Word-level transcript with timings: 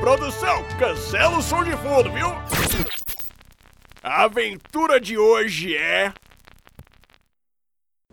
produção, 0.00 0.64
cancela 0.78 1.36
o 1.36 1.42
som 1.42 1.62
de 1.62 1.72
fundo, 1.72 2.10
viu? 2.10 2.28
A 4.02 4.24
aventura 4.24 4.98
de 4.98 5.18
hoje 5.18 5.76
é. 5.76 6.10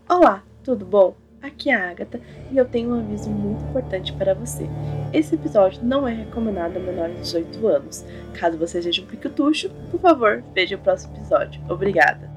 Olá, 0.06 0.44
tudo 0.62 0.84
bom? 0.84 1.16
Aqui 1.40 1.70
é 1.70 1.74
a 1.74 1.90
Agatha 1.90 2.20
e 2.52 2.58
eu 2.58 2.68
tenho 2.68 2.90
um 2.90 3.00
aviso 3.00 3.30
muito 3.30 3.64
importante 3.64 4.12
para 4.12 4.34
você. 4.34 4.68
Esse 5.14 5.34
episódio 5.34 5.82
não 5.82 6.06
é 6.06 6.12
recomendado 6.12 6.76
a 6.76 6.80
menores 6.80 7.16
de 7.16 7.22
18 7.22 7.66
anos. 7.66 8.04
Caso 8.38 8.58
você 8.58 8.82
seja 8.82 9.00
um 9.00 9.06
piquetucho, 9.06 9.70
por 9.90 9.98
favor, 9.98 10.44
veja 10.54 10.76
o 10.76 10.80
próximo 10.80 11.16
episódio. 11.16 11.58
Obrigada. 11.70 12.30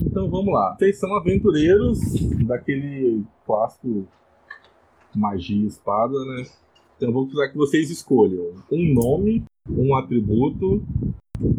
Então 0.00 0.30
vamos 0.30 0.54
lá. 0.54 0.76
Vocês 0.78 1.00
são 1.00 1.12
aventureiros 1.16 1.98
daquele 2.46 3.24
clássico 3.44 4.06
magia 5.12 5.56
e 5.56 5.66
espada, 5.66 6.14
né? 6.26 6.44
Então 6.96 7.08
eu 7.08 7.12
vou 7.12 7.24
precisar 7.24 7.48
que 7.48 7.56
vocês 7.56 7.90
escolham 7.90 8.54
um 8.70 8.94
nome, 8.94 9.44
um 9.68 9.94
atributo 9.94 10.82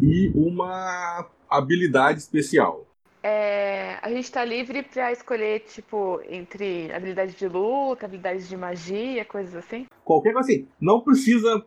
e 0.02 0.30
uma 0.34 1.26
habilidade 1.48 2.20
especial. 2.20 2.84
É, 3.22 3.98
a 4.00 4.10
gente 4.10 4.30
tá 4.30 4.44
livre 4.44 4.82
pra 4.82 5.12
escolher, 5.12 5.60
tipo, 5.60 6.20
entre 6.28 6.90
habilidade 6.92 7.36
de 7.36 7.48
luta, 7.48 8.06
habilidade 8.06 8.48
de 8.48 8.56
magia, 8.56 9.24
coisas 9.24 9.54
assim. 9.56 9.86
Qualquer 10.04 10.32
coisa 10.32 10.50
assim. 10.50 10.66
Não 10.80 11.00
precisa 11.00 11.64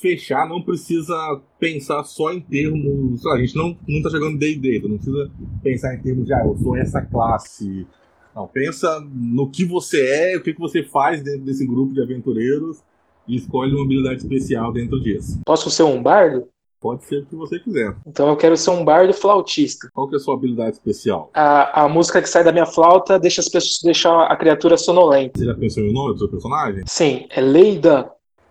fechar, 0.00 0.48
não 0.48 0.62
precisa 0.62 1.14
pensar 1.58 2.02
só 2.04 2.32
em 2.32 2.40
termos. 2.40 3.24
A 3.26 3.38
gente 3.38 3.54
não, 3.54 3.76
não 3.86 4.02
tá 4.02 4.08
jogando 4.08 4.38
D&D, 4.38 4.78
então 4.78 4.90
não 4.90 4.96
precisa 4.96 5.30
pensar 5.62 5.94
em 5.94 6.02
termos 6.02 6.26
de, 6.26 6.34
ah, 6.34 6.42
eu 6.44 6.56
sou 6.56 6.76
essa 6.76 7.02
classe. 7.02 7.86
Não, 8.34 8.46
pensa 8.46 9.00
no 9.12 9.50
que 9.50 9.64
você 9.64 10.32
é, 10.32 10.36
o 10.36 10.42
que, 10.42 10.54
que 10.54 10.60
você 10.60 10.82
faz 10.82 11.22
dentro 11.22 11.42
desse 11.42 11.66
grupo 11.66 11.92
de 11.92 12.02
aventureiros 12.02 12.78
e 13.28 13.36
escolhe 13.36 13.72
uma 13.74 13.84
habilidade 13.84 14.22
especial 14.22 14.72
dentro 14.72 15.00
disso. 15.00 15.40
Posso 15.44 15.70
ser 15.70 15.82
um 15.82 16.02
bardo? 16.02 16.48
Pode 16.80 17.04
ser 17.04 17.18
o 17.18 17.26
que 17.26 17.36
você 17.36 17.60
quiser. 17.60 17.94
Então 18.04 18.28
eu 18.28 18.36
quero 18.36 18.56
ser 18.56 18.70
um 18.70 18.84
bardo 18.84 19.14
flautista. 19.14 19.88
Qual 19.94 20.08
que 20.08 20.16
é 20.16 20.18
a 20.18 20.20
sua 20.20 20.34
habilidade 20.34 20.76
especial? 20.76 21.30
A, 21.32 21.84
a 21.84 21.88
música 21.88 22.20
que 22.20 22.28
sai 22.28 22.42
da 22.42 22.50
minha 22.50 22.66
flauta 22.66 23.20
deixa, 23.20 23.40
as 23.40 23.48
pessoas, 23.48 23.78
deixa 23.84 24.24
a 24.24 24.34
criatura 24.34 24.76
sonolenta. 24.76 25.38
Você 25.38 25.44
já 25.44 25.54
pensou 25.54 25.84
em 25.84 25.92
nome 25.92 26.14
do 26.14 26.18
seu 26.18 26.28
personagem? 26.28 26.82
Sim, 26.86 27.26
é 27.30 27.40
Leida. 27.40 28.10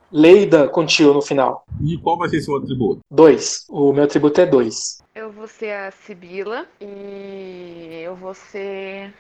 Leida 0.10 0.68
com 0.68 0.86
tio 0.86 1.14
no 1.14 1.22
final. 1.22 1.66
E 1.82 1.98
qual 1.98 2.18
vai 2.18 2.30
ser 2.30 2.42
seu 2.42 2.56
atributo? 2.56 3.02
Dois. 3.10 3.66
O 3.70 3.92
meu 3.92 4.06
atributo 4.06 4.40
é 4.40 4.46
dois. 4.46 5.02
Eu 5.14 5.30
vou 5.32 5.48
ser 5.48 5.72
a 5.72 5.92
Sibila 5.92 6.66
e 6.80 8.02
eu 8.04 8.16
vou 8.16 8.34
ser. 8.34 9.14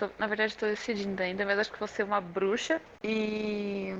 Tô- 0.00 0.10
na 0.18 0.26
verdade, 0.26 0.56
tô 0.56 0.66
decidindo 0.66 1.22
ainda, 1.22 1.44
mas 1.44 1.58
acho 1.58 1.72
que 1.72 1.78
vou 1.78 1.88
ser 1.88 2.04
uma 2.04 2.20
bruxa. 2.20 2.80
E 3.04 3.92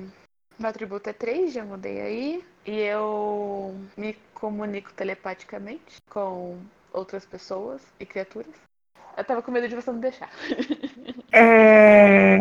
meu 0.59 0.71
atributo 0.71 1.11
é 1.11 1.13
3, 1.13 1.53
já 1.53 1.65
mudei 1.65 2.01
aí. 2.01 2.45
E 2.65 2.79
eu 2.81 3.75
me 3.97 4.15
comunico 4.35 4.93
telepaticamente 4.95 6.01
com 6.09 6.59
outras 6.93 7.27
pessoas 7.27 7.83
e 7.99 8.07
criaturas. 8.07 8.55
Eu 9.17 9.25
tava 9.25 9.43
com 9.43 9.51
medo 9.51 9.69
de 9.69 9.77
você 9.77 9.91
não 9.93 10.01
deixar. 10.01 10.31
É, 11.33 12.39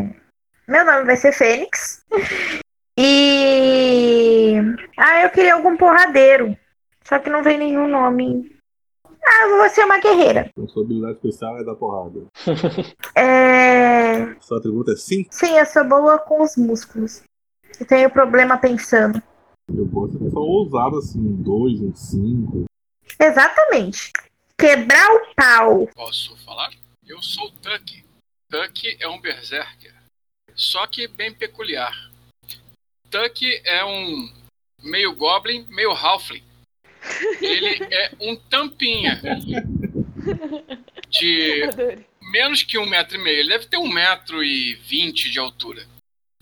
Meu 0.67 0.83
nome 0.83 1.05
vai 1.05 1.15
ser 1.15 1.31
Fênix. 1.31 2.03
E. 2.97 4.55
Ah, 4.97 5.21
eu 5.21 5.29
queria 5.29 5.53
algum 5.53 5.77
porradeiro. 5.77 6.57
Só 7.03 7.19
que 7.19 7.29
não 7.29 7.43
vem 7.43 7.59
nenhum 7.59 7.87
nome. 7.87 8.58
Ah, 9.25 9.47
eu 9.47 9.57
vou 9.57 9.69
ser 9.69 9.85
uma 9.85 9.99
guerreira. 9.99 10.49
Então 10.51 10.67
sua 10.67 10.83
habilidade 10.83 11.13
especial 11.13 11.57
é 11.57 11.63
dar 11.63 11.75
porrada. 11.75 12.21
É. 13.15 14.35
Seu 14.41 14.57
atributo 14.57 14.91
é 14.91 14.95
5. 14.95 15.29
Sim, 15.31 15.57
eu 15.57 15.65
sou 15.65 15.83
boa 15.83 16.19
com 16.19 16.41
os 16.41 16.55
músculos. 16.55 17.23
Eu 17.79 17.85
tenho 17.85 18.09
problema 18.09 18.57
pensando. 18.57 19.21
Eu 19.73 19.85
gosto 19.85 20.17
de 20.17 20.25
pessoa 20.25 20.45
ousada 20.45 20.97
assim, 20.97 21.19
um 21.19 21.41
2, 21.41 21.81
um 21.81 21.95
5. 21.95 22.65
Exatamente. 23.19 24.11
Quebrar 24.57 25.11
o 25.15 25.35
pau. 25.35 25.87
Posso 25.95 26.35
falar? 26.43 26.71
Eu 27.07 27.21
sou 27.21 27.47
o 27.47 27.51
Tuck. 27.51 28.03
Tuck 28.49 28.97
é 28.99 29.07
um 29.07 29.21
berserker, 29.21 29.93
só 30.55 30.87
que 30.87 31.07
bem 31.07 31.33
peculiar. 31.33 31.93
Tuck 33.09 33.43
é 33.63 33.85
um 33.85 34.33
meio 34.83 35.15
goblin, 35.15 35.65
meio 35.69 35.91
halfling. 35.91 36.43
Ele 37.41 37.83
é 37.93 38.11
um 38.19 38.35
tampinha 38.35 39.19
de 41.09 41.61
menos 42.21 42.63
que 42.63 42.77
um 42.77 42.85
metro 42.85 43.15
e 43.15 43.23
meio. 43.23 43.39
Ele 43.39 43.49
deve 43.49 43.65
ter 43.65 43.77
um 43.77 43.87
metro 43.87 44.43
e 44.43 44.75
vinte 44.75 45.29
de 45.29 45.39
altura. 45.39 45.85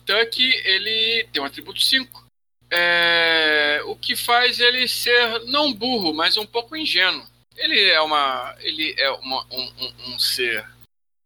Tuck, 0.05 0.39
ele 0.39 1.27
tem 1.31 1.41
um 1.41 1.45
atributo 1.45 1.81
5. 1.81 2.25
É, 2.69 3.81
o 3.85 3.95
que 3.95 4.15
faz 4.15 4.59
ele 4.59 4.87
ser 4.87 5.39
não 5.45 5.73
burro, 5.73 6.13
mas 6.13 6.35
um 6.37 6.45
pouco 6.45 6.75
ingênuo. 6.75 7.25
Ele 7.55 7.81
é 7.89 8.01
uma, 8.01 8.55
ele 8.59 8.93
é 8.97 9.09
uma- 9.11 9.45
um, 9.51 9.71
um- 9.79 10.13
um 10.13 10.19
ser 10.19 10.67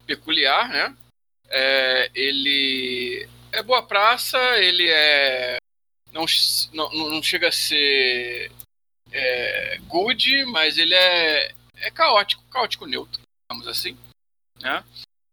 peculiar, 0.06 0.68
né? 0.68 0.96
É, 1.50 2.10
ele 2.14 3.28
é 3.52 3.62
boa 3.62 3.82
praça, 3.82 4.38
ele 4.58 4.88
é 4.88 5.56
não, 6.12 6.24
não, 6.72 7.10
não 7.10 7.22
chega 7.22 7.48
a 7.48 7.52
ser 7.52 8.50
é, 9.12 9.78
good, 9.88 10.44
mas 10.46 10.78
ele 10.78 10.94
é, 10.94 11.52
é 11.76 11.90
caótico, 11.90 12.42
caótico 12.50 12.86
neutro, 12.86 13.20
digamos 13.50 13.68
assim, 13.68 13.96
né? 14.60 14.82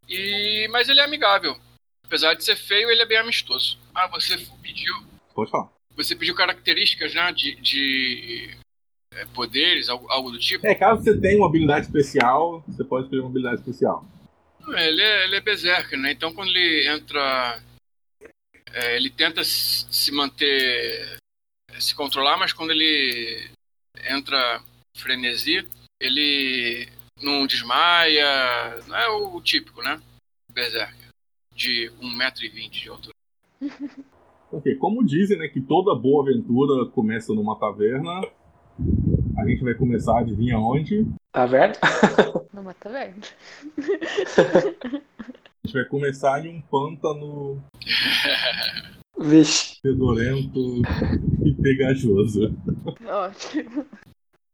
E 0.07 0.67
mas 0.69 0.89
ele 0.89 0.99
é 0.99 1.03
amigável. 1.03 1.57
Apesar 2.05 2.33
de 2.33 2.43
ser 2.43 2.55
feio, 2.55 2.89
ele 2.89 3.01
é 3.01 3.05
bem 3.05 3.17
amistoso. 3.17 3.77
Ah, 3.93 4.07
você 4.07 4.35
pediu 4.61 4.95
Pode 5.33 5.51
falar. 5.51 5.69
você 5.95 6.15
pediu 6.15 6.33
características 6.33 7.13
né, 7.13 7.31
de, 7.31 7.55
de 7.61 8.57
é, 9.13 9.25
poderes, 9.25 9.89
algo, 9.89 10.09
algo 10.09 10.31
do 10.31 10.39
tipo? 10.39 10.65
É, 10.65 10.73
caso 10.73 11.03
você 11.03 11.19
tenha 11.19 11.37
uma 11.37 11.47
habilidade 11.47 11.85
especial, 11.85 12.63
você 12.67 12.83
pode 12.83 13.05
escolher 13.05 13.21
uma 13.21 13.29
habilidade 13.29 13.61
especial. 13.61 14.03
Ele 14.67 15.01
é, 15.01 15.25
ele 15.25 15.35
é 15.35 15.41
berserker, 15.41 15.99
né? 15.99 16.11
Então 16.11 16.33
quando 16.33 16.49
ele 16.49 16.87
entra. 16.87 17.61
é, 18.73 18.95
ele 18.95 19.09
tenta 19.11 19.43
se 19.43 20.11
manter. 20.11 21.17
se 21.79 21.93
controlar, 21.93 22.37
mas 22.37 22.53
quando 22.53 22.71
ele 22.71 23.51
entra 24.07 24.61
frenesi, 24.95 25.67
ele 25.99 26.87
não 27.21 27.45
desmaia. 27.45 28.79
Não 28.87 28.95
é 28.95 29.07
o 29.09 29.41
típico, 29.41 29.81
né? 29.81 29.99
Berserker. 30.51 31.09
De 31.53 31.91
1,20m 32.01 32.69
de 32.69 32.89
altura. 32.89 33.15
Ok, 34.51 34.75
como 34.77 35.05
dizem, 35.05 35.37
né, 35.37 35.47
que 35.47 35.61
toda 35.61 35.93
boa 35.93 36.23
aventura 36.23 36.89
começa 36.89 37.31
numa 37.35 37.55
taverna, 37.59 38.09
a 39.37 39.47
gente 39.47 39.63
vai 39.63 39.75
começar, 39.75 40.17
adivinha 40.17 40.57
onde? 40.57 41.05
Tá 41.31 41.45
vendo? 41.45 41.77
Numa 42.51 42.73
taverna. 42.73 43.21
A 43.77 45.67
gente 45.67 45.73
vai 45.73 45.85
começar 45.85 46.43
em 46.43 46.57
um 46.57 46.61
pântano 46.61 47.63
Vixe. 49.19 49.79
fedorento 49.81 50.81
e 51.43 51.53
pegajoso. 51.61 52.55
Ótimo. 53.05 53.85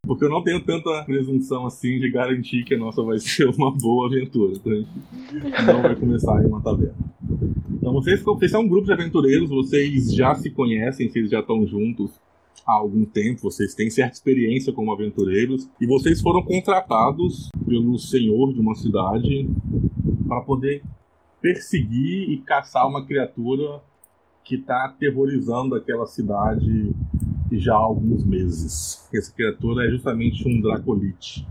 Porque 0.05 0.25
eu 0.25 0.29
não 0.29 0.43
tenho 0.43 0.63
tanta 0.63 1.03
presunção 1.03 1.65
assim 1.65 1.99
de 1.99 2.09
garantir 2.11 2.63
que 2.63 2.75
a 2.75 2.77
nossa 2.77 3.01
vai 3.03 3.17
ser 3.19 3.47
uma 3.49 3.71
boa 3.71 4.07
aventura. 4.07 4.53
Então 4.55 4.71
a 4.71 4.75
gente 4.75 5.65
não 5.65 5.81
vai 5.81 5.95
começar 5.95 6.43
em 6.43 6.47
uma 6.47 6.61
taverna. 6.61 6.95
Então 7.71 7.93
vocês, 7.93 8.21
vocês 8.21 8.51
são 8.51 8.61
um 8.61 8.67
grupo 8.67 8.85
de 8.85 8.93
aventureiros, 8.93 9.49
vocês 9.49 10.13
já 10.13 10.33
se 10.35 10.49
conhecem, 10.49 11.09
vocês 11.09 11.29
já 11.29 11.39
estão 11.39 11.65
juntos 11.65 12.11
há 12.65 12.73
algum 12.73 13.05
tempo, 13.05 13.41
vocês 13.41 13.75
têm 13.75 13.89
certa 13.89 14.13
experiência 14.13 14.73
como 14.73 14.91
aventureiros 14.91 15.69
e 15.79 15.85
vocês 15.85 16.21
foram 16.21 16.41
contratados 16.41 17.49
pelo 17.67 17.97
senhor 17.99 18.53
de 18.53 18.59
uma 18.59 18.73
cidade 18.75 19.47
para 20.27 20.41
poder 20.41 20.81
perseguir 21.41 22.29
e 22.29 22.37
caçar 22.37 22.87
uma 22.87 23.05
criatura 23.05 23.81
que 24.45 24.55
está 24.55 24.85
aterrorizando 24.85 25.75
aquela 25.75 26.05
cidade 26.05 26.95
já 27.51 27.73
há 27.73 27.77
alguns 27.77 28.23
meses. 28.23 29.09
Essa 29.13 29.33
criatura 29.33 29.87
é 29.87 29.89
justamente 29.89 30.47
um 30.47 30.61
Dracolite. 30.61 31.45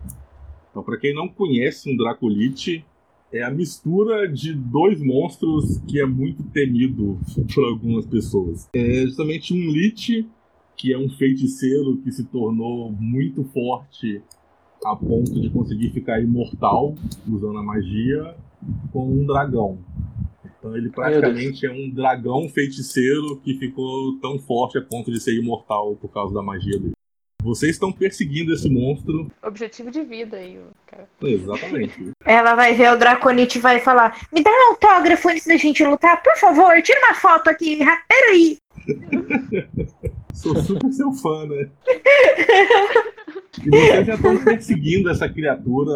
Então, 0.70 0.82
para 0.82 0.96
quem 0.96 1.14
não 1.14 1.28
conhece 1.28 1.92
um 1.92 1.96
Dracolite, 1.96 2.84
é 3.32 3.42
a 3.42 3.50
mistura 3.50 4.28
de 4.28 4.54
dois 4.54 5.02
monstros 5.02 5.78
que 5.88 6.00
é 6.00 6.06
muito 6.06 6.44
temido 6.44 7.18
por 7.52 7.64
algumas 7.64 8.06
pessoas. 8.06 8.68
É 8.72 9.02
justamente 9.06 9.52
um 9.52 9.70
Lich, 9.70 10.28
que 10.76 10.92
é 10.92 10.98
um 10.98 11.08
feiticeiro 11.08 11.96
que 11.98 12.12
se 12.12 12.24
tornou 12.24 12.92
muito 12.92 13.42
forte 13.44 14.22
a 14.84 14.94
ponto 14.94 15.40
de 15.40 15.50
conseguir 15.50 15.90
ficar 15.90 16.20
imortal 16.20 16.94
usando 17.28 17.58
a 17.58 17.62
magia, 17.62 18.36
com 18.92 19.10
um 19.10 19.26
dragão. 19.26 19.78
Então 20.64 20.74
ele 20.74 20.88
praticamente 20.88 21.66
é 21.66 21.70
um 21.70 21.90
dragão 21.90 22.48
feiticeiro 22.48 23.38
que 23.44 23.58
ficou 23.58 24.18
tão 24.18 24.38
forte 24.38 24.78
a 24.78 24.80
ponto 24.80 25.12
de 25.12 25.20
ser 25.20 25.34
imortal 25.34 25.94
por 25.96 26.08
causa 26.08 26.32
da 26.32 26.40
magia 26.40 26.78
dele. 26.78 26.94
Vocês 27.42 27.72
estão 27.72 27.92
perseguindo 27.92 28.54
esse 28.54 28.70
monstro. 28.70 29.30
Objetivo 29.42 29.90
de 29.90 30.02
vida 30.02 30.38
aí, 30.38 30.58
cara. 30.86 31.06
Exatamente. 31.20 32.12
Ela 32.24 32.54
vai 32.54 32.72
ver 32.72 32.90
o 32.90 32.98
Draconite 32.98 33.58
e 33.58 33.60
vai 33.60 33.78
falar: 33.78 34.26
Me 34.32 34.42
dá 34.42 34.50
um 34.50 34.70
autógrafo 34.70 35.28
antes 35.28 35.46
da 35.46 35.58
gente 35.58 35.84
lutar, 35.84 36.22
por 36.22 36.34
favor, 36.38 36.80
tira 36.80 36.98
uma 37.00 37.14
foto 37.14 37.50
aqui, 37.50 37.80
peraí. 38.08 38.56
Sou 40.32 40.56
super 40.56 40.90
seu 40.90 41.12
fã, 41.12 41.46
né? 41.46 41.68
E 43.62 43.70
vocês 43.70 44.06
já 44.06 44.14
estão 44.14 44.42
perseguindo 44.42 45.10
essa 45.10 45.28
criatura 45.28 45.92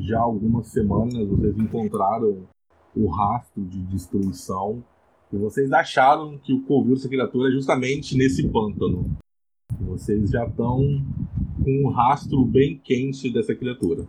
já 0.00 0.18
há 0.18 0.22
algumas 0.22 0.66
semanas. 0.68 1.26
Vocês 1.26 1.58
encontraram 1.58 2.46
o 2.94 3.08
rastro 3.08 3.64
de 3.64 3.78
destruição. 3.84 4.84
E 5.32 5.36
vocês 5.36 5.72
acharam 5.72 6.38
que 6.38 6.52
o 6.52 6.62
covil 6.62 6.94
dessa 6.94 7.08
criatura 7.08 7.48
é 7.48 7.52
justamente 7.52 8.16
nesse 8.16 8.46
pântano. 8.48 9.16
Vocês 9.80 10.30
já 10.30 10.46
estão 10.46 10.78
com 11.62 11.82
um 11.84 11.90
rastro 11.90 12.44
bem 12.44 12.78
quente 12.78 13.30
dessa 13.30 13.54
criatura. 13.54 14.06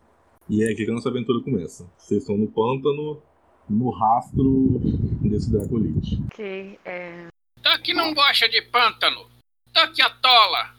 E 0.48 0.64
é 0.64 0.72
aqui 0.72 0.86
que 0.86 0.92
a 0.92 0.94
nossa 0.94 1.10
aventura 1.10 1.44
começa. 1.44 1.90
Vocês 1.98 2.22
estão 2.22 2.38
no 2.38 2.48
pântano, 2.48 3.22
no 3.68 3.90
rastro 3.90 4.80
desse 5.22 5.52
Dracolite. 5.52 6.22
Ok, 6.26 6.80
é. 6.86 7.28
Tuck 7.64 7.94
não 7.94 8.14
gosta 8.14 8.48
de 8.48 8.62
pântano. 8.64 9.26
Tuck 9.74 10.02
atola. 10.02 10.76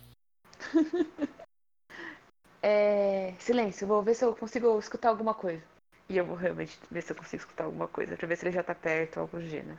É. 2.68 3.32
Silêncio, 3.38 3.86
vou 3.86 4.02
ver 4.02 4.14
se 4.14 4.24
eu 4.24 4.34
consigo 4.34 4.76
escutar 4.80 5.10
alguma 5.10 5.34
coisa. 5.34 5.62
E 6.08 6.16
eu 6.16 6.24
vou 6.24 6.36
realmente 6.36 6.78
ver 6.90 7.02
se 7.02 7.12
eu 7.12 7.16
consigo 7.16 7.42
escutar 7.42 7.64
alguma 7.64 7.88
coisa, 7.88 8.16
pra 8.16 8.26
ver 8.26 8.36
se 8.36 8.44
ele 8.44 8.54
já 8.54 8.62
tá 8.62 8.74
perto 8.74 9.16
ou 9.16 9.22
algo 9.22 9.38
do 9.38 9.46
gênero. 9.46 9.78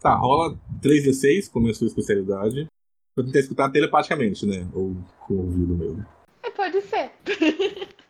Tá, 0.00 0.14
rola 0.14 0.58
3d6, 0.82 1.50
como 1.50 1.68
é 1.68 1.70
a 1.70 1.74
sua 1.74 1.86
especialidade. 1.86 2.66
Pra 3.14 3.24
tentar 3.24 3.40
escutar 3.40 3.70
telepaticamente, 3.70 4.46
né? 4.46 4.68
Ou 4.72 4.96
com 5.26 5.34
o 5.34 5.38
ouvido 5.38 5.76
mesmo. 5.76 6.06
É, 6.42 6.50
pode 6.50 6.80
ser. 6.82 7.12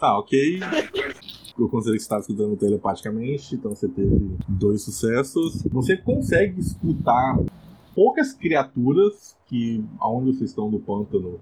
Tá, 0.00 0.18
ok. 0.18 0.60
Eu 1.58 1.68
considero 1.68 1.96
que 1.96 2.00
você 2.00 2.06
estava 2.06 2.22
escutando 2.22 2.56
telepaticamente, 2.56 3.54
então 3.54 3.74
você 3.74 3.86
teve 3.86 4.34
dois 4.48 4.82
sucessos. 4.82 5.62
Você 5.64 5.94
consegue 5.94 6.58
escutar 6.58 7.36
poucas 7.94 8.32
criaturas 8.32 9.36
que, 9.44 9.84
aonde 10.00 10.32
vocês 10.32 10.50
estão 10.50 10.70
no 10.70 10.80
pântano, 10.80 11.38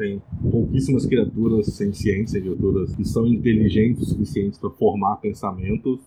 tem 0.00 0.22
pouquíssimas 0.50 1.04
criaturas 1.04 1.66
sencientes, 1.74 2.32
criaturas 2.32 2.96
que 2.96 3.04
são 3.04 3.26
inteligentes 3.26 4.02
o 4.02 4.06
suficiente 4.06 4.58
para 4.58 4.70
formar 4.70 5.16
pensamentos. 5.16 6.00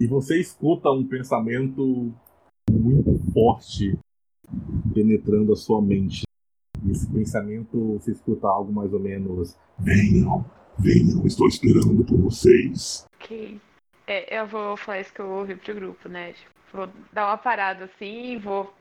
E 0.00 0.06
você 0.06 0.40
escuta 0.40 0.90
um 0.90 1.06
pensamento 1.06 2.12
muito 2.68 3.16
forte 3.32 3.96
penetrando 4.92 5.52
a 5.52 5.56
sua 5.56 5.80
mente. 5.80 6.24
E 6.84 6.90
esse 6.90 7.08
pensamento, 7.08 7.94
você 7.94 8.10
escuta 8.10 8.48
algo 8.48 8.72
mais 8.72 8.92
ou 8.92 8.98
menos: 8.98 9.56
Venham, 9.78 10.44
venham, 10.76 11.24
estou 11.24 11.46
esperando 11.46 12.04
por 12.04 12.18
vocês. 12.18 13.06
Ok. 13.14 13.60
É, 14.08 14.40
eu 14.40 14.46
vou 14.48 14.76
falar 14.76 15.00
isso 15.00 15.14
que 15.14 15.20
eu 15.20 15.30
ouvi 15.30 15.54
pro 15.54 15.74
grupo, 15.74 16.08
né? 16.08 16.32
Tipo, 16.32 16.50
vou 16.72 16.88
dar 17.12 17.28
uma 17.28 17.38
parada 17.38 17.84
assim, 17.84 18.38
vou 18.38 18.72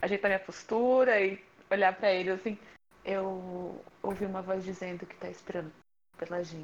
ajeitar 0.00 0.30
minha 0.30 0.40
postura 0.40 1.20
e 1.20 1.38
olhar 1.70 1.94
pra 1.94 2.12
ele 2.12 2.30
assim. 2.30 2.56
Eu 3.04 3.80
ouvi 4.02 4.24
uma 4.24 4.42
voz 4.42 4.64
dizendo 4.64 5.04
que 5.06 5.14
tá 5.16 5.28
esperando 5.28 5.70
pela 6.18 6.42
gente. 6.42 6.62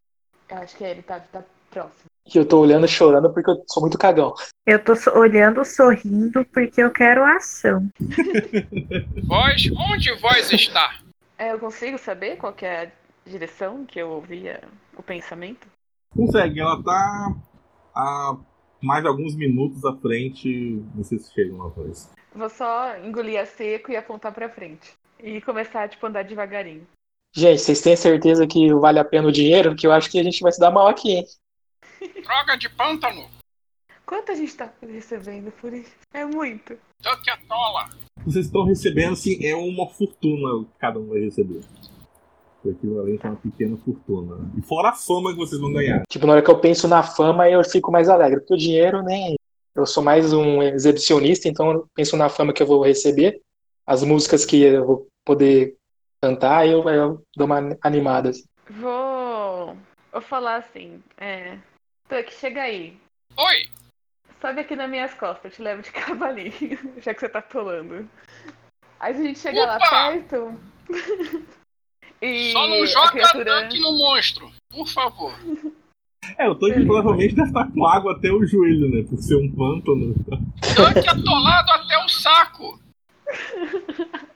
Eu 0.48 0.56
acho 0.58 0.76
que 0.76 0.84
ele 0.84 1.02
tá, 1.02 1.20
tá 1.20 1.44
próximo. 1.70 2.04
E 2.32 2.36
eu 2.36 2.46
tô 2.46 2.60
olhando 2.60 2.84
e 2.84 2.88
chorando 2.88 3.32
porque 3.32 3.50
eu 3.50 3.62
sou 3.68 3.82
muito 3.82 3.98
cagão. 3.98 4.34
Eu 4.66 4.82
tô 4.82 4.94
so- 4.94 5.10
olhando, 5.18 5.64
sorrindo, 5.64 6.44
porque 6.46 6.82
eu 6.82 6.90
quero 6.90 7.24
ação. 7.24 7.88
Voz, 9.26 9.70
onde 9.76 10.12
voz 10.20 10.52
está? 10.52 11.00
É, 11.38 11.52
eu 11.52 11.58
consigo 11.58 11.98
saber 11.98 12.36
qual 12.36 12.52
que 12.52 12.64
é 12.66 12.86
a 12.86 13.30
direção 13.30 13.84
que 13.86 13.98
eu 13.98 14.10
ouvia 14.10 14.62
o 14.96 15.02
pensamento? 15.02 15.66
Consegue, 16.14 16.60
ela 16.60 16.82
tá 16.82 17.34
a 17.94 18.36
mais 18.82 19.04
alguns 19.04 19.34
minutos 19.34 19.84
à 19.84 19.94
frente. 19.96 20.82
Vocês 20.94 21.30
chegam 21.32 21.58
lá 21.58 21.68
voz. 21.68 22.10
Vou 22.34 22.48
só 22.48 22.96
engolir 22.98 23.40
a 23.40 23.46
seco 23.46 23.90
e 23.90 23.96
apontar 23.96 24.32
pra 24.32 24.48
frente. 24.48 24.92
E 25.22 25.40
começar, 25.40 25.88
tipo, 25.88 26.06
andar 26.06 26.24
devagarinho. 26.24 26.86
Gente, 27.34 27.60
vocês 27.60 27.80
têm 27.80 27.96
certeza 27.96 28.46
que 28.46 28.72
vale 28.74 28.98
a 28.98 29.04
pena 29.04 29.28
o 29.28 29.32
dinheiro? 29.32 29.76
Que 29.76 29.86
eu 29.86 29.92
acho 29.92 30.10
que 30.10 30.18
a 30.18 30.22
gente 30.22 30.40
vai 30.40 30.50
se 30.50 30.58
dar 30.58 30.70
mal 30.70 30.88
aqui, 30.88 31.12
hein? 31.12 31.26
Droga 32.24 32.56
de 32.56 32.68
pântano. 32.70 33.28
Quanto 34.04 34.32
a 34.32 34.34
gente 34.34 34.56
tá 34.56 34.72
recebendo 34.82 35.52
por 35.52 35.72
isso? 35.72 35.92
É 36.12 36.24
muito. 36.24 36.76
Tuck 37.00 37.30
atola. 37.30 37.88
Vocês 38.24 38.46
estão 38.46 38.64
recebendo, 38.64 39.12
assim, 39.12 39.38
é 39.44 39.54
uma 39.54 39.88
fortuna 39.88 40.64
que 40.64 40.78
cada 40.78 40.98
um 40.98 41.08
vai 41.08 41.20
receber. 41.20 41.60
O 42.64 42.70
equivalente 42.70 43.26
a 43.26 43.30
uma 43.30 43.36
pequena 43.36 43.76
fortuna. 43.76 44.50
E 44.58 44.62
fora 44.62 44.88
a 44.88 44.92
fama 44.92 45.30
que 45.30 45.38
vocês 45.38 45.60
vão 45.60 45.72
ganhar. 45.72 46.02
Tipo, 46.08 46.26
na 46.26 46.32
hora 46.32 46.42
que 46.42 46.50
eu 46.50 46.58
penso 46.58 46.88
na 46.88 47.02
fama, 47.02 47.48
eu 47.48 47.62
fico 47.62 47.92
mais 47.92 48.08
alegre. 48.08 48.40
Porque 48.40 48.54
o 48.54 48.58
dinheiro, 48.58 49.02
nem. 49.02 49.36
Eu 49.74 49.86
sou 49.86 50.02
mais 50.02 50.32
um 50.32 50.60
exibicionista, 50.60 51.48
então 51.48 51.70
eu 51.70 51.86
penso 51.94 52.16
na 52.16 52.28
fama 52.28 52.52
que 52.52 52.60
eu 52.60 52.66
vou 52.66 52.82
receber, 52.82 53.40
as 53.86 54.02
músicas 54.02 54.44
que 54.44 54.60
eu 54.60 54.84
vou 54.84 55.09
poder 55.24 55.76
cantar, 56.22 56.66
eu, 56.66 56.88
eu 56.88 57.22
dou 57.36 57.46
uma 57.46 57.58
animada. 57.82 58.30
assim. 58.30 58.44
Vou. 58.68 59.76
Vou 60.12 60.20
falar 60.20 60.56
assim. 60.56 61.02
É. 61.16 61.58
Tuck, 62.08 62.32
chega 62.32 62.62
aí. 62.62 62.96
Oi, 63.36 63.68
Sobe 64.40 64.60
aqui 64.60 64.74
nas 64.74 64.88
minhas 64.88 65.12
costas, 65.14 65.44
eu 65.44 65.50
te 65.50 65.62
levo 65.62 65.82
de 65.82 65.92
cavalinho, 65.92 66.78
já 66.98 67.12
que 67.12 67.20
você 67.20 67.28
tá 67.28 67.40
atolando. 67.40 68.08
Aí 68.98 69.14
a 69.14 69.16
gente 69.16 69.38
chegar 69.38 69.66
lá 69.66 69.76
Opa! 69.76 69.90
perto. 69.90 70.60
e 72.22 72.52
só 72.52 72.66
não 72.66 72.82
a 72.82 72.86
joga 72.86 73.10
criatura. 73.12 73.68
Tuck 73.68 73.80
no 73.80 73.98
monstro, 73.98 74.50
por 74.70 74.88
favor. 74.88 75.34
É, 76.38 76.48
o 76.48 76.54
Tanque 76.54 76.84
provavelmente 76.86 77.34
deve 77.34 77.48
estar 77.48 77.70
com 77.70 77.86
água 77.86 78.12
até 78.12 78.30
o 78.30 78.46
joelho, 78.46 78.88
né? 78.90 79.06
Por 79.08 79.18
ser 79.18 79.36
um 79.36 79.50
pântano. 79.52 80.14
Tuck 80.14 81.08
atolado 81.08 81.70
até 81.72 81.98
o 82.04 82.08
saco. 82.08 82.80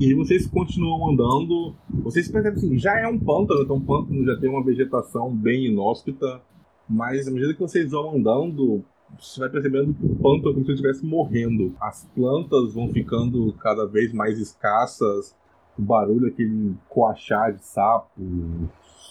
E 0.00 0.06
aí 0.06 0.14
vocês 0.14 0.46
continuam 0.46 1.10
andando. 1.10 1.74
Vocês 2.02 2.26
percebem 2.26 2.56
assim, 2.56 2.78
já 2.78 2.98
é 2.98 3.06
um 3.06 3.18
pântano, 3.18 3.60
então 3.60 3.76
o 3.76 3.80
pântano 3.82 4.24
já 4.24 4.34
tem 4.40 4.48
uma 4.48 4.64
vegetação 4.64 5.30
bem 5.30 5.66
inóspita. 5.66 6.40
Mas 6.88 7.28
à 7.28 7.30
medida 7.30 7.52
que 7.52 7.60
vocês 7.60 7.90
vão 7.90 8.16
andando, 8.16 8.82
você 9.20 9.38
vai 9.40 9.50
percebendo 9.50 9.92
que 9.92 10.06
o 10.06 10.16
pântano 10.16 10.52
é 10.52 10.54
como 10.54 10.64
se 10.64 10.72
estivesse 10.72 11.04
morrendo. 11.04 11.74
As 11.78 12.08
plantas 12.14 12.72
vão 12.72 12.88
ficando 12.88 13.52
cada 13.60 13.86
vez 13.86 14.10
mais 14.14 14.38
escassas. 14.38 15.36
O 15.78 15.82
barulho, 15.82 16.28
aquele 16.28 16.74
coachar 16.88 17.52
de 17.52 17.62
sapo, 17.62 18.22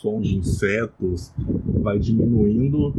som 0.01 0.19
de 0.19 0.37
insetos, 0.37 1.31
vai 1.83 1.99
diminuindo 1.99 2.95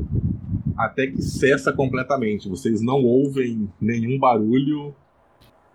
até 0.76 1.08
que 1.08 1.20
cessa 1.20 1.72
completamente. 1.72 2.48
Vocês 2.48 2.80
não 2.80 3.02
ouvem 3.02 3.68
nenhum 3.80 4.16
barulho 4.16 4.94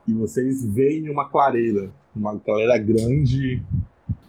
e 0.07 0.13
vocês 0.13 0.65
veem 0.65 1.09
uma 1.09 1.27
clareira, 1.27 1.91
uma 2.15 2.39
clareira 2.39 2.77
grande, 2.77 3.61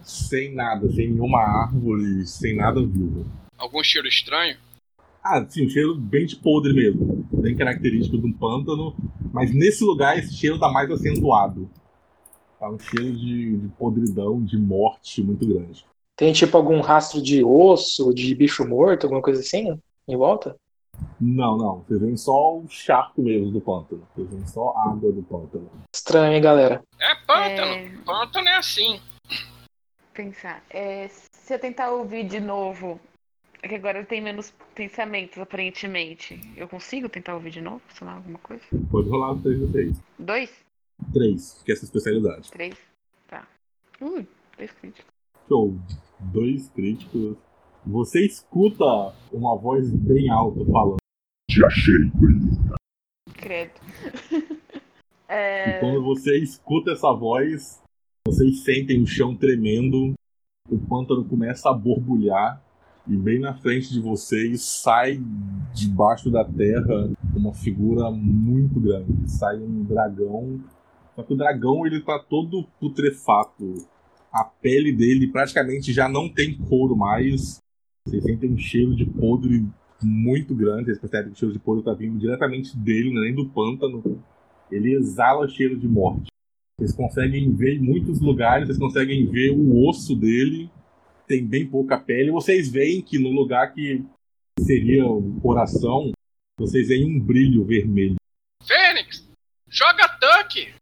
sem 0.02 0.54
nada, 0.54 0.90
sem 0.92 1.10
nenhuma 1.10 1.40
árvore, 1.40 2.26
sem 2.26 2.56
nada 2.56 2.80
vivo. 2.80 3.26
Algum 3.56 3.82
cheiro 3.82 4.08
estranho? 4.08 4.56
Ah, 5.22 5.44
sim, 5.48 5.66
um 5.66 5.68
cheiro 5.68 5.94
bem 5.96 6.26
de 6.26 6.36
podre 6.36 6.72
mesmo, 6.72 7.26
bem 7.32 7.56
característico 7.56 8.18
de 8.18 8.26
um 8.26 8.32
pântano, 8.32 8.94
mas 9.32 9.52
nesse 9.52 9.82
lugar 9.82 10.18
esse 10.18 10.34
cheiro 10.34 10.58
tá 10.58 10.70
mais 10.70 10.90
acentuado. 10.90 11.68
Tá 12.58 12.70
um 12.70 12.78
cheiro 12.78 13.12
de, 13.16 13.56
de 13.56 13.68
podridão, 13.76 14.42
de 14.42 14.56
morte 14.56 15.22
muito 15.22 15.46
grande. 15.46 15.84
Tem 16.16 16.32
tipo 16.32 16.56
algum 16.56 16.80
rastro 16.80 17.20
de 17.20 17.44
osso, 17.44 18.14
de 18.14 18.34
bicho 18.34 18.66
morto, 18.66 19.04
alguma 19.04 19.20
coisa 19.20 19.40
assim, 19.40 19.78
em 20.08 20.16
volta? 20.16 20.56
Não, 21.20 21.56
não. 21.56 21.80
Vocês 21.80 22.00
veem 22.00 22.16
só 22.16 22.58
o 22.58 22.68
charco 22.68 23.22
mesmo 23.22 23.50
do 23.50 23.60
pântano. 23.60 24.06
Vocês 24.14 24.28
veem 24.28 24.46
só 24.46 24.70
a 24.76 24.90
água 24.90 25.12
do 25.12 25.22
pântano. 25.22 25.70
Estranho, 25.94 26.34
hein, 26.34 26.42
galera? 26.42 26.82
É 27.00 27.14
pântano. 27.26 27.72
É. 27.72 27.90
Pântano 28.04 28.48
é 28.48 28.56
assim. 28.56 29.00
Pensar. 30.12 30.62
É, 30.70 31.08
se 31.08 31.54
eu 31.54 31.58
tentar 31.58 31.90
ouvir 31.90 32.26
de 32.26 32.40
novo. 32.40 33.00
É 33.62 33.68
que 33.68 33.74
agora 33.74 34.04
tem 34.04 34.20
menos 34.20 34.52
pensamentos, 34.74 35.38
aparentemente. 35.38 36.38
Eu 36.56 36.68
consigo 36.68 37.08
tentar 37.08 37.34
ouvir 37.34 37.50
de 37.50 37.60
novo? 37.60 37.82
Sei 37.88 38.06
lá, 38.06 38.14
alguma 38.14 38.38
coisa? 38.38 38.62
Pode 38.90 39.08
rolar 39.08 39.32
os 39.32 39.42
três 39.42 39.58
de 39.58 39.66
vocês. 39.66 40.02
Dois? 40.18 40.66
Três, 41.12 41.62
que 41.64 41.72
é 41.72 41.74
essa 41.74 41.84
especialidade. 41.84 42.50
Três? 42.50 42.76
Tá. 43.26 43.46
Ui, 44.00 44.26
dois 44.56 44.70
críticos. 44.72 45.10
Show. 45.48 45.74
Dois 46.20 46.68
críticos. 46.70 47.36
Você 47.86 48.26
escuta 48.26 48.84
uma 49.32 49.56
voz 49.56 49.88
bem 49.92 50.28
alta 50.28 50.64
falando. 50.64 50.96
Te 51.48 51.64
achei, 51.64 52.10
Credo. 53.32 53.72
é, 55.28 55.76
E 55.76 55.80
quando 55.80 56.02
você 56.02 56.36
escuta 56.36 56.90
essa 56.90 57.12
voz, 57.12 57.80
vocês 58.26 58.64
sentem 58.64 59.00
o 59.00 59.06
chão 59.06 59.36
tremendo, 59.36 60.14
o 60.68 60.78
pântano 60.78 61.24
começa 61.24 61.70
a 61.70 61.72
borbulhar, 61.72 62.60
e 63.06 63.16
bem 63.16 63.38
na 63.38 63.54
frente 63.54 63.92
de 63.92 64.00
vocês 64.00 64.62
sai 64.62 65.22
debaixo 65.72 66.28
da 66.28 66.44
terra 66.44 67.08
uma 67.36 67.54
figura 67.54 68.10
muito 68.10 68.80
grande. 68.80 69.30
Sai 69.30 69.58
um 69.58 69.84
dragão. 69.84 70.60
Só 71.14 71.22
que 71.22 71.32
o 71.32 71.36
dragão 71.36 71.86
ele 71.86 72.00
tá 72.00 72.18
todo 72.18 72.66
putrefato. 72.80 73.86
A 74.32 74.42
pele 74.42 74.92
dele 74.92 75.28
praticamente 75.28 75.92
já 75.92 76.08
não 76.08 76.28
tem 76.28 76.58
couro 76.58 76.96
mais. 76.96 77.64
Vocês 78.06 78.22
sentem 78.22 78.52
um 78.52 78.58
cheiro 78.58 78.94
de 78.94 79.04
podre 79.04 79.66
muito 80.00 80.54
grande. 80.54 80.84
Vocês 80.84 80.98
percebem 80.98 81.32
que 81.32 81.36
o 81.36 81.38
cheiro 81.38 81.52
de 81.52 81.58
podre 81.58 81.84
tá 81.84 81.92
vindo 81.92 82.18
diretamente 82.18 82.76
dele, 82.76 83.12
não 83.12 83.22
é 83.22 83.24
nem 83.26 83.34
do 83.34 83.48
pântano. 83.48 84.22
Ele 84.70 84.94
exala 84.94 85.48
cheiro 85.48 85.76
de 85.76 85.88
morte. 85.88 86.28
Vocês 86.78 86.92
conseguem 86.92 87.52
ver 87.52 87.76
em 87.76 87.80
muitos 87.80 88.20
lugares, 88.20 88.68
vocês 88.68 88.78
conseguem 88.78 89.26
ver 89.26 89.50
o 89.50 89.88
osso 89.88 90.14
dele, 90.14 90.70
tem 91.26 91.44
bem 91.44 91.66
pouca 91.66 91.98
pele. 91.98 92.30
Vocês 92.30 92.70
veem 92.70 93.02
que 93.02 93.18
no 93.18 93.30
lugar 93.30 93.72
que 93.74 94.04
seria 94.60 95.04
o 95.04 95.40
coração, 95.40 96.12
vocês 96.58 96.88
veem 96.88 97.04
um 97.06 97.18
brilho 97.18 97.64
vermelho. 97.64 98.16
Fênix, 98.62 99.28
joga 99.68 100.08
tanque. 100.20 100.72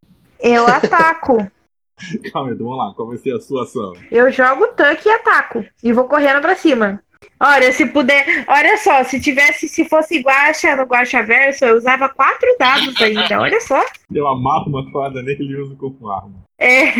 Eu 0.41 0.67
ataco. 0.67 1.39
Calma 2.33 2.49
aí, 2.49 2.55
então 2.55 2.67
vamos 2.67 2.77
lá, 2.77 2.95
qual 2.95 3.09
vai 3.09 3.17
ser 3.17 3.35
a 3.35 3.41
sua 3.41 3.63
ação? 3.63 3.95
Eu 4.11 4.31
jogo 4.31 4.65
o 4.65 4.73
tanque 4.75 5.09
e 5.09 5.13
ataco. 5.13 5.65
E 5.83 5.93
vou 5.93 6.07
correndo 6.07 6.43
pra 6.43 6.57
cima. 6.57 7.03
Olha, 7.41 7.73
se 7.73 7.87
puder. 7.87 8.45
Olha 8.47 8.77
só, 8.79 9.03
se 9.05 9.21
tivesse, 9.21 9.69
se 9.69 9.85
fosse 9.85 10.21
guacha 10.21 10.77
no 10.77 10.85
Guacha 10.85 11.23
Verso, 11.23 11.65
eu 11.65 11.77
usava 11.77 12.09
quatro 12.09 12.49
dados 12.59 13.01
ainda. 13.01 13.41
Olha 13.41 13.61
só. 13.61 13.85
Eu 14.13 14.27
amarro 14.27 14.69
uma 14.69 14.91
corda 14.91 15.23
nele 15.23 15.45
e 15.45 15.57
uso 15.57 15.77
como 15.77 16.11
arma. 16.11 16.45
É... 16.59 16.93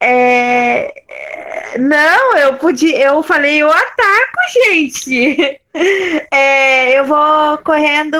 é... 0.00 0.92
Não, 1.78 2.36
eu 2.36 2.54
podia. 2.56 2.98
Eu 2.98 3.22
falei, 3.22 3.62
eu 3.62 3.70
ataco, 3.70 4.38
gente. 4.64 5.60
É, 6.30 6.98
eu 6.98 7.04
vou 7.04 7.58
correndo. 7.58 8.16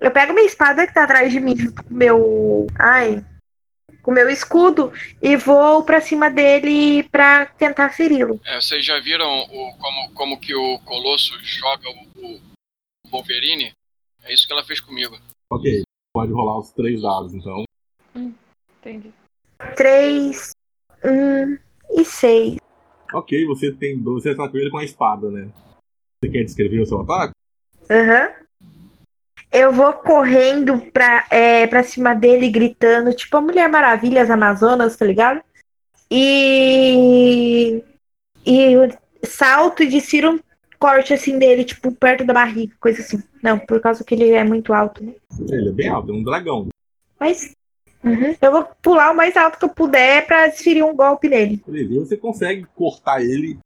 Eu 0.00 0.10
pego 0.10 0.32
minha 0.32 0.46
espada 0.46 0.86
que 0.86 0.94
tá 0.94 1.04
atrás 1.04 1.30
de 1.30 1.38
mim, 1.38 1.56
meu. 1.88 2.66
Ai. 2.78 3.22
Com 4.02 4.10
meu 4.10 4.28
escudo 4.28 4.92
e 5.22 5.36
vou 5.36 5.84
pra 5.84 6.00
cima 6.00 6.28
dele 6.28 7.04
pra 7.04 7.46
tentar 7.46 7.90
feri-lo. 7.90 8.40
É, 8.44 8.60
vocês 8.60 8.84
já 8.84 8.98
viram 8.98 9.28
o, 9.28 9.76
como, 9.78 10.12
como 10.12 10.40
que 10.40 10.54
o 10.54 10.78
Colosso 10.80 11.38
joga 11.42 11.88
o, 11.88 12.26
o 12.26 12.40
Wolverine? 13.10 13.72
É 14.24 14.34
isso 14.34 14.46
que 14.46 14.52
ela 14.52 14.64
fez 14.64 14.80
comigo. 14.80 15.16
Ok, 15.50 15.82
pode 16.12 16.32
rolar 16.32 16.58
os 16.58 16.72
três 16.72 17.00
dados 17.00 17.32
então. 17.34 17.64
entendi. 18.14 19.12
Três, 19.76 20.50
um 21.04 21.56
e 21.90 22.04
seis. 22.04 22.56
Ok, 23.12 23.44
você 23.46 23.70
tem 23.72 23.98
dois, 23.98 24.22
você 24.22 24.30
atacou 24.30 24.58
ele 24.58 24.70
com 24.70 24.78
a 24.78 24.84
espada, 24.84 25.30
né? 25.30 25.50
Você 26.22 26.30
quer 26.30 26.44
descrever 26.44 26.80
o 26.80 26.86
seu 26.86 27.00
ataque? 27.00 27.32
Aham. 27.90 28.41
Eu 29.52 29.70
vou 29.70 29.92
correndo 29.92 30.78
pra, 30.92 31.26
é, 31.30 31.66
pra 31.66 31.82
cima 31.82 32.14
dele, 32.14 32.48
gritando, 32.48 33.12
tipo 33.12 33.36
a 33.36 33.40
Mulher 33.40 33.68
Maravilha, 33.68 34.22
as 34.22 34.30
Amazonas, 34.30 34.96
tá 34.96 35.04
ligado? 35.04 35.42
E. 36.10 37.82
E 38.46 38.74
salto 39.24 39.82
e 39.82 39.88
desfiro 39.88 40.32
um 40.32 40.40
corte 40.78 41.14
assim 41.14 41.38
dele, 41.38 41.64
tipo, 41.64 41.92
perto 41.92 42.24
da 42.24 42.34
barriga, 42.34 42.74
coisa 42.80 43.00
assim. 43.00 43.22
Não, 43.42 43.58
por 43.58 43.80
causa 43.80 44.02
que 44.02 44.14
ele 44.14 44.30
é 44.30 44.42
muito 44.42 44.72
alto, 44.72 45.04
né? 45.04 45.12
Ele 45.48 45.68
é 45.68 45.72
bem 45.72 45.88
alto, 45.88 46.10
é 46.10 46.14
um 46.14 46.22
dragão. 46.22 46.68
Mas. 47.20 47.54
uhum, 48.02 48.34
Eu 48.40 48.52
vou 48.52 48.68
pular 48.82 49.12
o 49.12 49.16
mais 49.16 49.36
alto 49.36 49.58
que 49.58 49.64
eu 49.64 49.68
puder 49.68 50.26
pra 50.26 50.48
desferir 50.48 50.82
um 50.82 50.96
golpe 50.96 51.28
nele. 51.28 51.62
Beleza, 51.66 52.06
você 52.06 52.16
consegue 52.16 52.66
cortar 52.74 53.22
ele. 53.22 53.58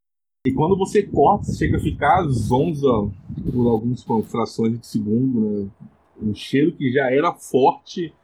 E 0.46 0.52
quando 0.52 0.76
você 0.76 1.02
corta, 1.02 1.46
você 1.46 1.58
chega 1.58 1.76
a 1.76 1.80
ficar 1.80 2.22
zonza 2.28 2.86
por 3.52 3.68
algumas 3.68 4.04
frações 4.30 4.78
de 4.78 4.86
segundo, 4.86 5.40
né? 5.40 5.68
Um 6.22 6.32
cheiro 6.36 6.70
que 6.70 6.92
já 6.92 7.10
era 7.10 7.34
forte. 7.34 8.14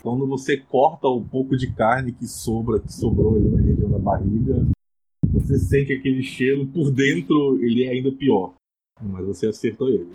Quando 0.00 0.24
você 0.24 0.56
corta 0.56 1.08
o 1.08 1.20
pouco 1.20 1.56
de 1.56 1.72
carne 1.72 2.12
que 2.12 2.24
sobra, 2.24 2.78
que 2.78 2.92
sobrou 2.92 3.34
ali 3.34 3.48
na 3.48 3.60
região 3.60 3.90
da 3.90 3.98
barriga, 3.98 4.64
você 5.24 5.58
sente 5.58 5.92
aquele 5.92 6.22
cheiro 6.22 6.68
por 6.68 6.88
dentro, 6.92 7.58
ele 7.60 7.82
é 7.82 7.88
ainda 7.88 8.12
pior. 8.12 8.54
Mas 9.00 9.26
você 9.26 9.48
acertou 9.48 9.88
ele. 9.88 10.12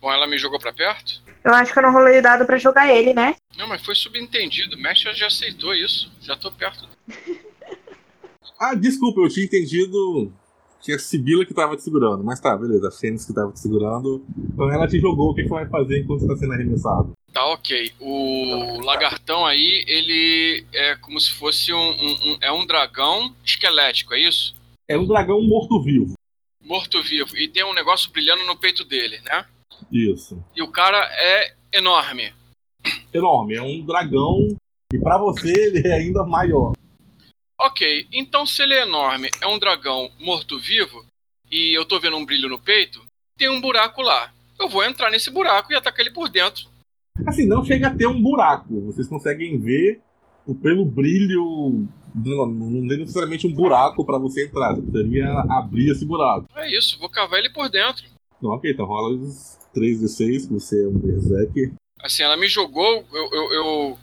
Bom, 0.00 0.12
ela 0.12 0.28
me 0.28 0.38
jogou 0.38 0.60
pra 0.60 0.72
perto? 0.72 1.20
Eu 1.42 1.52
acho 1.52 1.72
que 1.72 1.80
eu 1.80 1.82
não 1.82 1.92
rolei 1.92 2.20
o 2.20 2.22
dado 2.22 2.46
pra 2.46 2.58
jogar 2.58 2.94
ele, 2.94 3.12
né? 3.12 3.34
Não, 3.56 3.66
mas 3.66 3.84
foi 3.84 3.96
subentendido. 3.96 4.76
O 4.76 4.80
mestre 4.80 5.12
já 5.14 5.26
aceitou 5.26 5.74
isso. 5.74 6.12
Já 6.20 6.36
tô 6.36 6.52
perto. 6.52 6.88
Ah, 8.56 8.76
desculpa, 8.76 9.20
eu 9.20 9.28
tinha 9.28 9.46
entendido 9.46 10.32
que 10.80 10.92
a 10.92 10.98
Sibila 10.98 11.44
que 11.44 11.52
tava 11.54 11.76
te 11.76 11.82
segurando. 11.82 12.22
Mas 12.24 12.40
tá, 12.40 12.56
beleza, 12.56 12.88
a 12.88 12.90
Fênix 12.92 13.24
que 13.26 13.32
tava 13.34 13.52
te 13.52 13.60
segurando. 13.60 14.24
Então 14.38 14.70
ela 14.72 14.86
te 14.86 14.98
jogou, 15.00 15.30
o 15.30 15.34
que, 15.34 15.42
que 15.42 15.48
vai 15.48 15.66
fazer 15.68 16.00
enquanto 16.00 16.20
você 16.20 16.26
tá 16.28 16.36
sendo 16.36 16.52
arremessado? 16.52 17.12
Tá 17.32 17.44
ok. 17.46 17.92
O 18.00 18.80
lagartão 18.82 19.44
aí, 19.44 19.84
ele 19.86 20.64
é 20.72 20.96
como 20.96 21.20
se 21.20 21.30
fosse 21.32 21.72
um, 21.72 21.78
um- 21.78 22.32
um- 22.32 22.38
é 22.40 22.50
um 22.52 22.66
dragão 22.66 23.34
esquelético, 23.44 24.14
é 24.14 24.20
isso? 24.20 24.54
É 24.88 24.96
um 24.96 25.06
dragão 25.06 25.42
morto-vivo. 25.42 26.14
Morto-vivo. 26.64 27.36
E 27.36 27.48
tem 27.48 27.64
um 27.64 27.74
negócio 27.74 28.10
brilhando 28.10 28.44
no 28.46 28.56
peito 28.56 28.84
dele, 28.84 29.18
né? 29.24 29.44
Isso. 29.92 30.42
E 30.56 30.62
o 30.62 30.68
cara 30.68 30.98
é 31.12 31.54
enorme. 31.72 32.32
Enorme, 33.12 33.54
é 33.54 33.62
um 33.62 33.84
dragão. 33.84 34.56
E 34.92 34.98
pra 34.98 35.18
você 35.18 35.50
ele 35.52 35.86
é 35.86 35.92
ainda 35.94 36.24
maior. 36.24 36.72
Ok, 37.60 38.06
então 38.12 38.46
se 38.46 38.62
ele 38.62 38.74
é 38.74 38.82
enorme, 38.82 39.28
é 39.40 39.46
um 39.46 39.58
dragão 39.58 40.10
morto-vivo, 40.20 41.04
e 41.50 41.76
eu 41.76 41.84
tô 41.84 41.98
vendo 41.98 42.16
um 42.16 42.24
brilho 42.24 42.48
no 42.48 42.58
peito, 42.58 43.02
tem 43.36 43.48
um 43.48 43.60
buraco 43.60 44.00
lá. 44.00 44.32
Eu 44.58 44.68
vou 44.68 44.84
entrar 44.84 45.10
nesse 45.10 45.30
buraco 45.30 45.72
e 45.72 45.76
atacar 45.76 46.00
ele 46.00 46.14
por 46.14 46.28
dentro. 46.28 46.68
Assim, 47.26 47.46
não 47.46 47.64
chega 47.64 47.88
a 47.88 47.94
ter 47.94 48.06
um 48.06 48.20
buraco. 48.20 48.80
Vocês 48.82 49.08
conseguem 49.08 49.58
ver 49.58 50.00
o 50.46 50.54
pelo 50.54 50.84
brilho. 50.84 51.86
Não, 52.14 52.46
não 52.46 52.88
tem 52.88 52.98
necessariamente 52.98 53.46
um 53.46 53.52
buraco 53.52 54.04
pra 54.04 54.18
você 54.18 54.46
entrar. 54.46 54.74
Você 54.74 54.82
precisaria 54.82 55.28
abrir 55.50 55.90
esse 55.90 56.04
buraco. 56.04 56.46
É 56.56 56.70
isso, 56.76 56.98
vou 56.98 57.08
cavar 57.08 57.38
ele 57.38 57.50
por 57.50 57.68
dentro. 57.68 58.04
Não, 58.40 58.50
ok, 58.50 58.70
então 58.70 58.86
rola 58.86 59.16
os 59.16 59.58
3d6, 59.74 60.46
que 60.46 60.52
você 60.54 60.84
é 60.84 60.88
um 60.88 60.98
berserker. 60.98 61.72
Assim, 62.00 62.22
ela 62.22 62.36
me 62.36 62.48
jogou, 62.48 63.04
eu, 63.12 63.30
eu, 63.32 63.52
eu, 63.52 63.98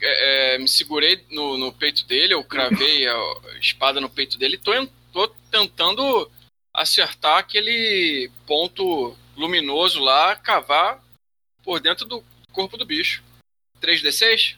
é, 0.00 0.54
é, 0.54 0.58
me 0.58 0.68
segurei 0.68 1.24
no, 1.30 1.56
no 1.56 1.72
peito 1.72 2.06
dele, 2.06 2.34
eu 2.34 2.44
cravei 2.44 3.06
a 3.06 3.34
espada 3.60 4.00
no 4.00 4.10
peito 4.10 4.38
dele 4.38 4.56
e 4.56 4.58
tô, 4.58 4.72
tô 5.12 5.28
tentando 5.50 6.30
acertar 6.72 7.38
aquele 7.38 8.30
ponto 8.46 9.16
luminoso 9.36 10.00
lá, 10.00 10.36
cavar 10.36 11.02
por 11.62 11.80
dentro 11.80 12.06
do 12.06 12.22
corpo 12.52 12.76
do 12.76 12.86
bicho. 12.86 13.22
3d6? 13.80 14.56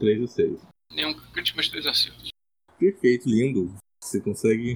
3d6. 0.00 0.58
Nenhum 0.90 1.14
crítico, 1.14 1.56
mas 1.56 1.68
três 1.68 1.86
acertos. 1.86 2.28
Perfeito, 2.78 3.28
lindo. 3.28 3.74
Você 4.02 4.20
consegue 4.20 4.74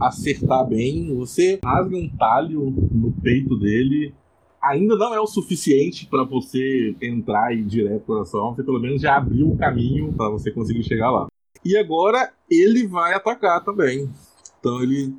acertar 0.00 0.66
bem. 0.66 1.14
Você 1.16 1.58
rasga 1.62 1.96
um 1.96 2.08
talho 2.16 2.70
no 2.70 3.12
peito 3.22 3.58
dele. 3.58 4.14
Ainda 4.62 4.94
não 4.96 5.14
é 5.14 5.20
o 5.20 5.26
suficiente 5.26 6.06
para 6.06 6.22
você 6.24 6.94
entrar 7.00 7.54
e 7.54 7.60
ir 7.60 7.64
direto 7.64 8.04
para 8.04 8.14
coração. 8.16 8.54
Você 8.54 8.62
pelo 8.62 8.78
menos 8.78 9.00
já 9.00 9.16
abriu 9.16 9.48
o 9.50 9.56
caminho 9.56 10.12
para 10.12 10.28
você 10.28 10.50
conseguir 10.50 10.82
chegar 10.82 11.10
lá. 11.10 11.26
E 11.64 11.76
agora 11.76 12.32
ele 12.50 12.86
vai 12.86 13.14
atacar 13.14 13.64
também. 13.64 14.10
Então 14.58 14.82
ele 14.82 15.14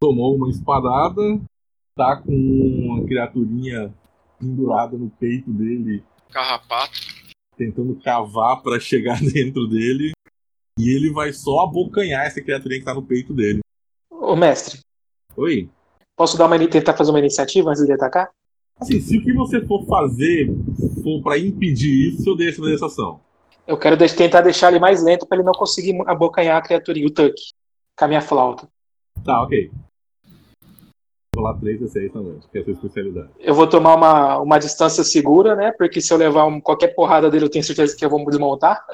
tomou 0.00 0.36
uma 0.36 0.48
espadada, 0.48 1.20
tá 1.96 2.16
com 2.16 2.32
uma 2.32 3.04
criaturinha 3.04 3.92
pendurada 4.38 4.96
no 4.96 5.10
peito 5.10 5.50
dele 5.52 6.04
Carrapato. 6.30 6.92
tentando 7.56 7.96
cavar 7.96 8.62
pra 8.62 8.78
chegar 8.78 9.18
dentro 9.32 9.66
dele. 9.66 10.12
E 10.78 10.94
ele 10.94 11.10
vai 11.10 11.32
só 11.32 11.60
abocanhar 11.64 12.26
essa 12.26 12.40
criaturinha 12.40 12.80
que 12.80 12.84
tá 12.84 12.94
no 12.94 13.02
peito 13.02 13.32
dele. 13.32 13.60
Ô, 14.10 14.36
mestre, 14.36 14.80
Oi? 15.36 15.70
posso 16.16 16.36
dar 16.36 16.46
uma, 16.46 16.68
tentar 16.68 16.94
fazer 16.94 17.10
uma 17.10 17.18
iniciativa 17.18 17.70
antes 17.70 17.84
de 17.84 17.92
atacar? 17.92 18.30
Assim, 18.78 19.00
se 19.00 19.16
o 19.16 19.22
que 19.22 19.32
você 19.32 19.64
for 19.66 19.84
fazer 19.86 20.48
for 21.02 21.22
pra 21.22 21.38
impedir 21.38 22.08
isso, 22.12 22.28
eu 22.28 22.36
deixo 22.36 22.60
fazer 22.60 22.74
essa 22.74 22.86
ação. 22.86 23.20
Eu 23.66 23.76
quero 23.78 23.96
tentar 24.14 24.42
deixar 24.42 24.70
ele 24.70 24.78
mais 24.78 25.02
lento 25.02 25.26
pra 25.26 25.36
ele 25.38 25.46
não 25.46 25.52
conseguir 25.54 25.96
abocanhar 26.06 26.58
a 26.58 26.62
criaturinha, 26.62 27.06
o 27.06 27.10
Tuck, 27.10 27.34
com 27.98 28.04
a 28.04 28.08
minha 28.08 28.20
flauta. 28.20 28.68
Tá, 29.24 29.42
ok. 29.42 29.70
Vou 31.34 31.42
lá 31.44 31.54
3 31.54 31.80
e 31.82 31.88
6 31.88 32.12
também, 32.12 32.38
que 32.52 32.58
é 32.58 32.60
a 32.60 32.64
sua 32.64 32.72
especialidade. 32.74 33.28
Eu 33.40 33.54
vou 33.54 33.66
tomar 33.66 33.94
uma, 33.96 34.38
uma 34.38 34.58
distância 34.58 35.02
segura, 35.02 35.56
né? 35.56 35.72
Porque 35.76 36.00
se 36.00 36.12
eu 36.12 36.16
levar 36.18 36.44
um- 36.46 36.60
qualquer 36.60 36.88
porrada 36.94 37.30
dele, 37.30 37.46
eu 37.46 37.50
tenho 37.50 37.64
certeza 37.64 37.96
que 37.96 38.04
eu 38.04 38.10
vou 38.10 38.18
me 38.20 38.26
desmontar. 38.26 38.84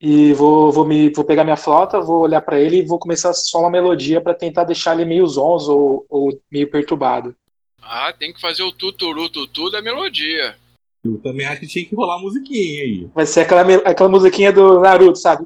E 0.00 0.32
vou, 0.34 0.70
vou, 0.72 0.84
me, 0.86 1.10
vou 1.10 1.24
pegar 1.24 1.44
minha 1.44 1.56
flauta, 1.56 2.00
vou 2.00 2.20
olhar 2.22 2.40
pra 2.42 2.58
ele 2.60 2.78
e 2.78 2.86
vou 2.86 2.98
começar 2.98 3.32
só 3.32 3.60
uma 3.60 3.70
melodia 3.70 4.20
pra 4.20 4.34
tentar 4.34 4.64
deixar 4.64 4.94
ele 4.94 5.04
meio 5.04 5.26
zonzo 5.26 5.76
ou, 5.76 6.06
ou 6.08 6.40
meio 6.50 6.68
perturbado. 6.70 7.34
Ah, 7.82 8.12
tem 8.16 8.32
que 8.32 8.40
fazer 8.40 8.62
o 8.62 8.72
tuturu 8.72 9.28
tutu 9.28 9.70
da 9.70 9.82
melodia. 9.82 10.56
Eu 11.04 11.18
também 11.18 11.44
acho 11.44 11.60
que 11.60 11.66
tinha 11.66 11.84
que 11.84 11.96
rolar 11.96 12.14
a 12.14 12.20
musiquinha 12.20 12.84
aí. 12.84 13.10
Vai 13.12 13.26
ser 13.26 13.40
aquela, 13.40 13.62
aquela 13.62 14.08
musiquinha 14.08 14.52
do 14.52 14.78
Naruto, 14.78 15.18
sabe? 15.18 15.44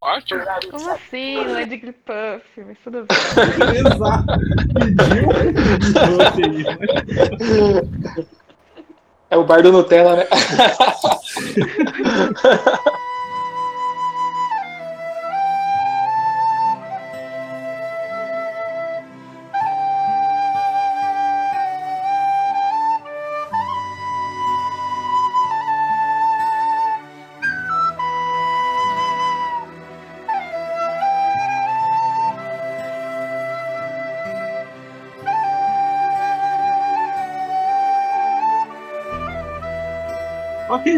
Ótimo. 0.00 0.40
Como 0.70 0.90
assim? 0.90 1.36
Lady 1.46 1.78
Puff, 1.78 2.44
mas 2.66 2.76
tudo 2.84 3.06
bem. 3.06 3.16
Exato. 3.80 4.26
Pediu 6.36 6.66
É 9.30 9.36
o 9.38 9.44
bar 9.44 9.62
do 9.62 9.72
Nutella, 9.72 10.16
né? 10.16 10.26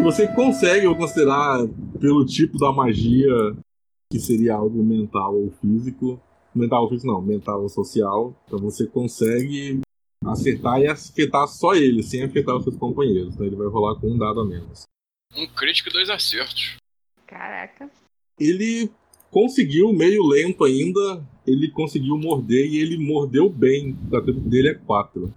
você 0.05 0.29
consegue, 0.29 0.85
eu 0.85 0.91
vou 0.91 0.99
considerar 0.99 1.67
pelo 1.99 2.27
tipo 2.27 2.59
da 2.59 2.71
magia 2.71 3.57
que 4.13 4.19
seria 4.19 4.55
algo 4.55 4.85
mental 4.85 5.35
ou 5.35 5.51
físico. 5.63 6.21
Mental 6.55 6.83
ou 6.83 6.91
físico 6.91 7.11
não, 7.11 7.23
mental 7.23 7.63
ou 7.63 7.71
social. 7.71 8.39
Então 8.47 8.59
você 8.59 8.87
consegue 8.87 9.81
acertar 10.27 10.79
e 10.79 10.87
afetar 10.87 11.49
só 11.49 11.75
ele, 11.75 12.03
sem 12.03 12.23
afetar 12.23 12.55
os 12.55 12.65
seus 12.65 12.77
companheiros. 12.77 13.35
Então 13.35 13.47
ele 13.47 13.57
vai 13.57 13.67
rolar 13.67 13.99
com 13.99 14.13
um 14.13 14.19
dado 14.19 14.41
a 14.41 14.45
menos. 14.45 14.83
Um 15.35 15.47
crítico 15.47 15.89
e 15.89 15.93
dois 15.93 16.11
acertos. 16.11 16.77
Caraca. 17.27 17.91
Ele 18.39 18.91
conseguiu, 19.31 19.91
meio 19.95 20.23
lento 20.23 20.65
ainda, 20.65 21.27
ele 21.47 21.71
conseguiu 21.71 22.19
morder 22.19 22.67
e 22.67 22.77
ele 22.77 22.99
mordeu 22.99 23.49
bem. 23.49 23.97
O 24.13 24.21
tempo 24.21 24.41
dele 24.41 24.69
é 24.69 24.75
4. 24.75 25.35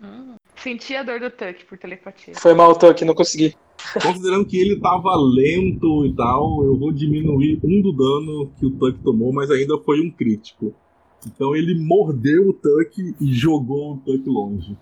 Hum. 0.00 0.25
Senti 0.66 0.96
a 0.96 1.04
dor 1.04 1.20
do 1.20 1.30
Tuck 1.30 1.64
por 1.66 1.78
telepatia. 1.78 2.34
Foi 2.34 2.52
mal, 2.52 2.76
Tuck, 2.76 3.04
não 3.04 3.14
consegui. 3.14 3.54
Considerando 4.02 4.44
que 4.44 4.58
ele 4.58 4.80
tava 4.80 5.14
lento 5.14 6.04
e 6.04 6.12
tal, 6.12 6.64
eu 6.64 6.76
vou 6.76 6.90
diminuir 6.90 7.60
um 7.62 7.80
do 7.80 7.92
dano 7.92 8.52
que 8.58 8.66
o 8.66 8.70
Tuck 8.72 8.98
tomou, 8.98 9.32
mas 9.32 9.48
ainda 9.48 9.78
foi 9.78 10.00
um 10.00 10.10
crítico. 10.10 10.74
Então 11.24 11.54
ele 11.54 11.78
mordeu 11.78 12.48
o 12.48 12.52
Tuck 12.52 12.98
e 12.98 13.32
jogou 13.32 13.92
o 13.92 13.98
Tuck 13.98 14.28
longe. 14.28 14.76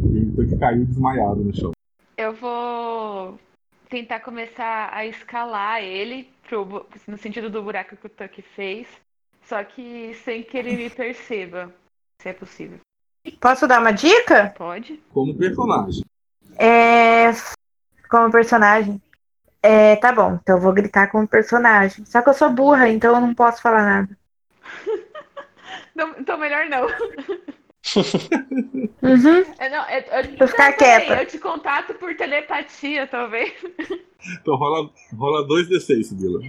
E 0.00 0.18
o 0.26 0.36
Tuck 0.36 0.56
caiu 0.60 0.84
desmaiado 0.84 1.42
no 1.42 1.52
chão. 1.52 1.72
Eu 2.16 2.32
vou 2.32 3.36
tentar 3.88 4.20
começar 4.20 4.94
a 4.94 5.04
escalar 5.04 5.82
ele 5.82 6.28
pro 6.48 6.86
no 7.08 7.18
sentido 7.18 7.50
do 7.50 7.64
buraco 7.64 7.96
que 7.96 8.06
o 8.06 8.10
Tuck 8.10 8.40
fez, 8.54 8.86
só 9.42 9.64
que 9.64 10.14
sem 10.22 10.44
que 10.44 10.56
ele 10.56 10.76
me 10.76 10.88
perceba, 10.88 11.74
se 12.22 12.28
é 12.28 12.32
possível. 12.32 12.78
Posso 13.40 13.66
dar 13.66 13.80
uma 13.80 13.92
dica? 13.92 14.54
Pode? 14.56 15.00
Como 15.12 15.34
personagem. 15.34 16.04
É. 16.58 17.32
Como 18.08 18.30
personagem. 18.30 19.00
É, 19.62 19.96
tá 19.96 20.12
bom, 20.12 20.38
então 20.42 20.56
eu 20.56 20.62
vou 20.62 20.74
gritar 20.74 21.10
como 21.10 21.26
personagem. 21.26 22.04
Só 22.04 22.20
que 22.20 22.28
eu 22.28 22.34
sou 22.34 22.50
burra, 22.50 22.88
então 22.88 23.14
eu 23.14 23.20
não 23.20 23.34
posso 23.34 23.62
falar 23.62 23.82
nada. 23.82 24.18
Não, 25.94 26.12
então 26.18 26.36
melhor 26.36 26.66
não. 26.66 26.86
Uhum. 29.02 29.44
É, 29.58 29.68
não, 29.68 29.84
é, 29.84 29.98
eu, 29.98 30.38
Vou 30.38 30.48
ficar 30.48 30.72
quieta. 30.72 31.20
Eu 31.20 31.26
te 31.26 31.38
contato 31.38 31.92
por 31.94 32.16
telepatia, 32.16 33.06
talvez. 33.06 33.52
Então 34.40 34.56
rola, 34.56 34.90
rola 35.14 35.46
2d6, 35.46 36.04
Sibila. 36.04 36.40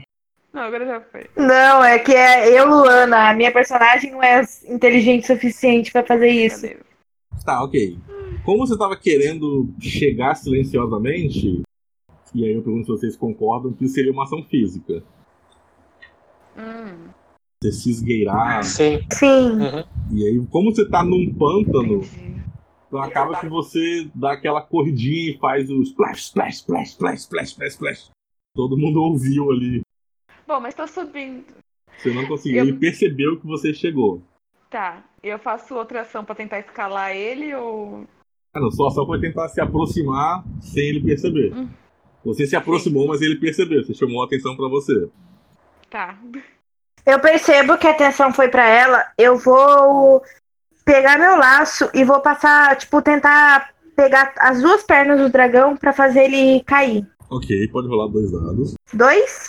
Não, 0.55 0.61
agora 0.61 0.85
já 0.85 1.01
foi. 1.01 1.29
Não, 1.35 1.83
é 1.83 1.99
que 1.99 2.13
é 2.13 2.57
eu, 2.57 2.65
Luana. 2.65 3.29
A 3.29 3.33
minha 3.33 3.51
personagem 3.51 4.11
não 4.11 4.23
é 4.23 4.41
inteligente 4.69 5.25
o 5.25 5.27
suficiente 5.35 5.91
pra 5.91 6.01
fazer 6.01 6.29
isso. 6.29 6.65
Tá, 7.43 7.61
ok. 7.61 7.99
Como 8.45 8.65
você 8.65 8.77
tava 8.77 8.95
querendo 8.95 9.69
chegar 9.81 10.33
silenciosamente, 10.35 11.61
e 12.33 12.45
aí 12.45 12.53
eu 12.53 12.61
pergunto 12.61 12.85
se 12.85 12.91
vocês 12.91 13.17
concordam 13.17 13.73
que 13.73 13.83
isso 13.83 13.95
seria 13.95 14.13
uma 14.13 14.23
ação 14.23 14.45
física. 14.45 15.03
Hum, 16.57 17.09
Você 17.61 17.73
se 17.73 17.89
esgueirar. 17.89 18.63
Sim. 18.63 19.05
Sim. 19.11 19.59
E 20.13 20.25
aí, 20.25 20.47
como 20.49 20.73
você 20.73 20.87
tá 20.87 21.03
num 21.03 21.33
pântano, 21.33 21.97
entendi. 21.97 22.35
Então 22.87 23.01
acaba 23.01 23.37
que 23.41 23.49
você 23.49 24.09
dá 24.15 24.31
aquela 24.31 24.61
corridinha 24.61 25.31
e 25.31 25.37
faz 25.37 25.69
o 25.69 25.81
splash, 25.81 26.27
splash, 26.27 26.55
splash, 26.59 26.91
splash, 26.91 27.19
splash, 27.23 27.49
splash, 27.49 27.73
splash. 27.73 28.09
Todo 28.55 28.77
mundo 28.77 29.01
ouviu 29.01 29.51
ali. 29.51 29.81
Bom, 30.47 30.59
mas 30.59 30.73
tô 30.75 30.87
subindo. 30.87 31.43
Você 31.97 32.13
não 32.13 32.25
conseguiu. 32.27 32.59
Eu- 32.59 32.67
Ele 32.67 32.77
percebeu 32.77 33.39
que 33.39 33.47
você 33.47 33.73
chegou. 33.73 34.21
Tá. 34.69 35.03
Eu 35.23 35.39
faço 35.39 35.73
outra 35.75 36.01
ação 36.01 36.23
pra 36.23 36.35
tentar 36.35 36.59
escalar 36.59 37.15
ele 37.15 37.53
ou. 37.55 38.05
Ah, 38.53 38.59
não, 38.59 38.69
sua 38.71 38.89
ação 38.89 39.05
foi 39.05 39.19
tentar 39.19 39.47
se 39.49 39.59
aproximar 39.61 40.43
sem 40.61 40.89
ele 40.89 41.01
perceber. 41.03 41.53
Hum. 41.53 41.67
Você 42.23 42.45
se 42.47 42.55
aproximou, 42.55 43.07
mas 43.07 43.21
ele 43.21 43.35
percebeu. 43.35 43.83
Você 43.83 43.93
chamou 43.93 44.21
a 44.21 44.25
atenção 44.25 44.55
pra 44.55 44.67
você. 44.67 45.09
Tá. 45.89 46.17
Eu 47.05 47.19
percebo 47.19 47.77
que 47.77 47.87
a 47.87 47.91
atenção 47.91 48.33
foi 48.33 48.47
pra 48.49 48.67
ela. 48.67 49.05
Eu 49.17 49.37
vou 49.37 50.21
pegar 50.83 51.17
meu 51.19 51.37
laço 51.37 51.89
e 51.93 52.03
vou 52.03 52.19
passar, 52.21 52.75
tipo, 52.77 53.01
tentar 53.01 53.73
pegar 53.95 54.33
as 54.39 54.61
duas 54.61 54.83
pernas 54.83 55.19
do 55.19 55.29
dragão 55.29 55.75
pra 55.77 55.93
fazer 55.93 56.25
ele 56.25 56.63
cair. 56.63 57.07
Ok, 57.29 57.67
pode 57.69 57.87
rolar 57.87 58.07
dois 58.07 58.31
dados. 58.31 58.73
Dois? 58.93 59.47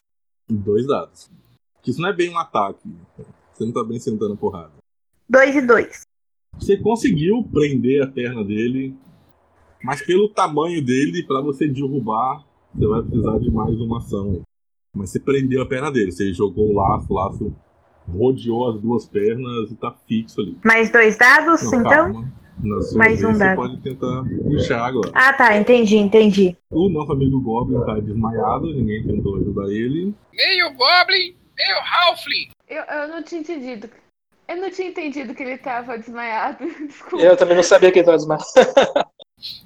Dois 0.49 0.87
dados. 0.87 1.31
Que 1.83 1.91
isso 1.91 2.01
não 2.01 2.09
é 2.09 2.13
bem 2.13 2.31
um 2.31 2.39
ataque. 2.39 2.89
Você 3.53 3.65
não 3.65 3.73
tá 3.73 3.85
bem 3.85 3.99
sentando 3.99 4.37
porrada. 4.37 4.73
Dois 5.29 5.55
e 5.57 5.61
dois. 5.61 6.03
Você 6.59 6.77
conseguiu 6.77 7.43
prender 7.53 8.03
a 8.03 8.07
perna 8.07 8.43
dele, 8.45 8.95
mas 9.83 10.03
pelo 10.03 10.29
tamanho 10.29 10.83
dele, 10.85 11.23
pra 11.27 11.41
você 11.41 11.69
derrubar, 11.69 12.45
você 12.75 12.87
vai 12.87 13.03
precisar 13.03 13.39
de 13.39 13.51
mais 13.51 13.79
uma 13.81 13.99
ação. 13.99 14.43
Mas 14.95 15.11
você 15.11 15.21
prendeu 15.21 15.63
a 15.63 15.67
perna 15.67 15.91
dele, 15.91 16.11
você 16.13 16.33
jogou 16.33 16.71
o 16.71 16.75
laço, 16.75 17.07
o 17.11 17.15
laço 17.15 17.57
rodeou 18.09 18.71
as 18.71 18.81
duas 18.81 19.05
pernas 19.07 19.71
e 19.71 19.75
tá 19.75 19.93
fixo 20.07 20.41
ali. 20.41 20.57
Mais 20.65 20.91
dois 20.91 21.19
dados, 21.19 21.63
Não, 21.63 21.81
então? 21.81 22.13
calma. 22.13 22.33
Na 22.63 22.81
sua 22.81 22.99
Mais 22.99 23.21
vez, 23.21 23.25
um 23.25 23.39
você 23.39 23.55
pode 23.55 23.77
tentar 23.79 24.25
puxar 24.45 24.87
agora. 24.87 25.11
Ah, 25.15 25.33
tá, 25.33 25.57
entendi, 25.57 25.97
entendi. 25.97 26.57
O 26.71 26.89
nosso 26.89 27.13
amigo 27.13 27.41
Goblin 27.41 27.85
tá 27.85 28.01
desmaiado, 28.01 28.73
ninguém 28.75 29.03
tentou 29.07 29.37
ajudar 29.37 29.69
ele. 29.71 30.15
Meio 30.33 30.69
Goblin, 30.71 31.35
meio 31.57 31.77
Halfling. 31.85 32.49
Eu, 32.69 32.83
eu 32.83 33.09
não 33.09 33.23
tinha 33.23 33.41
entendido. 33.43 33.89
Eu 34.49 34.57
não 34.57 34.71
tinha 34.71 34.89
entendido 34.89 35.35
que 35.35 35.43
ele 35.43 35.59
tava 35.59 35.99
desmaiado. 35.99 36.65
Desculpa. 36.87 37.25
Eu 37.25 37.37
também 37.37 37.57
não 37.57 37.63
sabia 37.63 37.91
que 37.93 37.99
ele 37.99 38.07
tava 38.07 38.17
desmaiado. 38.17 38.45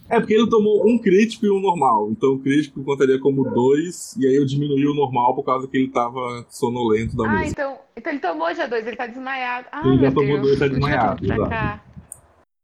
É 0.09 0.19
porque 0.19 0.35
ele 0.35 0.49
tomou 0.51 0.85
um 0.89 0.99
crítico 0.99 1.47
e 1.47 1.51
um 1.51 1.61
normal. 1.61 2.09
Então 2.11 2.31
o 2.31 2.39
crítico 2.41 2.83
contaria 2.83 3.21
como 3.21 3.49
dois, 3.51 4.17
e 4.17 4.27
aí 4.27 4.35
eu 4.35 4.45
diminuí 4.45 4.85
o 4.87 4.95
normal 4.95 5.35
por 5.37 5.45
causa 5.45 5.69
que 5.69 5.77
ele 5.77 5.89
tava 5.89 6.45
sonolento 6.51 7.17
da 7.17 7.25
Ah, 7.25 7.29
música. 7.39 7.51
então, 7.51 7.79
então 7.97 8.13
ele 8.13 8.21
tomou 8.21 8.53
já 8.53 8.67
dois, 8.67 8.85
ele 8.85 8.97
tá 8.97 9.07
desmaiado. 9.07 9.69
Ah, 9.71 9.83
Ele 9.87 9.95
já 9.97 10.01
meu 10.03 10.13
tomou 10.15 10.35
Deus. 10.41 10.43
dois, 10.43 10.59
tá 10.59 10.65
não 10.67 10.73
desmaiado, 10.73 11.21
vindo 11.21 11.27
pra 11.29 11.37
exato. 11.37 11.51
cá. 11.51 11.85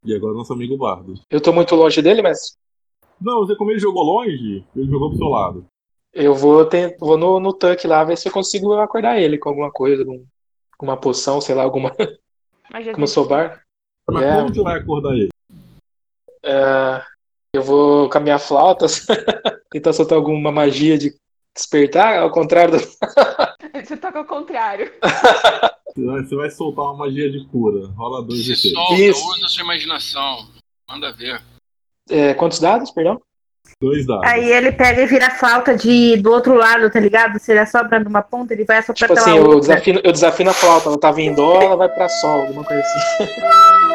E 0.07 0.15
agora 0.15 0.35
nosso 0.35 0.53
amigo 0.53 0.77
Bardo. 0.79 1.15
Eu 1.29 1.41
tô 1.41 1.53
muito 1.53 1.75
longe 1.75 2.01
dele, 2.01 2.23
mas 2.23 2.57
Não, 3.21 3.39
você 3.41 3.57
como 3.57 3.71
ele 3.71 3.81
jogou 3.81 4.03
longe, 4.05 4.65
ele 4.75 4.91
jogou 4.91 5.09
pro 5.11 5.19
seu 5.19 5.27
lado. 5.29 5.67
eu 6.13 6.35
vou, 6.35 6.65
ter, 6.65 6.97
vou 6.99 7.19
no, 7.19 7.41
no 7.41 7.53
Tuck 7.53 7.85
lá 7.87 8.05
ver 8.05 8.17
se 8.17 8.29
eu 8.29 8.33
consigo 8.33 8.75
acordar 8.75 9.21
ele 9.21 9.37
com 9.39 9.49
alguma 9.49 9.71
coisa, 9.71 10.05
com 10.05 10.87
uma 10.87 10.97
poção, 10.97 11.41
sei 11.41 11.55
lá, 11.55 11.63
alguma. 11.65 11.91
Mas 12.71 12.85
Como 12.93 13.03
eu 13.05 13.09
sou 13.09 13.27
bar. 13.27 13.63
Mas 14.09 14.23
É. 14.25 14.37
como 14.37 14.55
você 14.55 14.63
vai 14.63 14.79
acordar 14.79 15.15
ele? 15.15 15.29
É, 16.45 17.03
eu 17.53 17.63
vou 17.63 18.09
com 18.09 18.19
a 18.19 18.21
minha 18.21 18.39
flauta 18.39 18.87
tentar 19.71 19.93
soltar 19.93 20.17
alguma 20.17 20.53
magia 20.53 20.97
de 20.97 21.13
despertar, 21.55 22.19
ao 22.19 22.31
contrário 22.31 22.79
do. 22.79 22.85
Você 23.85 23.97
toca 23.97 24.19
ao 24.19 24.25
contrário. 24.25 24.93
Você 25.97 26.37
vai, 26.37 26.51
você 26.51 26.57
soltar 26.57 26.85
uma 26.85 26.95
magia 27.07 27.31
de 27.31 27.47
cura. 27.47 27.87
Rola 27.97 28.23
dois 28.23 28.45
Se 28.45 28.53
de 28.53 28.75
solta, 28.75 28.95
Isso. 29.01 29.27
usa 29.31 29.49
sua 29.49 29.63
imaginação. 29.65 30.47
Manda 30.87 31.11
ver. 31.11 31.41
É, 32.11 32.35
quantos 32.35 32.61
dados, 32.61 32.91
perdão? 32.91 33.19
Dois 33.81 34.07
dados. 34.07 34.29
Aí 34.31 34.53
ele 34.53 34.73
pega 34.73 35.01
e 35.03 35.07
vira 35.07 35.29
a 35.29 35.31
flauta 35.31 35.75
de, 35.75 36.17
do 36.19 36.31
outro 36.31 36.55
lado, 36.55 36.91
tá 36.91 37.01
ligado? 37.01 37.39
Se 37.39 37.51
ele 37.51 37.61
assopra 37.61 37.99
numa 37.99 38.21
ponta, 38.21 38.53
ele 38.53 38.65
vai 38.65 38.77
assoprar 38.79 39.09
Tipo 39.09 39.15
pela 39.15 39.21
assim, 39.21 39.39
eu 39.39 39.45
outra. 39.45 39.61
desafino, 39.61 40.01
eu 40.05 40.13
desafino 40.13 40.51
a 40.51 40.55
flauta. 40.55 40.89
Ela 40.91 41.01
tava 41.01 41.21
em 41.23 41.35
dó, 41.35 41.63
ela 41.63 41.77
vai 41.77 41.89
pra 41.89 42.09
sol, 42.11 42.43
alguma 42.43 42.63
coisa 42.63 42.83
assim. 42.83 43.33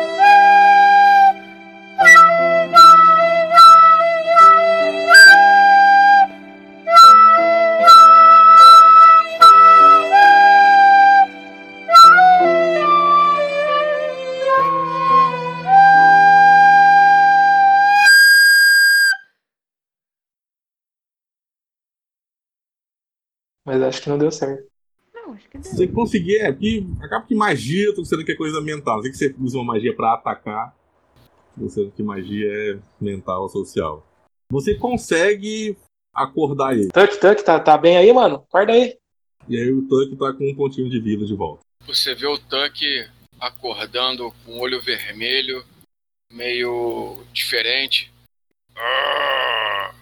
Mas 23.65 23.81
acho 23.81 24.01
que 24.01 24.09
não 24.09 24.17
deu 24.17 24.31
certo. 24.31 24.67
Não, 25.13 25.33
acho 25.33 25.47
que 25.49 25.57
deu. 25.57 25.71
Se 25.71 25.77
você 25.77 25.87
conseguir, 25.87 26.37
é 26.37 26.51
que 26.51 26.85
acaba 27.01 27.25
que 27.25 27.35
magia, 27.35 27.89
tô 27.89 27.97
considerando 27.97 28.25
que 28.25 28.31
é 28.31 28.35
coisa 28.35 28.59
mental. 28.61 28.97
Não 28.97 29.03
sei 29.03 29.11
que 29.11 29.17
você 29.17 29.35
usa 29.39 29.57
uma 29.57 29.73
magia 29.73 29.95
pra 29.95 30.13
atacar. 30.13 30.75
Tô 31.55 31.61
considerando 31.61 31.93
que 31.93 32.03
magia 32.03 32.47
é 32.51 32.79
mental 32.99 33.43
ou 33.43 33.49
social. 33.49 34.05
Você 34.51 34.75
consegue 34.75 35.77
acordar 36.13 36.73
ele. 36.73 36.89
Tuck, 36.89 37.19
Tuck, 37.19 37.43
tá, 37.43 37.59
tá 37.59 37.77
bem 37.77 37.97
aí, 37.97 38.11
mano? 38.11 38.35
Acorda 38.49 38.73
aí. 38.73 38.97
E 39.47 39.57
aí 39.57 39.71
o 39.71 39.87
Tuck 39.87 40.15
tá 40.17 40.33
com 40.33 40.49
um 40.49 40.55
pontinho 40.55 40.89
de 40.89 40.99
vida 40.99 41.25
de 41.25 41.35
volta. 41.35 41.61
Você 41.87 42.13
vê 42.13 42.27
o 42.27 42.37
Tuck 42.37 43.07
acordando 43.39 44.31
com 44.45 44.53
o 44.53 44.59
olho 44.59 44.81
vermelho, 44.81 45.63
meio 46.31 47.23
diferente. 47.33 48.11
Ah, 48.75 49.93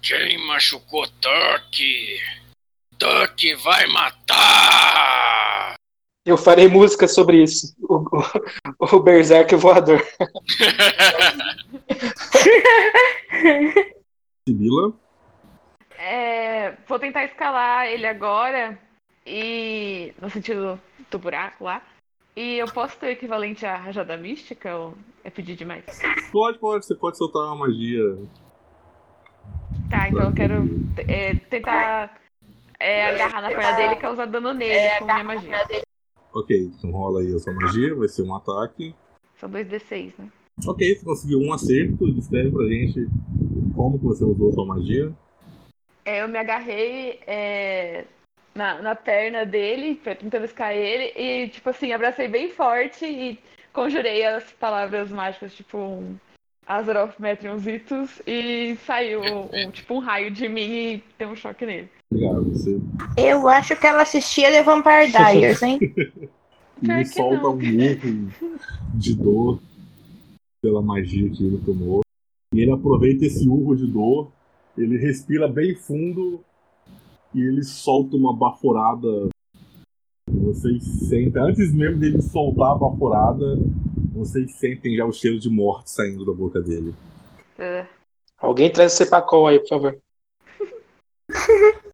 quem 0.00 0.38
machucou 0.46 1.06
Tuck? 1.20 2.18
Tuck 2.98 3.54
vai 3.62 3.86
matar! 3.86 5.74
Eu 6.26 6.36
farei 6.36 6.66
música 6.68 7.06
sobre 7.06 7.42
isso. 7.44 7.76
O, 7.80 8.02
o, 8.80 8.96
o 8.96 9.00
Berserk 9.00 9.54
voador. 9.54 10.04
Sibila, 14.46 14.92
É, 15.96 16.72
vou 16.86 16.98
tentar 16.98 17.24
escalar 17.24 17.86
ele 17.86 18.06
agora 18.06 18.76
e 19.24 20.12
no 20.20 20.28
sentido 20.28 20.80
do 21.10 21.18
buraco 21.18 21.64
lá. 21.64 21.80
E 22.36 22.58
eu 22.58 22.66
posso 22.66 22.98
ter 22.98 23.06
o 23.06 23.10
equivalente 23.10 23.64
à 23.64 23.76
rajada 23.76 24.16
mística 24.16 24.76
ou 24.76 24.94
é 25.22 25.30
pedir 25.30 25.54
demais? 25.56 25.84
pode, 26.32 26.58
pode, 26.58 26.84
você 26.84 26.94
pode 26.94 27.16
soltar 27.16 27.42
uma 27.44 27.66
magia. 27.66 28.02
Tá, 29.88 30.08
então 30.08 30.24
eu 30.24 30.34
quero 30.34 30.68
é, 31.08 31.34
tentar 31.34 32.27
é, 32.80 33.06
agarrar 33.06 33.42
na 33.42 33.50
perna 33.50 33.72
dele 33.76 33.94
e 33.94 33.96
causar 33.96 34.26
dano 34.26 34.52
nele 34.52 34.98
com 34.98 35.04
minha 35.04 35.24
magia. 35.24 35.54
Ok, 36.32 36.56
então 36.56 36.90
rola 36.90 37.20
aí 37.20 37.34
a 37.34 37.38
sua 37.38 37.52
magia, 37.54 37.94
vai 37.94 38.08
ser 38.08 38.22
um 38.22 38.34
ataque. 38.34 38.94
São 39.36 39.48
dois 39.48 39.66
D6, 39.66 40.16
né? 40.18 40.28
Ok, 40.66 40.94
você 40.94 41.04
conseguiu 41.04 41.40
um 41.40 41.52
acerto. 41.52 42.12
Descreve 42.12 42.50
pra 42.50 42.64
gente 42.66 43.06
como 43.74 43.98
que 43.98 44.04
você 44.04 44.24
usou 44.24 44.50
a 44.50 44.52
sua 44.52 44.66
magia. 44.66 45.12
É, 46.04 46.22
eu 46.22 46.28
me 46.28 46.38
agarrei 46.38 47.20
é, 47.26 48.04
na, 48.54 48.82
na 48.82 48.94
perna 48.94 49.44
dele, 49.44 49.94
pra- 49.96 50.14
tentando 50.14 50.44
escar 50.44 50.74
ele, 50.74 51.12
e, 51.16 51.48
tipo 51.48 51.68
assim, 51.70 51.92
abracei 51.92 52.28
bem 52.28 52.50
forte 52.50 53.04
e 53.04 53.38
conjurei 53.72 54.24
as 54.24 54.50
palavras 54.52 55.10
mágicas, 55.10 55.54
tipo, 55.54 55.78
um 55.78 56.16
Azeroth 56.68 57.18
Metrionzitos, 57.18 58.20
e 58.26 58.76
saiu, 58.84 59.22
um, 59.22 59.70
tipo, 59.70 59.94
um 59.94 59.98
raio 59.98 60.30
de 60.30 60.46
mim 60.48 60.70
e 60.70 61.02
deu 61.18 61.30
um 61.30 61.36
choque 61.36 61.64
nele. 61.64 61.88
Obrigado, 62.10 62.44
você. 62.44 62.78
Eu 63.16 63.48
acho 63.48 63.74
que 63.74 63.86
ela 63.86 64.02
assistia 64.02 64.50
The 64.50 64.62
Vampire 64.62 65.10
Diaries, 65.10 65.62
hein? 65.62 65.78
E 66.80 67.04
solta 67.06 67.38
não. 67.38 67.54
um 67.54 67.56
urro 67.56 68.30
de 68.94 69.12
dor 69.12 69.58
pela 70.62 70.80
magia 70.80 71.28
que 71.28 71.44
ele 71.44 71.58
tomou. 71.58 72.02
E 72.54 72.60
ele 72.60 72.70
aproveita 72.70 73.24
esse 73.24 73.48
urro 73.48 73.74
de 73.74 73.86
dor, 73.86 74.30
ele 74.76 74.96
respira 74.96 75.48
bem 75.48 75.74
fundo 75.74 76.40
e 77.34 77.40
ele 77.40 77.64
solta 77.64 78.16
uma 78.16 78.32
baforada. 78.32 79.28
Vocês 80.30 80.84
sentem, 81.08 81.42
antes 81.42 81.74
mesmo 81.74 81.98
dele 81.98 82.22
soltar 82.22 82.72
a 82.72 82.78
baforada, 82.78 83.58
vocês 84.18 84.54
sentem 84.56 84.96
já 84.96 85.04
o 85.04 85.12
cheiro 85.12 85.38
de 85.38 85.48
morte 85.48 85.90
saindo 85.90 86.24
da 86.24 86.32
boca 86.32 86.60
dele. 86.60 86.94
É, 87.58 87.86
Alguém 88.38 88.70
traz 88.70 88.92
o 88.94 88.96
Cepacol 88.96 89.46
aí, 89.48 89.58
por 89.58 89.68
favor. 89.68 89.98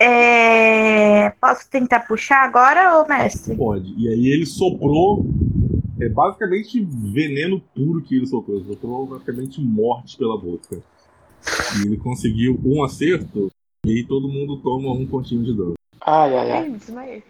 É, 0.00 1.30
Posso 1.40 1.68
tentar 1.68 2.06
puxar 2.06 2.44
agora, 2.44 3.00
ô 3.00 3.08
mestre? 3.08 3.56
Pode. 3.56 3.92
E 3.98 4.08
aí 4.08 4.28
ele 4.28 4.46
soprou. 4.46 5.24
É 6.00 6.08
basicamente 6.08 6.80
veneno 6.80 7.60
puro 7.74 8.00
que 8.00 8.14
ele 8.14 8.26
soltou. 8.26 8.54
Ele 8.54 8.64
soprou 8.68 9.06
basicamente 9.06 9.60
morte 9.60 10.16
pela 10.16 10.38
boca. 10.38 10.80
E 11.76 11.86
ele 11.86 11.96
conseguiu 11.96 12.60
um 12.64 12.84
acerto. 12.84 13.50
E 13.84 13.90
aí 13.90 14.04
todo 14.04 14.28
mundo 14.28 14.58
toma 14.58 14.92
um 14.92 15.04
pontinho 15.04 15.42
de 15.42 15.52
dano. 15.52 15.74
Ai, 16.00 16.36
ai. 16.36 16.50
Ai, 16.52 16.70
desmaiei. 16.70 17.24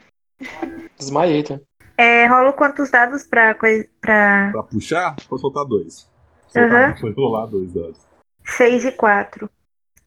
Desmaiei, 0.99 1.43
tá? 1.43 1.59
É, 1.99 2.27
rolo 2.27 2.53
quantos 2.53 2.91
dados 2.91 3.27
pra 3.27 3.57
coisa. 3.57 3.89
pra 4.01 4.51
Pra 4.53 4.63
puxar, 4.63 5.17
pode 5.29 5.41
soltar 5.43 5.65
dois. 5.65 6.09
Soltar, 6.47 6.91
Uhum. 6.93 6.97
Foi 6.99 7.13
rolar 7.13 7.47
dois 7.47 7.73
dados. 7.73 7.99
6 8.45 8.85
e 8.85 8.93
4. 8.93 9.51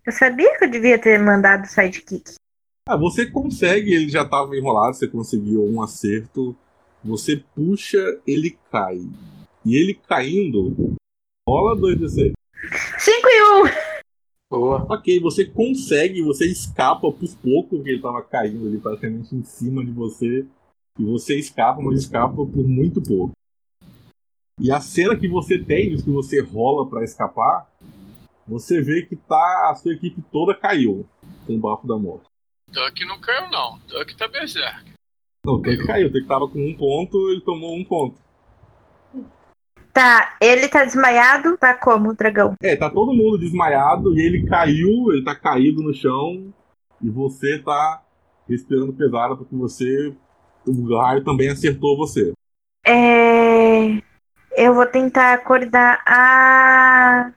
Eu 0.05 0.13
sabia 0.13 0.57
que 0.57 0.63
eu 0.63 0.71
devia 0.71 0.97
ter 0.97 1.19
mandado 1.19 1.67
sidekick. 1.67 2.35
Ah, 2.87 2.95
você 2.95 3.29
consegue, 3.29 3.93
ele 3.93 4.07
já 4.09 4.23
tava 4.23 4.55
enrolado, 4.55 4.95
você 4.95 5.07
conseguiu 5.07 5.65
um 5.65 5.81
acerto. 5.83 6.55
Você 7.03 7.43
puxa, 7.53 7.99
ele 8.25 8.57
cai. 8.71 9.01
E 9.65 9.75
ele 9.75 9.93
caindo, 9.93 10.95
rola 11.47 11.75
dois 11.75 11.99
de 11.99 12.09
6. 12.09 12.31
5 12.99 13.27
e 13.27 13.43
1. 13.67 13.91
Boa. 14.49 14.85
Ok, 14.89 15.19
você 15.19 15.45
consegue, 15.45 16.21
você 16.21 16.45
escapa 16.45 17.11
por 17.11 17.35
pouco, 17.43 17.75
porque 17.75 17.89
ele 17.89 18.01
tava 18.01 18.21
caindo 18.21 18.65
ali 18.65 18.77
praticamente 18.79 19.35
em 19.35 19.43
cima 19.43 19.83
de 19.83 19.91
você. 19.91 20.45
E 21.01 21.03
você 21.03 21.39
escapa, 21.39 21.81
mas 21.81 22.01
escapa 22.01 22.35
por 22.35 22.67
muito 22.67 23.01
pouco. 23.01 23.31
E 24.59 24.71
a 24.71 24.79
cena 24.79 25.17
que 25.17 25.27
você 25.27 25.57
tem, 25.57 25.95
que 25.95 26.11
você 26.11 26.39
rola 26.39 26.87
pra 26.87 27.03
escapar, 27.03 27.67
você 28.47 28.79
vê 28.83 29.01
que 29.01 29.15
tá. 29.15 29.71
A 29.71 29.75
sua 29.75 29.93
equipe 29.93 30.21
toda 30.31 30.53
caiu 30.53 31.03
com 31.47 31.55
o 31.55 31.57
bafo 31.57 31.87
da 31.87 31.97
morte. 31.97 32.25
Tuck 32.71 33.03
não 33.05 33.19
caiu, 33.19 33.49
não. 33.49 33.79
Tuck 33.87 34.15
tá 34.15 34.27
berserk. 34.27 34.91
Não, 35.43 35.55
o 35.55 35.61
Tank 35.63 35.87
caiu, 35.87 36.07
o 36.07 36.11
Tank 36.11 36.27
tava 36.27 36.47
com 36.47 36.59
um 36.59 36.77
ponto, 36.77 37.31
ele 37.31 37.41
tomou 37.41 37.75
um 37.75 37.83
ponto. 37.83 38.15
Tá, 39.91 40.37
ele 40.39 40.67
tá 40.67 40.85
desmaiado, 40.85 41.57
tá 41.57 41.73
como, 41.73 42.13
dragão? 42.13 42.53
É, 42.61 42.75
tá 42.75 42.91
todo 42.91 43.11
mundo 43.11 43.39
desmaiado 43.39 44.15
e 44.15 44.21
ele 44.21 44.45
caiu, 44.45 45.11
ele 45.11 45.23
tá 45.23 45.33
caído 45.33 45.81
no 45.81 45.95
chão 45.95 46.53
e 47.01 47.09
você 47.09 47.57
tá 47.57 48.03
respirando 48.47 48.93
pesado 48.93 49.35
porque 49.35 49.55
você. 49.55 50.15
O 50.65 50.97
raio 50.97 51.23
também 51.23 51.49
acertou 51.49 51.97
você. 51.97 52.33
É. 52.85 54.01
Eu 54.55 54.73
vou 54.73 54.85
tentar 54.85 55.33
acordar 55.33 56.01
a. 56.05 57.31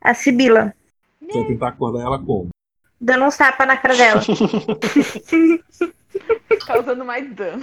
A 0.00 0.14
Sibila. 0.14 0.74
Você 1.20 1.38
vai 1.38 1.48
tentar 1.48 1.68
acordar 1.68 2.02
ela 2.02 2.18
como? 2.18 2.48
Dando 3.00 3.24
uns 3.24 3.36
tapas 3.36 3.66
na 3.66 3.76
cara 3.76 3.96
dela. 3.96 4.22
Causando 6.66 7.04
mais 7.04 7.34
dano. 7.34 7.62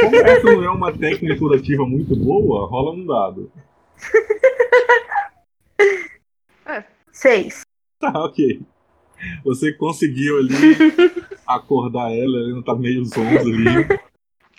Como 0.00 0.16
essa 0.16 0.44
não 0.44 0.64
é 0.64 0.70
uma 0.70 0.96
técnica 0.96 1.38
curativa 1.38 1.84
muito 1.84 2.14
boa, 2.14 2.66
rola 2.66 2.92
um 2.92 3.06
dado. 3.06 3.50
Seis. 7.14 7.62
Tá, 7.98 8.12
ok. 8.22 8.60
Você 9.44 9.72
conseguiu 9.72 10.38
ali 10.38 10.52
acordar 11.46 12.10
ela, 12.10 12.38
ela 12.38 12.48
ainda 12.48 12.62
tá 12.62 12.74
meio 12.74 13.04
zonza 13.04 13.40
ali. 13.40 14.00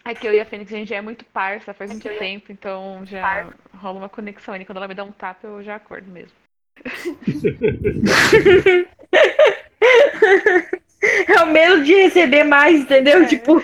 É 0.05 0.13
que 0.13 0.27
eu 0.27 0.33
e 0.33 0.39
a 0.39 0.45
Fênix, 0.45 0.71
a 0.71 0.77
gente 0.77 0.89
já 0.89 0.97
é 0.97 1.01
muito 1.01 1.25
parça 1.25 1.73
faz 1.73 1.91
muito 1.91 2.07
tempo, 2.19 2.51
então 2.51 3.03
já 3.05 3.49
rola 3.73 3.99
uma 3.99 4.09
conexão 4.09 4.53
ali. 4.53 4.63
Quando 4.63 4.77
ela 4.77 4.87
me 4.87 4.93
dá 4.93 5.03
um 5.03 5.11
tapa, 5.11 5.47
eu 5.47 5.63
já 5.63 5.75
acordo 5.75 6.09
mesmo. 6.11 6.31
É 11.27 11.43
o 11.43 11.47
medo 11.47 11.83
de 11.83 11.93
receber 11.93 12.43
mais, 12.43 12.81
entendeu? 12.81 13.23
É. 13.23 13.25
Tipo, 13.25 13.61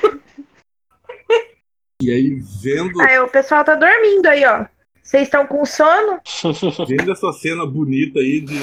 E 2.02 2.12
aí, 2.12 2.40
vendo, 2.62 3.02
aí 3.02 3.20
o 3.20 3.28
pessoal 3.28 3.64
tá 3.64 3.76
dormindo 3.76 4.26
aí, 4.28 4.46
ó. 4.46 4.66
Vocês 5.02 5.24
estão 5.24 5.46
com 5.46 5.66
sono? 5.66 6.20
vendo 6.88 7.12
essa 7.12 7.32
cena 7.34 7.66
bonita 7.66 8.20
aí 8.20 8.42
de 8.42 8.56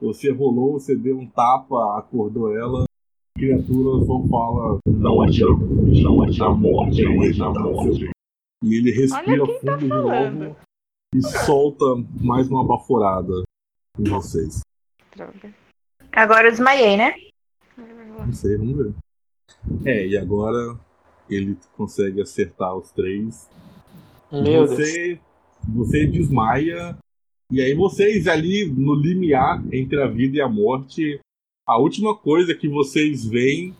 você 0.00 0.30
rolou, 0.30 0.72
você 0.72 0.96
deu 0.96 1.18
um 1.18 1.26
tapa, 1.26 1.98
acordou 1.98 2.56
ela. 2.56 2.84
Criatura 3.40 4.04
só 4.04 4.28
fala: 4.28 4.78
Não 4.86 5.22
adianta, 5.22 5.64
não 5.64 6.22
adianta, 6.22 6.44
a 6.44 6.54
morte 6.54 7.02
não 7.02 7.22
adianta 7.22 7.62
você. 7.62 8.10
E 8.62 8.74
ele 8.74 8.90
respira 8.90 9.46
tá 9.46 9.52
fundo 9.60 9.78
de 9.78 9.88
falando. 9.88 10.38
novo 10.44 10.56
e 11.14 11.22
solta 11.22 11.84
mais 12.20 12.48
uma 12.48 12.64
baforada 12.64 13.42
em 13.98 14.04
vocês. 14.04 14.60
Droga. 15.16 15.52
Agora 16.12 16.48
eu 16.48 16.50
desmaiei, 16.52 16.96
né? 16.96 17.14
Não 17.76 18.32
sei, 18.32 18.56
vamos 18.56 18.76
ver. 18.76 18.94
É, 19.84 20.06
e 20.06 20.16
agora 20.16 20.78
ele 21.28 21.56
consegue 21.76 22.20
acertar 22.20 22.76
os 22.76 22.92
três. 22.92 23.48
Meu 24.30 24.42
Deus. 24.42 24.70
você, 24.70 25.20
você 25.68 26.06
desmaia. 26.06 26.96
E 27.50 27.60
aí 27.60 27.74
vocês 27.74 28.28
ali 28.28 28.70
no 28.70 28.94
limiar 28.94 29.60
entre 29.72 30.00
a 30.00 30.06
vida 30.06 30.36
e 30.36 30.40
a 30.40 30.48
morte, 30.48 31.18
a 31.70 31.78
última 31.78 32.16
coisa 32.16 32.52
que 32.52 32.68
vocês 32.68 33.24
veem 33.24 33.72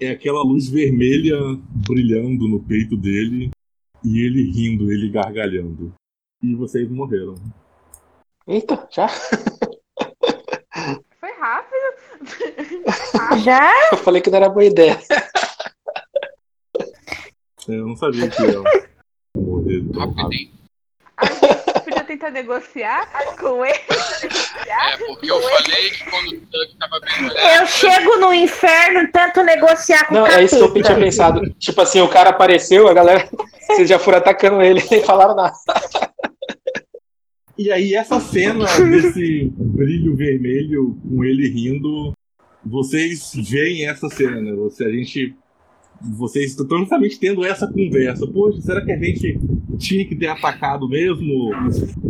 é 0.00 0.10
aquela 0.10 0.42
luz 0.42 0.68
vermelha 0.68 1.38
brilhando 1.86 2.48
no 2.48 2.60
peito 2.60 2.96
dele 2.96 3.52
e 4.02 4.18
ele 4.18 4.50
rindo, 4.50 4.90
ele 4.90 5.08
gargalhando. 5.08 5.94
E 6.42 6.52
vocês 6.56 6.90
morreram. 6.90 7.36
Eita, 8.44 8.88
já? 8.90 9.06
Foi 11.20 11.30
rápido. 11.38 11.94
Já? 13.44 13.70
Eu 13.92 13.98
falei 13.98 14.20
que 14.20 14.28
não 14.28 14.38
era 14.38 14.48
boa 14.48 14.64
ideia. 14.64 14.98
Eu 17.68 17.86
não 17.86 17.94
sabia 17.96 18.28
que 18.28 18.42
ia 18.42 18.60
morrer 19.36 19.80
tão 19.92 20.10
rápido. 20.10 20.50
Rapidinho. 21.16 21.84
Podia 21.84 22.04
tentar 22.04 22.30
negociar 22.30 23.08
com 23.38 23.64
ele. 23.64 23.78
É, 24.66 24.96
porque 24.96 25.30
eu 25.30 25.40
falei 25.40 25.90
que 25.90 26.04
quando 26.10 26.28
o 26.28 26.40
Doug 26.40 26.68
tava 26.78 27.00
bem 27.00 27.56
Eu 27.58 27.66
chego 27.66 28.16
no 28.18 28.32
inferno, 28.32 29.08
tento 29.12 29.42
negociar 29.42 30.06
com 30.06 30.14
Não, 30.14 30.24
o 30.24 30.26
é 30.26 30.44
isso 30.44 30.56
que 30.56 30.78
eu 30.78 30.82
tinha 30.82 30.98
pensado. 30.98 31.50
Tipo 31.58 31.80
assim, 31.82 32.00
o 32.00 32.08
cara 32.08 32.30
apareceu, 32.30 32.88
a 32.88 32.94
galera. 32.94 33.28
Vocês 33.66 33.88
já 33.88 33.98
foram 33.98 34.18
atacando 34.18 34.62
ele 34.62 34.80
e 34.80 34.86
nem 34.90 35.02
falaram 35.02 35.34
nada. 35.34 35.54
E 37.56 37.70
aí, 37.70 37.94
essa 37.94 38.18
cena 38.20 38.64
desse 38.64 39.52
brilho 39.56 40.16
vermelho 40.16 40.98
com 41.08 41.24
ele 41.24 41.48
rindo, 41.48 42.12
vocês 42.64 43.32
veem 43.34 43.86
essa 43.86 44.08
cena, 44.08 44.40
né? 44.40 44.52
Você, 44.54 44.84
a 44.84 44.90
gente. 44.90 45.34
Vocês 46.00 46.50
estão 46.50 46.78
justamente 46.78 47.18
tendo 47.18 47.44
essa 47.44 47.66
conversa. 47.66 48.26
Poxa, 48.26 48.60
será 48.60 48.84
que 48.84 48.92
a 48.92 48.98
gente 48.98 49.38
tinha 49.78 50.06
que 50.06 50.14
ter 50.14 50.28
atacado 50.28 50.88
mesmo? 50.88 51.50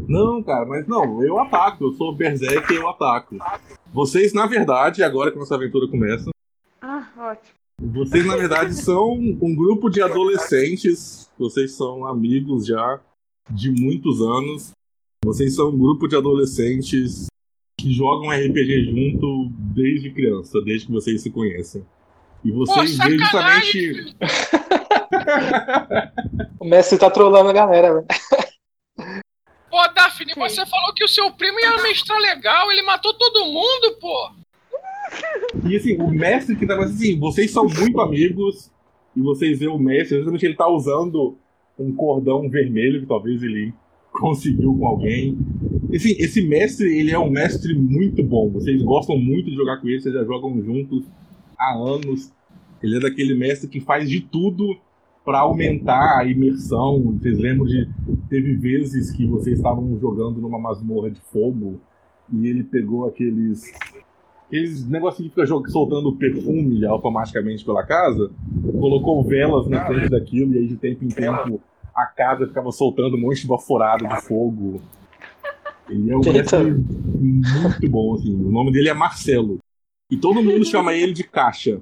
Não, 0.09 0.43
cara, 0.43 0.65
mas 0.67 0.87
não, 0.87 1.23
eu 1.23 1.39
ataco. 1.39 1.85
Eu 1.85 1.93
sou 1.93 2.15
Berserk 2.15 2.73
e 2.73 2.77
eu 2.77 2.89
ataco. 2.89 3.37
Vocês, 3.93 4.33
na 4.33 4.47
verdade, 4.47 5.03
agora 5.03 5.31
que 5.31 5.39
nossa 5.39 5.55
aventura 5.55 5.87
começa, 5.89 6.31
Ah, 6.81 7.07
ótimo. 7.17 7.55
vocês, 7.81 8.27
na 8.27 8.37
verdade, 8.37 8.75
são 8.75 9.13
um 9.15 9.55
grupo 9.55 9.89
de 9.89 10.03
adolescentes. 10.03 11.31
Vocês 11.39 11.73
são 11.73 12.07
amigos 12.07 12.67
já 12.67 13.01
de 13.51 13.71
muitos 13.71 14.21
anos. 14.21 14.73
Vocês 15.25 15.55
são 15.55 15.71
um 15.71 15.79
grupo 15.79 16.07
de 16.07 16.17
adolescentes 16.17 17.27
que 17.79 17.93
jogam 17.93 18.31
RPG 18.31 18.85
junto 18.91 19.49
desde 19.75 20.11
criança, 20.11 20.61
desde 20.63 20.87
que 20.87 20.93
vocês 20.93 21.21
se 21.23 21.31
conhecem. 21.31 21.85
E 22.45 22.51
vocês 22.53 22.97
veem 22.99 23.19
sacanagem, 23.19 23.95
justamente. 23.95 24.17
O 26.61 26.65
Messi 26.65 26.99
tá 26.99 27.11
trolando 27.11 27.51
a 27.51 27.53
galera, 27.53 27.93
velho. 27.93 28.07
Pô, 29.71 29.89
Daphne, 29.95 30.33
você 30.35 30.65
falou 30.65 30.95
que 30.95 31.05
o 31.05 31.09
seu 31.09 31.31
primo 31.33 31.61
ia 31.61 31.83
mestrar 31.83 32.19
legal, 32.19 32.71
ele 32.73 32.83
matou 32.83 33.13
todo 33.15 33.47
mundo, 33.47 33.99
pô. 34.01 34.31
E 35.69 35.77
assim, 35.77 36.01
o 36.01 36.09
mestre 36.09 36.57
que 36.57 36.67
tava 36.67 36.85
assim, 36.85 37.19
vocês 37.19 37.51
são 37.51 37.67
muito 37.67 38.01
amigos. 38.01 38.71
E 39.17 39.21
vocês 39.21 39.59
veem 39.59 39.71
o 39.71 39.79
mestre, 39.79 40.17
justamente 40.17 40.45
ele 40.45 40.57
tá 40.57 40.67
usando 40.67 41.37
um 41.79 41.95
cordão 41.95 42.49
vermelho 42.49 43.01
que 43.01 43.07
talvez 43.07 43.43
ele 43.43 43.73
conseguiu 44.13 44.77
com 44.77 44.87
alguém. 44.87 45.39
E, 45.91 45.97
assim, 45.97 46.15
esse 46.19 46.43
mestre, 46.43 46.99
ele 46.99 47.13
é 47.13 47.19
um 47.19 47.31
mestre 47.31 47.75
muito 47.75 48.23
bom. 48.25 48.51
Vocês 48.51 48.83
gostam 48.83 49.17
muito 49.17 49.51
de 49.51 49.57
jogar 49.57 49.77
com 49.79 49.89
ele, 49.89 50.01
vocês 50.01 50.15
já 50.15 50.25
jogam 50.25 50.61
juntos 50.63 51.05
há 51.59 51.75
anos. 51.75 52.33
Ele 52.83 52.97
é 52.97 53.01
daquele 53.01 53.35
mestre 53.35 53.69
que 53.69 53.81
faz 53.81 54.09
de 54.09 54.21
tudo 54.21 54.77
para 55.25 55.41
aumentar 55.41 56.19
a 56.19 56.25
imersão. 56.25 57.17
Vocês 57.19 57.39
lembram 57.39 57.67
de. 57.67 57.89
Teve 58.29 58.55
vezes 58.55 59.11
que 59.11 59.27
vocês 59.27 59.57
estavam 59.57 59.99
jogando 59.99 60.41
numa 60.41 60.59
masmorra 60.59 61.11
de 61.11 61.21
fogo 61.21 61.81
e 62.33 62.47
ele 62.47 62.63
pegou 62.65 63.07
aqueles. 63.07 63.73
Aqueles 64.47 64.87
negocinhos 64.87 65.33
que 65.33 65.41
fica 65.41 65.71
soltando 65.71 66.15
perfume 66.17 66.85
automaticamente 66.85 67.65
pela 67.65 67.83
casa, 67.83 68.31
colocou 68.79 69.25
velas 69.25 69.67
na 69.67 69.85
frente 69.87 70.11
daquilo 70.11 70.55
e 70.55 70.59
aí 70.59 70.67
de 70.69 70.77
tempo 70.77 71.03
em 71.03 71.09
tempo 71.09 71.61
a 71.95 72.07
casa 72.07 72.47
ficava 72.47 72.71
soltando 72.71 73.17
um 73.17 73.21
monte 73.21 73.43
de 73.43 73.47
baforada 73.47 74.07
de 74.07 74.21
fogo. 74.23 74.83
Ele 75.89 76.11
é 76.11 76.17
um 76.17 76.21
muito 76.21 77.89
bom, 77.89 78.15
assim. 78.15 78.35
O 78.35 78.51
nome 78.51 78.73
dele 78.73 78.89
é 78.89 78.95
Marcelo. 78.95 79.59
E 80.11 80.17
todo 80.17 80.43
mundo 80.43 80.65
chama 80.65 80.95
ele 80.95 81.13
de 81.13 81.25
Caixa. 81.25 81.81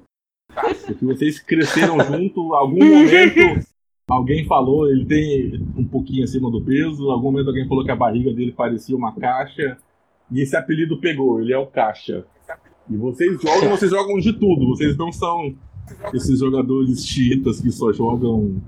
Porque 0.85 1.05
vocês 1.05 1.39
cresceram 1.39 1.99
junto, 1.99 2.53
algum 2.53 2.83
momento 2.83 3.65
alguém 4.07 4.45
falou, 4.45 4.89
ele 4.89 5.05
tem 5.05 5.61
um 5.77 5.85
pouquinho 5.85 6.23
acima 6.23 6.51
do 6.51 6.61
peso, 6.61 7.09
algum 7.09 7.31
momento 7.31 7.47
alguém 7.47 7.67
falou 7.67 7.83
que 7.83 7.91
a 7.91 7.95
barriga 7.95 8.33
dele 8.33 8.51
parecia 8.51 8.95
uma 8.95 9.13
caixa, 9.15 9.77
e 10.31 10.41
esse 10.41 10.55
apelido 10.55 10.99
pegou, 10.99 11.41
ele 11.41 11.53
é 11.53 11.57
o 11.57 11.67
Caixa. 11.67 12.25
E 12.89 12.97
vocês 12.97 13.39
jogam, 13.41 13.69
vocês 13.69 13.91
jogam 13.91 14.17
de 14.19 14.33
tudo, 14.33 14.67
vocês 14.67 14.97
não 14.97 15.11
são 15.11 15.55
esses 16.13 16.39
jogadores 16.39 17.05
chiitas 17.05 17.61
que 17.61 17.71
só 17.71 17.93
jogam 17.93 18.61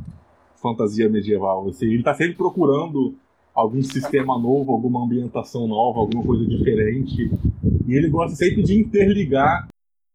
fantasia 0.61 1.09
medieval. 1.09 1.67
Assim, 1.69 1.87
ele 1.87 2.03
tá 2.03 2.13
sempre 2.13 2.35
procurando 2.35 3.15
algum 3.53 3.81
sistema 3.81 4.37
novo, 4.37 4.71
alguma 4.71 5.03
ambientação 5.03 5.67
nova, 5.67 5.99
alguma 5.99 6.23
coisa 6.23 6.45
diferente. 6.45 7.31
E 7.87 7.93
ele 7.93 8.09
gosta 8.09 8.35
sempre 8.35 8.63
de 8.63 8.79
interligar 8.79 9.67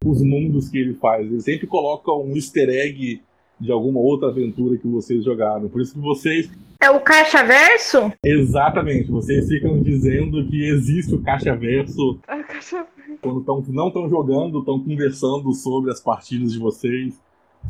os 0.03 0.21
mundos 0.21 0.69
que 0.69 0.77
ele 0.77 0.93
faz. 0.95 1.25
Ele 1.27 1.41
sempre 1.41 1.67
coloca 1.67 2.11
um 2.11 2.35
easter 2.35 2.69
egg 2.69 3.21
de 3.59 3.71
alguma 3.71 3.99
outra 3.99 4.29
aventura 4.29 4.77
que 4.77 4.87
vocês 4.87 5.23
jogaram. 5.23 5.69
Por 5.69 5.81
isso 5.81 5.93
que 5.93 5.99
vocês, 5.99 6.49
É 6.81 6.89
o 6.89 6.99
Caixa 6.99 7.43
Verso? 7.43 8.11
exatamente, 8.25 9.11
vocês 9.11 9.47
ficam 9.47 9.79
dizendo 9.81 10.43
que 10.47 10.63
existe 10.67 11.13
o 11.13 11.21
Caixa 11.21 11.55
Verso 11.55 12.19
Ah, 12.27 12.41
cachorro. 12.43 12.87
quando 13.21 13.41
tão, 13.43 13.63
não 13.69 13.87
estão 13.89 14.09
jogando, 14.09 14.59
estão 14.59 14.79
conversando 14.79 15.53
sobre 15.53 15.91
as 15.91 16.01
partidas 16.01 16.51
de 16.53 16.57
vocês. 16.59 17.19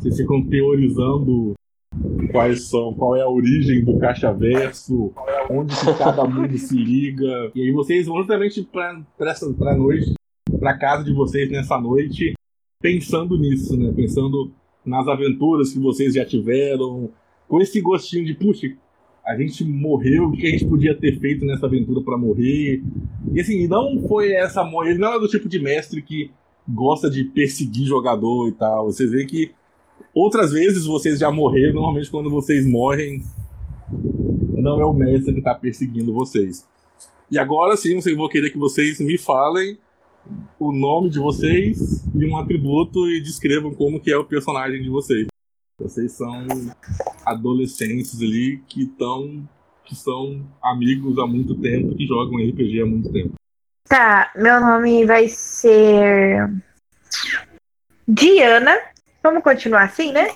Vocês 0.00 0.16
ficam 0.16 0.42
teorizando 0.42 1.52
quais 2.30 2.70
são, 2.70 2.94
qual 2.94 3.14
é 3.14 3.20
a 3.20 3.28
origem 3.28 3.84
do 3.84 3.98
Caixa 3.98 4.32
Verso, 4.32 5.12
onde 5.50 5.76
que 5.78 5.98
cada 5.98 6.24
mundo 6.24 6.56
se 6.56 6.74
liga. 6.74 7.52
E 7.54 7.60
aí 7.60 7.70
vocês 7.70 8.06
vão 8.06 8.16
justamente 8.16 8.62
pra, 8.62 8.98
essa, 9.20 9.52
pra 9.52 9.76
noite, 9.76 10.14
pra 10.58 10.76
casa 10.76 11.04
de 11.04 11.12
vocês 11.12 11.50
nessa 11.50 11.80
noite, 11.80 12.34
pensando 12.80 13.38
nisso, 13.38 13.76
né? 13.76 13.92
Pensando 13.94 14.52
nas 14.84 15.06
aventuras 15.06 15.72
que 15.72 15.78
vocês 15.78 16.14
já 16.14 16.24
tiveram, 16.24 17.10
com 17.48 17.60
esse 17.60 17.80
gostinho 17.80 18.24
de, 18.24 18.34
puxa, 18.34 18.74
a 19.24 19.36
gente 19.36 19.64
morreu, 19.64 20.24
o 20.24 20.32
que 20.32 20.46
a 20.46 20.50
gente 20.50 20.66
podia 20.66 20.94
ter 20.94 21.18
feito 21.18 21.44
nessa 21.44 21.66
aventura 21.66 22.02
pra 22.02 22.18
morrer? 22.18 22.82
E 23.32 23.40
assim, 23.40 23.68
não 23.68 24.02
foi 24.08 24.32
essa. 24.32 24.68
Ele 24.84 24.98
não 24.98 25.14
é 25.14 25.20
do 25.20 25.28
tipo 25.28 25.48
de 25.48 25.60
mestre 25.60 26.02
que 26.02 26.30
gosta 26.68 27.08
de 27.08 27.24
perseguir 27.24 27.86
jogador 27.86 28.48
e 28.48 28.52
tal. 28.52 28.86
Vocês 28.86 29.10
veem 29.10 29.26
que 29.26 29.52
outras 30.12 30.50
vezes 30.50 30.86
vocês 30.86 31.20
já 31.20 31.30
morreram. 31.30 31.74
Normalmente, 31.74 32.10
quando 32.10 32.30
vocês 32.30 32.66
morrem, 32.66 33.22
não 34.56 34.80
é 34.80 34.84
o 34.84 34.92
mestre 34.92 35.32
que 35.32 35.40
tá 35.40 35.54
perseguindo 35.54 36.12
vocês. 36.12 36.66
E 37.30 37.38
agora 37.38 37.76
sim, 37.76 37.98
eu 38.04 38.16
vou 38.16 38.28
querer 38.28 38.50
que 38.50 38.58
vocês 38.58 39.00
me 39.00 39.16
falem 39.16 39.78
o 40.58 40.72
nome 40.72 41.10
de 41.10 41.18
vocês 41.18 42.04
e 42.14 42.26
um 42.26 42.36
atributo 42.36 43.08
e 43.08 43.20
descrevam 43.20 43.74
como 43.74 44.00
que 44.00 44.12
é 44.12 44.16
o 44.16 44.24
personagem 44.24 44.82
de 44.82 44.88
vocês. 44.88 45.26
Vocês 45.78 46.12
são 46.12 46.46
adolescentes 47.24 48.20
ali 48.20 48.62
que 48.68 48.82
estão 48.84 49.48
que 49.84 49.96
são 49.96 50.46
amigos 50.62 51.18
há 51.18 51.26
muito 51.26 51.54
tempo, 51.60 51.96
que 51.96 52.06
jogam 52.06 52.38
RPG 52.38 52.80
há 52.80 52.86
muito 52.86 53.12
tempo. 53.12 53.34
Tá, 53.88 54.32
meu 54.36 54.60
nome 54.60 55.04
vai 55.04 55.28
ser. 55.28 56.48
Diana. 58.06 58.78
Vamos 59.22 59.42
continuar 59.42 59.84
assim, 59.84 60.12
né? 60.12 60.28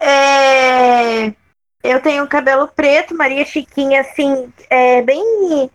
É... 0.00 1.28
Eu 1.82 2.00
tenho 2.02 2.28
cabelo 2.28 2.68
preto, 2.68 3.14
Maria 3.14 3.44
Chiquinha, 3.44 4.00
assim, 4.00 4.52
é 4.70 5.02
bem. 5.02 5.70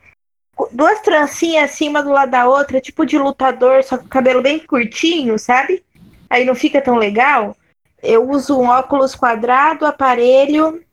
Duas 0.71 1.01
trancinhas 1.01 1.71
acima 1.71 2.03
do 2.03 2.11
lado 2.11 2.31
da 2.31 2.47
outra, 2.47 2.81
tipo 2.81 3.05
de 3.05 3.17
lutador, 3.17 3.83
só 3.83 3.97
com 3.97 4.05
o 4.05 4.09
cabelo 4.09 4.41
bem 4.41 4.59
curtinho, 4.59 5.39
sabe? 5.39 5.83
Aí 6.29 6.45
não 6.45 6.55
fica 6.55 6.81
tão 6.81 6.95
legal. 6.95 7.55
Eu 8.01 8.29
uso 8.29 8.57
um 8.57 8.67
óculos 8.67 9.15
quadrado, 9.15 9.85
aparelho, 9.85 10.83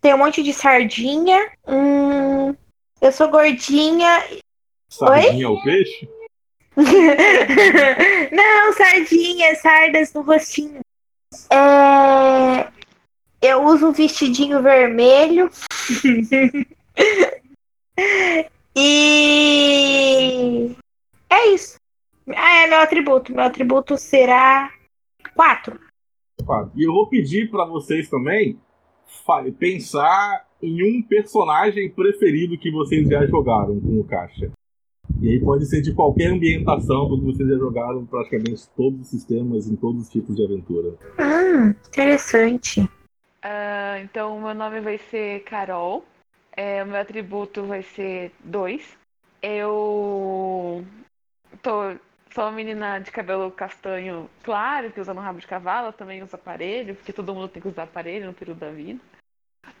tem 0.00 0.14
um 0.14 0.18
monte 0.18 0.42
de 0.42 0.52
sardinha. 0.52 1.50
Hum, 1.66 2.54
eu 3.00 3.12
sou 3.12 3.28
gordinha 3.28 4.22
Sardinha 4.98 5.46
é 5.46 5.48
o 5.48 5.60
peixe? 5.60 6.08
Não, 8.30 8.72
sardinha, 8.74 9.56
sardas 9.56 10.12
no 10.12 10.20
rostinho. 10.22 10.80
É, 11.50 12.68
Eu 13.42 13.64
uso 13.64 13.88
um 13.88 13.92
vestidinho 13.92 14.62
vermelho. 14.62 15.50
e 18.76 20.74
é 21.30 21.48
isso. 21.54 21.76
Ah, 22.34 22.64
é 22.64 22.66
meu 22.66 22.78
atributo. 22.80 23.32
Meu 23.32 23.44
atributo 23.44 23.96
será 23.96 24.72
quatro. 25.34 25.78
Claro. 26.44 26.70
E 26.74 26.86
eu 26.86 26.92
vou 26.92 27.08
pedir 27.08 27.50
pra 27.50 27.64
vocês 27.64 28.08
também 28.08 28.58
fa- 29.26 29.44
pensar 29.58 30.46
em 30.62 30.82
um 30.98 31.02
personagem 31.02 31.90
preferido 31.90 32.58
que 32.58 32.70
vocês 32.70 33.08
já 33.08 33.26
jogaram 33.26 33.78
com 33.80 34.00
o 34.00 34.04
Caixa. 34.04 34.50
E 35.20 35.28
aí 35.28 35.40
pode 35.40 35.66
ser 35.66 35.82
de 35.82 35.94
qualquer 35.94 36.28
ambientação, 36.28 37.08
porque 37.08 37.24
vocês 37.26 37.48
já 37.48 37.56
jogaram 37.56 38.04
praticamente 38.06 38.66
todos 38.76 39.00
os 39.02 39.08
sistemas 39.08 39.68
em 39.68 39.76
todos 39.76 40.02
os 40.04 40.08
tipos 40.08 40.34
de 40.34 40.44
aventura. 40.44 40.94
Hum, 41.20 41.74
interessante. 41.88 42.88
Ah, 43.42 44.00
então, 44.00 44.40
meu 44.40 44.54
nome 44.54 44.80
vai 44.80 44.98
ser 44.98 45.40
Carol. 45.44 46.04
É, 46.56 46.82
o 46.82 46.86
meu 46.86 47.00
atributo 47.00 47.64
vai 47.64 47.82
ser 47.82 48.32
2. 48.40 48.96
Eu 49.42 50.84
tô, 51.62 51.96
sou 52.32 52.44
uma 52.44 52.52
menina 52.52 52.98
de 52.98 53.10
cabelo 53.10 53.50
castanho 53.50 54.30
claro, 54.42 54.90
que 54.92 55.00
usa 55.00 55.12
no 55.12 55.20
rabo 55.20 55.40
de 55.40 55.46
cavalo, 55.46 55.92
também 55.92 56.22
usa 56.22 56.36
aparelho, 56.36 56.94
porque 56.94 57.12
todo 57.12 57.34
mundo 57.34 57.48
tem 57.48 57.60
que 57.60 57.68
usar 57.68 57.84
aparelho 57.84 58.26
no 58.26 58.34
período 58.34 58.58
da 58.58 58.70
vida. 58.70 59.00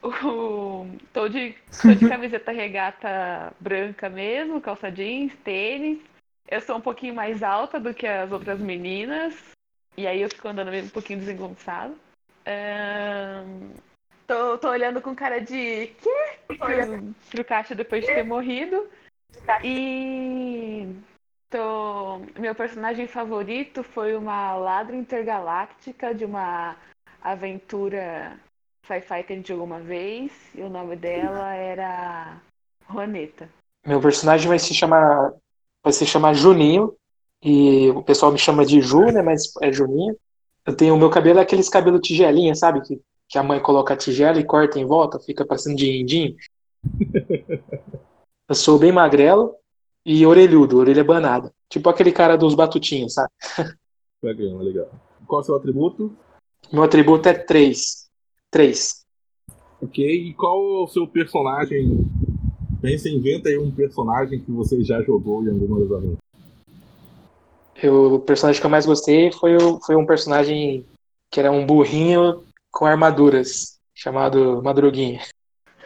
O, 0.02 0.86
tô, 1.12 1.28
de, 1.28 1.54
tô 1.80 1.94
de 1.94 2.06
camiseta 2.08 2.52
regata 2.52 3.52
branca 3.60 4.08
mesmo, 4.08 4.60
calça 4.60 4.90
jeans, 4.90 5.34
tênis. 5.44 5.98
Eu 6.48 6.60
sou 6.60 6.76
um 6.76 6.80
pouquinho 6.80 7.14
mais 7.14 7.42
alta 7.42 7.80
do 7.80 7.94
que 7.94 8.06
as 8.06 8.30
outras 8.30 8.60
meninas. 8.60 9.34
E 9.96 10.06
aí 10.06 10.20
eu 10.20 10.28
fico 10.28 10.48
andando 10.48 10.70
meio 10.70 10.84
um 10.84 10.88
pouquinho 10.88 11.20
desengonçado. 11.20 11.96
Ahn, 12.46 13.72
tô, 14.26 14.58
tô 14.58 14.68
olhando 14.68 15.00
com 15.00 15.14
cara 15.14 15.40
de 15.40 15.86
quê? 16.00 16.56
Pro, 17.30 17.44
caixa 17.44 17.74
depois 17.74 18.04
de 18.04 18.12
ter 18.12 18.24
morrido. 18.24 18.88
E 19.62 20.88
tô, 21.50 22.18
meu 22.38 22.54
personagem 22.54 23.06
favorito 23.06 23.82
foi 23.82 24.14
uma 24.16 24.54
ladra 24.54 24.96
intergaláctica 24.96 26.14
de 26.14 26.24
uma 26.24 26.76
aventura 27.22 28.38
sci-fi 28.86 29.22
que 29.22 29.32
a 29.32 29.36
gente 29.36 29.48
jogou 29.48 29.64
uma 29.64 29.80
vez. 29.80 30.32
E 30.54 30.62
o 30.62 30.68
nome 30.68 30.96
dela 30.96 31.54
era 31.54 32.40
Juaneta. 32.90 33.48
Meu 33.86 34.00
personagem 34.00 34.48
vai 34.48 34.58
se 34.58 34.74
chamar. 34.74 35.32
Vai 35.82 35.92
se 35.92 36.06
chamar 36.06 36.34
Juninho. 36.34 36.96
E 37.42 37.90
o 37.90 38.02
pessoal 38.02 38.32
me 38.32 38.38
chama 38.38 38.64
de 38.64 38.80
Ju, 38.80 39.12
né? 39.12 39.20
Mas 39.20 39.52
é 39.60 39.70
Juninho. 39.70 40.16
Eu 40.66 40.74
tenho 40.74 40.94
o 40.94 40.98
meu 40.98 41.10
cabelo 41.10 41.38
é 41.38 41.42
aqueles 41.42 41.68
cabelos 41.68 42.00
tigelinha, 42.00 42.54
sabe? 42.54 42.80
Que, 42.80 42.98
que 43.34 43.38
a 43.38 43.42
mãe 43.42 43.58
coloca 43.58 43.92
a 43.92 43.96
tigela 43.96 44.38
e 44.38 44.44
corta 44.44 44.78
em 44.78 44.84
volta, 44.84 45.18
fica 45.18 45.44
parecendo 45.44 45.74
de 45.74 46.00
indinho. 46.00 46.36
Eu 48.48 48.54
sou 48.54 48.78
bem 48.78 48.92
magrelo 48.92 49.56
e 50.06 50.24
orelhudo, 50.24 50.78
orelha 50.78 51.02
banada. 51.02 51.52
Tipo 51.68 51.88
aquele 51.88 52.12
cara 52.12 52.36
dos 52.36 52.54
batutinhos, 52.54 53.14
sabe? 53.14 53.30
Legal, 54.22 54.56
legal. 54.58 54.88
Qual 55.26 55.40
é 55.40 55.42
o 55.42 55.44
seu 55.44 55.56
atributo? 55.56 56.16
Meu 56.72 56.84
atributo 56.84 57.28
é 57.28 57.34
3. 57.34 58.08
3. 58.50 59.04
Ok, 59.82 60.28
e 60.28 60.32
qual 60.32 60.56
é 60.56 60.84
o 60.84 60.86
seu 60.86 61.06
personagem? 61.06 62.06
Pensa, 62.80 63.08
inventa 63.08 63.48
aí 63.48 63.58
um 63.58 63.70
personagem 63.70 64.40
que 64.40 64.50
você 64.50 64.82
já 64.82 65.02
jogou 65.02 65.44
em 65.44 65.50
alguma 65.50 65.80
das 65.80 65.90
aventuras. 65.90 66.18
Eu, 67.82 68.14
o 68.14 68.20
personagem 68.20 68.60
que 68.60 68.66
eu 68.66 68.70
mais 68.70 68.86
gostei 68.86 69.30
foi, 69.32 69.58
foi 69.84 69.96
um 69.96 70.06
personagem 70.06 70.86
que 71.30 71.40
era 71.40 71.50
um 71.50 71.66
burrinho 71.66 72.44
com 72.74 72.84
armaduras, 72.86 73.78
chamado 73.94 74.60
Madruguinha. 74.62 75.20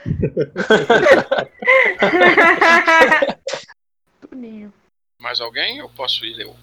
Tuninho. 4.29 4.73
Mais 5.21 5.41
alguém? 5.41 5.79
Eu 5.79 5.89
posso 5.91 6.25
ir, 6.25 6.41
eu. 6.41 6.55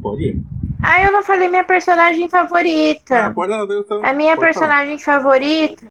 Pode 0.00 0.22
ir. 0.28 0.36
ah, 0.82 1.02
eu 1.02 1.10
não 1.10 1.22
falei 1.22 1.48
minha 1.48 1.64
personagem 1.64 2.28
favorita. 2.28 3.26
Ah, 3.26 3.34
pode 3.34 3.52
então, 3.52 4.04
A 4.04 4.12
minha 4.12 4.36
pode 4.36 4.52
falar. 4.54 4.66
personagem 4.68 4.98
favorita 4.98 5.86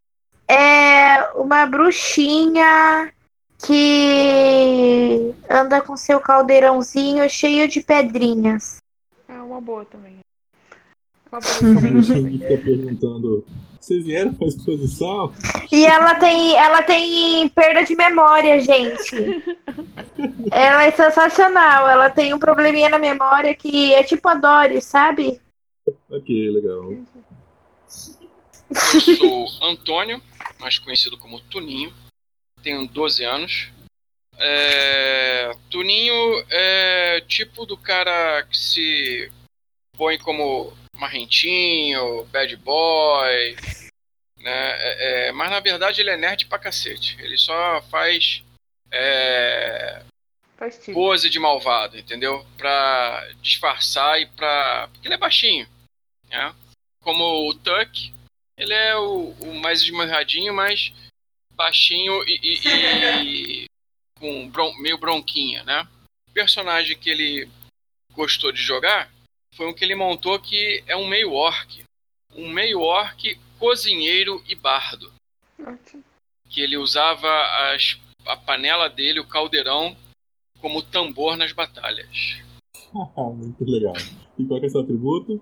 é 0.48 1.22
uma 1.34 1.66
bruxinha 1.66 3.12
que 3.58 5.34
anda 5.50 5.80
com 5.82 5.96
seu 5.96 6.20
caldeirãozinho 6.20 7.28
cheio 7.28 7.66
de 7.68 7.82
pedrinhas. 7.82 8.78
É 9.28 9.34
uma 9.34 9.60
boa 9.60 9.84
também. 9.84 10.12
Uma 10.12 10.12
A 10.12 10.16
boa 10.16 10.16
bruxinha 10.16 10.22
também. 10.22 11.15
Fica 11.26 12.58
perguntando: 12.58 13.44
vocês 13.80 14.04
vieram 14.04 14.34
pra 14.34 14.48
exposição? 14.48 15.32
E 15.70 15.86
ela 15.86 16.14
tem, 16.16 16.56
ela 16.56 16.82
tem 16.82 17.48
perda 17.48 17.84
de 17.84 17.94
memória, 17.94 18.60
gente. 18.60 19.44
Ela 20.50 20.84
é 20.84 20.90
sensacional. 20.90 21.88
Ela 21.88 22.10
tem 22.10 22.34
um 22.34 22.38
probleminha 22.38 22.88
na 22.88 22.98
memória 22.98 23.54
que 23.54 23.94
é 23.94 24.02
tipo 24.02 24.28
a 24.28 24.34
Dory, 24.34 24.80
sabe? 24.80 25.40
Ok, 26.10 26.50
legal. 26.50 26.92
Eu 28.70 29.00
sou 29.16 29.46
Antônio, 29.62 30.20
mais 30.58 30.78
conhecido 30.78 31.16
como 31.18 31.40
Tuninho. 31.40 31.92
Tenho 32.62 32.88
12 32.88 33.24
anos. 33.24 33.70
É, 34.38 35.52
Tuninho 35.70 36.44
é 36.50 37.20
tipo 37.28 37.64
do 37.64 37.76
cara 37.76 38.42
que 38.50 38.58
se 38.58 39.30
põe 39.96 40.18
como 40.18 40.72
marrentinho, 40.96 42.24
bad 42.26 42.56
boy, 42.56 43.56
né? 44.38 44.50
É, 44.50 45.28
é, 45.28 45.32
mas 45.32 45.50
na 45.50 45.60
verdade 45.60 46.00
ele 46.00 46.10
é 46.10 46.16
nerd 46.16 46.46
pra 46.46 46.58
cacete. 46.58 47.16
Ele 47.20 47.36
só 47.38 47.82
faz 47.90 48.42
é, 48.90 50.02
Faz 50.56 50.78
tipo. 50.78 50.94
pose 50.94 51.28
de 51.28 51.38
malvado, 51.38 51.98
entendeu? 51.98 52.44
Pra 52.56 53.28
disfarçar 53.42 54.20
e 54.20 54.26
pra. 54.26 54.88
Porque 54.92 55.06
ele 55.08 55.14
é 55.14 55.18
baixinho, 55.18 55.68
né? 56.28 56.54
Como 57.02 57.48
o 57.48 57.54
Tuck, 57.54 58.12
ele 58.58 58.72
é 58.74 58.96
o, 58.96 59.30
o 59.40 59.54
mais 59.60 59.80
esmirradinho, 59.82 60.52
mas 60.54 60.92
baixinho 61.54 62.22
e, 62.26 62.40
e- 62.42 63.64
e 63.64 63.64
com 64.18 64.48
bron- 64.48 64.74
meio 64.78 64.98
bronquinha, 64.98 65.62
né? 65.64 65.86
O 66.28 66.32
personagem 66.32 66.96
que 66.98 67.08
ele 67.10 67.48
gostou 68.12 68.50
de 68.52 68.60
jogar 68.62 69.10
foi 69.56 69.66
um 69.68 69.74
que 69.74 69.84
ele 69.84 69.94
montou 69.94 70.38
que 70.38 70.82
é 70.86 70.96
um 70.96 71.06
meio 71.06 71.32
orc. 71.32 71.82
Um 72.34 72.48
meio 72.50 72.80
orc, 72.80 73.38
cozinheiro 73.58 74.42
e 74.48 74.54
bardo. 74.54 75.10
Ótimo. 75.58 76.04
Que 76.48 76.60
ele 76.60 76.76
usava 76.76 77.26
as- 77.72 77.98
a 78.26 78.36
panela 78.36 78.88
dele, 78.88 79.20
o 79.20 79.26
caldeirão, 79.26 79.96
como 80.60 80.82
tambor 80.82 81.36
nas 81.36 81.52
batalhas. 81.52 82.08
Muito 83.16 83.64
legal. 83.64 83.94
E 84.38 84.44
qual 84.44 84.60
é 84.62 84.66
o 84.66 84.70
seu 84.70 84.80
atributo? 84.80 85.40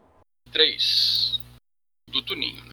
3. 0.53 1.41
Do 2.11 2.23
Tuninho. 2.23 2.63
né? 2.65 2.71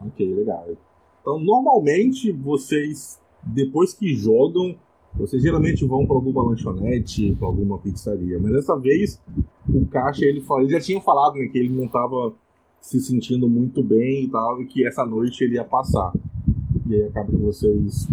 Ok, 0.00 0.34
legal. 0.34 0.76
Então, 1.20 1.38
normalmente, 1.38 2.30
vocês, 2.32 3.20
depois 3.42 3.94
que 3.94 4.14
jogam, 4.14 4.78
vocês 5.14 5.42
geralmente 5.42 5.86
vão 5.86 6.06
para 6.06 6.16
alguma 6.16 6.42
lanchonete, 6.44 7.34
para 7.36 7.46
alguma 7.46 7.78
pizzaria. 7.78 8.38
Mas 8.38 8.52
dessa 8.52 8.76
vez, 8.78 9.20
o 9.74 9.86
Caixa, 9.86 10.24
ele, 10.24 10.44
ele 10.58 10.68
já 10.70 10.80
tinha 10.80 11.00
falado 11.00 11.34
né, 11.34 11.46
que 11.46 11.58
ele 11.58 11.68
não 11.70 11.84
estava 11.86 12.32
se 12.80 13.00
sentindo 13.00 13.48
muito 13.48 13.82
bem 13.82 14.24
e 14.24 14.28
tal, 14.28 14.60
e 14.60 14.66
que 14.66 14.86
essa 14.86 15.04
noite 15.04 15.44
ele 15.44 15.54
ia 15.54 15.64
passar. 15.64 16.12
E 16.88 16.94
aí 16.94 17.04
acaba 17.04 17.30
que 17.30 17.36
vocês 17.36 18.06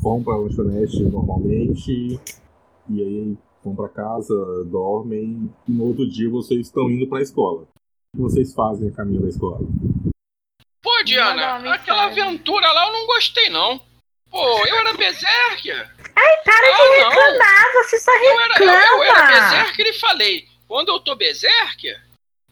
vão 0.00 0.22
para 0.22 0.36
lanchonete 0.36 1.02
normalmente, 1.04 2.20
e 2.88 3.02
aí 3.02 3.36
vão 3.64 3.74
para 3.74 3.88
casa, 3.88 4.34
dormem, 4.66 5.50
e 5.68 5.72
no 5.72 5.84
outro 5.86 6.08
dia 6.08 6.28
vocês 6.30 6.66
estão 6.66 6.90
indo 6.90 7.06
para 7.06 7.18
a 7.18 7.22
escola. 7.22 7.62
O 8.12 8.16
que 8.16 8.22
vocês 8.22 8.52
fazem 8.54 8.88
a 8.88 8.92
caminho 8.92 9.22
da 9.22 9.28
escola? 9.28 9.60
Pô, 10.82 10.90
Diana, 11.04 11.58
uma 11.58 11.74
aquela 11.74 12.06
aventura 12.06 12.72
lá 12.72 12.86
eu 12.88 12.92
não 12.92 13.06
gostei, 13.06 13.48
não. 13.50 13.78
Pô, 14.30 14.66
eu 14.66 14.76
era 14.76 14.94
berserker. 14.96 15.88
Para 16.44 16.60
de 16.62 17.02
Ah, 17.02 17.02
não. 17.02 17.10
reclamar, 17.10 17.72
você 17.74 17.98
só 17.98 18.10
Eu 18.12 18.40
era, 18.40 18.54
eu, 18.58 18.66
eu 18.66 18.70
era 18.70 19.26
reclama. 19.26 19.26
berserker 19.50 19.86
e 19.86 19.98
falei, 20.00 20.44
quando 20.70 20.90
eu 20.90 21.00
tô 21.00 21.16
berserker, 21.16 22.00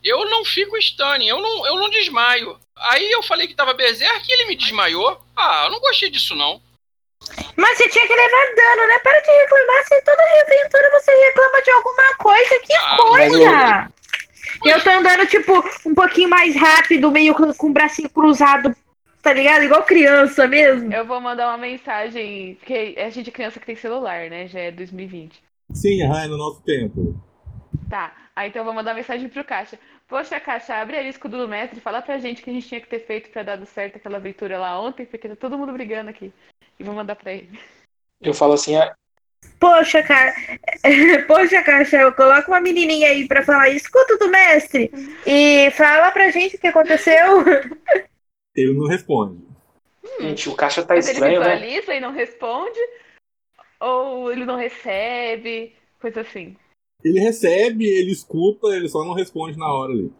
eu 0.02 0.28
não 0.28 0.44
fico 0.44 0.76
stun, 0.82 1.22
eu 1.22 1.40
não, 1.40 1.64
eu 1.64 1.76
não 1.76 1.88
desmaio. 1.88 2.58
Aí 2.76 3.08
eu 3.12 3.22
falei 3.22 3.46
que 3.46 3.54
tava 3.54 3.74
berserker 3.74 4.28
e 4.28 4.32
ele 4.32 4.46
me 4.46 4.56
desmaiou. 4.56 5.20
Ah, 5.36 5.66
eu 5.66 5.70
não 5.70 5.78
gostei 5.78 6.10
disso, 6.10 6.34
não. 6.34 6.60
Mas 7.54 7.78
você 7.78 7.88
tinha 7.88 8.08
que 8.08 8.12
levar 8.12 8.54
dano, 8.56 8.88
né? 8.88 8.98
Para 8.98 9.20
de 9.20 9.30
reclamar. 9.30 9.84
Se 9.84 10.02
toda 10.02 10.20
aventura 10.20 11.00
você 11.00 11.14
reclama 11.26 11.62
de 11.62 11.70
alguma 11.70 12.14
coisa, 12.16 12.58
que 12.58 12.74
Ah, 12.74 12.96
coisa! 12.96 13.92
Eu 14.64 14.82
tô 14.82 14.90
andando, 14.90 15.24
tipo, 15.28 15.64
um 15.86 15.94
pouquinho 15.94 16.28
mais 16.28 16.56
rápido, 16.56 17.12
meio 17.12 17.32
com, 17.36 17.54
com 17.54 17.68
o 17.68 17.72
bracinho 17.72 18.10
cruzado, 18.10 18.74
tá 19.22 19.32
ligado? 19.32 19.62
Igual 19.62 19.84
criança 19.84 20.44
mesmo. 20.48 20.92
Eu 20.92 21.06
vou 21.06 21.20
mandar 21.20 21.50
uma 21.50 21.58
mensagem, 21.58 22.56
porque 22.56 22.96
a 22.98 23.10
gente 23.10 23.30
é 23.30 23.32
criança 23.32 23.60
que 23.60 23.66
tem 23.66 23.76
celular, 23.76 24.28
né? 24.28 24.48
Já 24.48 24.58
é 24.58 24.72
2020. 24.72 25.40
Sim, 25.72 26.02
ah, 26.02 26.24
é 26.24 26.26
no 26.26 26.36
nosso 26.36 26.60
tempo. 26.64 27.27
Tá, 27.88 28.14
aí 28.36 28.48
então 28.48 28.60
eu 28.60 28.64
vou 28.64 28.74
mandar 28.74 28.94
mensagem 28.94 29.28
pro 29.28 29.44
Caixa. 29.44 29.78
Poxa, 30.06 30.38
Caixa, 30.40 30.74
abre 30.74 30.96
arisco 30.98 31.28
do 31.28 31.48
mestre 31.48 31.78
e 31.78 31.82
fala 31.82 32.02
pra 32.02 32.18
gente 32.18 32.42
que 32.42 32.50
a 32.50 32.52
gente 32.52 32.68
tinha 32.68 32.80
que 32.80 32.88
ter 32.88 33.00
feito 33.00 33.30
pra 33.30 33.42
dar 33.42 33.64
certo 33.66 33.96
aquela 33.96 34.16
aventura 34.16 34.58
lá 34.58 34.80
ontem, 34.80 35.06
porque 35.06 35.28
tá 35.28 35.36
todo 35.36 35.56
mundo 35.56 35.72
brigando 35.72 36.10
aqui. 36.10 36.32
E 36.78 36.84
vou 36.84 36.94
mandar 36.94 37.16
pra 37.16 37.32
ele. 37.32 37.58
Eu 38.20 38.34
falo 38.34 38.54
assim, 38.54 38.76
ah, 38.76 38.94
Poxa, 39.58 40.02
cara. 40.02 40.34
Poxa, 41.26 41.62
Caixa, 41.62 42.12
coloca 42.12 42.48
uma 42.48 42.60
menininha 42.60 43.08
aí 43.08 43.26
pra 43.26 43.44
falar, 43.44 43.70
escuta 43.70 44.16
do 44.16 44.28
mestre 44.28 44.90
e 45.26 45.70
fala 45.72 46.10
pra 46.10 46.30
gente 46.30 46.56
o 46.56 46.58
que 46.58 46.66
aconteceu. 46.68 47.44
Ele 48.54 48.74
não 48.74 48.88
responde. 48.88 49.40
gente, 50.20 50.48
o 50.48 50.56
caixa 50.56 50.82
tá 50.82 50.96
Mas 50.96 51.06
ele 51.06 51.14
estranho, 51.14 51.38
né? 51.40 51.54
visualiza 51.56 51.94
e 51.94 52.00
não 52.00 52.10
responde? 52.10 52.80
Ou 53.78 54.32
ele 54.32 54.44
não 54.44 54.56
recebe? 54.56 55.76
Coisa 56.00 56.22
assim. 56.22 56.56
Ele 57.04 57.20
recebe, 57.20 57.84
ele 57.86 58.10
escuta, 58.10 58.68
ele 58.68 58.88
só 58.88 59.04
não 59.04 59.12
responde 59.14 59.56
na 59.56 59.72
hora 59.72 59.92
ali. 59.92 60.12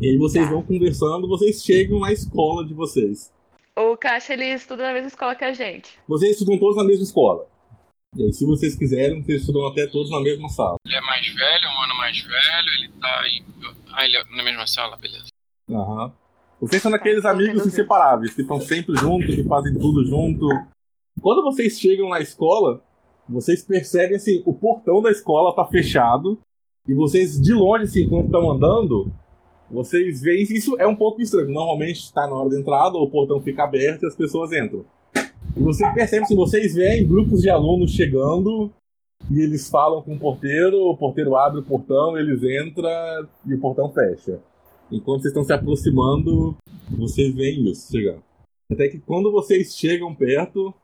E 0.00 0.08
aí 0.10 0.16
vocês 0.18 0.44
Tá. 0.44 0.50
vão 0.52 0.62
conversando, 0.62 1.28
vocês 1.28 1.62
chegam 1.64 2.00
na 2.00 2.12
escola 2.12 2.64
de 2.66 2.74
vocês. 2.74 3.32
O 3.76 3.96
Caixa, 3.96 4.32
ele 4.32 4.46
estuda 4.46 4.82
na 4.84 4.92
mesma 4.92 5.08
escola 5.08 5.34
que 5.34 5.44
a 5.44 5.52
gente. 5.52 5.98
Vocês 6.08 6.32
estudam 6.32 6.58
todos 6.58 6.76
na 6.76 6.84
mesma 6.84 7.04
escola. 7.04 7.46
E 8.16 8.22
aí, 8.24 8.32
se 8.32 8.44
vocês 8.46 8.76
quiserem, 8.76 9.22
vocês 9.22 9.40
estudam 9.40 9.66
até 9.66 9.86
todos 9.86 10.10
na 10.10 10.20
mesma 10.20 10.48
sala. 10.48 10.76
Ele 10.86 10.94
é 10.94 11.00
mais 11.00 11.26
velho, 11.26 11.68
um 11.68 11.82
ano 11.82 11.94
mais 11.96 12.20
velho, 12.20 12.68
ele 12.78 12.88
tá 13.00 13.22
em. 13.28 13.44
Ah, 13.92 14.04
ele 14.04 14.16
é 14.16 14.24
na 14.36 14.42
mesma 14.44 14.66
sala, 14.66 14.96
beleza. 14.96 15.26
Aham. 15.70 16.12
Vocês 16.60 16.80
são 16.82 16.94
aqueles 16.94 17.22
Tá, 17.22 17.30
amigos 17.30 17.48
resolvido. 17.54 17.72
inseparáveis, 17.74 18.34
que 18.34 18.42
estão 18.42 18.60
sempre 18.60 18.96
juntos, 18.96 19.34
que 19.34 19.42
fazem 19.44 19.74
tudo 19.74 20.04
junto. 20.06 20.46
Quando 21.20 21.42
vocês 21.42 21.78
chegam 21.78 22.08
na 22.08 22.20
escola, 22.20 22.80
vocês 23.28 23.62
percebem 23.62 24.16
assim, 24.16 24.42
o 24.44 24.52
portão 24.52 25.00
da 25.00 25.10
escola 25.10 25.54
tá 25.54 25.64
fechado. 25.64 26.38
E 26.86 26.92
vocês, 26.92 27.40
de 27.40 27.54
longe, 27.54 27.84
assim, 27.84 28.08
quando 28.08 28.26
estão 28.26 28.50
andando, 28.50 29.10
vocês 29.70 30.20
veem 30.20 30.42
isso 30.42 30.76
é 30.78 30.86
um 30.86 30.94
pouco 30.94 31.22
estranho. 31.22 31.50
Normalmente 31.50 32.00
está 32.00 32.26
na 32.26 32.34
hora 32.34 32.50
da 32.50 32.58
entrada, 32.58 32.98
o 32.98 33.10
portão 33.10 33.40
fica 33.40 33.64
aberto 33.64 34.02
e 34.02 34.06
as 34.06 34.14
pessoas 34.14 34.52
entram. 34.52 34.84
E 35.56 35.60
você 35.60 35.88
percebe 35.92 36.24
assim, 36.24 36.36
vocês 36.36 36.74
veem 36.74 37.06
grupos 37.06 37.42
de 37.42 37.48
alunos 37.48 37.92
chegando 37.92 38.70
e 39.30 39.40
eles 39.40 39.68
falam 39.70 40.02
com 40.02 40.14
o 40.14 40.18
porteiro, 40.18 40.90
o 40.90 40.96
porteiro 40.96 41.36
abre 41.36 41.60
o 41.60 41.64
portão, 41.64 42.18
eles 42.18 42.42
entram 42.42 42.90
e 43.46 43.54
o 43.54 43.60
portão 43.60 43.90
fecha. 43.90 44.40
Enquanto 44.92 45.22
vocês 45.22 45.32
estão 45.32 45.44
se 45.44 45.52
aproximando, 45.52 46.56
vocês 46.90 47.34
veem 47.34 47.70
isso 47.70 47.90
chegar. 47.90 48.18
Até 48.70 48.88
que 48.88 48.98
quando 48.98 49.32
vocês 49.32 49.74
chegam 49.74 50.14
perto, 50.14 50.74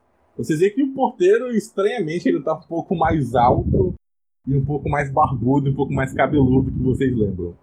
vocês 0.41 0.59
veem 0.59 0.73
que 0.73 0.83
o 0.83 0.95
porteiro, 0.95 1.55
estranhamente, 1.55 2.29
ele 2.29 2.41
tá 2.41 2.55
um 2.55 2.67
pouco 2.67 2.97
mais 2.97 3.35
alto 3.35 3.95
e 4.47 4.57
um 4.57 4.65
pouco 4.65 4.89
mais 4.89 5.13
barbudo, 5.13 5.71
um 5.71 5.75
pouco 5.75 5.93
mais 5.93 6.15
cabeludo 6.15 6.71
que 6.73 6.83
vocês 6.83 7.15
lembram. 7.15 7.55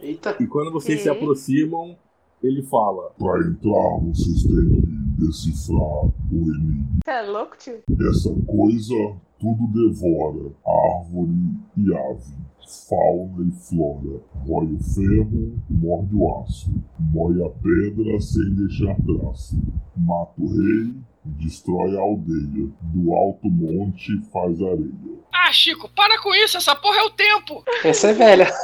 Eita, 0.00 0.36
E 0.40 0.46
quando 0.46 0.70
vocês 0.70 1.00
se 1.00 1.08
aproximam, 1.08 1.96
ele 2.42 2.62
fala: 2.62 3.10
Para 3.18 3.40
entrar, 3.40 3.98
vocês 4.00 4.44
têm 4.44 4.70
que 4.70 4.99
decifrar 5.20 6.06
o 6.06 6.12
enigma. 6.32 6.98
Você 7.04 7.10
é 7.10 7.22
louco, 7.22 7.56
tio? 7.56 7.82
Essa 8.08 8.30
coisa 8.46 8.94
tudo 9.40 9.66
devora: 9.72 10.52
árvore 10.64 11.54
e 11.76 11.94
ave, 11.94 12.34
fauna 12.88 13.48
e 13.48 13.52
flora. 13.52 14.20
Rói 14.46 14.74
o 14.74 14.82
ferro, 14.82 15.58
morde 15.68 16.14
o 16.14 16.42
aço. 16.42 16.70
Mói 16.98 17.42
a 17.44 17.48
pedra 17.48 18.20
sem 18.20 18.54
deixar 18.54 18.94
traço. 18.96 19.56
Mata 19.96 20.34
o 20.38 20.46
rei, 20.46 20.94
destrói 21.24 21.96
a 21.96 22.00
aldeia. 22.00 22.68
Do 22.82 23.12
alto 23.12 23.48
monte 23.48 24.20
faz 24.30 24.60
areia. 24.60 25.20
Ah, 25.32 25.52
Chico, 25.52 25.88
para 25.94 26.20
com 26.22 26.34
isso, 26.34 26.58
essa 26.58 26.76
porra 26.76 26.98
é 26.98 27.04
o 27.04 27.10
tempo! 27.10 27.64
essa 27.84 28.08
é 28.08 28.12
velha. 28.12 28.46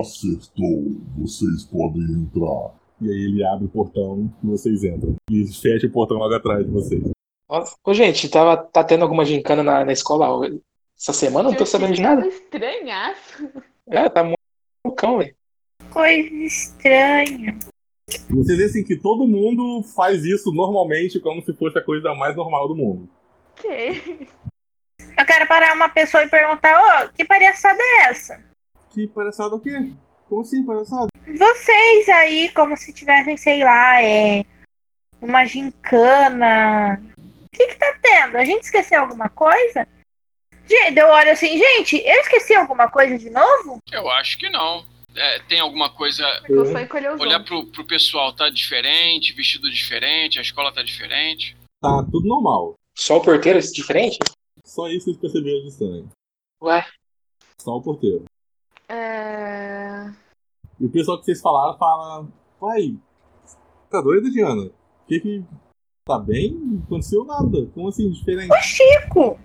Acertou, 0.00 0.96
vocês 1.16 1.64
podem 1.64 2.02
entrar. 2.02 2.72
E 3.00 3.08
aí 3.08 3.24
ele 3.24 3.44
abre 3.44 3.66
o 3.66 3.68
portão 3.68 4.32
e 4.42 4.46
vocês 4.46 4.84
entram. 4.84 5.16
E 5.30 5.46
fecha 5.46 5.86
o 5.86 5.90
portão 5.90 6.16
logo 6.16 6.34
atrás 6.34 6.64
de 6.64 6.70
vocês. 6.70 7.02
Ô, 7.84 7.94
gente, 7.94 8.28
tava, 8.28 8.56
tá 8.56 8.82
tendo 8.82 9.02
alguma 9.02 9.24
gincana 9.24 9.62
na, 9.62 9.84
na 9.84 9.92
escola 9.92 10.48
essa 10.98 11.12
semana? 11.12 11.50
Não 11.50 11.56
tô 11.56 11.66
sabendo 11.66 11.94
de 11.94 12.00
nada. 12.00 12.26
Estranhaço. 12.26 13.50
É, 13.86 14.08
tá 14.08 14.24
muito 14.24 14.38
cão, 14.96 15.18
velho. 15.18 15.34
Coisa 15.90 16.34
estranha. 16.34 17.58
Vocês 18.30 18.58
veem 18.58 18.68
assim 18.68 18.84
que 18.84 18.96
todo 18.96 19.26
mundo 19.26 19.82
faz 19.94 20.24
isso 20.24 20.52
normalmente, 20.52 21.20
como 21.20 21.42
se 21.42 21.52
fosse 21.54 21.78
a 21.78 21.84
coisa 21.84 22.14
mais 22.14 22.34
normal 22.36 22.68
do 22.68 22.76
mundo. 22.76 23.08
Ok. 23.52 24.28
Eu 25.16 25.26
quero 25.26 25.46
parar 25.46 25.74
uma 25.74 25.88
pessoa 25.88 26.24
e 26.24 26.28
perguntar, 26.28 26.76
ô, 26.76 27.12
que 27.12 27.24
palhaçada 27.24 27.78
é 27.80 28.10
essa? 28.10 28.42
Que 28.90 29.06
palhaçada 29.06 29.54
o 29.54 29.60
quê? 29.60 29.92
Como 30.28 30.40
assim, 30.40 30.64
palhaçada? 30.64 31.08
Vocês 31.26 32.08
aí, 32.08 32.50
como 32.50 32.76
se 32.76 32.92
tivessem, 32.92 33.36
sei 33.36 33.64
lá, 33.64 34.02
é. 34.02 34.44
Uma 35.20 35.44
gincana. 35.46 37.02
O 37.16 37.56
que 37.56 37.66
que 37.68 37.76
tá 37.76 37.98
tendo? 38.02 38.36
A 38.36 38.44
gente 38.44 38.64
esqueceu 38.64 39.00
alguma 39.00 39.28
coisa? 39.28 39.86
Gente, 40.68 40.98
eu 40.98 41.08
olho 41.08 41.30
assim, 41.30 41.58
gente, 41.58 41.96
eu 41.96 42.20
esqueci 42.20 42.54
alguma 42.54 42.90
coisa 42.90 43.18
de 43.18 43.30
novo? 43.30 43.78
Eu 43.92 44.10
acho 44.10 44.38
que 44.38 44.48
não. 44.50 44.84
É, 45.14 45.38
tem 45.40 45.60
alguma 45.60 45.90
coisa. 45.90 46.24
Olhar 47.18 47.44
pro, 47.44 47.66
pro 47.66 47.86
pessoal, 47.86 48.34
tá 48.34 48.50
diferente, 48.50 49.32
vestido 49.32 49.70
diferente, 49.70 50.38
a 50.38 50.42
escola 50.42 50.72
tá 50.72 50.82
diferente. 50.82 51.56
Tá 51.80 52.04
tudo 52.10 52.26
normal. 52.26 52.74
Só 52.96 53.18
o 53.18 53.22
porteiro 53.22 53.58
é 53.58 53.62
diferente? 53.62 54.18
Só 54.64 54.88
isso 54.88 55.04
que 55.04 55.04
vocês 55.04 55.16
perceberam 55.18 55.60
de 55.60 55.68
estranho. 55.68 56.10
Ué, 56.62 56.86
Só 57.58 57.76
o 57.76 57.82
porteiro. 57.82 58.24
É... 58.88 60.10
E 60.80 60.86
o 60.86 60.90
pessoal 60.90 61.18
que 61.18 61.24
vocês 61.24 61.40
falaram 61.40 61.78
fala: 61.78 62.26
Pai, 62.60 62.96
tá 63.90 64.00
doido, 64.00 64.30
Diana? 64.30 64.70
Que 65.06 65.20
que. 65.20 65.44
Tá 66.06 66.18
bem? 66.18 66.52
Não 66.52 66.82
aconteceu 66.82 67.24
nada. 67.24 67.66
Como 67.74 67.88
assim, 67.88 68.10
diferente? 68.10 68.52
O 68.52 68.62
Chico! 68.62 69.38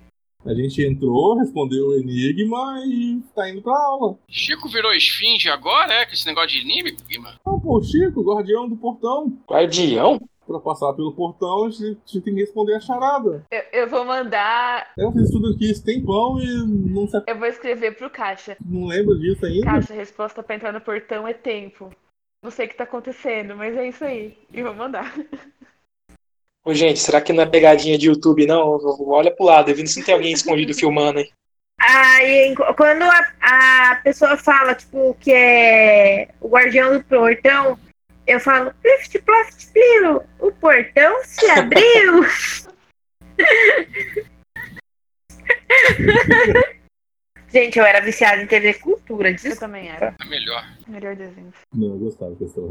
A 0.46 0.54
gente 0.54 0.82
entrou, 0.82 1.38
respondeu 1.38 1.88
o 1.88 1.96
enigma 1.96 2.82
e 2.86 3.22
tá 3.36 3.50
indo 3.50 3.62
pra 3.62 3.78
aula. 3.78 4.18
Chico 4.28 4.70
virou 4.70 4.94
esfinge 4.94 5.50
agora, 5.50 5.94
é? 5.94 6.06
Com 6.06 6.14
esse 6.14 6.26
negócio 6.26 6.50
de 6.50 6.62
enigma? 6.62 7.36
Não, 7.46 7.60
pô, 7.60 7.82
Chico, 7.82 8.24
guardião 8.24 8.68
do 8.68 8.78
portão. 8.78 9.38
guardião? 9.50 10.18
Pra 10.50 10.60
passar 10.60 10.94
pelo 10.94 11.14
portão, 11.14 11.66
a 11.66 11.70
gente, 11.70 11.84
a 11.84 12.12
gente 12.12 12.22
tem 12.22 12.34
que 12.34 12.40
responder 12.40 12.74
a 12.74 12.80
charada. 12.80 13.46
Eu, 13.52 13.82
eu 13.82 13.88
vou 13.88 14.04
mandar. 14.04 14.92
É, 14.98 15.06
vocês 15.06 15.26
estudam 15.26 15.52
aqui 15.52 15.70
esse 15.70 15.84
tempão 15.84 16.40
e 16.40 16.66
não, 16.92 17.08
se, 17.08 17.22
Eu 17.28 17.38
vou 17.38 17.48
escrever 17.48 17.96
pro 17.96 18.10
Caixa. 18.10 18.58
não 18.66 18.88
lembra 18.88 19.16
disso 19.16 19.46
ainda? 19.46 19.66
Caixa, 19.68 19.94
a 19.94 19.96
resposta 19.96 20.42
pra 20.42 20.56
entrar 20.56 20.74
no 20.74 20.82
portão 20.82 21.28
é 21.28 21.34
tempo. 21.34 21.92
Não 22.42 22.50
sei 22.50 22.66
o 22.66 22.70
que 22.70 22.76
tá 22.76 22.84
acontecendo, 22.86 23.56
mas 23.56 23.78
é 23.78 23.90
isso 23.90 24.04
aí. 24.04 24.36
E 24.52 24.64
vou 24.64 24.74
mandar. 24.74 25.14
Ô, 26.66 26.74
gente, 26.74 27.00
será 27.00 27.22
que 27.22 27.32
não 27.32 27.44
é 27.44 27.46
pegadinha 27.46 27.96
de 27.96 28.08
YouTube, 28.08 28.48
não? 28.48 28.80
Olha 29.08 29.30
pro 29.30 29.46
lado, 29.46 29.70
eu 29.70 29.76
vi 29.76 29.88
se 29.88 30.00
não 30.00 30.06
tem 30.06 30.16
alguém 30.16 30.34
escondido 30.34 30.74
filmando 30.76 31.20
aí. 31.20 31.30
Aí, 31.80 32.56
quando 32.76 33.04
a, 33.04 33.92
a 33.92 33.96
pessoa 33.98 34.36
fala, 34.36 34.74
tipo, 34.74 35.16
que 35.20 35.32
é 35.32 36.30
o 36.42 36.50
guardião 36.50 36.98
do 36.98 37.04
portão, 37.04 37.78
eu 38.30 38.40
falo, 38.40 38.72
plift, 38.82 39.20
ploft, 39.20 39.72
pliro, 39.74 40.22
o 40.40 40.52
portão 40.52 41.24
se 41.24 41.46
abriu. 41.50 42.24
Gente, 47.52 47.80
eu 47.80 47.86
era 47.86 48.00
viciada 48.00 48.44
em 48.44 48.48
TV 48.48 48.76
Cultura, 48.76 49.30
Eu 49.30 49.34
desculpa. 49.34 49.60
também 49.62 49.90
era. 49.90 50.14
É 50.22 50.26
melhor. 50.30 50.64
Melhor 50.88 51.16
desenho. 51.16 51.52
Não, 51.74 51.88
eu 51.88 51.98
gostava 51.98 52.36
que 52.36 52.44
estava 52.44 52.68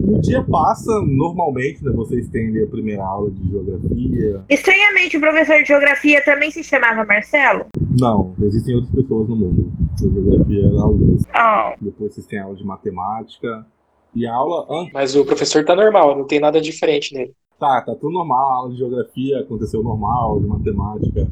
E 0.00 0.04
o 0.04 0.20
dia 0.20 0.42
passa, 0.42 0.90
normalmente, 1.06 1.84
né? 1.84 1.92
Vocês 1.92 2.28
têm 2.28 2.48
ali 2.48 2.64
a 2.64 2.66
primeira 2.66 3.04
aula 3.04 3.30
de 3.30 3.48
geografia. 3.48 4.44
Estranhamente, 4.50 5.16
o 5.16 5.20
professor 5.20 5.58
de 5.62 5.68
geografia 5.68 6.24
também 6.24 6.50
se 6.50 6.64
chamava 6.64 7.04
Marcelo. 7.04 7.66
Não, 8.00 8.34
existem 8.42 8.74
outras 8.74 8.92
pessoas 8.92 9.28
no 9.28 9.36
mundo. 9.36 9.72
A 9.92 9.96
geografia 10.12 10.66
era 10.66 10.82
Augusto. 10.82 11.28
Oh, 11.32 11.74
Depois 11.84 12.14
vocês 12.14 12.26
têm 12.26 12.40
aula 12.40 12.56
de 12.56 12.64
matemática. 12.64 13.64
E 14.14 14.26
a 14.26 14.34
aula 14.34 14.66
antes. 14.70 14.92
Mas 14.92 15.16
o 15.16 15.24
professor 15.24 15.64
tá 15.64 15.74
normal, 15.74 16.16
não 16.16 16.26
tem 16.26 16.38
nada 16.38 16.60
diferente 16.60 17.14
nele. 17.14 17.34
Tá, 17.58 17.80
tá 17.82 17.94
tudo 17.94 18.12
normal. 18.12 18.46
A 18.46 18.56
aula 18.58 18.70
de 18.70 18.78
geografia 18.78 19.40
aconteceu 19.40 19.82
normal, 19.82 20.40
de 20.40 20.46
matemática 20.46 21.28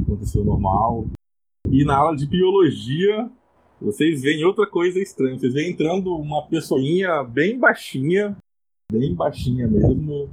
aconteceu 0.00 0.44
normal. 0.44 1.06
E 1.70 1.84
na 1.84 1.96
aula 1.96 2.16
de 2.16 2.26
biologia, 2.26 3.30
vocês 3.80 4.22
veem 4.22 4.44
outra 4.44 4.66
coisa 4.66 4.98
estranha. 5.00 5.38
Vocês 5.38 5.52
veem 5.52 5.70
entrando 5.70 6.14
uma 6.14 6.46
pessoinha 6.46 7.22
bem 7.22 7.58
baixinha, 7.58 8.36
bem 8.90 9.14
baixinha 9.14 9.66
mesmo, 9.66 10.28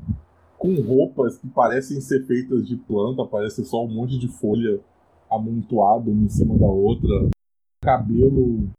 com 0.57 0.73
roupas 0.81 1.37
que 1.37 1.47
parecem 1.47 1.99
ser 2.01 2.25
feitas 2.25 2.67
de 2.67 2.75
planta, 2.75 3.25
parece 3.25 3.63
só 3.65 3.83
um 3.83 3.87
monte 3.87 4.17
de 4.17 4.27
folha 4.27 4.79
amontoado 5.29 6.11
uma 6.11 6.25
em 6.25 6.29
cima 6.29 6.57
da 6.57 6.67
outra. 6.67 7.29
Cabelo 7.83 8.69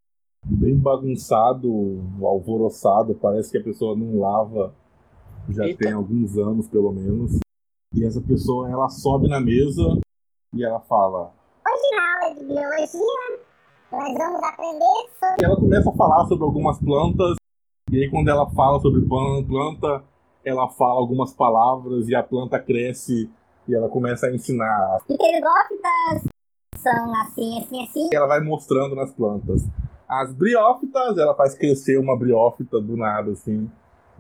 bem 0.49 0.77
bagunçado, 0.79 1.69
alvoroçado, 2.23 3.15
parece 3.15 3.51
que 3.51 3.59
a 3.59 3.63
pessoa 3.63 3.97
não 3.97 4.19
lava 4.19 4.73
já 5.49 5.65
Eita. 5.65 5.85
tem 5.85 5.93
alguns 5.93 6.37
anos 6.39 6.69
pelo 6.69 6.93
menos. 6.93 7.39
E 7.95 8.05
essa 8.05 8.21
pessoa 8.21 8.71
ela 8.71 8.89
sobe 8.89 9.29
na 9.29 9.41
mesa 9.41 9.99
e 10.55 10.65
ela 10.65 10.81
fala: 10.81 11.33
hoje 11.67 11.97
na 11.97 12.25
aula 12.25 12.35
de 12.35 12.45
biologia 12.45 13.39
nós 13.93 14.15
vamos 14.19 14.43
aprender 14.43 15.09
sobre. 15.19 15.37
E 15.41 15.45
ela 15.45 15.57
começa 15.57 15.91
a 15.91 15.93
falar 15.93 16.27
sobre 16.27 16.45
algumas 16.45 16.79
plantas, 16.79 17.37
e 17.91 18.03
aí 18.03 18.11
quando 18.11 18.29
ela 18.29 18.49
fala 18.51 18.81
sobre 18.81 19.03
plan- 19.03 19.45
planta, 19.45 20.05
ela 20.45 20.69
fala 20.69 21.01
algumas 21.01 21.33
palavras 21.33 22.09
e 22.09 22.15
a 22.15 22.23
planta 22.23 22.59
cresce 22.59 23.31
e 23.69 23.75
ela 23.75 23.89
começa 23.89 24.27
a 24.27 24.35
ensinar. 24.35 25.01
Pterogófitas 25.09 26.31
são 26.77 27.21
assim, 27.21 27.59
assim, 27.61 27.83
assim. 27.83 28.09
E 28.13 28.17
ela 28.17 28.27
vai 28.27 28.41
mostrando 28.41 28.95
nas 28.95 29.13
plantas. 29.13 29.63
As 30.09 30.33
briófitas, 30.33 31.19
ela 31.19 31.35
faz 31.35 31.55
crescer 31.55 31.99
uma 31.99 32.17
briófita 32.17 32.81
do 32.81 32.97
nada, 32.97 33.33
assim, 33.33 33.71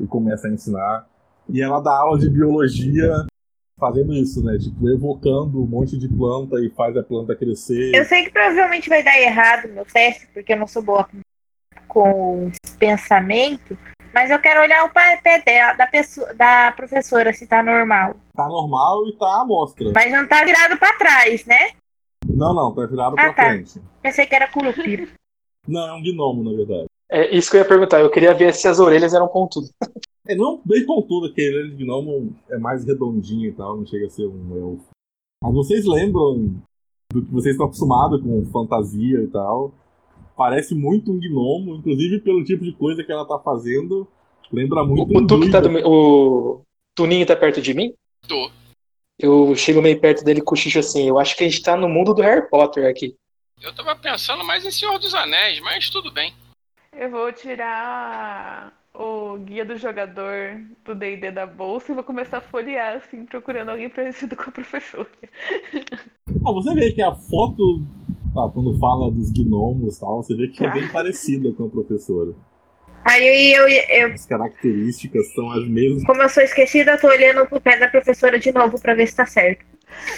e 0.00 0.06
começa 0.06 0.48
a 0.48 0.50
ensinar. 0.50 1.06
E 1.48 1.62
ela 1.62 1.80
dá 1.80 1.96
aula 1.96 2.18
de 2.18 2.28
biologia 2.28 3.24
fazendo 3.78 4.12
isso, 4.14 4.42
né? 4.44 4.58
Tipo, 4.58 4.88
evocando 4.88 5.62
um 5.62 5.66
monte 5.66 5.96
de 5.96 6.08
planta 6.08 6.56
e 6.60 6.70
faz 6.70 6.96
a 6.96 7.02
planta 7.02 7.36
crescer. 7.36 7.94
Eu 7.94 8.04
sei 8.04 8.24
que 8.24 8.30
provavelmente 8.30 8.88
vai 8.88 9.02
dar 9.02 9.18
errado 9.20 9.68
no 9.68 9.84
teste, 9.84 10.26
porque 10.32 10.54
eu 10.54 10.58
não 10.58 10.66
sou 10.66 10.82
boa 10.82 11.08
com, 11.86 12.50
pensamento, 12.78 13.78
mas 14.12 14.30
eu 14.30 14.38
quero 14.38 14.60
olhar 14.60 14.84
o 14.84 14.90
pé 14.90 15.42
dela, 15.44 15.74
da, 15.74 15.86
pessoa, 15.86 16.34
da 16.34 16.72
professora, 16.72 17.32
se 17.32 17.46
tá 17.46 17.62
normal. 17.62 18.16
Tá 18.34 18.48
normal 18.48 19.06
e 19.08 19.12
tá 19.16 19.26
à 19.26 19.42
amostra. 19.42 19.92
Mas 19.94 20.10
não 20.10 20.26
tá 20.26 20.44
virado 20.44 20.76
pra 20.78 20.92
trás, 20.94 21.44
né? 21.46 21.70
Não, 22.26 22.52
não, 22.52 22.74
tá 22.74 22.86
virado 22.86 23.14
Ah, 23.18 23.22
pra 23.22 23.32
tá. 23.32 23.50
frente. 23.50 23.80
Pensei 24.02 24.26
que 24.26 24.34
era 24.34 24.48
curupira. 24.48 25.06
Não, 25.66 25.86
é 25.88 25.92
um 25.92 26.02
gnomo, 26.02 26.44
na 26.44 26.56
verdade. 26.56 26.86
É 27.10 27.34
isso 27.34 27.50
que 27.50 27.56
eu 27.56 27.60
ia 27.60 27.68
perguntar. 27.68 28.00
Eu 28.00 28.10
queria 28.10 28.34
ver 28.34 28.52
se 28.54 28.66
as 28.66 28.78
orelhas 28.78 29.14
eram 29.14 29.28
pontudas. 29.28 29.72
É 30.28 30.34
não 30.34 30.60
bem 30.64 30.84
pontudo, 30.84 31.32
que 31.32 31.40
ele 31.40 31.70
de 31.70 31.84
gnomo 31.84 32.34
é 32.50 32.58
mais 32.58 32.84
redondinho 32.84 33.48
e 33.48 33.52
tal, 33.52 33.76
não 33.76 33.86
chega 33.86 34.06
a 34.06 34.10
ser 34.10 34.26
um 34.26 34.56
elfo. 34.56 34.88
Mas 35.40 35.54
vocês 35.54 35.86
lembram 35.86 36.52
do 37.12 37.22
que 37.22 37.30
vocês 37.30 37.54
estão 37.54 37.66
acostumados 37.66 38.20
com 38.20 38.44
fantasia 38.46 39.22
e 39.22 39.28
tal. 39.28 39.72
Parece 40.36 40.74
muito 40.74 41.12
um 41.12 41.20
gnomo, 41.20 41.76
inclusive 41.76 42.18
pelo 42.18 42.42
tipo 42.42 42.64
de 42.64 42.72
coisa 42.72 43.04
que 43.04 43.12
ela 43.12 43.24
tá 43.24 43.38
fazendo. 43.38 44.06
Lembra 44.52 44.84
muito 44.84 45.14
O, 45.14 45.20
um 45.20 45.26
Tuque 45.28 45.48
tá 45.48 45.60
do, 45.60 45.70
o 45.88 46.60
Tuninho 46.96 47.24
tá 47.24 47.36
perto 47.36 47.62
de 47.62 47.72
mim? 47.72 47.94
Tô. 48.26 48.50
Eu 49.18 49.54
chego 49.54 49.80
meio 49.80 50.00
perto 50.00 50.24
dele 50.24 50.40
e 50.40 50.44
cochicho 50.44 50.78
assim. 50.78 51.08
Eu 51.08 51.18
acho 51.18 51.36
que 51.36 51.44
a 51.44 51.48
gente 51.48 51.62
tá 51.62 51.76
no 51.76 51.88
mundo 51.88 52.12
do 52.12 52.22
Harry 52.22 52.48
Potter 52.50 52.86
aqui. 52.86 53.14
Eu 53.62 53.74
tava 53.74 53.96
pensando 53.96 54.44
mais 54.44 54.64
em 54.64 54.70
Senhor 54.70 54.98
dos 54.98 55.14
Anéis, 55.14 55.60
mas 55.60 55.88
tudo 55.88 56.12
bem. 56.12 56.32
Eu 56.92 57.10
vou 57.10 57.32
tirar 57.32 58.72
o 58.94 59.38
guia 59.38 59.64
do 59.64 59.76
jogador 59.76 60.60
do 60.84 60.94
D&D 60.94 61.30
da 61.30 61.46
bolsa 61.46 61.90
e 61.90 61.94
vou 61.94 62.04
começar 62.04 62.38
a 62.38 62.42
folhear, 62.42 62.96
assim, 62.96 63.24
procurando 63.24 63.70
alguém 63.70 63.88
parecido 63.88 64.36
com 64.36 64.50
a 64.50 64.52
professora. 64.52 65.08
Ah, 66.44 66.52
você 66.52 66.74
vê 66.74 66.92
que 66.92 67.02
a 67.02 67.12
foto, 67.12 67.82
ah, 68.36 68.48
quando 68.52 68.78
fala 68.78 69.10
dos 69.10 69.32
gnomos 69.32 69.96
e 69.96 70.00
tal, 70.00 70.22
você 70.22 70.36
vê 70.36 70.46
que 70.48 70.64
é 70.64 70.72
bem 70.72 70.86
parecida 70.92 71.52
com 71.52 71.64
a 71.64 71.68
professora. 71.68 72.34
Aí 73.08 73.52
eu, 73.52 73.68
eu, 73.68 74.12
As 74.12 74.26
características 74.26 75.32
são 75.32 75.48
as 75.52 75.66
mesmas. 75.68 76.04
como 76.04 76.22
eu 76.22 76.28
sou 76.28 76.42
esquecida, 76.42 76.92
eu 76.92 77.00
tô 77.00 77.06
olhando 77.06 77.46
pro 77.46 77.60
pé 77.60 77.78
da 77.78 77.86
professora 77.88 78.36
de 78.36 78.52
novo 78.52 78.80
pra 78.80 78.94
ver 78.94 79.06
se 79.06 79.14
tá 79.14 79.24
certo. 79.24 79.64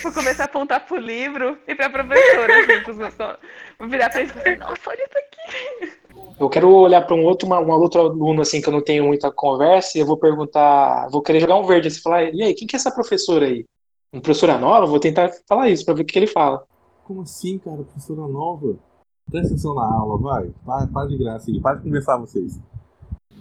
Vou 0.02 0.10
começar 0.10 0.44
a 0.44 0.46
apontar 0.46 0.86
pro 0.86 0.96
livro 0.96 1.58
e 1.68 1.74
pra 1.74 1.90
professora, 1.90 2.60
assim, 2.60 2.96
meus 2.96 3.14
Vou 3.78 3.88
virar 3.88 4.08
pra 4.08 4.20
eles 4.20 4.32
e 4.34 4.34
falar, 4.34 4.56
nossa, 4.56 4.80
olha 4.88 5.04
isso 5.04 5.18
aqui. 5.18 5.92
Eu 6.40 6.48
quero 6.48 6.70
olhar 6.70 7.02
pra 7.02 7.14
um 7.14 7.24
outro, 7.24 7.46
uma, 7.46 7.60
um 7.60 7.70
outro 7.70 8.00
aluno 8.00 8.40
assim 8.40 8.62
que 8.62 8.68
eu 8.68 8.72
não 8.72 8.80
tenho 8.80 9.04
muita 9.04 9.30
conversa 9.30 9.98
e 9.98 10.00
eu 10.00 10.06
vou 10.06 10.16
perguntar, 10.16 11.08
vou 11.10 11.20
querer 11.20 11.40
jogar 11.40 11.56
um 11.56 11.66
verde 11.66 11.88
assim, 11.88 12.00
falar, 12.00 12.24
e 12.24 12.42
aí, 12.42 12.54
quem 12.54 12.66
que 12.66 12.74
é 12.74 12.78
essa 12.78 12.90
professora 12.90 13.44
aí? 13.44 13.66
Uma 14.10 14.22
professora 14.22 14.56
nova? 14.56 14.86
Vou 14.86 14.98
tentar 14.98 15.30
falar 15.46 15.68
isso 15.68 15.84
pra 15.84 15.92
ver 15.92 16.02
o 16.02 16.06
que 16.06 16.18
ele 16.18 16.26
fala. 16.26 16.64
Como 17.04 17.20
assim, 17.20 17.58
cara? 17.58 17.76
Professora 17.76 18.26
nova? 18.26 18.76
Presta 19.30 19.48
atenção 19.48 19.74
na 19.74 19.84
aula, 19.84 20.18
vai. 20.18 20.50
Para, 20.64 20.86
para 20.86 21.08
de 21.08 21.18
graça 21.18 21.50
aí. 21.50 21.60
Para 21.60 21.76
de 21.76 21.82
conversar 21.82 22.16
vocês. 22.16 22.58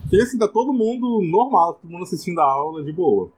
Você 0.10 0.22
assim, 0.22 0.38
tá 0.38 0.48
todo 0.48 0.72
mundo 0.72 1.22
normal, 1.22 1.74
todo 1.74 1.92
mundo 1.92 2.04
assistindo 2.04 2.40
a 2.40 2.46
aula 2.46 2.84
de 2.84 2.94
boa. 2.94 3.30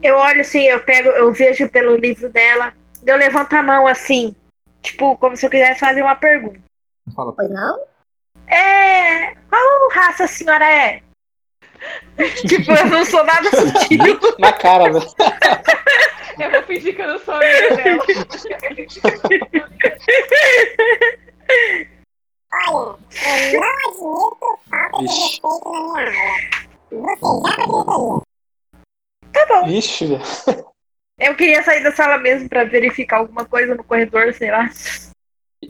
Eu 0.00 0.16
olho 0.16 0.40
assim, 0.40 0.62
eu 0.62 0.80
pego, 0.80 1.08
eu 1.08 1.32
vejo 1.32 1.68
pelo 1.68 1.96
livro 1.96 2.28
dela, 2.30 2.72
eu 3.04 3.16
levanto 3.16 3.52
a 3.54 3.62
mão 3.62 3.86
assim, 3.86 4.34
tipo, 4.80 5.16
como 5.18 5.36
se 5.36 5.44
eu 5.44 5.50
quisesse 5.50 5.80
fazer 5.80 6.02
uma 6.02 6.14
pergunta. 6.14 6.60
Fala, 7.14 7.32
Pois 7.32 7.50
não? 7.50 7.78
É. 8.46 9.34
Qual 9.48 9.88
raça 9.90 10.24
a 10.24 10.28
senhora 10.28 10.64
é? 10.64 11.02
tipo, 12.46 12.70
eu 12.70 12.86
não 12.86 13.04
sou 13.04 13.24
nada 13.24 13.50
sutil. 13.50 13.98
Na 14.38 14.52
cara, 14.52 14.92
né? 14.92 15.00
Eu 16.36 16.50
vou 16.50 16.62
fingir 16.64 16.96
que 16.96 17.02
eu 17.02 17.06
não 17.06 17.18
sou 17.20 17.34
amiga 17.34 17.76
dela. 17.76 18.04
Olha, 22.68 22.96
eu 23.52 23.60
não 23.60 23.68
admito 23.68 24.58
falta 24.70 24.98
de 24.98 25.04
Ixi. 25.04 25.22
respeito 25.22 25.72
na 25.72 25.80
minha 25.80 26.00
aula. 26.02 26.32
Você 26.90 27.00
já 27.00 27.14
diretoria. 27.14 28.22
Tá 29.32 29.46
bom. 29.48 29.68
Ixi, 29.68 30.06
velho. 30.06 30.64
Eu 31.18 31.36
queria 31.36 31.62
sair 31.62 31.82
da 31.82 31.92
sala 31.92 32.18
mesmo 32.18 32.48
pra 32.48 32.64
verificar 32.64 33.18
alguma 33.18 33.44
coisa 33.44 33.74
no 33.74 33.84
corredor, 33.84 34.32
sei 34.34 34.50
lá. 34.50 34.68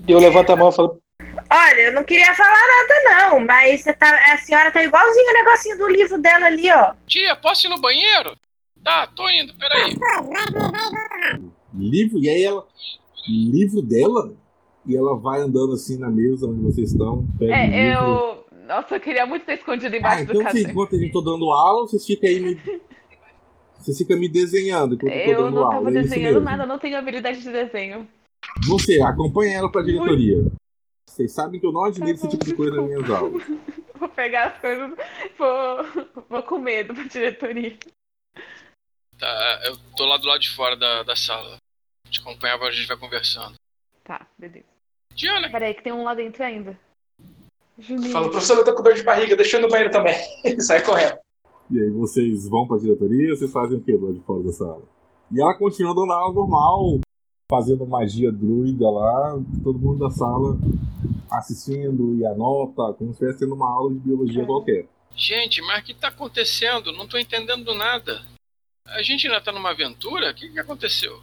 eu 0.09 0.19
levanto 0.19 0.51
a 0.53 0.57
mão 0.57 0.71
e 0.71 0.73
falo, 0.73 1.01
Olha, 1.51 1.81
eu 1.81 1.93
não 1.93 2.03
queria 2.05 2.35
falar 2.35 2.51
nada, 2.51 3.31
não, 3.31 3.41
mas 3.41 3.83
você 3.83 3.93
tá, 3.93 4.33
a 4.33 4.39
senhora 4.39 4.71
tá 4.71 4.83
igualzinho 4.83 5.31
o 5.31 5.33
negocinho 5.35 5.79
do 5.79 5.89
livro 5.89 6.19
dela 6.19 6.47
ali, 6.47 6.71
ó. 6.73 6.95
Tia, 7.07 7.37
posso 7.37 7.67
ir 7.67 7.71
no 7.71 7.81
banheiro? 7.81 8.37
Tá, 8.83 9.07
tô 9.07 9.29
indo, 9.31 9.55
peraí. 9.55 9.95
Livro, 11.73 12.19
e 12.19 12.29
aí 12.29 12.43
ela. 12.43 12.67
Livro 13.29 13.83
dela? 13.83 14.33
E 14.87 14.97
ela 14.97 15.17
vai 15.17 15.41
andando 15.41 15.73
assim 15.73 15.99
na 15.99 16.11
mesa 16.11 16.47
onde 16.47 16.61
vocês 16.61 16.93
estão. 16.93 17.27
É, 17.41 17.95
eu. 17.95 18.45
Nossa, 18.67 18.97
eu 18.97 19.01
queria 19.01 19.27
muito 19.27 19.45
ter 19.47 19.55
escondido 19.59 19.95
Ah, 19.95 19.99
embaixo 19.99 20.23
então 20.23 20.35
do 20.35 20.39
vocês, 20.43 20.47
caderno. 20.47 20.71
enquanto 20.71 20.95
a 20.95 20.99
gente 20.99 21.13
tá 21.13 21.21
dando 21.21 21.51
aula, 21.51 21.87
vocês 21.89 22.07
ficam 22.07 22.29
aí 22.29 22.41
me. 22.41 22.55
Vocês 23.85 23.99
ficam 23.99 24.19
me 24.19 24.31
desenhando 24.31 24.95
enquanto 24.95 25.13
eu 25.13 25.25
tô 25.27 25.31
Eu 25.31 25.43
dando 25.43 25.55
não 25.57 25.63
aula. 25.65 25.75
tava 25.75 25.89
é 25.89 25.93
isso 25.93 26.03
desenhando 26.09 26.33
mesmo. 26.37 26.45
nada, 26.47 26.63
eu 26.63 26.67
não 26.67 26.79
tenho 26.79 26.97
habilidade 26.97 27.43
de 27.43 27.53
desenho. 27.53 28.09
Você, 28.67 28.99
acompanha 29.03 29.59
ela 29.59 29.71
pra 29.71 29.83
diretoria. 29.83 30.43
Vocês 31.07 31.33
sabem 31.33 31.61
que 31.61 31.67
eu 31.67 31.73
não 31.73 31.85
admito 31.85 32.19
Tá 32.19 32.27
esse 32.27 32.29
tipo 32.29 32.45
de 32.47 32.55
coisa 32.55 32.77
nas 32.77 32.87
minhas 32.87 33.11
aulas. 33.11 33.43
Vou 34.01 34.09
pegar 34.09 34.47
as 34.47 34.59
coisas, 34.59 34.91
vou, 35.39 36.25
vou 36.31 36.43
com 36.45 36.59
medo 36.59 36.95
pra 36.95 37.05
diretoria. 37.05 37.77
Tá, 39.19 39.61
eu 39.67 39.77
tô 39.97 40.05
lá 40.07 40.17
do 40.17 40.27
lado 40.27 40.41
de 40.41 40.51
fora 40.51 40.77
da, 40.77 41.03
da 41.03 41.15
sala. 41.15 41.57
Te 42.11 42.21
acompanhava, 42.21 42.65
a 42.65 42.71
gente 42.71 42.89
vai 42.89 42.97
conversando. 42.97 43.55
Tá, 44.03 44.27
beleza. 44.39 44.65
Diana, 45.15 45.51
Peraí, 45.51 45.75
que 45.75 45.83
tem 45.83 45.93
um 45.93 46.03
lá 46.05 46.15
dentro 46.15 46.43
ainda. 46.43 46.79
Juninho. 47.79 48.13
falo, 48.13 48.31
professor, 48.31 48.59
eu 48.59 48.65
tô 48.65 48.75
com 48.75 48.83
dor 48.83 48.95
de 48.95 49.03
barriga, 49.03 49.35
deixa 49.37 49.57
eu 49.57 49.61
ir 49.61 49.63
no 49.65 49.69
banheiro 49.69 49.93
também. 49.93 50.15
Sai 50.61 50.83
correndo. 50.85 51.19
E 51.71 51.81
aí 51.81 51.91
vocês 51.91 52.49
vão 52.49 52.67
pra 52.69 52.77
diretoria 52.79 53.35
vocês 53.35 53.51
fazem 53.51 53.79
o 53.79 53.81
que 53.81 53.93
lá 53.97 54.13
de 54.13 54.21
fora 54.21 54.43
da 54.43 54.53
sala? 54.53 54.83
E 55.33 55.41
ela 55.41 55.55
continua 55.55 55.95
dando 55.95 56.13
aula 56.13 56.35
normal, 56.35 57.01
fazendo 57.51 57.87
magia 57.87 58.31
druida 58.31 58.89
lá, 58.89 59.39
todo 59.65 59.79
mundo 59.79 59.99
da 60.01 60.11
sala 60.11 60.57
assistindo 61.31 62.15
e 62.17 62.25
anota, 62.27 62.93
como 62.97 63.11
se 63.11 63.15
estivesse 63.15 63.41
tendo 63.41 63.55
uma 63.55 63.69
aula 63.69 63.93
de 63.93 63.99
biologia 64.01 64.43
É. 64.43 64.47
qualquer. 64.47 64.87
gente, 65.17 65.61
mas 65.63 65.83
o 65.83 65.87
que 65.87 65.95
tá 65.95 66.09
acontecendo? 66.09 66.93
Não 66.93 67.09
tô 67.09 67.19
entendendo 67.19 67.75
nada. 67.75 68.23
A 68.87 69.03
gente 69.03 69.27
ainda 69.27 69.41
tá 69.41 69.51
numa 69.51 69.71
aventura? 69.71 70.31
O 70.31 70.35
que, 70.35 70.51
que 70.51 70.61
aconteceu? 70.61 71.21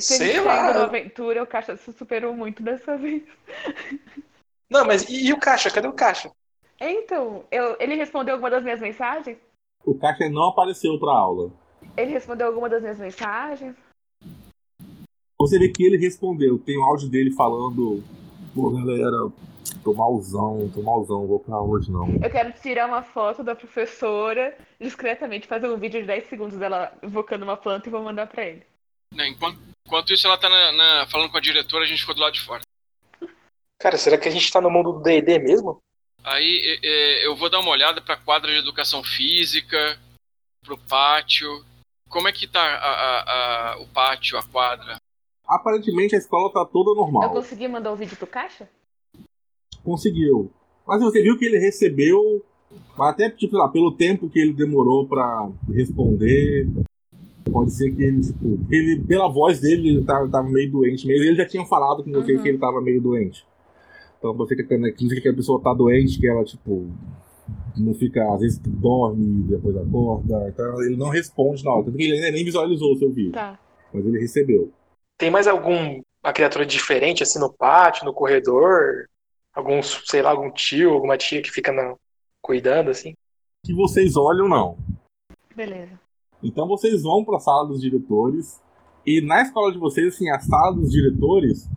Se 0.00 0.16
Sei 0.16 0.40
lá. 0.40 0.72
numa 0.72 0.84
aventura, 0.84 1.42
o 1.42 1.46
Caixa 1.46 1.76
se 1.76 1.92
superou 1.92 2.34
muito 2.34 2.62
dessa 2.62 2.96
vez. 2.96 3.22
Não, 4.70 4.84
mas 4.84 5.08
e, 5.08 5.26
e 5.28 5.32
o 5.32 5.38
caixa? 5.40 5.70
Cadê 5.70 5.88
o 5.88 5.92
caixa? 5.94 6.30
Então, 6.78 7.44
eu- 7.50 7.76
ele 7.80 7.94
respondeu 7.94 8.34
alguma 8.34 8.50
das 8.50 8.62
minhas 8.62 8.80
mensagens? 8.80 9.38
O 9.84 9.94
Caixa 9.94 10.28
não 10.28 10.48
apareceu 10.48 10.98
pra 10.98 11.10
aula. 11.12 11.50
Ele 11.96 12.12
respondeu 12.12 12.46
alguma 12.48 12.68
das 12.68 12.82
minhas 12.82 12.98
mensagens? 12.98 13.74
Você 15.40 15.58
vê 15.58 15.68
que 15.68 15.82
ele 15.84 15.96
respondeu, 15.96 16.58
tem 16.58 16.78
um 16.78 16.84
áudio 16.84 17.08
dele 17.08 17.30
falando, 17.32 18.02
pô 18.54 18.70
galera, 18.70 19.16
tô 19.84 19.94
malzão, 19.94 20.68
tô 20.74 20.82
malzão, 20.82 21.26
vou 21.26 21.38
pra 21.38 21.54
aula 21.56 21.70
hoje 21.78 21.90
não. 21.90 22.08
Eu 22.22 22.30
quero 22.30 22.52
tirar 22.52 22.86
uma 22.86 23.02
foto 23.02 23.42
da 23.42 23.54
professora, 23.54 24.56
discretamente 24.80 25.46
fazer 25.46 25.68
um 25.68 25.78
vídeo 25.78 26.00
de 26.00 26.06
10 26.06 26.28
segundos 26.28 26.58
dela 26.58 26.92
invocando 27.02 27.44
uma 27.44 27.56
planta 27.56 27.88
e 27.88 27.92
vou 27.92 28.02
mandar 28.02 28.26
pra 28.26 28.44
ele. 28.44 28.62
Enquanto, 29.14 29.58
enquanto 29.88 30.12
isso, 30.12 30.26
ela 30.26 30.36
tá 30.36 30.50
na- 30.50 30.72
na- 30.72 31.06
falando 31.06 31.30
com 31.30 31.38
a 31.38 31.40
diretora, 31.40 31.84
a 31.84 31.86
gente 31.86 32.00
ficou 32.02 32.14
do 32.14 32.20
lado 32.20 32.34
de 32.34 32.42
fora. 32.42 32.60
Cara, 33.80 33.96
será 33.96 34.18
que 34.18 34.28
a 34.28 34.30
gente 34.30 34.52
tá 34.52 34.60
no 34.60 34.70
mundo 34.70 34.92
do 34.92 35.00
D&D 35.00 35.38
mesmo? 35.38 35.78
Aí 36.22 36.78
é, 36.82 37.26
eu 37.26 37.34
vou 37.34 37.48
dar 37.48 37.60
uma 37.60 37.70
olhada 37.70 38.02
pra 38.02 38.16
quadra 38.16 38.52
de 38.52 38.58
educação 38.58 39.02
física, 39.02 39.98
pro 40.62 40.76
pátio. 40.76 41.64
Como 42.10 42.28
é 42.28 42.32
que 42.32 42.46
tá 42.46 42.60
a- 42.60 42.92
a- 42.92 43.72
a- 43.72 43.78
o 43.80 43.86
pátio, 43.88 44.36
a 44.36 44.42
quadra? 44.42 44.96
Aparentemente 45.46 46.14
a 46.14 46.18
escola 46.18 46.52
tá 46.52 46.66
toda 46.66 46.90
Eu 46.90 46.96
normal. 46.96 47.30
consegui 47.30 47.66
mandar 47.66 47.90
o 47.92 47.96
vídeo 47.96 48.16
pro 48.16 48.26
Caixa? 48.26 48.68
Conseguiu. 49.82 50.52
Mas 50.86 51.00
você 51.00 51.22
viu 51.22 51.38
que 51.38 51.46
ele 51.46 51.58
recebeu, 51.58 52.44
até 52.98 53.30
tipo, 53.30 53.56
lá, 53.56 53.68
pelo 53.68 53.96
tempo 53.96 54.28
que 54.28 54.38
ele 54.38 54.52
demorou 54.52 55.06
pra 55.08 55.48
responder, 55.72 56.66
Pode 57.50 57.72
ser 57.72 57.90
que 57.94 58.02
ele, 58.02 58.20
tipo, 58.20 58.58
ele, 58.70 59.00
pela 59.04 59.28
voz 59.28 59.60
dele, 59.60 59.88
ele 59.88 60.04
tava, 60.04 60.28
tava 60.28 60.48
meio 60.48 60.70
doente 60.70 61.06
mesmo. 61.06 61.24
Ele 61.24 61.36
já 61.36 61.46
tinha 61.46 61.64
falado 61.66 62.02
com 62.04 62.10
vocês 62.12 62.36
Uhum. 62.38 62.42
que 62.42 62.48
ele 62.48 62.58
tava 62.58 62.80
meio 62.80 63.00
doente. 63.00 63.46
Então 64.18 64.34
você 64.34 64.56
fica 64.56 64.74
acredita 64.74 65.20
que 65.20 65.28
a 65.28 65.34
pessoa 65.34 65.60
tá 65.62 65.72
doente, 65.72 66.18
que 66.18 66.26
ela, 66.28 66.44
tipo, 66.44 66.90
não 67.76 67.94
fica, 67.94 68.32
às 68.34 68.40
vezes 68.40 68.58
dorme, 68.58 69.44
depois 69.44 69.76
acorda. 69.76 70.48
Então 70.48 70.82
ele 70.82 70.96
não 70.96 71.08
responde 71.08 71.64
na 71.64 71.72
hora. 71.72 71.84
Tanto 71.84 71.96
que 71.96 72.02
ele 72.04 72.14
ainda 72.14 72.30
nem 72.32 72.44
visualizou 72.44 72.92
o 72.92 72.96
seu 72.98 73.10
vídeo. 73.12 73.32
Tá. 73.32 73.58
Mas 73.92 74.04
ele 74.04 74.18
recebeu. 74.18 74.72
Tem 75.16 75.30
mais 75.30 75.46
alguma 75.46 76.02
criatura 76.34 76.66
diferente, 76.66 77.22
assim, 77.22 77.38
no 77.38 77.52
pátio, 77.52 78.04
no 78.04 78.12
corredor? 78.12 79.06
Algum, 79.54 79.80
sei 79.82 80.22
lá, 80.22 80.30
algum 80.30 80.50
tio, 80.50 80.90
alguma 80.90 81.16
tia 81.16 81.40
que 81.42 81.50
fica 81.50 81.72
na- 81.72 81.94
cuidando, 82.42 82.90
assim? 82.90 83.14
Que 83.64 83.74
vocês 83.74 84.16
olham, 84.16 84.48
não. 84.48 84.78
Beleza. 85.54 85.98
Então 86.42 86.66
vocês 86.68 87.02
vão 87.02 87.24
para 87.24 87.36
a 87.36 87.40
sala 87.40 87.66
dos 87.66 87.80
diretores 87.80 88.60
e 89.06 89.20
na 89.20 89.42
escola 89.42 89.72
de 89.72 89.78
vocês, 89.78 90.14
assim, 90.14 90.28
a 90.30 90.38
sala 90.38 90.74
dos 90.74 90.90
diretores, 90.90 91.68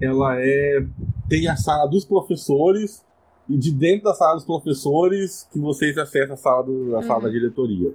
ela 0.00 0.34
é 0.38 0.84
tem 1.28 1.46
a 1.46 1.56
sala 1.56 1.88
dos 1.88 2.04
professores 2.04 3.04
e 3.48 3.56
de 3.56 3.72
dentro 3.72 4.04
da 4.04 4.14
sala 4.14 4.34
dos 4.34 4.44
professores 4.44 5.48
que 5.52 5.58
vocês 5.60 5.96
acessam 5.96 6.34
a 6.34 6.36
sala, 6.36 6.64
do, 6.64 6.96
a 6.96 7.02
sala 7.02 7.22
da 7.22 7.28
diretoria. 7.28 7.94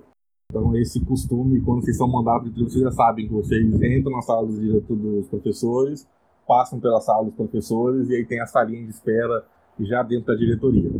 Então 0.49 0.75
esse 0.77 1.03
costume, 1.03 1.61
quando 1.61 1.83
vocês 1.83 1.97
são 1.97 2.07
mandados, 2.07 2.51
vocês 2.53 2.81
já 2.81 2.91
sabem 2.91 3.27
que 3.27 3.33
vocês 3.33 3.65
entram 3.81 4.13
na 4.13 4.21
sala 4.21 4.47
dos, 4.47 4.59
diretor, 4.59 4.95
dos 4.95 5.27
professores, 5.27 6.07
passam 6.47 6.79
pela 6.79 7.01
sala 7.01 7.25
dos 7.25 7.33
professores 7.33 8.09
e 8.09 8.15
aí 8.15 8.25
tem 8.25 8.39
a 8.39 8.47
salinha 8.47 8.83
de 8.83 8.91
espera 8.91 9.45
já 9.79 10.01
dentro 10.01 10.27
da 10.27 10.36
diretoria. 10.36 10.91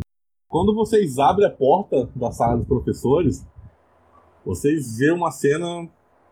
Quando 0.48 0.74
vocês 0.74 1.18
abrem 1.18 1.46
a 1.46 1.50
porta 1.50 2.08
da 2.14 2.30
sala 2.30 2.58
dos 2.58 2.66
professores, 2.66 3.46
vocês 4.46 4.98
vêem 4.98 5.12
uma 5.12 5.32
cena 5.32 5.88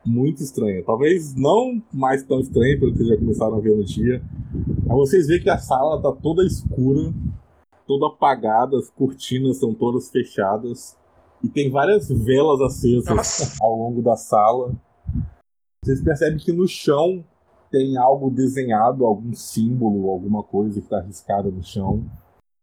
muito 0.06 0.40
estranha. 0.40 0.84
Talvez 0.84 1.34
não 1.34 1.82
mais 1.92 2.22
tão 2.22 2.38
estranha, 2.38 2.78
pelo 2.78 2.92
que 2.92 2.98
vocês 2.98 3.08
já 3.08 3.16
começaram 3.16 3.56
a 3.56 3.60
ver 3.60 3.76
no 3.76 3.84
dia. 3.84 4.22
Mas 4.86 4.96
vocês 4.96 5.26
veem 5.26 5.42
que 5.42 5.50
a 5.50 5.58
sala 5.58 6.00
tá 6.00 6.12
toda 6.12 6.46
escura, 6.46 7.12
toda 7.88 8.06
apagada, 8.06 8.78
as 8.78 8.88
cortinas 8.88 9.58
são 9.58 9.74
todas 9.74 10.10
fechadas. 10.10 10.96
E 11.42 11.48
tem 11.48 11.70
várias 11.70 12.08
velas 12.08 12.60
acesas 12.60 13.16
Nossa. 13.16 13.58
ao 13.60 13.76
longo 13.76 14.00
da 14.00 14.14
sala. 14.14 14.72
Vocês 15.84 16.00
percebem 16.00 16.38
que 16.38 16.52
no 16.52 16.68
chão 16.68 17.24
tem 17.68 17.96
algo 17.96 18.30
desenhado, 18.30 19.04
algum 19.04 19.34
símbolo, 19.34 20.08
alguma 20.08 20.44
coisa 20.44 20.78
que 20.78 20.86
está 20.86 20.98
arriscada 20.98 21.50
no 21.50 21.62
chão, 21.64 22.08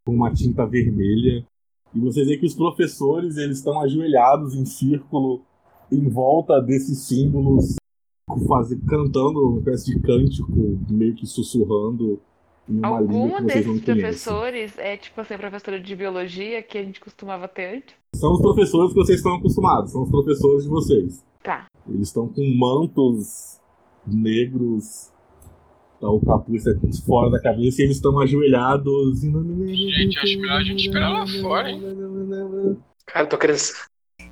com 0.05 0.13
uma 0.13 0.31
tinta 0.31 0.65
vermelha. 0.65 1.45
E 1.93 1.99
vocês 1.99 2.27
veem 2.27 2.39
que 2.39 2.45
os 2.45 2.55
professores 2.55 3.37
eles 3.37 3.57
estão 3.57 3.81
ajoelhados 3.81 4.55
em 4.55 4.65
círculo 4.65 5.41
em 5.91 6.07
volta 6.07 6.61
desses 6.61 6.99
símbolos, 7.07 7.75
fazer, 8.47 8.79
cantando 8.87 9.49
uma 9.49 9.59
espécie 9.59 9.93
de 9.93 9.99
cântico, 9.99 10.79
meio 10.89 11.13
que 11.15 11.25
sussurrando 11.25 12.21
Algum 12.83 13.43
desses 13.43 13.81
professores 13.81 14.77
é 14.77 14.95
tipo 14.95 15.19
assim, 15.19 15.37
professora 15.37 15.79
de 15.79 15.95
biologia 15.95 16.61
que 16.61 16.77
a 16.77 16.83
gente 16.83 17.01
costumava 17.01 17.47
ter 17.47 17.77
antes? 17.77 17.95
São 18.15 18.33
os 18.33 18.41
professores 18.41 18.93
que 18.93 18.99
vocês 18.99 19.17
estão 19.17 19.35
acostumados, 19.35 19.91
são 19.91 20.03
os 20.03 20.09
professores 20.09 20.63
de 20.63 20.69
vocês. 20.69 21.25
Tá. 21.43 21.65
Eles 21.89 22.07
estão 22.07 22.27
com 22.27 22.41
mantos 22.55 23.59
negros, 24.05 25.10
tá, 26.01 26.09
o 26.09 26.19
capuz 26.25 26.65
é 26.67 26.73
fora 27.05 27.29
da 27.29 27.39
cabeça 27.41 27.81
e 27.81 27.85
eles 27.85 27.97
estão 27.97 28.19
ajoelhados. 28.19 29.21
Gente, 29.21 30.19
acho 30.19 30.39
melhor 30.39 30.59
a 30.59 30.63
gente 30.63 30.85
esperar 30.87 31.09
lá 31.09 31.25
fora, 31.41 31.69
hein? 31.69 31.81
Cara, 33.05 33.25
eu 33.25 33.29
tô 33.29 33.37
querendo. 33.37 33.59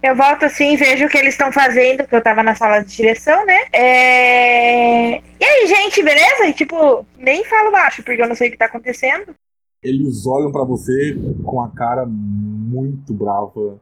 Eu 0.01 0.15
volto 0.15 0.45
assim, 0.45 0.77
vejo 0.77 1.05
o 1.05 1.09
que 1.09 1.17
eles 1.17 1.33
estão 1.33 1.51
fazendo, 1.51 2.07
que 2.07 2.15
eu 2.15 2.23
tava 2.23 2.41
na 2.41 2.55
sala 2.55 2.79
de 2.79 2.95
direção, 2.95 3.45
né? 3.45 3.57
É... 3.73 5.17
E 5.17 5.43
aí, 5.43 5.67
gente, 5.67 6.01
beleza? 6.01 6.47
E, 6.47 6.53
tipo, 6.53 7.05
nem 7.17 7.43
falo 7.43 7.71
baixo, 7.71 8.01
porque 8.03 8.21
eu 8.21 8.27
não 8.27 8.35
sei 8.35 8.47
o 8.47 8.51
que 8.51 8.57
tá 8.57 8.65
acontecendo. 8.65 9.35
Eles 9.83 10.25
olham 10.25 10.51
pra 10.51 10.63
você 10.63 11.17
com 11.43 11.61
a 11.61 11.69
cara 11.69 12.05
muito 12.05 13.13
brava 13.13 13.79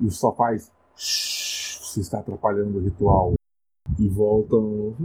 e 0.00 0.10
só 0.10 0.32
faz. 0.34 0.70
"Shh, 0.96 1.78
Você 1.82 2.00
está 2.00 2.18
atrapalhando 2.20 2.78
o 2.78 2.82
ritual. 2.82 3.34
E 3.98 4.08
voltam. 4.08 4.96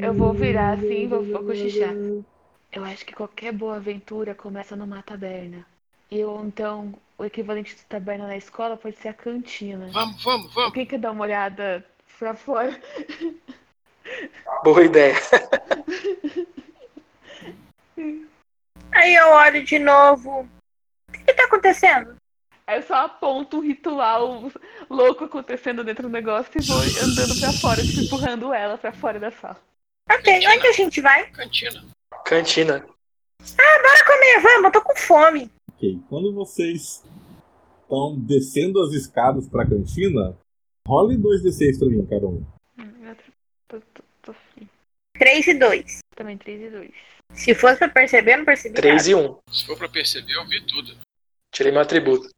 Eu 0.00 0.14
vou 0.14 0.32
virar 0.32 0.72
assim, 0.72 1.08
vou, 1.08 1.22
vou 1.22 1.44
cochichar. 1.44 1.94
Eu 2.72 2.84
acho 2.84 3.04
que 3.04 3.14
qualquer 3.14 3.52
boa 3.52 3.76
aventura 3.76 4.34
começa 4.34 4.74
numa 4.74 5.02
taberna. 5.02 5.66
E 6.10 6.20
eu, 6.20 6.42
então, 6.44 6.94
o 7.18 7.24
equivalente 7.24 7.74
de 7.74 7.82
taberna 7.82 8.26
na 8.26 8.36
escola 8.36 8.76
pode 8.76 8.96
ser 8.96 9.08
a 9.08 9.14
cantina. 9.14 9.90
Vamos, 9.92 10.22
vamos, 10.22 10.54
vamos. 10.54 10.72
Quem 10.72 10.86
quer 10.86 10.98
dar 10.98 11.10
uma 11.10 11.24
olhada 11.24 11.84
pra 12.18 12.34
fora? 12.34 12.80
Boa 14.64 14.84
ideia. 14.84 15.16
Aí 18.92 19.14
eu 19.14 19.28
olho 19.28 19.64
de 19.64 19.78
novo. 19.78 20.48
O 21.08 21.12
que, 21.12 21.24
que 21.24 21.34
tá 21.34 21.44
acontecendo? 21.44 22.16
Aí 22.72 22.78
eu 22.78 22.82
só 22.84 23.04
aponto 23.04 23.58
um 23.58 23.60
ritual 23.60 24.50
louco 24.88 25.24
acontecendo 25.24 25.84
dentro 25.84 26.04
do 26.04 26.08
negócio 26.08 26.50
e 26.58 26.66
vou 26.66 26.78
andando 26.78 27.38
pra 27.38 27.52
fora, 27.52 27.82
tipo, 27.82 28.00
empurrando 28.00 28.54
ela 28.54 28.78
pra 28.78 28.94
fora 28.94 29.20
da 29.20 29.30
sala. 29.30 29.60
Ok, 30.10 30.48
onde 30.48 30.66
a 30.66 30.72
gente 30.72 31.02
vai? 31.02 31.30
Cantina. 31.32 31.84
Cantina. 32.24 32.78
Bora 32.78 34.04
comer, 34.06 34.40
vamos, 34.40 34.64
eu 34.64 34.72
tô 34.72 34.80
com 34.80 34.96
fome. 34.96 35.50
Ok, 35.74 36.00
quando 36.08 36.32
vocês 36.32 37.04
estão 37.82 38.18
descendo 38.18 38.80
as 38.80 38.94
escadas 38.94 39.46
pra 39.46 39.66
cantina, 39.66 40.34
role 40.88 41.18
2d6 41.18 41.78
pra 41.78 41.88
mim, 41.88 42.06
cada 42.06 42.26
um. 42.26 42.42
Hum, 42.78 43.06
eu 43.06 43.16
tô, 43.68 43.80
tô, 43.92 44.02
tô 44.22 44.30
afim. 44.30 44.66
3 45.18 45.46
e 45.46 45.54
2. 45.58 45.98
Também 46.16 46.38
3 46.38 46.62
e 46.62 46.70
2. 46.70 46.90
Se 47.34 47.54
fosse 47.54 47.76
pra 47.76 47.90
perceber, 47.90 48.32
eu 48.32 48.38
não 48.38 48.44
percebi 48.46 48.74
3 48.76 48.96
nada. 48.96 49.10
e 49.10 49.14
1. 49.14 49.38
Se 49.50 49.66
for 49.66 49.76
pra 49.76 49.90
perceber, 49.90 50.32
eu 50.32 50.46
vi 50.48 50.64
tudo. 50.64 50.96
Tirei 51.54 51.70
meu 51.70 51.82
atributo. 51.82 52.30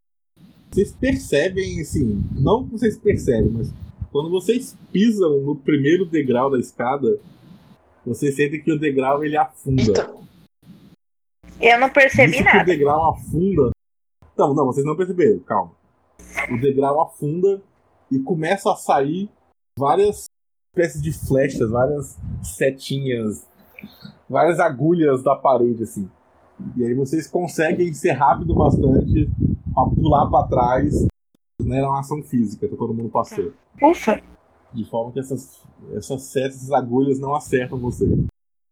Vocês 0.74 0.90
percebem, 0.90 1.80
assim, 1.80 2.20
não 2.32 2.64
que 2.64 2.72
vocês 2.72 2.98
percebem, 2.98 3.48
mas 3.48 3.72
quando 4.10 4.28
vocês 4.28 4.76
pisam 4.90 5.40
no 5.40 5.54
primeiro 5.54 6.04
degrau 6.04 6.50
da 6.50 6.58
escada, 6.58 7.20
vocês 8.04 8.34
sentem 8.34 8.60
que 8.60 8.72
o 8.72 8.78
degrau 8.78 9.24
ele 9.24 9.36
afunda. 9.36 10.12
Eu 11.60 11.78
não 11.78 11.88
percebi 11.88 12.32
Isso 12.32 12.42
que 12.42 12.50
o 12.50 12.52
nada. 12.52 12.64
degrau 12.64 13.12
afunda. 13.12 13.70
Não, 14.36 14.52
não, 14.52 14.66
vocês 14.66 14.84
não 14.84 14.96
perceberam, 14.96 15.38
calma. 15.38 15.70
O 16.50 16.60
degrau 16.60 17.00
afunda 17.02 17.62
e 18.10 18.18
começa 18.18 18.72
a 18.72 18.74
sair 18.74 19.30
várias 19.78 20.24
espécies 20.72 21.00
de 21.00 21.12
flechas, 21.12 21.70
várias 21.70 22.18
setinhas, 22.42 23.46
várias 24.28 24.58
agulhas 24.58 25.22
da 25.22 25.36
parede, 25.36 25.84
assim. 25.84 26.10
E 26.76 26.84
aí 26.84 26.94
vocês 26.94 27.28
conseguem 27.28 27.94
ser 27.94 28.10
rápido 28.10 28.56
bastante 28.56 29.30
pra 29.74 29.84
pular 29.86 30.26
pra 30.30 30.44
trás. 30.44 31.06
Não 31.60 31.74
era 31.76 31.88
uma 31.88 32.00
ação 32.00 32.22
física, 32.22 32.68
que 32.68 32.76
todo 32.76 32.94
mundo 32.94 33.08
passou. 33.08 33.52
Ufa. 33.82 34.20
De 34.72 34.84
forma 34.84 35.12
que 35.12 35.20
essas, 35.20 35.62
essas 35.96 36.22
setas, 36.22 36.56
essas 36.56 36.72
agulhas 36.72 37.18
não 37.18 37.34
acertam 37.34 37.78
você. 37.78 38.06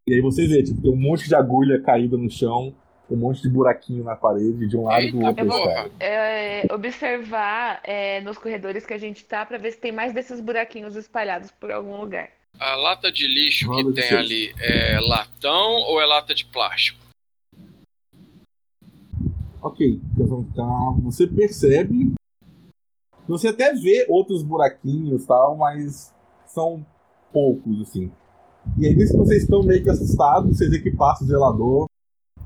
E 0.09 0.15
aí 0.15 0.21
vocês 0.21 0.49
veem, 0.51 0.65
tipo, 0.65 0.83
tem 0.83 0.91
um 0.93 0.97
monte 0.97 1.29
de 1.29 1.35
agulha 1.35 1.81
caída 1.81 2.17
no 2.17 2.29
chão, 2.29 2.75
um 3.09 3.17
monte 3.17 3.41
de 3.43 3.49
buraquinho 3.49 4.03
na 4.03 4.17
parede, 4.17 4.67
de 4.67 4.77
um 4.77 4.85
lado 4.85 5.05
e 5.05 5.13
do 5.13 5.21
outro 5.25 5.47
porra. 5.47 5.71
escada. 5.71 5.91
É, 6.01 6.67
observar 6.75 7.81
é, 7.85 8.21
nos 8.23 8.37
corredores 8.37 8.85
que 8.85 8.95
a 8.95 8.99
gente 8.99 9.25
tá 9.25 9.47
pra 9.47 9.59
ver 9.59 9.71
se 9.73 9.79
tem 9.79 9.93
mais 9.93 10.13
desses 10.13 10.41
buraquinhos 10.41 10.97
espalhados 10.97 11.51
por 11.53 11.71
algum 11.71 12.01
lugar. 12.01 12.31
A 12.59 12.75
lata 12.75 13.11
de 13.13 13.27
lixo 13.27 13.67
Rola 13.67 13.85
que 13.85 13.89
de 13.91 13.95
tem 13.95 14.09
seis. 14.09 14.21
ali 14.21 14.53
é 14.61 14.99
latão 15.01 15.71
ou 15.83 16.01
é 16.01 16.05
lata 16.07 16.35
de 16.35 16.45
plástico? 16.47 16.99
Ok, 19.63 20.01
tá, 20.57 20.65
você 21.05 21.25
percebe. 21.25 22.13
Você 23.29 23.49
até 23.49 23.73
vê 23.73 24.05
outros 24.09 24.43
buraquinhos 24.43 25.25
tal, 25.25 25.57
mas 25.57 26.13
são 26.47 26.85
poucos, 27.33 27.81
assim. 27.83 28.11
E 28.77 28.87
aí, 28.87 28.97
nisso 28.97 29.17
vocês 29.17 29.45
estão 29.45 29.63
meio 29.63 29.83
que 29.83 29.89
assustados, 29.91 30.57
vocês 30.57 30.69
veem 30.69 30.83
que 30.83 30.91
passa 30.91 31.23
o 31.23 31.27
zelador 31.29 31.87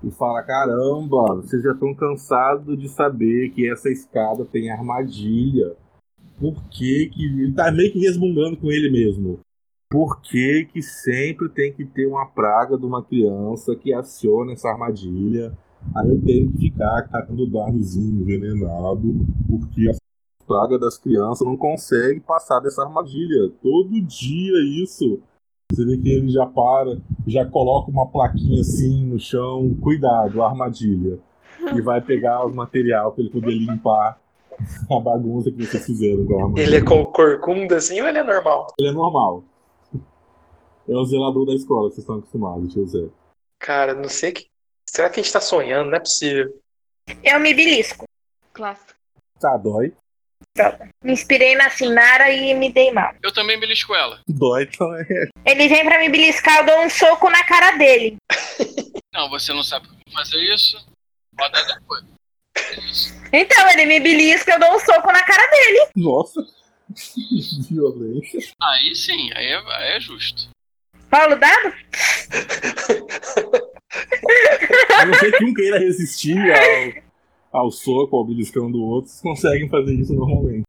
e 0.05 0.11
fala: 0.11 0.43
caramba, 0.43 1.37
vocês 1.37 1.63
já 1.63 1.73
estão 1.73 1.95
cansados 1.95 2.79
de 2.79 2.89
saber 2.89 3.51
que 3.51 3.71
essa 3.71 3.89
escada 3.89 4.45
tem 4.45 4.71
armadilha. 4.71 5.75
Por 6.39 6.63
que 6.69 7.09
que. 7.09 7.25
Ele 7.25 7.55
tá 7.55 7.73
meio 7.73 7.93
que 7.93 7.99
resmungando 7.99 8.59
com 8.59 8.71
ele 8.71 8.91
mesmo. 8.91 9.41
Por 9.91 10.21
que 10.21 10.69
que 10.71 10.83
sempre 10.83 11.49
tem 11.49 11.73
que 11.73 11.87
ter 11.87 12.07
uma 12.07 12.27
praga 12.27 12.77
de 12.77 12.85
uma 12.85 13.03
criança 13.03 13.75
que 13.75 13.93
aciona 13.95 14.53
essa 14.53 14.69
armadilha? 14.69 15.57
Aí 15.95 16.09
eu 16.09 16.21
tenho 16.23 16.53
que 16.53 16.59
ficar 16.59 17.03
catando 17.03 17.47
dadozinho 17.47 18.23
envenenado, 18.23 19.27
porque 19.49 19.89
a 19.91 20.47
praga 20.47 20.79
das 20.79 20.99
crianças 20.99 21.47
não 21.47 21.57
consegue 21.57 22.21
passar 22.21 22.61
dessa 22.61 22.83
armadilha. 22.83 23.51
Todo 23.63 24.01
dia 24.01 24.83
isso. 24.83 25.21
Você 25.73 25.85
vê 25.85 25.99
que 25.99 26.09
ele 26.09 26.29
já 26.29 26.47
para, 26.47 26.97
já 27.27 27.45
coloca 27.45 27.91
uma 27.91 28.07
plaquinha 28.07 28.61
assim 28.61 29.05
no 29.07 29.19
chão, 29.19 29.77
cuidado, 29.81 30.43
armadilha. 30.43 31.19
E 31.75 31.81
vai 31.81 32.01
pegar 32.01 32.45
o 32.45 32.55
material 32.55 33.13
para 33.13 33.25
ele 33.25 33.33
poder 33.33 33.53
limpar 33.53 34.21
a 34.91 35.01
bagunça 35.01 35.51
que 35.51 35.67
vocês 35.67 35.85
fizeram 35.85 36.25
com 36.25 36.35
a 36.35 36.37
armadura. 36.37 36.63
Ele 36.63 36.77
é 36.77 36.83
com 36.83 37.05
corcunda 37.07 37.77
assim 37.77 38.01
ou 38.01 38.07
ele 38.07 38.19
é 38.19 38.23
normal? 38.23 38.69
Ele 38.79 38.89
é 38.89 38.93
normal. 38.93 39.43
É 40.89 40.95
o 40.95 41.05
zelador 41.05 41.47
da 41.47 41.55
escola, 41.55 41.89
vocês 41.89 41.99
estão 41.99 42.19
acostumados, 42.19 42.73
tio 42.73 42.87
Zé. 42.87 43.09
Cara, 43.59 43.95
não 43.95 44.09
sei 44.09 44.33
que. 44.33 44.47
Será 44.89 45.11
que 45.11 45.21
a 45.21 45.23
gente 45.23 45.33
tá 45.33 45.41
sonhando? 45.41 45.91
Não 45.91 45.97
é 45.97 46.01
possível. 46.01 46.61
Eu 47.23 47.41
me 47.41 47.53
belisco. 47.55 48.05
Clássico. 48.53 48.95
Tá, 49.41 49.57
dói. 49.57 49.93
Me 51.03 51.13
inspirei 51.13 51.55
na 51.55 51.69
Sinara 51.71 52.31
e 52.31 52.55
me 52.55 52.73
dei 52.73 52.91
mal. 52.91 53.15
Eu 53.23 53.33
também 53.33 53.61
belisco 53.61 53.95
ela. 53.95 54.21
Dói, 54.27 54.65
então 54.65 54.95
é. 54.97 55.05
Ele 55.45 55.69
vem 55.69 55.85
pra 55.85 55.99
me 55.99 56.09
beliscar, 56.09 56.61
eu 56.61 56.67
dou 56.67 56.81
um 56.83 56.91
soco 56.91 57.29
na 57.31 57.45
cara 57.45 57.77
dele. 57.77 58.17
Não, 59.13 59.31
você 59.31 59.51
não 59.55 59.63
sabe 59.63 59.89
como 59.89 60.01
fazer 60.13 60.39
isso. 60.55 60.77
Roda 61.41 61.65
depois. 61.65 62.05
Então, 63.33 63.71
ele 63.71 63.87
me 63.87 63.99
belisca, 63.99 64.53
eu 64.53 64.61
dou 64.61 64.75
um 64.75 64.79
soco 64.79 65.11
na 65.11 65.23
cara 65.25 65.47
dele. 65.47 65.89
Nossa! 65.97 66.41
Violência. 67.71 68.41
Aí 68.63 68.95
sim, 68.95 69.31
aí 69.35 69.47
é, 69.47 69.57
aí 69.57 69.97
é 69.97 70.01
justo. 70.01 70.51
Paulo 71.09 71.37
dado? 71.37 71.75
A 74.99 75.07
não 75.07 75.15
ser 75.15 75.33
que 75.37 75.45
um 75.45 75.55
queira 75.55 75.79
resistir 75.79 76.39
ao, 77.53 77.63
ao 77.65 77.71
soco, 77.71 78.17
ao 78.17 78.25
beliscão 78.25 78.71
do 78.71 78.83
outro, 78.83 79.11
vocês 79.11 79.23
conseguem 79.23 79.69
fazer 79.69 79.93
isso 79.95 80.15
normalmente. 80.15 80.63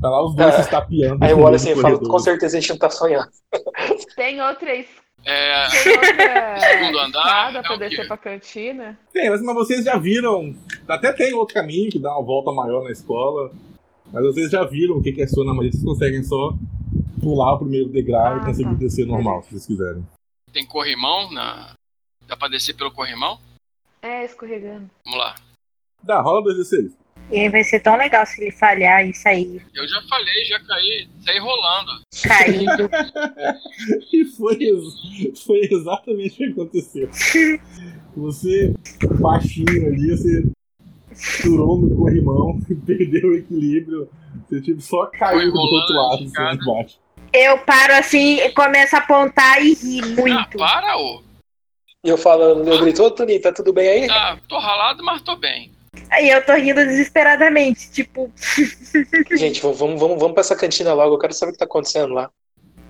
Tá 0.00 0.08
lá 0.10 0.24
os 0.24 0.34
dois 0.34 0.48
É. 0.54 0.56
se 0.56 0.60
estapeando. 0.62 1.24
Aí 1.24 1.30
eu 1.30 1.40
olho 1.40 1.54
assim 1.56 1.70
e 1.72 1.76
falo, 1.76 1.98
com 2.00 2.18
certeza 2.18 2.56
a 2.56 2.60
gente 2.60 2.70
não 2.70 2.78
tá 2.78 2.90
sonhando. 2.90 3.28
Tem 4.16 4.40
outra, 4.42 4.70
É, 5.24 5.68
tem 5.68 5.92
outra 5.92 6.58
Segundo 6.60 6.98
andar, 6.98 7.54
é 7.54 7.62
pra 7.62 7.76
descer 7.76 8.08
pra 8.08 8.16
cantina. 8.16 8.98
Tem, 9.12 9.30
mas, 9.30 9.40
mas 9.42 9.54
vocês 9.54 9.84
já 9.84 9.96
viram. 9.96 10.54
Até 10.88 11.12
tem 11.12 11.32
outro 11.34 11.54
caminho 11.54 11.90
que 11.90 11.98
dá 11.98 12.12
uma 12.16 12.24
volta 12.24 12.50
maior 12.52 12.82
na 12.82 12.90
escola. 12.90 13.52
Mas 14.12 14.24
vocês 14.24 14.50
já 14.50 14.64
viram 14.64 14.96
o 14.96 15.02
que 15.02 15.12
que 15.12 15.22
é 15.22 15.26
sua 15.26 15.44
na 15.44 15.54
magia. 15.54 15.70
Vocês 15.70 15.84
conseguem 15.84 16.22
só 16.24 16.52
pular 17.22 17.54
o 17.54 17.58
primeiro 17.60 17.88
degrau 17.88 18.34
Ah, 18.34 18.38
e 18.42 18.44
conseguir 18.46 18.70
tá. 18.70 18.76
descer 18.76 19.06
normal, 19.06 19.42
se 19.42 19.50
vocês 19.50 19.66
quiserem. 19.66 20.02
tem 20.52 20.66
corrimão 20.66 21.30
na. 21.30 21.74
Dá 22.32 22.36
pra 22.38 22.48
descer 22.48 22.72
pelo 22.74 22.90
corrimão? 22.90 23.38
É, 24.00 24.24
escorregando. 24.24 24.88
Vamos 25.04 25.18
lá. 25.20 25.34
Dá, 26.02 26.18
rola 26.22 26.42
2d6. 26.42 26.92
E 27.30 27.38
aí 27.40 27.50
vai 27.50 27.62
ser 27.62 27.80
tão 27.80 27.94
legal 27.94 28.24
se 28.24 28.40
ele 28.40 28.50
falhar 28.50 29.06
e 29.06 29.12
sair 29.12 29.62
Eu 29.74 29.86
já 29.86 30.00
falei, 30.08 30.44
já 30.46 30.58
caí, 30.60 31.08
saí 31.22 31.38
rolando. 31.38 31.92
caído. 32.22 32.88
E 34.14 34.24
foi, 34.24 34.58
foi 35.44 35.60
exatamente 35.70 36.32
o 36.32 36.36
que 36.36 36.44
aconteceu. 36.52 37.10
Você, 38.16 38.72
baixinho 39.20 39.88
ali, 39.88 40.10
você 40.16 40.42
turou 41.42 41.78
no 41.82 41.94
corrimão, 41.94 42.58
perdeu 42.86 43.28
o 43.28 43.34
equilíbrio. 43.34 44.08
Você 44.48 44.62
tipo, 44.62 44.80
só 44.80 45.04
caiu 45.06 45.52
do 45.52 45.58
outro 45.58 45.94
lado, 45.94 46.16
de 46.16 46.24
assim, 46.24 46.32
cara. 46.32 46.54
embaixo. 46.54 46.98
Eu 47.30 47.58
paro 47.58 47.92
assim 47.92 48.36
e 48.40 48.50
começo 48.52 48.96
a 48.96 49.00
apontar 49.00 49.62
e 49.62 49.74
rir 49.74 50.02
Ah, 50.02 50.20
muito. 50.22 50.56
para, 50.56 50.96
ô. 50.96 51.22
E 52.04 52.08
eu 52.08 52.18
falo, 52.18 52.42
eu 52.68 52.80
grito, 52.80 53.02
ô 53.02 53.10
Toninho, 53.10 53.40
tá 53.40 53.52
tudo 53.52 53.72
bem 53.72 53.88
aí? 53.88 54.06
Tá, 54.08 54.36
tô 54.48 54.58
ralado, 54.58 55.04
mas 55.04 55.22
tô 55.22 55.36
bem. 55.36 55.70
Aí 56.10 56.28
eu 56.30 56.44
tô 56.44 56.52
rindo 56.54 56.84
desesperadamente, 56.84 57.90
tipo, 57.92 58.30
Gente, 59.36 59.60
vamos, 59.62 59.78
vamos, 60.00 60.18
vamos, 60.18 60.32
pra 60.32 60.40
essa 60.40 60.56
cantina 60.56 60.92
logo, 60.94 61.14
eu 61.14 61.18
quero 61.18 61.32
saber 61.32 61.50
o 61.50 61.52
que 61.52 61.58
tá 61.58 61.64
acontecendo 61.64 62.12
lá. 62.12 62.28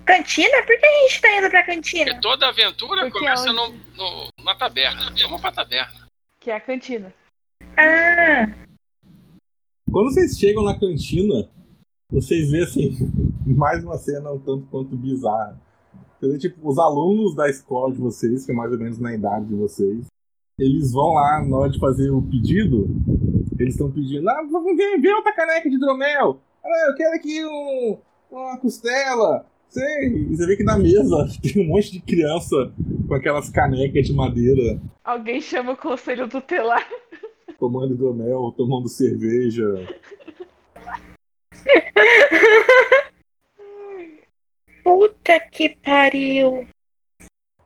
cantina? 0.05 0.63
Por 0.65 0.79
que 0.79 0.85
a 0.85 1.01
gente 1.07 1.21
tá 1.21 1.37
indo 1.37 1.49
pra 1.49 1.59
Porque 1.63 1.75
cantina? 1.75 2.21
toda 2.21 2.47
aventura 2.47 3.01
Porque 3.03 3.19
começa 3.19 3.51
onde? 3.51 3.55
no, 3.55 3.67
no- 3.95 4.27
na 4.43 4.55
taberna. 4.55 5.13
Vamos 5.21 5.39
pra 5.41 5.51
taberna. 5.51 6.07
Que 6.39 6.49
é 6.49 6.55
a 6.55 6.59
cantina. 6.59 7.13
Ah, 7.77 8.47
Quando 9.91 10.11
vocês 10.11 10.37
chegam 10.39 10.63
na 10.63 10.77
cantina, 10.77 11.47
vocês 12.09 12.49
veem 12.49 12.63
assim, 12.63 12.97
mais 13.45 13.83
uma 13.83 13.97
cena 13.97 14.31
um 14.31 14.39
tanto 14.39 14.65
quanto 14.71 14.95
bizarra. 14.95 15.55
Vê, 16.29 16.37
tipo, 16.37 16.67
os 16.67 16.79
alunos 16.79 17.35
da 17.35 17.49
escola 17.49 17.93
de 17.93 17.99
vocês, 17.99 18.45
que 18.45 18.51
é 18.51 18.55
mais 18.55 18.71
ou 18.71 18.77
menos 18.77 18.97
na 18.97 19.13
idade 19.13 19.45
de 19.45 19.55
vocês, 19.55 20.05
eles 20.57 20.91
vão 20.91 21.13
lá 21.13 21.43
na 21.45 21.57
hora 21.57 21.69
de 21.69 21.79
fazer 21.79 22.09
o 22.11 22.21
pedido, 22.21 22.87
eles 23.59 23.73
estão 23.73 23.91
pedindo, 23.91 24.29
ah, 24.29 24.41
ver, 24.75 25.01
vê 25.01 25.13
outra 25.13 25.33
caneca 25.33 25.69
de 25.69 25.75
hidromel. 25.75 26.39
Ah, 26.63 26.89
eu 26.89 26.95
quero 26.95 27.15
aqui 27.15 27.43
um, 27.45 27.97
uma 28.31 28.57
costela. 28.57 29.45
Sei. 29.67 30.07
E 30.07 30.35
você 30.35 30.45
vê 30.45 30.55
que 30.55 30.63
na 30.63 30.77
mesa 30.77 31.27
tem 31.41 31.65
um 31.65 31.69
monte 31.69 31.91
de 31.91 31.99
criança 31.99 32.71
com 33.07 33.15
aquelas 33.15 33.49
canecas 33.49 34.05
de 34.05 34.13
madeira, 34.13 34.79
Alguém 35.03 35.41
chama 35.41 35.73
o 35.73 35.77
conselho 35.77 36.29
tutelar. 36.29 36.87
tomando 37.59 37.93
hidromel, 37.93 38.53
tomando 38.55 38.87
cerveja. 38.87 39.65
puta 44.83 45.39
que 45.39 45.69
pariu. 45.69 46.67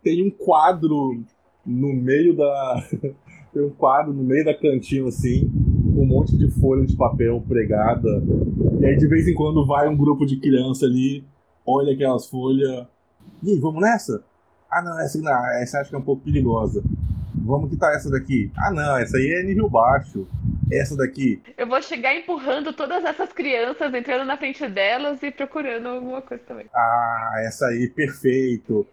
tem 0.04 0.26
um 0.26 0.30
quadro 0.30 1.24
no 1.66 1.94
meio 1.94 2.36
da. 2.36 2.84
tem 3.54 3.64
um 3.64 3.70
quadro 3.72 4.14
no 4.14 4.24
meio 4.24 4.46
da 4.46 4.54
cantina, 4.54 5.08
assim, 5.08 5.50
com 5.94 6.04
um 6.04 6.06
monte 6.06 6.38
de 6.38 6.50
folha 6.52 6.86
de 6.86 6.96
papel 6.96 7.44
pregada. 7.48 8.24
E 8.80 8.86
aí 8.86 8.96
de 8.96 9.08
vez 9.08 9.28
em 9.28 9.34
quando 9.34 9.66
vai 9.66 9.90
um 9.90 9.98
grupo 9.98 10.26
de 10.26 10.40
criança 10.40 10.86
ali, 10.86 11.26
olha 11.66 11.94
aquelas 11.94 12.28
folhas. 12.30 12.86
E 13.44 13.52
aí, 13.52 13.60
vamos 13.60 13.82
nessa? 13.82 14.24
Ah 14.72 14.82
não, 14.82 15.00
essa 15.00 15.20
não, 15.20 15.46
essa 15.62 15.80
acho 15.80 15.90
que 15.90 15.96
é 15.96 16.00
um 16.00 16.04
pouco 16.04 16.24
perigosa. 16.24 16.84
Vamos 17.36 17.70
que 17.70 17.78
tá 17.78 17.94
essa 17.94 18.10
daqui. 18.10 18.52
Ah 18.58 18.72
não, 18.72 18.98
essa 18.98 19.18
aí 19.18 19.28
é 19.32 19.44
nível 19.44 19.70
baixo. 19.70 20.28
Essa 20.72 20.98
daqui. 20.98 21.42
Eu 21.58 21.68
vou 21.68 21.82
chegar 21.82 22.16
empurrando 22.16 22.74
todas 22.74 23.04
essas 23.06 23.32
crianças, 23.32 23.94
entrando 23.94 24.26
na 24.26 24.38
frente 24.38 24.68
delas 24.68 25.22
e 25.24 25.32
procurando 25.32 25.88
alguma 25.88 26.22
coisa 26.22 26.44
também. 26.46 26.66
Ah, 26.74 27.34
essa 27.46 27.68
aí, 27.68 27.90
perfeito. 27.90 28.86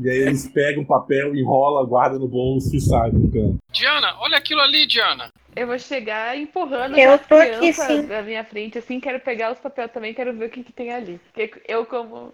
E 0.00 0.08
aí 0.08 0.18
eles 0.18 0.48
pegam 0.48 0.82
o 0.82 0.86
papel, 0.86 1.34
enrola, 1.34 1.86
guarda 1.86 2.18
no 2.18 2.28
bolso 2.28 2.74
e 2.74 2.80
saem 2.80 3.12
pro 3.12 3.30
canto. 3.30 3.58
Diana, 3.72 4.14
olha 4.20 4.38
aquilo 4.38 4.60
ali, 4.60 4.86
Diana. 4.86 5.30
Eu 5.54 5.66
vou 5.66 5.78
chegar 5.78 6.38
empurrando 6.38 6.96
Eu 6.96 7.12
as 7.12 7.20
aqui, 7.20 7.28
crianças 7.28 7.86
sim. 7.86 8.06
da 8.06 8.22
minha 8.22 8.44
frente, 8.44 8.78
assim, 8.78 9.00
quero 9.00 9.18
pegar 9.20 9.52
os 9.52 9.58
papéis 9.58 9.90
também, 9.92 10.14
quero 10.14 10.32
ver 10.32 10.46
o 10.46 10.50
que, 10.50 10.62
que 10.62 10.72
tem 10.72 10.92
ali. 10.92 11.20
Porque 11.32 11.60
eu, 11.68 11.84
como. 11.84 12.32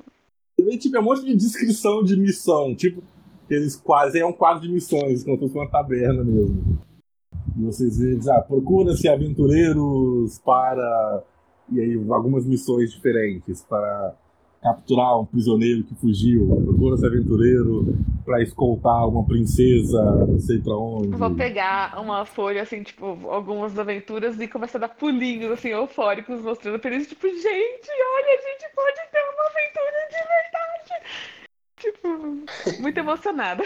Vê, 0.59 0.77
tipo, 0.77 0.97
é 0.97 1.01
um 1.01 1.05
monte 1.05 1.25
de 1.25 1.35
descrição 1.35 2.05
de 2.05 2.17
missão. 2.17 2.75
Tipo, 2.75 3.03
eles 3.49 3.75
quase. 3.75 4.19
É 4.19 4.27
um 4.27 4.33
quadro 4.33 4.63
de 4.63 4.69
missões, 4.69 5.25
como 5.25 5.37
se 5.37 5.43
fosse 5.45 5.55
uma 5.55 5.69
taberna 5.69 6.23
mesmo. 6.23 6.79
E 7.57 7.65
vocês 7.65 7.99
veem, 7.99 8.19
ah, 8.31 8.41
procura-se 8.41 9.09
aventureiros 9.09 10.39
para. 10.39 11.23
E 11.71 11.81
aí, 11.81 11.95
algumas 12.11 12.47
missões 12.47 12.93
diferentes. 12.93 13.63
Para 13.63 14.15
capturar 14.67 15.21
um 15.21 15.25
prisioneiro 15.25 15.85
que 15.85 15.95
fugiu. 15.95 16.49
Procura-se 16.65 17.07
aventureiro 17.07 17.95
para 18.25 18.43
escoltar 18.43 19.07
uma 19.09 19.25
princesa, 19.25 20.03
não 20.27 20.41
sei 20.41 20.59
pra 20.59 20.77
onde. 20.77 21.17
Vou 21.17 21.35
pegar 21.35 22.01
uma 22.01 22.25
folha, 22.25 22.63
assim, 22.63 22.83
tipo, 22.83 23.07
algumas 23.29 23.79
aventuras 23.79 24.41
e 24.41 24.49
começar 24.49 24.79
a 24.79 24.83
dar 24.83 24.89
pulinhos, 24.89 25.53
assim, 25.53 25.69
eufóricos, 25.69 26.41
mostrando 26.41 26.79
pra 26.81 26.91
eles, 26.91 27.07
tipo, 27.07 27.29
gente, 27.29 27.45
olha, 27.45 28.29
a 28.29 28.43
gente 28.43 28.75
pode 28.75 29.01
ter 29.13 29.23
uma 29.35 29.45
aventura 29.47 29.99
de 30.11 30.21
verdade. 30.35 30.67
Tipo, 31.77 32.83
muito 32.83 32.99
emocionada. 32.99 33.63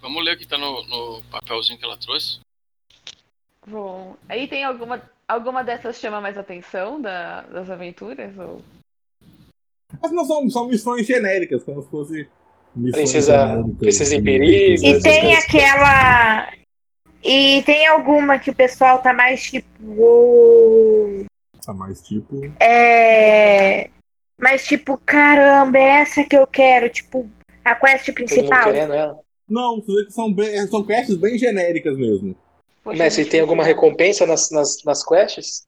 Vamos 0.00 0.24
ler 0.24 0.36
o 0.36 0.38
que 0.38 0.46
tá 0.46 0.56
no, 0.56 0.86
no 0.86 1.22
papelzinho 1.30 1.78
que 1.78 1.84
ela 1.84 1.96
trouxe. 1.96 2.38
Bom, 3.68 4.16
aí 4.28 4.46
tem 4.48 4.64
alguma. 4.64 5.02
Alguma 5.26 5.62
dessas 5.62 5.98
chama 5.98 6.20
mais 6.22 6.38
atenção 6.38 7.00
da- 7.00 7.42
das 7.42 7.68
aventuras? 7.68 8.36
Ou... 8.38 8.62
Mas 10.00 10.10
não 10.10 10.24
são, 10.24 10.48
são 10.48 10.66
missões 10.68 11.06
genéricas, 11.06 11.62
como 11.62 11.82
se 11.82 11.90
fosse. 11.90 12.28
Missões 12.74 13.10
Princesa- 13.10 13.46
genéricas 13.48 13.78
Princesa 13.78 14.14
em 14.14 14.18
de- 14.18 14.24
perigo. 14.24 14.86
E 14.86 15.02
tem 15.02 15.20
coisas. 15.22 15.44
aquela. 15.44 16.52
E 17.22 17.62
tem 17.66 17.86
alguma 17.86 18.38
que 18.38 18.50
o 18.50 18.54
pessoal 18.54 19.00
tá 19.02 19.12
mais 19.12 19.42
tipo. 19.42 21.26
Tá 21.64 21.74
mais 21.74 22.00
tipo. 22.00 22.40
É. 22.60 23.90
Mas 24.40 24.64
tipo, 24.66 24.96
caramba, 25.04 25.76
é 25.78 26.00
essa 26.00 26.24
que 26.24 26.36
eu 26.36 26.46
quero, 26.46 26.88
tipo, 26.88 27.28
a 27.64 27.74
quest 27.74 28.12
principal. 28.14 28.64
querendo 28.64 28.94
ela. 28.94 29.18
Não, 29.48 29.82
são, 30.10 30.32
bem, 30.32 30.56
são 30.68 30.84
quests 30.84 31.16
bem 31.16 31.36
genéricas 31.36 31.96
mesmo. 31.98 32.36
Poxa, 32.96 33.10
gente, 33.10 33.30
tem 33.30 33.40
alguma 33.40 33.62
que- 33.62 33.68
recompensa 33.68 34.26
nas, 34.26 34.50
nas, 34.50 34.82
nas 34.84 35.04
quests? 35.04 35.66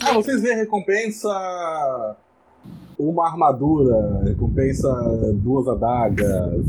Ah, 0.00 0.14
vocês 0.14 0.40
veem 0.42 0.56
recompensa 0.56 2.16
uma 2.98 3.26
armadura, 3.26 4.22
recompensa 4.24 4.88
duas 5.34 5.68
adagas, 5.68 6.64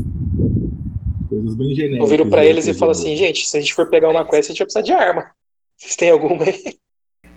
coisas 1.28 1.54
bem 1.54 1.74
genéricas. 1.74 2.00
Eu 2.00 2.06
viro 2.06 2.28
pra 2.28 2.40
né, 2.42 2.46
eles 2.48 2.66
e 2.66 2.72
que 2.72 2.78
falo 2.78 2.90
eu- 2.90 2.92
assim, 2.92 3.16
gente, 3.16 3.48
se 3.48 3.56
a 3.56 3.60
gente 3.60 3.74
for 3.74 3.88
pegar 3.88 4.10
uma 4.10 4.24
quest, 4.24 4.50
a 4.50 4.52
gente 4.52 4.58
vai 4.58 4.66
precisar 4.66 4.82
de 4.82 4.92
arma. 4.92 5.30
Vocês 5.76 5.96
têm 5.96 6.10
alguma 6.10 6.44
aí? 6.44 6.76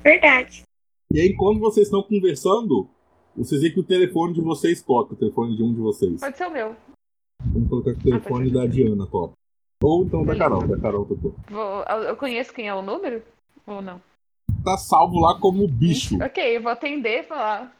Verdade. 0.03 0.63
E 1.13 1.19
aí, 1.21 1.33
quando 1.35 1.59
vocês 1.59 1.87
estão 1.87 2.03
conversando, 2.03 2.89
vocês 3.37 3.61
veem 3.61 3.73
que 3.73 3.79
o 3.79 3.83
telefone 3.83 4.33
de 4.33 4.41
vocês 4.41 4.81
toca, 4.81 5.13
o 5.13 5.17
telefone 5.17 5.55
de 5.55 5.63
um 5.63 5.73
de 5.73 5.79
vocês. 5.79 6.19
Pode 6.19 6.37
ser 6.37 6.45
o 6.47 6.51
meu. 6.51 6.75
Vamos 7.45 7.69
colocar 7.69 7.93
que 7.93 7.99
o 7.99 8.03
telefone 8.03 8.51
da 8.51 8.65
Diana 8.65 9.07
toca. 9.07 9.33
Ou 9.83 10.05
então 10.05 10.23
da 10.25 10.33
Carol, 10.35 10.65
da 10.65 10.77
Carol 10.79 11.05
tocou. 11.05 11.35
Vou- 11.49 11.83
eu 12.07 12.15
conheço 12.15 12.53
quem 12.53 12.67
é 12.69 12.73
o 12.73 12.81
número? 12.81 13.21
Ou 13.67 13.81
não? 13.81 14.01
tá 14.63 14.77
salvo 14.77 15.19
lá 15.19 15.37
como 15.41 15.67
bicho. 15.67 16.15
Ok, 16.23 16.55
eu 16.55 16.61
vou 16.61 16.71
atender 16.71 17.19
e 17.19 17.23
falar. 17.23 17.75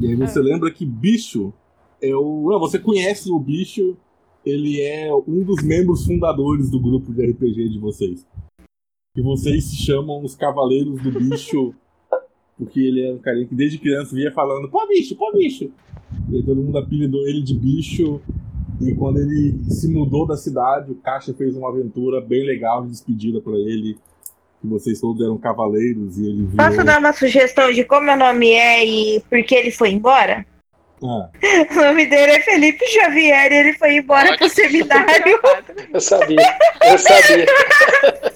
E 0.00 0.06
aí 0.06 0.14
você 0.14 0.40
lembra 0.40 0.70
que 0.70 0.86
bicho 0.86 1.52
é 2.00 2.14
o. 2.14 2.48
Não, 2.50 2.60
você 2.60 2.78
conhece 2.78 3.30
o 3.32 3.38
bicho, 3.38 3.96
ele 4.46 4.80
é 4.80 5.12
um 5.12 5.42
dos 5.42 5.60
membros 5.64 6.06
fundadores 6.06 6.70
do 6.70 6.78
grupo 6.78 7.12
de 7.12 7.26
RPG 7.32 7.68
de 7.68 7.78
vocês. 7.80 8.24
E 9.16 9.22
vocês 9.22 9.64
se 9.64 9.76
chamam 9.76 10.22
os 10.22 10.34
Cavaleiros 10.36 11.00
do 11.02 11.10
Bicho, 11.10 11.74
porque 12.58 12.78
ele 12.80 13.06
é 13.08 13.12
um 13.12 13.18
carinha 13.18 13.46
que 13.46 13.54
desde 13.54 13.78
criança 13.78 14.14
vinha 14.14 14.30
falando, 14.32 14.68
pô 14.68 14.86
bicho, 14.86 15.16
pô 15.16 15.32
bicho. 15.32 15.70
E 16.30 16.36
aí 16.36 16.42
todo 16.44 16.60
mundo 16.60 16.78
apelidou 16.78 17.26
ele 17.26 17.42
de 17.42 17.54
bicho. 17.58 18.20
E 18.84 18.94
quando 18.94 19.18
ele 19.18 19.58
se 19.70 19.88
mudou 19.88 20.26
da 20.26 20.36
cidade, 20.36 20.92
o 20.92 20.94
Caixa 20.96 21.32
fez 21.32 21.56
uma 21.56 21.70
aventura 21.70 22.20
bem 22.20 22.44
legal 22.44 22.82
de 22.82 22.90
despedida 22.90 23.40
pra 23.40 23.54
ele. 23.54 23.96
Que 24.60 24.66
vocês 24.66 25.00
todos 25.00 25.22
eram 25.22 25.38
cavaleiros 25.38 26.18
e 26.18 26.26
ele 26.26 26.46
virou... 26.46 26.66
Posso 26.66 26.84
dar 26.84 26.98
uma 26.98 27.12
sugestão 27.12 27.72
de 27.72 27.84
como 27.84 28.06
meu 28.06 28.16
nome 28.16 28.50
é 28.50 28.84
e 28.84 29.20
por 29.28 29.42
que 29.42 29.54
ele 29.54 29.70
foi 29.70 29.90
embora? 29.90 30.44
Ah, 31.02 31.28
O 31.70 31.74
nome 31.74 32.06
dele 32.06 32.32
é 32.32 32.40
Felipe 32.40 32.86
Xavier 32.86 33.52
e 33.52 33.54
ele 33.54 33.72
foi 33.74 33.96
embora 33.96 34.36
pro 34.36 34.48
seminário. 34.48 35.38
Eu 35.92 36.00
sabia, 36.00 36.56
eu 36.82 36.98
sabia. 36.98 37.46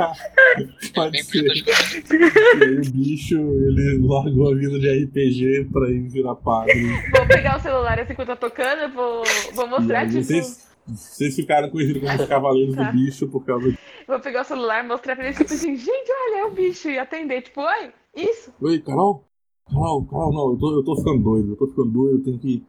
pode 0.94 1.22
ser. 1.24 1.44
E 1.44 2.64
aí 2.64 2.76
o 2.78 2.90
bicho, 2.92 3.36
ele 3.36 3.98
largou 4.06 4.52
a 4.52 4.54
vida 4.54 4.78
de 4.78 5.04
RPG 5.04 5.68
pra 5.72 5.90
ir 5.90 6.08
virar 6.08 6.34
padre. 6.36 6.86
Vou 7.14 7.26
pegar 7.26 7.58
o 7.58 7.60
celular 7.60 7.98
assim 8.00 8.14
que 8.14 8.20
eu 8.20 8.26
tô 8.26 8.36
tocando, 8.36 8.80
eu 8.82 8.90
vou, 8.90 9.22
vou 9.54 9.66
E 9.66 9.70
mostrar, 9.70 10.00
aí 10.00 10.08
tipo. 10.08 10.22
vocês, 10.22 10.68
vocês 10.86 11.36
ficaram 11.36 11.70
conhecidos 11.70 12.02
como 12.02 12.22
os 12.22 12.28
Cavaleiros 12.28 12.74
Tá. 12.74 12.90
do 12.90 12.92
Bicho 12.98 13.28
por 13.28 13.44
causa 13.44 13.72
Vou 14.06 14.20
pegar 14.20 14.42
o 14.42 14.44
celular, 14.44 14.82
mostrar 14.84 15.14
pra 15.14 15.26
ele, 15.26 15.36
tipo 15.36 15.52
assim, 15.52 15.76
gente, 15.76 16.10
olha, 16.10 16.40
é 16.40 16.44
o 16.46 16.50
bicho, 16.50 16.88
e 16.88 16.98
atender, 16.98 17.42
tipo, 17.42 17.60
oi, 17.60 17.90
isso. 18.16 18.52
Oi, 18.60 18.80
Carol? 18.80 19.24
Carol, 19.68 20.04
Carol, 20.06 20.32
não, 20.32 20.50
eu 20.52 20.58
tô, 20.58 20.72
eu 20.78 20.82
tô 20.82 20.96
ficando 20.96 21.22
doido, 21.22 21.52
eu 21.52 21.56
tô 21.56 21.66
ficando 21.68 21.90
doido, 21.90 22.18
eu 22.18 22.24
tenho 22.24 22.38
que. 22.38 22.64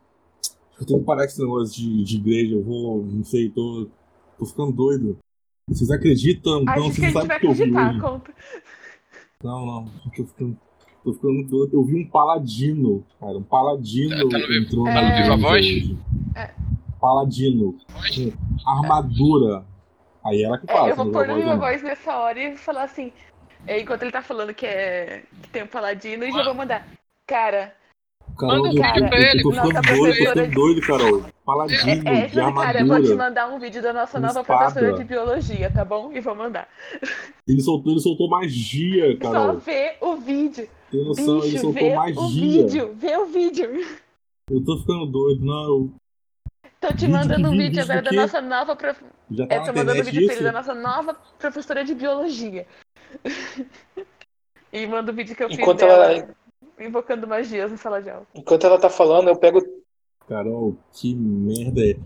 Eu 0.79 0.85
tenho 0.85 0.99
que 0.99 1.05
parar 1.05 1.21
com 1.23 1.25
esse 1.27 1.41
negócio 1.41 1.75
de, 1.81 2.03
de 2.03 2.17
igreja, 2.17 2.55
eu 2.55 2.63
vou, 2.63 3.03
não 3.05 3.23
sei, 3.23 3.49
tô. 3.49 3.87
tô 4.37 4.45
ficando 4.45 4.71
doido. 4.71 5.17
Vocês 5.67 5.89
acreditam? 5.91 6.63
Não, 6.63 6.73
Acho 6.73 6.91
que 6.93 7.01
a 7.05 7.09
gente 7.09 7.13
vai 7.13 7.37
acreditar, 7.37 7.99
conta. 7.99 8.33
Não, 9.43 9.65
não, 9.65 9.91
eu 10.05 10.11
tô 10.15 10.25
ficando. 10.25 10.57
Tô 11.03 11.13
ficando 11.13 11.43
doido. 11.47 11.73
Eu 11.73 11.83
vi 11.83 11.95
um 11.95 12.07
paladino, 12.07 13.03
cara. 13.19 13.37
Um 13.37 13.43
paladino 13.43 14.15
Tá 14.29 14.37
no 14.37 14.47
Viva- 14.47 14.53
entrou 14.53 14.83
tá 14.85 14.93
na 14.93 15.01
no 15.01 15.23
Viva 15.23 15.37
Voz? 15.37 15.65
É. 16.35 16.49
Paladino. 16.99 17.75
Com 18.13 18.69
armadura. 18.69 19.65
Aí 20.23 20.43
ela 20.43 20.59
que 20.59 20.67
fala. 20.67 20.89
É, 20.89 20.91
eu 20.91 20.95
vou 20.95 21.11
pôr 21.11 21.25
não 21.27 21.33
no 21.35 21.41
Viva 21.41 21.55
minha 21.55 21.59
Voz 21.59 21.81
nessa 21.81 22.15
hora 22.17 22.39
e 22.39 22.55
falar 22.55 22.83
assim, 22.83 23.11
é, 23.65 23.79
enquanto 23.81 24.03
ele 24.03 24.11
tá 24.11 24.21
falando 24.21 24.53
que, 24.53 24.65
é, 24.67 25.23
que 25.41 25.49
tem 25.49 25.63
um 25.63 25.67
paladino, 25.67 26.23
e 26.23 26.31
já 26.31 26.43
vou 26.43 26.53
mandar. 26.53 26.87
Cara, 27.25 27.65
não. 27.67 27.80
Carol, 28.37 28.55
Manda 28.57 28.69
um 28.69 28.71
eu- 28.71 28.83
vídeo 28.83 29.03
eu- 29.03 29.09
pra 29.09 29.19
eu 29.19 29.27
ele. 29.29 29.43
tô 29.43 29.51
ficando 29.51 29.71
doido, 29.71 29.81
tô 29.81 29.81
professora 29.81 30.13
ficando 30.15 30.47
de- 30.49 30.55
doido, 30.55 30.81
Carol. 30.81 31.25
Paladino, 31.45 32.07
é, 32.09 32.27
de 32.27 32.39
essa, 32.39 32.53
cara, 32.53 32.79
eu 32.79 32.85
vou 32.87 32.95
te 32.95 33.01
armadura. 33.11 33.15
mandar 33.17 33.47
um 33.49 33.59
vídeo 33.59 33.81
da 33.81 33.93
nossa 33.93 34.19
nova 34.19 34.39
espada. 34.41 34.59
professora 34.71 34.97
de 34.97 35.03
biologia, 35.03 35.71
tá 35.71 35.83
bom? 35.85 36.11
E 36.13 36.19
vou 36.19 36.35
mandar. 36.35 36.67
Ele 37.47 37.61
soltou, 37.61 37.91
ele 37.93 37.99
soltou 38.01 38.29
magia, 38.29 39.17
Só 39.21 39.31
Carol. 39.31 39.57
vê 39.57 39.95
o 40.01 40.15
vídeo. 40.17 40.67
Tem 40.91 41.03
noção, 41.05 41.37
ele 41.39 41.51
Bicho, 41.51 41.59
soltou 41.59 41.81
vê 41.83 41.91
o 41.91 41.95
magia. 41.95 42.41
vídeo, 42.41 42.95
vê 42.95 43.17
o 43.17 43.25
vídeo. 43.25 43.85
Eu 44.49 44.63
tô 44.63 44.77
ficando 44.79 45.05
doido, 45.07 45.45
não. 45.45 45.63
eu- 45.63 45.89
Tô 46.79 46.87
te 46.87 46.93
Vídeo 47.05 47.09
mandando 47.11 47.47
um 47.47 47.51
vídeo 47.51 47.65
vídeo 47.69 47.83
agora 47.83 48.01
da 48.01 48.11
nossa 48.11 48.41
nova 48.41 48.75
prof... 48.75 48.99
Já 49.29 49.45
tá 49.47 49.53
É, 49.55 49.59
na 49.59 49.65
tô 49.65 49.73
mandando 49.73 50.01
um 50.01 50.03
vídeo 50.03 50.25
pra 50.25 50.35
ele 50.35 50.43
da 50.43 50.51
nossa 50.51 50.73
nova 50.73 51.15
professora 51.37 51.85
de 51.85 51.93
biologia. 51.93 52.65
e 54.73 54.87
manda 54.87 55.11
o 55.11 55.15
vídeo 55.15 55.35
que 55.35 55.43
eu 55.43 55.49
fiz 55.49 55.59
Enquanto 55.59 55.79
dela 55.79 56.11
ela, 56.11 56.29
invocando 56.79 57.27
magias 57.27 57.71
em 57.71 57.77
sala 57.77 58.01
de 58.01 58.09
aula. 58.09 58.25
enquanto 58.35 58.65
ela 58.65 58.79
tá 58.79 58.89
falando, 58.89 59.27
eu 59.27 59.35
pego. 59.35 59.61
Carol, 60.27 60.77
que 60.93 61.13
merda 61.13 61.81
é. 61.81 61.97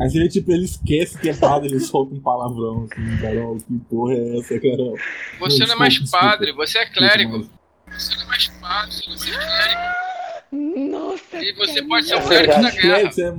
Aí 0.00 0.10
ele, 0.14 0.28
tipo, 0.28 0.50
ele 0.52 0.64
esquece 0.64 1.18
que 1.18 1.28
é 1.28 1.34
padre, 1.34 1.68
ele 1.70 1.80
solta 1.80 2.14
um 2.14 2.20
palavrão 2.20 2.84
assim, 2.84 3.16
Carol, 3.20 3.56
que 3.56 3.78
porra 3.88 4.14
é 4.14 4.38
essa, 4.38 4.58
Carol? 4.60 4.96
Você 5.40 5.66
não 5.66 5.74
é 5.74 5.78
mais 5.78 5.94
Desculpa, 5.94 6.26
padre, 6.26 6.52
você 6.52 6.78
é 6.78 6.86
clérigo. 6.86 7.38
Desculpa, 7.38 7.60
Você 7.98 8.16
não 8.16 8.22
é 8.22 8.26
mais 8.26 8.48
padre, 8.48 8.96
você 9.06 9.30
é 9.30 9.36
clérigo. 9.36 10.90
Nossa, 10.90 11.36
E 11.42 11.52
você 11.52 11.82
pode 11.82 12.06
ser 12.06 12.16
um 12.16 12.22
clérigo 12.22 12.62
da 12.62 12.70
guerra. 12.70 13.10
Você 13.12 13.22
é... 13.24 13.34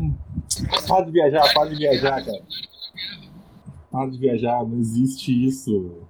Para 0.87 1.05
de 1.05 1.11
viajar, 1.11 1.53
para 1.53 1.69
de 1.69 1.75
viajar, 1.75 2.25
cara. 2.25 2.43
Para 3.91 4.09
de 4.09 4.17
viajar, 4.17 4.63
não 4.63 4.79
existe 4.79 5.47
isso. 5.47 6.07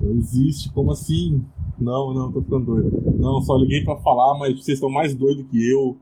Não 0.00 0.12
existe, 0.16 0.70
como 0.72 0.92
assim? 0.92 1.44
Não, 1.80 2.12
não, 2.14 2.30
tô 2.32 2.42
ficando 2.42 2.64
doido. 2.66 3.02
Não, 3.18 3.40
só 3.42 3.56
liguei 3.56 3.82
pra 3.84 3.96
falar, 3.96 4.38
mas 4.38 4.52
vocês 4.54 4.76
estão 4.76 4.90
mais 4.90 5.14
doidos 5.14 5.44
que 5.50 5.70
eu. 5.70 5.96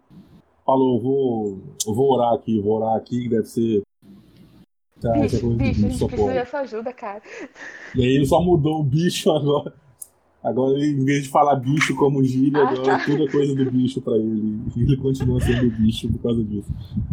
Falou, 0.66 0.96
eu 0.96 1.02
vou, 1.02 1.58
eu 1.86 1.94
vou 1.94 2.12
orar 2.12 2.34
aqui, 2.34 2.60
vou 2.60 2.76
orar 2.76 2.96
aqui, 2.96 3.22
que 3.22 3.28
deve 3.28 3.46
ser. 3.46 3.82
Tá, 5.00 5.12
Bicho, 5.12 5.36
bicho, 5.36 5.46
a 5.46 5.56
bicho, 5.56 5.80
gente 5.80 6.06
precisa 6.06 6.58
ajuda, 6.58 6.92
cara. 6.92 7.22
E 7.96 8.02
aí 8.02 8.16
ele 8.16 8.26
só 8.26 8.40
mudou 8.42 8.80
o 8.80 8.84
bicho 8.84 9.30
agora. 9.32 9.72
Agora, 10.42 10.78
em 10.78 11.04
vez 11.04 11.24
de 11.24 11.28
falar 11.30 11.56
bicho 11.56 11.94
como 11.96 12.22
gíria, 12.24 12.62
Ah, 12.62 12.68
agora 12.70 12.98
tá. 12.98 13.04
tudo 13.04 13.24
é 13.24 13.30
coisa 13.30 13.54
do 13.54 13.70
bicho 13.70 14.00
pra 14.00 14.16
ele. 14.16 14.58
E 14.76 14.82
ele 14.82 14.96
continua 14.98 15.40
sendo 15.40 15.70
bicho 15.70 16.08
por 16.12 16.18
causa 16.22 16.42
disso. 16.44 16.68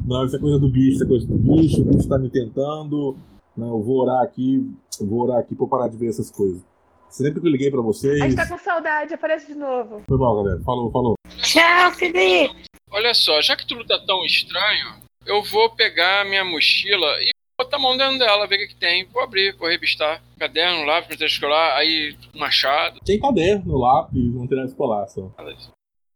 Não, 0.06 0.26
isso 0.26 0.36
é 0.36 0.40
coisa 0.40 0.60
do 0.60 0.70
bicho, 0.70 0.96
isso 0.96 1.04
é 1.04 1.08
coisa 1.08 1.28
do 1.28 1.38
bicho, 1.38 1.82
o 1.82 1.86
bicho 1.86 2.08
tá 2.08 2.18
me 2.18 2.30
tentando. 2.30 3.16
Não, 3.56 3.70
eu 3.70 3.82
vou 3.82 4.02
orar 4.02 4.22
aqui, 4.22 4.70
vou 5.02 5.22
orar 5.24 5.40
aqui 5.40 5.56
pra 5.56 5.66
eu 5.66 5.70
parar 5.70 5.88
de 5.88 5.98
ver 5.98 6.08
essas 6.08 6.30
coisas. 6.30 6.62
Sempre 7.10 7.42
que 7.42 7.48
eu 7.48 7.52
liguei 7.52 7.72
pra 7.72 7.80
A 7.80 7.84
vocês. 7.84 8.20
gente 8.20 8.36
tá 8.36 8.48
com 8.48 8.58
saudade, 8.58 9.14
aparece 9.14 9.48
de 9.48 9.56
novo. 9.56 10.04
Foi 10.08 10.18
mal, 10.18 10.44
galera. 10.44 10.62
Falou, 10.64 10.92
falou. 10.92 11.16
Tchau, 11.42 11.92
Felipe. 11.94 12.66
Olha 12.92 13.14
só, 13.14 13.42
já 13.42 13.56
que 13.56 13.66
tudo 13.66 13.86
tá 13.86 14.00
tão 14.06 14.24
estranho, 14.26 15.02
eu 15.26 15.42
vou 15.44 15.70
pegar 15.76 16.26
minha 16.26 16.44
mochila 16.46 17.08
e 17.22 17.32
botar 17.58 17.78
a 17.78 17.80
mão 17.80 17.98
dentro 17.98 18.20
dela, 18.20 18.48
ver 18.48 18.64
o 18.64 18.68
que, 18.68 18.76
tem. 18.76 19.06
Vou 19.06 19.22
abrir, 19.24 19.56
vou 19.58 19.68
revistar. 19.68 20.22
Caderno, 20.40 20.86
lápis, 20.86 21.10
material 21.10 21.28
escolar, 21.28 21.78
aí 21.78 22.16
machado. 22.36 23.00
Tem 23.02 23.20
caderno, 23.20 23.78
lápis, 23.78 24.34
material 24.34 24.66
escolar 24.66 25.08
só. 25.08 25.32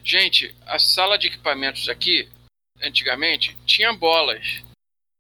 Gente, 0.04 0.56
a 0.66 0.80
sala 0.80 1.18
de 1.18 1.28
equipamentos 1.28 1.88
aqui, 1.90 2.28
antigamente, 2.82 3.56
tinha 3.66 3.92
bolas. 3.94 4.64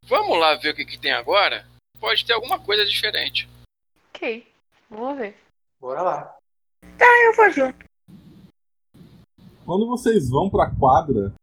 Vamos 0.05 0.39
lá 0.39 0.55
ver 0.55 0.71
o 0.71 0.75
que, 0.75 0.85
que 0.85 0.97
tem 0.97 1.11
agora? 1.11 1.65
Pode 1.99 2.25
ter 2.25 2.33
alguma 2.33 2.59
coisa 2.59 2.83
diferente. 2.85 3.47
Ok, 4.13 4.45
vamos 4.89 5.17
ver. 5.19 5.35
Bora 5.81 6.03
lá. 6.03 6.35
Eu 6.99 7.35
vou 7.35 7.49
junto. 7.49 7.85
Quando 9.65 9.87
vocês 9.87 10.29
vão 10.29 10.47
pra 10.47 10.69
quadra, 10.69 11.33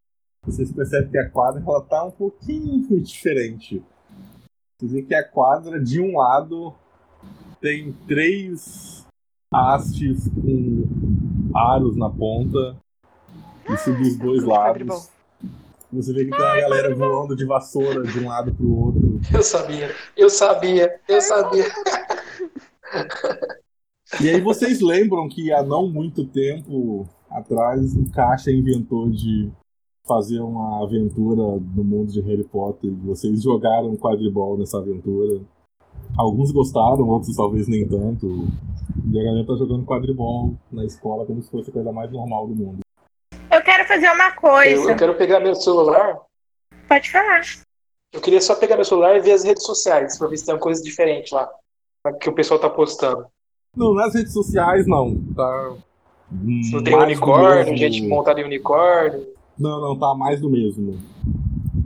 vocês 0.45 0.71
percebem 0.71 1.11
que 1.11 1.19
a 1.19 1.29
quadra 1.29 1.61
ela 1.61 1.83
tá 1.83 2.05
um 2.05 2.13
pouquinho 2.13 3.03
diferente. 3.03 3.83
Vocês 4.79 4.93
veem 4.93 5.05
que 5.05 5.15
a 5.17 5.29
quadra, 5.29 5.83
de 5.83 6.01
um 6.01 6.17
lado, 6.17 6.73
tem 7.61 7.93
três 8.07 9.05
hastes 9.53 10.29
com 10.29 10.85
aros 11.53 11.97
na 11.97 12.09
ponta. 12.09 12.77
Isso 13.69 13.93
dos 13.93 14.17
dois 14.19 14.45
Quadribol. 14.45 14.99
lados. 14.99 15.11
Você 15.93 16.13
vê 16.13 16.27
que 16.27 16.31
tem 16.31 16.41
uma 16.41 16.61
galera 16.61 16.95
voando 16.95 17.35
de 17.35 17.45
vassoura 17.45 18.05
de 18.05 18.21
um 18.21 18.29
lado 18.29 18.55
pro 18.55 18.71
outro. 18.71 19.21
Eu 19.35 19.43
sabia, 19.43 19.93
eu 20.17 20.31
sabia, 20.31 21.01
eu 21.09 21.21
sabia. 21.21 21.65
E 24.23 24.29
aí 24.29 24.41
vocês 24.41 24.81
lembram 24.81 25.29
que 25.29 25.53
há 25.53 25.63
não 25.63 25.89
muito 25.89 26.25
tempo 26.27 27.07
atrás 27.31 27.95
o 27.95 28.11
Caixa 28.11 28.51
inventou 28.51 29.09
de 29.11 29.51
fazer 30.07 30.41
uma 30.41 30.83
aventura 30.83 31.43
no 31.43 31.85
mundo 31.85 32.11
de 32.11 32.21
Harry 32.23 32.45
Potter. 32.45 32.91
e 32.91 32.95
Vocês 33.07 33.43
jogaram 33.43 33.95
quadribol 33.97 34.57
nessa 34.57 34.79
aventura. 34.79 35.41
Alguns 36.17 36.51
gostaram, 36.51 37.07
outros 37.07 37.37
talvez 37.37 37.69
nem 37.69 37.87
tanto. 37.87 38.47
E 39.13 39.21
a 39.21 39.23
galera 39.23 39.47
tá 39.47 39.55
jogando 39.57 39.85
quadribol 39.85 40.55
na 40.73 40.85
escola 40.85 41.27
como 41.27 41.43
se 41.43 41.51
fosse 41.51 41.69
a 41.69 41.73
coisa 41.73 41.93
mais 41.93 42.11
normal 42.11 42.49
do 42.49 42.55
mundo. 42.55 42.79
Eu 43.53 43.63
quero 43.63 43.87
fazer 43.87 44.11
uma 44.11 44.29
Eu, 44.29 44.35
coisa. 44.37 44.91
eu 44.93 44.97
quero 44.97 45.15
pegar 45.17 45.41
meu 45.41 45.55
celular. 45.55 46.19
Pode 46.89 47.11
falar. 47.11 47.43
Eu 48.13 48.21
queria 48.23 48.41
só 48.41 48.55
pegar 48.55 48.77
meu 48.77 48.85
celular 48.87 49.17
e 49.17 49.21
ver 49.21 49.33
as 49.33 49.45
redes 49.45 49.65
sociais, 49.65 50.17
pra 50.19 50.29
ver 50.29 50.39
se 50.39 50.47
tem 50.47 50.55
uma 50.55 50.61
coisa 50.61 50.83
diferente 50.83 51.35
lá. 51.35 51.47
Que 52.23 52.31
o 52.31 52.35
pessoal 52.35 52.59
tá 52.59 52.71
postando. 52.71 53.27
Não, 53.77 53.95
nas 53.95 54.15
redes 54.15 54.33
sociais 54.33 54.87
não. 54.87 55.17
Tá. 55.35 55.75
Não 56.31 56.83
tem 56.83 56.95
mais 56.95 57.07
do 57.07 57.25
unicórnio, 57.25 57.77
gente 57.77 58.07
montada 58.07 58.41
em 58.41 58.45
unicórnio. 58.45 59.27
Não, 59.59 59.81
não, 59.81 59.99
tá 59.99 60.15
mais 60.15 60.41
do 60.41 60.51
mesmo. 60.51 60.99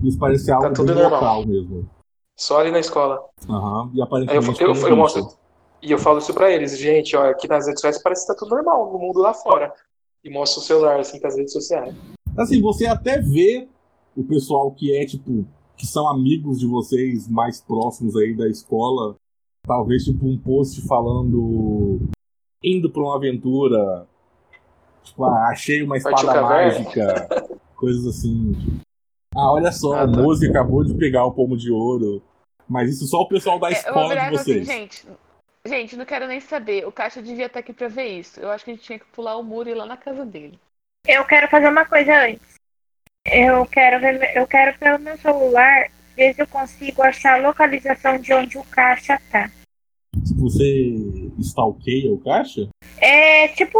Isso 0.03 0.19
parece 0.19 0.51
algo 0.51 0.69
Tá 0.69 0.75
tudo 0.75 0.95
normal. 0.95 1.11
local 1.13 1.47
mesmo. 1.47 1.89
Só 2.37 2.59
ali 2.61 2.71
na 2.71 2.81
escola. 2.81 3.21
Aham. 3.49 3.91
E 3.95 3.95
Aí 3.95 3.99
eu, 4.01 4.05
aparentemente. 4.05 4.63
eu, 4.63 4.69
eu, 4.69 4.81
tem 4.81 4.91
eu 4.91 4.97
mostro. 4.97 5.29
E 5.81 5.91
eu 5.91 5.99
falo 5.99 6.19
isso 6.19 6.33
pra 6.33 6.51
eles, 6.51 6.77
gente, 6.79 7.17
ó, 7.17 7.29
aqui 7.31 7.49
nas 7.49 7.67
redes 7.67 7.81
sociais 7.81 8.03
parece 8.03 8.23
que 8.27 8.33
tá 8.33 8.39
tudo 8.39 8.55
normal 8.55 8.93
no 8.93 8.99
mundo 8.99 9.19
lá 9.21 9.35
fora. 9.35 9.73
E 10.25 10.31
mostro 10.31 10.61
o 10.61 10.65
celular, 10.65 11.01
assim, 11.01 11.21
com 11.21 11.27
as 11.27 11.37
redes 11.37 11.53
sociais. 11.53 11.95
Assim, 12.37 12.61
você 12.61 12.87
até 12.87 13.19
vê 13.21 13.69
o 14.17 14.23
pessoal 14.23 14.71
que 14.71 14.97
é, 14.97 15.05
tipo, 15.05 15.45
que 15.77 15.87
são 15.87 16.09
amigos 16.09 16.61
de 16.61 16.67
vocês 16.67 17.29
mais 17.29 17.61
próximos 17.61 18.15
aí 18.17 18.33
da 18.35 18.49
escola, 18.49 19.17
Talvez 19.67 20.05
tipo 20.05 20.27
um 20.27 20.37
post 20.39 20.87
falando. 20.87 22.01
indo 22.63 22.91
pra 22.91 23.03
uma 23.03 23.17
aventura. 23.17 24.07
Tipo, 25.03 25.25
ah, 25.25 25.49
achei 25.49 25.83
uma 25.83 25.97
espada 25.97 26.43
mágica. 26.43 27.29
Coisas 27.77 28.07
assim. 28.07 28.53
Ah, 29.35 29.51
olha 29.53 29.73
só, 29.73 29.95
Ah, 29.95 30.05
o 30.05 30.13
tá. 30.13 30.23
Mose 30.23 30.49
acabou 30.49 30.85
de 30.85 30.95
pegar 30.95 31.25
o 31.25 31.33
pomo 31.33 31.57
de 31.57 31.71
ouro. 31.71 32.23
Mas 32.69 32.91
isso 32.91 33.07
só 33.07 33.19
o 33.23 33.29
pessoal 33.29 33.59
da 33.59 33.69
É, 33.69 33.71
eu 33.71 33.75
vou 33.75 33.81
escola 33.89 34.09
virar 34.11 34.31
de 34.31 34.37
assim, 34.37 34.53
vocês. 34.53 34.67
gente. 34.67 35.07
Gente, 35.67 35.97
não 35.97 36.05
quero 36.05 36.27
nem 36.27 36.41
saber. 36.41 36.87
O 36.87 36.93
Caixa 36.93 37.23
devia 37.23 37.47
estar 37.47 37.61
aqui 37.61 37.73
pra 37.73 37.89
ver 37.89 38.19
isso. 38.19 38.41
Eu 38.41 38.51
acho 38.51 38.65
que 38.65 38.71
a 38.71 38.75
gente 38.75 38.85
tinha 38.85 38.99
que 38.99 39.05
pular 39.07 39.37
o 39.37 39.43
muro 39.45 39.69
e 39.69 39.73
ir 39.73 39.75
lá 39.77 39.87
na 39.87 39.97
casa 39.97 40.25
dele. 40.25 40.59
Eu 41.07 41.25
quero 41.25 41.49
fazer 41.49 41.69
uma 41.69 41.85
coisa 41.85 42.13
antes. 42.27 42.55
Eu 43.27 43.65
quero 43.67 44.01
ver, 44.01 44.37
eu 44.37 44.47
quero 44.47 44.77
pelo 44.79 44.99
meu 44.99 45.17
celular 45.19 45.89
se 46.15 46.35
eu 46.39 46.47
consigo 46.47 47.03
achar 47.03 47.35
a 47.39 47.49
localização 47.49 48.19
de 48.19 48.33
onde 48.33 48.59
o 48.59 48.65
caixa 48.65 49.21
tá. 49.31 49.51
Se 50.25 50.35
você 50.35 50.95
stalkeia 51.41 52.13
o 52.13 52.19
caixa, 52.19 52.69
É 52.99 53.49
tipo. 53.49 53.79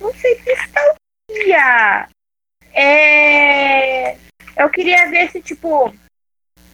Não 0.00 0.12
sei 0.14 0.38
se 0.40 0.52
stalkeia. 0.52 2.08
É. 2.74 4.16
Eu 4.56 4.68
queria 4.70 5.08
ver 5.10 5.30
se, 5.30 5.40
tipo. 5.40 5.94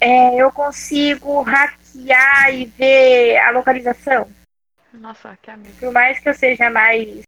é, 0.00 0.36
eu 0.36 0.50
consigo 0.50 1.42
hackear 1.42 2.54
e 2.54 2.64
ver 2.64 3.36
a 3.38 3.50
localização. 3.50 4.28
Nossa, 4.92 5.38
que 5.42 5.50
amigo. 5.50 5.74
Por 5.78 5.92
mais 5.92 6.18
que 6.18 6.28
eu 6.28 6.34
seja 6.34 6.70
mais 6.70 7.22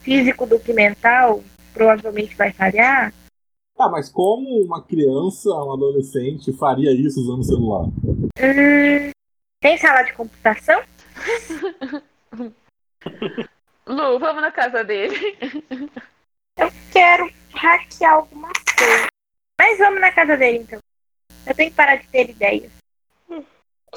físico 0.00 0.46
do 0.46 0.58
que 0.58 0.72
mental, 0.72 1.42
provavelmente 1.72 2.34
vai 2.34 2.52
falhar. 2.52 3.12
Tá, 3.76 3.88
mas 3.88 4.08
como 4.08 4.62
uma 4.62 4.80
criança, 4.82 5.48
um 5.48 5.72
adolescente 5.72 6.52
faria 6.52 6.92
isso 6.92 7.20
usando 7.20 7.40
o 7.40 7.44
celular? 7.44 7.86
Hum, 8.38 9.10
tem 9.60 9.76
sala 9.78 10.02
de 10.02 10.12
computação? 10.12 10.80
Lu, 13.86 14.18
vamos 14.18 14.42
na 14.42 14.52
casa 14.52 14.84
dele. 14.84 15.36
Eu 16.56 16.70
quero 16.92 17.28
hackear 17.52 18.14
alguma 18.14 18.50
coisa. 18.78 19.08
Mas 19.58 19.78
vamos 19.78 20.00
na 20.00 20.12
casa 20.12 20.36
dele 20.36 20.58
então. 20.58 20.78
Eu 21.44 21.54
tenho 21.54 21.70
que 21.70 21.76
parar 21.76 21.96
de 21.96 22.06
ter 22.08 22.30
ideias. 22.30 22.70
Eu 23.28 23.44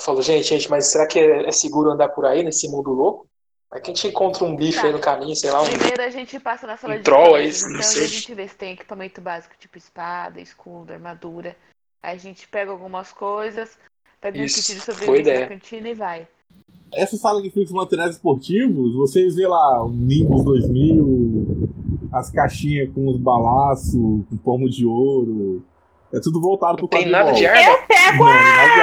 falo, 0.02 0.22
gente, 0.24 0.48
gente, 0.48 0.70
mas 0.70 0.88
será 0.88 1.08
que 1.08 1.20
é 1.20 1.48
é 1.48 1.52
seguro 1.52 1.92
andar 1.92 2.10
por 2.10 2.26
aí 2.26 2.44
nesse 2.44 2.68
mundo 2.68 2.92
louco? 2.92 3.28
Vai 3.70 3.82
que 3.82 3.92
a 3.92 3.94
gente 3.94 4.08
encontra 4.08 4.44
um 4.46 4.56
bicho 4.56 4.80
Tá. 4.80 4.88
aí 4.88 4.94
no 4.94 5.00
caminho, 5.00 5.36
sei 5.36 5.52
lá, 5.52 5.62
um. 5.62 5.66
Primeiro 5.66 6.02
a 6.02 6.10
gente 6.10 6.40
passa 6.40 6.66
na 6.66 6.78
sala 6.78 6.94
Um 6.94 6.98
de 6.98 7.04
troll 7.04 7.36
aí, 7.36 7.50
então 7.50 7.70
não 7.70 7.78
aí 7.78 7.84
sei. 7.84 8.04
a 8.06 8.08
gente 8.08 8.34
vê 8.34 8.48
se 8.48 8.56
tem 8.56 8.74
equipamento 8.74 9.20
básico, 9.20 9.56
tipo 9.60 9.78
espada, 9.78 10.40
escudo, 10.40 10.94
armadura. 10.94 11.56
Aí 12.02 12.16
a 12.16 12.20
gente 12.20 12.48
pega 12.48 12.72
algumas 12.72 13.12
coisas, 13.12 13.78
pega 14.22 14.40
um 14.40 14.44
Isso, 14.44 14.62
kit 14.62 14.76
de 14.76 14.82
sobrevivência 14.82 15.40
da 15.42 15.48
cantina 15.48 15.90
e 15.90 15.94
vai. 15.94 16.28
Essa 16.94 17.18
sala 17.18 17.42
que 17.42 17.50
fica 17.50 17.66
os 17.66 17.72
materiais 17.72 18.12
esportivos, 18.12 18.96
vocês 18.96 19.36
vê 19.36 19.46
lá 19.46 19.84
o 19.84 19.90
Nimbus 19.90 20.46
2000, 20.46 21.70
as 22.14 22.30
caixinhas 22.32 22.90
com 22.94 23.08
os 23.10 23.18
balaços, 23.20 23.92
com 23.94 24.38
pomo 24.42 24.70
de 24.70 24.86
ouro. 24.86 25.62
É 26.14 26.22
tudo 26.22 26.40
voltado 26.40 26.78
pro 26.78 26.84
Não 26.84 26.88
tem 26.90 27.00
quadribol. 27.12 27.20
nada 27.26 27.34
de 27.34 27.46
arma? 27.46 27.72
Eu 27.74 27.86
pego 27.88 28.24
Não, 28.24 28.30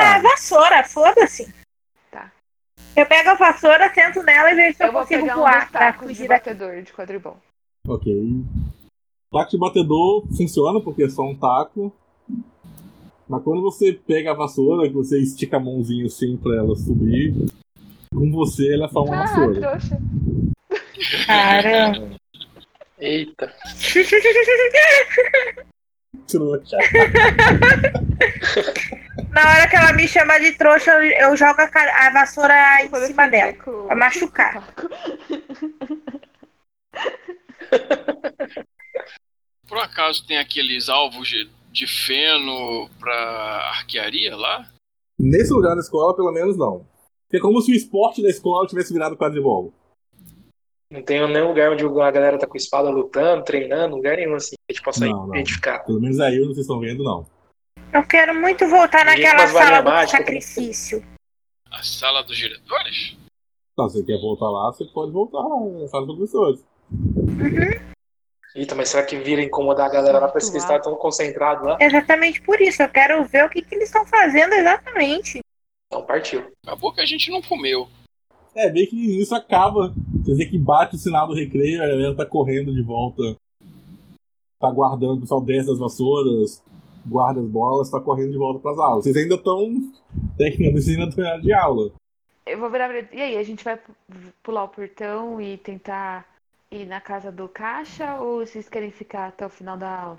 a 0.02 0.18
vassoura, 0.20 0.84
foda-se. 0.84 1.54
Tá. 2.94 3.00
Eu 3.00 3.06
pego 3.06 3.30
a 3.30 3.34
vassoura, 3.34 3.92
sento 3.92 4.22
nela 4.22 4.52
e 4.52 4.54
vejo 4.54 4.76
se 4.76 4.82
eu, 4.82 4.86
Eu 4.88 4.92
vou 4.92 5.02
consigo 5.02 5.22
pegar 5.22 5.36
um 5.36 5.40
voar 5.40 5.60
dos 5.62 5.70
pra 5.70 5.92
fugir 5.94 6.28
daqui. 6.28 6.50
batedor 6.50 6.82
de 6.82 6.92
quadribol. 6.92 7.36
Ok. 7.88 8.44
Taco 9.32 9.50
de 9.50 9.58
batedor 9.58 10.26
funciona 10.36 10.80
porque 10.80 11.04
é 11.04 11.08
só 11.08 11.22
um 11.22 11.34
taco. 11.34 11.92
Mas 13.28 13.42
quando 13.42 13.62
você 13.62 13.92
pega 13.92 14.30
a 14.30 14.34
vassoura, 14.34 14.86
que 14.88 14.94
você 14.94 15.20
estica 15.20 15.56
a 15.56 15.60
mãozinha 15.60 16.06
assim 16.06 16.36
pra 16.36 16.54
ela 16.56 16.74
subir, 16.76 17.34
com 18.14 18.30
você 18.30 18.74
ela 18.74 18.86
é 18.86 18.88
só 18.88 19.02
uma 19.02 19.16
Ah, 19.16 19.26
vassoura. 19.26 19.60
trouxa. 19.60 19.98
Caramba. 21.26 22.10
Eita. 22.98 23.52
Trouxa. 26.28 26.78
Na 29.34 29.40
hora 29.50 29.68
que 29.68 29.76
ela 29.76 29.92
me 29.92 30.06
chama 30.06 30.38
de 30.38 30.52
trouxa, 30.52 30.92
eu, 30.92 31.28
eu 31.30 31.36
jogo 31.36 31.60
a, 31.60 32.06
a 32.06 32.10
vassoura 32.12 32.82
em 32.82 32.88
Quando 32.88 33.06
cima 33.06 33.26
eu 33.26 33.30
dela. 33.30 33.52
com- 33.54 33.86
Pra 33.86 33.96
machucar. 33.96 34.74
Por 39.68 39.78
acaso 39.78 40.26
tem 40.26 40.38
aqueles 40.38 40.88
alvos 40.88 41.26
de, 41.28 41.48
de 41.72 41.86
feno 41.86 42.88
pra 43.00 43.14
arquearia 43.74 44.36
lá? 44.36 44.68
Nesse 45.18 45.52
lugar 45.52 45.74
da 45.74 45.80
escola, 45.80 46.14
pelo 46.14 46.32
menos 46.32 46.56
não. 46.56 46.86
É 47.32 47.38
como 47.40 47.60
se 47.60 47.72
o 47.72 47.74
esporte 47.74 48.22
da 48.22 48.28
escola 48.28 48.66
tivesse 48.68 48.92
virado 48.92 49.16
quadribol. 49.16 49.72
Não 50.90 51.02
tem 51.02 51.26
nenhum 51.26 51.48
lugar 51.48 51.72
onde 51.72 51.84
a 51.84 52.10
galera 52.10 52.38
tá 52.38 52.46
com 52.46 52.56
espada 52.56 52.88
lutando, 52.90 53.42
treinando, 53.42 53.96
lugar 53.96 54.16
nenhum 54.16 54.36
assim 54.36 54.54
que 54.54 54.62
a 54.70 54.72
gente 54.72 54.84
possa 54.84 55.04
Não, 55.06 55.26
não. 55.26 55.34
identificar. 55.34 55.80
Pelo 55.80 56.00
menos 56.00 56.20
aí 56.20 56.38
vocês 56.38 56.58
estão 56.58 56.78
vendo, 56.78 57.02
não. 57.02 57.26
Eu 57.94 58.04
quero 58.04 58.34
muito 58.34 58.68
voltar 58.68 59.04
Ninguém 59.06 59.22
naquela 59.22 59.46
sala 59.46 59.80
do 59.80 59.88
mágicas, 59.88 60.18
sacrifício. 60.18 61.04
A 61.70 61.80
sala 61.80 62.24
dos 62.24 62.36
diretores? 62.36 63.16
Tá, 63.76 63.88
se 63.88 63.98
você 63.98 64.04
quer 64.04 64.20
voltar 64.20 64.50
lá, 64.50 64.72
você 64.72 64.84
pode 64.86 65.12
voltar 65.12 65.38
lá, 65.38 65.80
na 65.80 65.86
sala 65.86 66.04
dos 66.04 66.16
professores. 66.16 66.64
Eita, 68.52 68.74
mas 68.74 68.88
será 68.88 69.06
que 69.06 69.16
vira 69.16 69.40
incomodar 69.40 69.86
a 69.86 69.92
galera 69.92 70.18
lá 70.18 70.26
pra 70.26 70.40
Muito 70.40 70.52
eles 70.52 70.62
estar 70.64 70.80
tão 70.80 70.96
concentrados 70.96 71.64
lá? 71.64 71.78
Exatamente 71.80 72.42
por 72.42 72.60
isso. 72.60 72.82
Eu 72.82 72.88
quero 72.88 73.24
ver 73.26 73.44
o 73.44 73.48
que, 73.50 73.62
que 73.62 73.76
eles 73.76 73.88
estão 73.88 74.04
fazendo 74.04 74.54
exatamente. 74.54 75.38
Então 75.86 76.04
partiu. 76.04 76.52
Acabou 76.66 76.92
que 76.92 77.00
a 77.00 77.06
gente 77.06 77.30
não 77.30 77.40
comeu. 77.42 77.88
É, 78.56 78.68
bem 78.70 78.86
que 78.86 79.20
isso 79.20 79.36
acaba. 79.36 79.94
Quer 80.24 80.32
dizer 80.32 80.46
que 80.46 80.58
bate 80.58 80.96
o 80.96 80.98
sinal 80.98 81.28
do 81.28 81.34
recreio, 81.34 81.80
a 81.80 81.86
galera 81.86 82.16
tá 82.16 82.26
correndo 82.26 82.74
de 82.74 82.82
volta. 82.82 83.22
Tá 84.58 84.68
guardando, 84.70 85.18
o 85.18 85.20
pessoal 85.20 85.40
desce 85.40 85.68
das 85.68 85.78
vassouras, 85.78 86.60
guarda 87.06 87.40
as 87.40 87.46
bolas, 87.46 87.90
tá 87.90 88.00
correndo 88.00 88.32
de 88.32 88.38
volta 88.38 88.60
pras 88.60 88.78
aulas. 88.78 89.04
Vocês 89.04 89.16
ainda 89.16 89.34
estão 89.34 89.70
terminando 90.36 90.78
ainda 90.88 91.10
tão 91.14 91.24
em 91.24 91.40
de 91.40 91.52
aula. 91.52 91.92
Eu 92.46 92.58
vou 92.58 92.70
virar. 92.70 92.90
E 93.12 93.20
aí, 93.22 93.36
a 93.38 93.42
gente 93.42 93.64
vai 93.64 93.76
pu- 93.76 93.92
pular 94.42 94.64
o 94.64 94.68
portão 94.68 95.40
e 95.40 95.56
tentar 95.58 96.26
ir 96.70 96.86
na 96.86 97.00
casa 97.00 97.30
do 97.32 97.48
caixa 97.48 98.20
ou 98.20 98.40
vocês 98.44 98.68
querem 98.68 98.90
ficar 98.90 99.28
até 99.28 99.46
o 99.46 99.50
final 99.50 99.76
da 99.76 100.00
aula? 100.00 100.18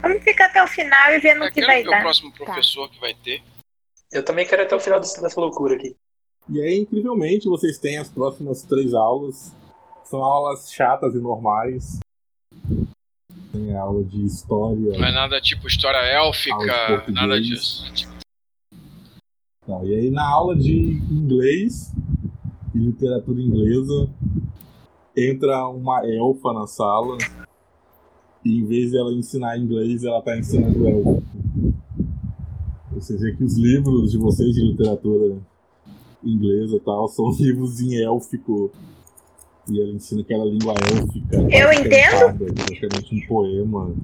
Vamos 0.00 0.22
ficar 0.22 0.46
até 0.46 0.62
o 0.62 0.66
final 0.68 1.12
e 1.12 1.18
ver 1.18 1.34
no 1.34 1.50
que 1.50 1.64
vai 1.64 1.82
ver 1.82 1.88
o 1.88 1.90
dar. 1.90 2.02
próximo 2.02 2.32
professor 2.32 2.88
que 2.90 3.00
vai 3.00 3.14
ter. 3.14 3.42
Eu 4.12 4.24
também 4.24 4.46
quero 4.46 4.62
até 4.62 4.76
o 4.76 4.80
final 4.80 5.00
dessa 5.00 5.40
loucura 5.40 5.74
aqui. 5.74 5.96
E 6.48 6.60
aí, 6.60 6.78
incrivelmente, 6.78 7.48
vocês 7.48 7.76
têm 7.78 7.98
as 7.98 8.08
próximas 8.08 8.62
três 8.62 8.94
aulas. 8.94 9.52
São 10.04 10.22
aulas 10.22 10.70
chatas 10.72 11.14
e 11.14 11.18
normais. 11.18 11.98
Tem 13.52 13.74
aula 13.76 14.04
de 14.04 14.24
história. 14.24 14.98
Não 14.98 15.04
é 15.04 15.12
nada 15.12 15.40
tipo 15.40 15.66
história 15.66 15.98
élfica, 15.98 17.04
nada 17.08 17.40
disso. 17.40 17.84
Não, 19.66 19.84
e 19.84 19.94
aí 19.94 20.10
na 20.10 20.28
aula 20.28 20.54
de 20.54 20.72
inglês 21.10 21.92
e 22.74 22.78
literatura 22.78 23.40
inglesa 23.40 24.08
entra 25.16 25.66
uma 25.68 26.06
elfa 26.06 26.52
na 26.52 26.66
sala 26.66 27.16
e 28.44 28.58
em 28.58 28.64
vez 28.64 28.90
de 28.92 28.98
ela 28.98 29.12
ensinar 29.12 29.58
inglês, 29.58 30.04
ela 30.04 30.22
tá 30.22 30.38
ensinando 30.38 30.86
élfico. 30.86 31.22
Você 32.92 33.16
vê 33.16 33.34
que 33.34 33.42
os 33.42 33.58
livros 33.58 34.12
de 34.12 34.18
vocês 34.18 34.54
de 34.54 34.62
literatura 34.62 35.36
inglesa 36.22 36.80
tal 36.84 37.08
são 37.08 37.30
livros 37.38 37.80
em 37.80 38.00
élfico 38.02 38.70
e 39.68 39.80
ela 39.80 39.90
ensina 39.90 40.22
aquela 40.22 40.44
língua 40.44 40.74
élfica. 40.74 41.36
Eu 41.36 41.66
quase 41.66 41.80
entendo. 41.80 42.54
Praticamente 42.54 43.14
um 43.14 43.26
poema. 43.26 43.94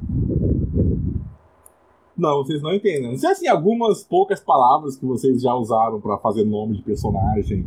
Não, 2.17 2.45
vocês 2.45 2.61
não 2.63 2.75
entendem. 2.75 3.11
Não 3.11 3.17
sei 3.17 3.31
assim, 3.31 3.49
algumas 3.49 4.05
poucas 4.05 4.41
palavras 4.41 4.97
que 4.97 5.05
vocês 5.05 5.41
já 5.41 5.55
usaram 5.55 6.01
pra 6.01 6.19
fazer 6.19 6.45
nome 6.45 6.77
de 6.77 6.83
personagem, 6.83 7.65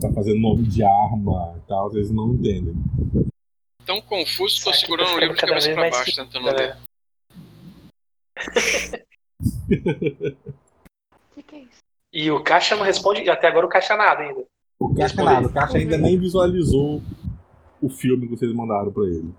pra 0.00 0.12
fazer 0.12 0.34
nome 0.34 0.64
de 0.64 0.82
arma 0.82 1.54
e 1.56 1.68
tal, 1.68 1.90
vocês 1.90 2.10
não 2.10 2.34
entendem. 2.34 2.74
Tão 3.86 4.00
confuso, 4.00 4.36
tô 4.36 4.46
Isso 4.46 4.68
aqui 4.70 4.78
segurando 4.80 5.14
o 5.14 5.18
livro 5.18 5.34
de 5.34 5.40
cabeça 5.40 5.72
pra 5.72 5.90
baixo, 5.90 6.16
tentando 6.16 6.44
galera. 6.44 6.78
ler. 6.78 6.94
O 9.66 11.34
que, 11.34 11.42
que 11.42 11.56
é 11.56 11.58
isso? 11.60 11.84
E 12.12 12.30
o 12.30 12.42
Caixa 12.42 12.76
não 12.76 12.84
responde, 12.84 13.28
até 13.28 13.48
agora 13.48 13.66
o 13.66 13.68
Caixa 13.68 13.96
nada 13.96 14.22
ainda. 14.22 14.44
O 14.80 14.94
Caixa 14.94 15.22
nada, 15.22 15.46
o 15.46 15.52
Caixa 15.52 15.78
ainda 15.78 15.98
nem 15.98 16.18
visualizou 16.18 17.00
o 17.84 17.88
filme 17.90 18.26
que 18.28 18.36
vocês 18.36 18.52
mandaram 18.52 18.92
pra 18.92 19.04
ele. 19.04 19.32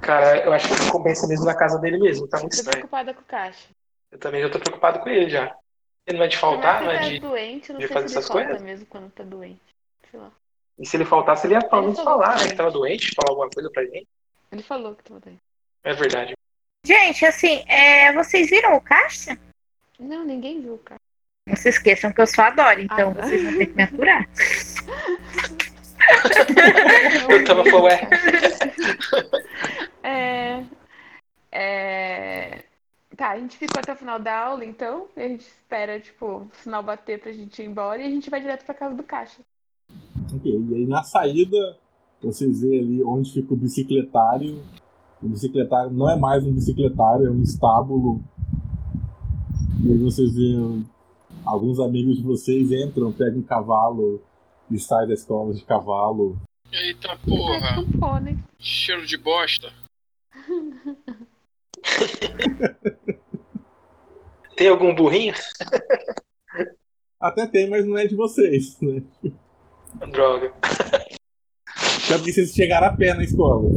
Cara, 0.00 0.44
eu 0.44 0.52
acho 0.52 0.68
que 0.68 0.90
compensa 0.92 1.26
mesmo 1.26 1.44
na 1.44 1.54
casa 1.56 1.78
dele 1.78 1.98
mesmo, 1.98 2.28
tá 2.28 2.38
muito 2.38 2.52
Tô 2.52 2.56
estranho. 2.56 2.76
preocupada 2.78 3.12
com 3.14 3.20
o 3.20 3.24
caixa. 3.24 3.68
Eu 4.12 4.18
também 4.18 4.40
já 4.42 4.48
tô 4.48 4.58
preocupado 4.60 5.00
com 5.00 5.08
ele 5.08 5.28
já. 5.28 5.54
Ele 6.06 6.18
não 6.18 6.24
é 6.24 6.28
de 6.28 6.38
faltar, 6.38 6.82
não 6.82 6.90
é 6.90 7.02
se 7.02 7.10
de. 7.10 7.20
tá 7.20 7.28
doente, 7.28 7.72
não 7.72 7.80
de 7.80 7.86
sei 7.86 7.94
fazer 7.94 8.08
se 8.08 8.14
ele 8.14 8.18
essas 8.18 8.28
falta 8.28 8.44
coisas? 8.46 8.62
mesmo 8.62 8.86
quando 8.86 9.10
tá 9.10 9.24
doente. 9.24 9.60
Sei 10.10 10.18
lá. 10.20 10.30
E 10.78 10.86
se 10.86 10.96
ele 10.96 11.04
faltasse, 11.04 11.46
ele 11.46 11.54
ia 11.54 11.60
pelo 11.60 11.82
menos 11.82 12.00
falar, 12.00 12.36
que 12.38 12.44
né? 12.44 12.50
Que 12.50 12.56
tava 12.56 12.70
doente, 12.70 13.14
falar 13.14 13.30
alguma 13.30 13.50
coisa 13.50 13.70
pra 13.70 13.84
gente. 13.84 14.06
Ele 14.52 14.62
falou 14.62 14.94
que 14.94 15.02
tava 15.04 15.20
doente. 15.20 15.40
É 15.82 15.92
verdade. 15.92 16.34
Gente, 16.86 17.26
assim, 17.26 17.64
é, 17.68 18.12
vocês 18.12 18.48
viram 18.48 18.76
o 18.76 18.80
caixa? 18.80 19.36
Não, 19.98 20.24
ninguém 20.24 20.62
viu 20.62 20.74
o 20.74 20.78
caixa. 20.78 21.00
Não 21.46 21.56
se 21.56 21.68
esqueçam 21.70 22.12
que 22.12 22.20
eu 22.20 22.26
sou 22.26 22.44
a 22.44 22.74
então 22.78 23.14
Ah. 23.18 23.22
vocês 23.26 23.42
vão 23.42 23.58
ter 23.58 23.66
que 23.66 23.74
me 23.74 23.82
aturar. 23.82 24.28
Eu 27.30 27.44
tava 27.44 27.64
falando, 27.64 27.84
ué. 27.84 28.08
É, 30.02 30.64
é, 31.52 32.64
Tá, 33.18 33.30
a 33.30 33.40
gente 33.40 33.56
ficou 33.56 33.80
até 33.80 33.92
o 33.92 33.96
final 33.96 34.20
da 34.20 34.46
aula, 34.46 34.64
então. 34.64 35.08
E 35.16 35.20
a 35.20 35.26
gente 35.26 35.40
espera, 35.40 35.98
tipo, 35.98 36.24
o 36.24 36.50
sinal 36.62 36.84
bater 36.84 37.20
pra 37.20 37.32
gente 37.32 37.60
ir 37.60 37.66
embora 37.66 38.00
e 38.00 38.06
a 38.06 38.08
gente 38.08 38.30
vai 38.30 38.40
direto 38.40 38.64
pra 38.64 38.72
casa 38.72 38.94
do 38.94 39.02
caixa. 39.02 39.42
Ok, 40.32 40.64
E 40.70 40.74
aí 40.76 40.86
na 40.86 41.02
saída, 41.02 41.76
vocês 42.22 42.60
veem 42.60 42.78
ali 42.78 43.02
onde 43.02 43.32
fica 43.32 43.52
o 43.52 43.56
bicicletário. 43.56 44.62
O 45.20 45.28
bicicletário 45.30 45.90
não 45.90 46.08
é 46.08 46.16
mais 46.16 46.46
um 46.46 46.52
bicicletário, 46.52 47.26
é 47.26 47.30
um 47.32 47.42
estábulo. 47.42 48.22
E 49.84 49.90
aí 49.90 49.98
vocês 49.98 50.36
veem 50.36 50.86
alguns 51.44 51.80
amigos 51.80 52.18
de 52.18 52.22
vocês 52.22 52.70
entram, 52.70 53.10
pegam 53.10 53.40
um 53.40 53.42
cavalo 53.42 54.20
e 54.70 54.78
saem 54.78 55.08
da 55.08 55.14
escola 55.14 55.54
de 55.54 55.64
cavalo. 55.64 56.38
Eita 56.70 57.16
porra, 57.18 57.76
pônei. 57.98 58.36
cheiro 58.58 59.06
de 59.06 59.16
bosta. 59.16 59.72
Tem 64.56 64.68
algum 64.68 64.94
burrinho? 64.94 65.34
Até 67.20 67.46
tem, 67.46 67.68
mas 67.68 67.84
não 67.84 67.98
é 67.98 68.06
de 68.06 68.14
vocês, 68.14 68.80
né? 68.80 69.02
Droga. 70.12 70.54
Até 70.62 72.16
porque 72.16 72.32
vocês 72.32 72.52
chegaram 72.52 72.86
a 72.88 72.96
pé 72.96 73.12
na 73.12 73.24
escola. 73.24 73.68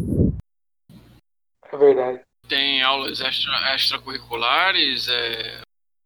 É 1.72 1.78
verdade. 1.78 2.22
Tem 2.48 2.84
aulas 2.84 3.20
extra, 3.20 3.76
extracurriculares, 3.76 5.08
é, 5.08 5.62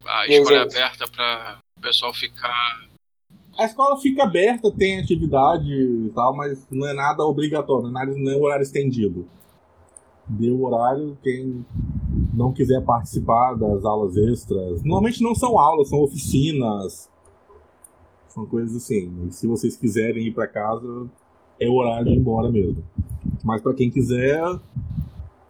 a 0.06 0.26
escola 0.26 0.58
é 0.58 0.62
aberta 0.62 1.06
para 1.08 1.58
o 1.76 1.80
pessoal 1.80 2.14
ficar. 2.14 2.86
A 3.58 3.64
escola 3.64 3.96
fica 3.96 4.24
aberta, 4.24 4.70
tem 4.70 5.00
atividade 5.00 5.72
e 5.72 6.10
tal, 6.14 6.36
mas 6.36 6.66
não 6.70 6.86
é 6.86 6.92
nada 6.92 7.24
obrigatório, 7.24 7.88
não 7.88 7.90
é, 7.90 8.06
nada, 8.06 8.18
não 8.18 8.32
é 8.32 8.36
horário 8.36 8.62
estendido. 8.62 9.26
Deu 10.28 10.62
horário, 10.62 11.16
quem 11.22 11.64
não 12.34 12.52
quiser 12.52 12.84
participar 12.84 13.54
das 13.54 13.84
aulas 13.84 14.16
extras. 14.16 14.82
Normalmente 14.82 15.22
não 15.22 15.34
são 15.34 15.58
aulas, 15.58 15.88
são 15.88 16.00
oficinas. 16.02 17.08
São 18.28 18.44
coisas 18.44 18.76
assim. 18.76 19.10
E 19.26 19.32
se 19.32 19.46
vocês 19.46 19.76
quiserem 19.76 20.26
ir 20.26 20.34
para 20.34 20.46
casa, 20.46 21.06
é 21.58 21.68
o 21.68 21.74
horário 21.74 22.06
de 22.06 22.12
ir 22.12 22.18
embora 22.18 22.50
mesmo. 22.50 22.84
Mas 23.42 23.62
para 23.62 23.72
quem 23.72 23.90
quiser, 23.90 24.42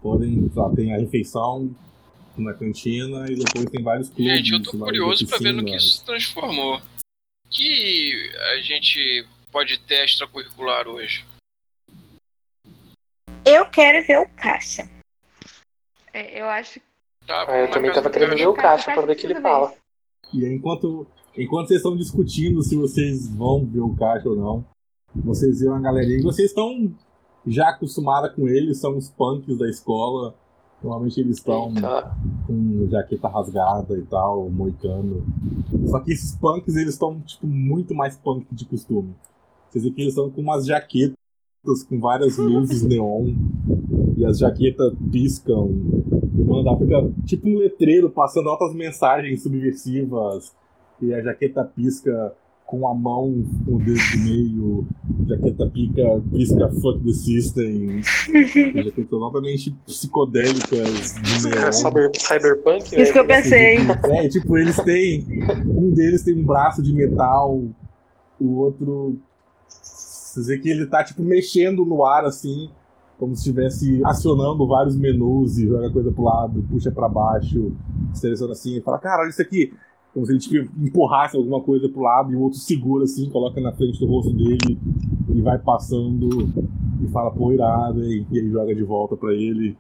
podem. 0.01 0.51
Lá, 0.55 0.71
tem 0.71 0.95
a 0.95 0.99
refeição 0.99 1.71
na 2.37 2.53
cantina 2.53 3.27
e 3.31 3.35
depois 3.35 3.65
tem 3.67 3.83
vários 3.83 4.09
clubes. 4.11 4.37
Gente, 4.37 4.53
eu 4.53 4.63
tô 4.63 4.79
curioso 4.79 5.27
pra 5.27 5.39
ver 5.39 5.53
no 5.53 5.65
que 5.65 5.75
isso 5.75 5.99
se 5.99 6.05
transformou. 6.05 6.81
Que 7.51 8.31
a 8.53 8.61
gente 8.61 9.27
pode 9.51 9.79
ter 9.81 10.05
extracurricular 10.05 10.89
hoje? 10.89 11.25
Eu 13.45 13.69
quero 13.71 14.05
ver 14.07 14.19
o 14.19 14.29
caixa. 14.31 14.89
É, 16.13 16.41
eu 16.41 16.47
acho 16.47 16.81
Tá, 17.27 17.45
Ah, 17.49 17.59
eu 17.59 17.71
também 17.71 17.93
tava 17.93 18.09
do 18.09 18.13
querendo 18.13 18.37
ver 18.37 18.47
o 18.47 18.55
caixa 18.55 18.93
pra 18.93 19.03
ver 19.03 19.13
o 19.13 19.17
que 19.17 19.27
ele 19.27 19.41
fala. 19.41 19.75
E 20.33 20.45
aí, 20.45 20.55
enquanto, 20.55 21.07
enquanto 21.37 21.69
vocês 21.69 21.79
estão 21.79 21.97
discutindo 21.97 22.63
se 22.63 22.77
vocês 22.77 23.29
vão 23.29 23.67
ver 23.67 23.81
o 23.81 23.97
caixa 23.97 24.29
ou 24.29 24.37
não, 24.37 24.65
vocês 25.15 25.61
veem 25.61 25.73
uma 25.73 25.81
galerinha. 25.81 26.19
E 26.19 26.23
vocês 26.23 26.51
estão 26.51 26.95
já 27.47 27.69
acostumados 27.69 28.35
com 28.35 28.49
eles, 28.49 28.81
são 28.81 28.97
os 28.97 29.11
punks 29.11 29.59
da 29.59 29.69
escola. 29.69 30.35
Normalmente 30.83 31.21
eles 31.21 31.39
estão 31.39 31.73
Tá. 31.75 32.17
com 32.47 32.87
jaqueta 32.91 33.29
rasgada 33.29 33.97
e 33.97 34.03
tal, 34.03 34.49
moicano. 34.51 35.25
Só 35.87 36.01
que 36.01 36.13
esses 36.13 36.37
punks, 36.37 36.77
eles 36.77 36.95
estão, 36.95 37.21
tipo, 37.21 37.47
muito 37.47 37.95
mais 37.95 38.17
punk 38.17 38.47
de 38.53 38.65
costume. 38.67 39.15
Vocês 39.71 39.83
veem 39.85 39.95
que 39.95 40.01
eles 40.03 40.13
estão 40.13 40.31
com 40.31 40.41
umas 40.41 40.67
jaquetas 40.67 41.17
com 41.89 41.99
várias 41.99 42.37
luzes 42.39 42.83
neon. 42.83 43.35
E 44.17 44.25
as 44.25 44.39
jaquetas 44.39 44.93
piscam. 45.11 45.69
E 46.35 46.43
manda, 46.45 46.77
fica 46.77 47.11
tipo 47.25 47.49
um 47.49 47.59
letreiro 47.59 48.11
passando 48.11 48.49
altas 48.49 48.75
mensagens 48.75 49.43
subversivas. 49.43 50.55
E 51.01 51.13
a 51.13 51.23
jaqueta 51.23 51.65
pisca 51.65 52.33
com 52.67 52.87
a 52.89 52.95
mão, 52.95 53.45
com 53.65 53.77
o 53.77 53.79
dedo 53.79 53.95
do 53.95 54.19
meio. 54.19 54.87
Jaqueta 55.27 55.71
pica, 55.71 56.03
pisca 56.33 56.69
fuck 56.83 57.01
the 57.05 57.13
system. 57.13 58.03
Jaquetas 58.03 59.23
altamente 59.23 59.71
psicodélicas 59.87 61.15
de 61.15 61.57
É 61.57 61.73
cyber, 61.73 62.11
cyberpunk? 62.17 63.01
Isso 63.01 63.13
que 63.13 63.19
eu 63.19 63.27
pensei. 63.27 63.79
É, 64.07 64.29
tipo, 64.29 64.57
eles 64.59 64.77
têm. 64.77 65.25
Um 65.67 65.91
deles 65.91 66.23
tem 66.23 66.35
um 66.35 66.45
braço 66.45 66.83
de 66.83 66.93
metal, 66.93 67.63
o 68.41 68.57
outro. 68.57 69.19
Você 69.69 70.43
vê 70.43 70.59
que 70.59 70.69
ele 70.69 70.87
tá, 70.87 71.05
tipo, 71.05 71.23
mexendo 71.23 71.85
no 71.85 72.05
ar 72.05 72.25
assim, 72.25 72.71
como 73.19 73.35
se 73.35 73.41
estivesse 73.41 74.03
acionando 74.05 74.67
vários 74.67 74.97
menus 74.97 75.57
e 75.59 75.67
joga 75.67 75.91
coisa 75.91 76.13
pro 76.13 76.25
lado, 76.25 76.65
puxa 76.69 76.91
pra 76.91 77.09
baixo, 77.09 77.73
seleciona 78.13 78.53
assim, 78.53 78.77
e 78.77 78.81
fala, 78.81 78.99
cara, 78.99 79.23
olha 79.23 79.31
isso 79.31 79.43
aqui. 79.43 79.73
Como 80.17 80.25
se 80.25 80.33
ele 80.33 80.39
tipo, 80.39 80.57
empurrasse 80.83 81.37
alguma 81.37 81.61
coisa 81.61 81.91
pro 81.91 82.01
lado 82.01 82.33
e 82.33 82.37
o 82.37 82.41
outro 82.41 82.59
segura 82.59 83.05
assim, 83.05 83.29
coloca 83.29 83.61
na 83.61 83.71
frente 83.71 84.01
do 84.01 84.07
rosto 84.07 84.33
dele 84.33 84.79
e 85.29 85.43
vai 85.43 85.59
passando 85.59 86.49
e 87.05 87.09
fala, 87.09 87.31
pô, 87.31 87.53
irado, 87.53 88.03
e, 88.03 88.27
e 88.33 88.41
aí 88.41 88.49
joga 88.51 88.75
de 88.75 88.83
volta 88.83 89.15
pra 89.15 89.35
ele. 89.35 89.77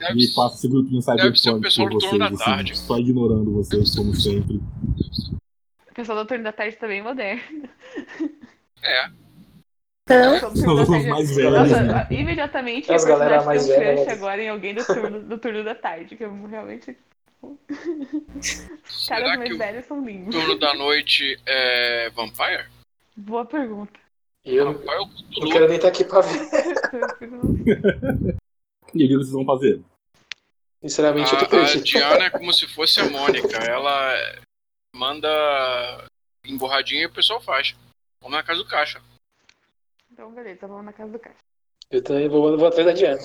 Deve, 0.00 0.18
E 0.24 0.34
passa 0.34 0.56
esse 0.56 0.68
grupinho 0.68 1.00
ser 1.00 1.12
o 1.12 1.14
cyberpunk 1.14 1.60
pessoal 1.62 1.86
por 1.86 1.92
do 1.92 2.00
vocês, 2.00 2.10
turno 2.10 2.18
da 2.28 2.34
assim, 2.34 2.44
tarde. 2.44 2.76
só 2.76 2.98
ignorando 2.98 3.52
vocês, 3.52 3.94
como 3.94 4.12
sempre. 4.16 4.56
O 4.56 5.94
pessoal 5.94 6.18
do 6.18 6.26
turno 6.26 6.42
da 6.42 6.52
tarde 6.52 6.76
tá 6.76 6.88
bem 6.88 7.00
moderno. 7.00 7.40
É, 8.82 9.06
Então, 10.02 10.32
Pessoal 10.32 10.50
do 10.50 10.58
São 10.58 10.64
turno 10.66 10.74
da 10.76 10.82
os 10.82 10.88
tarde- 10.88 11.08
mais 11.08 11.36
velhos, 11.36 11.52
Nossa, 11.70 11.82
né? 11.84 12.06
imediatamente 12.10 12.92
As 12.92 13.04
a 13.04 13.08
galera 13.08 13.44
mais 13.44 13.62
um 13.68 13.74
crush 13.74 14.06
né? 14.06 14.12
agora 14.12 14.42
em 14.42 14.48
alguém 14.48 14.74
do 14.74 14.84
turno, 14.84 15.22
do 15.22 15.38
turno 15.38 15.62
da 15.62 15.76
tarde, 15.76 16.16
que 16.16 16.24
eu 16.24 16.46
realmente. 16.46 16.96
Os 18.36 19.06
será 19.06 19.20
caras 19.20 19.32
que 19.32 19.38
mais 19.38 19.58
velhos 19.58 19.86
são 19.86 20.04
lindos. 20.04 20.34
turno 20.34 20.58
da 20.58 20.74
noite 20.74 21.38
é 21.46 22.10
Vampire? 22.10 22.68
Boa 23.16 23.44
pergunta. 23.44 23.98
Eu 24.44 24.72
Vampire 24.72 25.28
Cthulhu. 25.30 25.52
quero 25.52 25.66
nem 25.68 25.76
estar 25.76 25.88
aqui 25.88 26.04
pra 26.04 26.20
ver. 26.20 26.40
E 28.94 29.06
o 29.06 29.08
que 29.08 29.16
vocês 29.16 29.32
vão 29.32 29.44
fazer? 29.46 29.80
Sinceramente, 30.82 31.32
eu 31.32 31.38
tô 31.38 31.44
A, 31.44 31.46
a 31.46 31.50
perdido. 31.50 31.84
Diana 31.84 32.24
é 32.24 32.30
como 32.30 32.52
se 32.52 32.66
fosse 32.68 33.00
a 33.00 33.08
Mônica. 33.08 33.56
Ela 33.56 34.14
manda 34.94 36.06
emborradinha 36.44 37.02
e 37.02 37.06
o 37.06 37.12
pessoal 37.12 37.40
faz. 37.40 37.74
Vamos 38.20 38.36
na 38.36 38.42
casa 38.42 38.62
do 38.62 38.68
caixa. 38.68 39.00
Então, 40.10 40.30
beleza, 40.34 40.66
vamos 40.66 40.84
na 40.84 40.92
casa 40.92 41.10
do 41.10 41.18
caixa. 41.18 41.38
Eu 41.90 42.02
também 42.04 42.28
vou, 42.28 42.58
vou 42.58 42.66
atrás 42.66 42.84
da 42.86 42.92
Diana. 42.92 43.22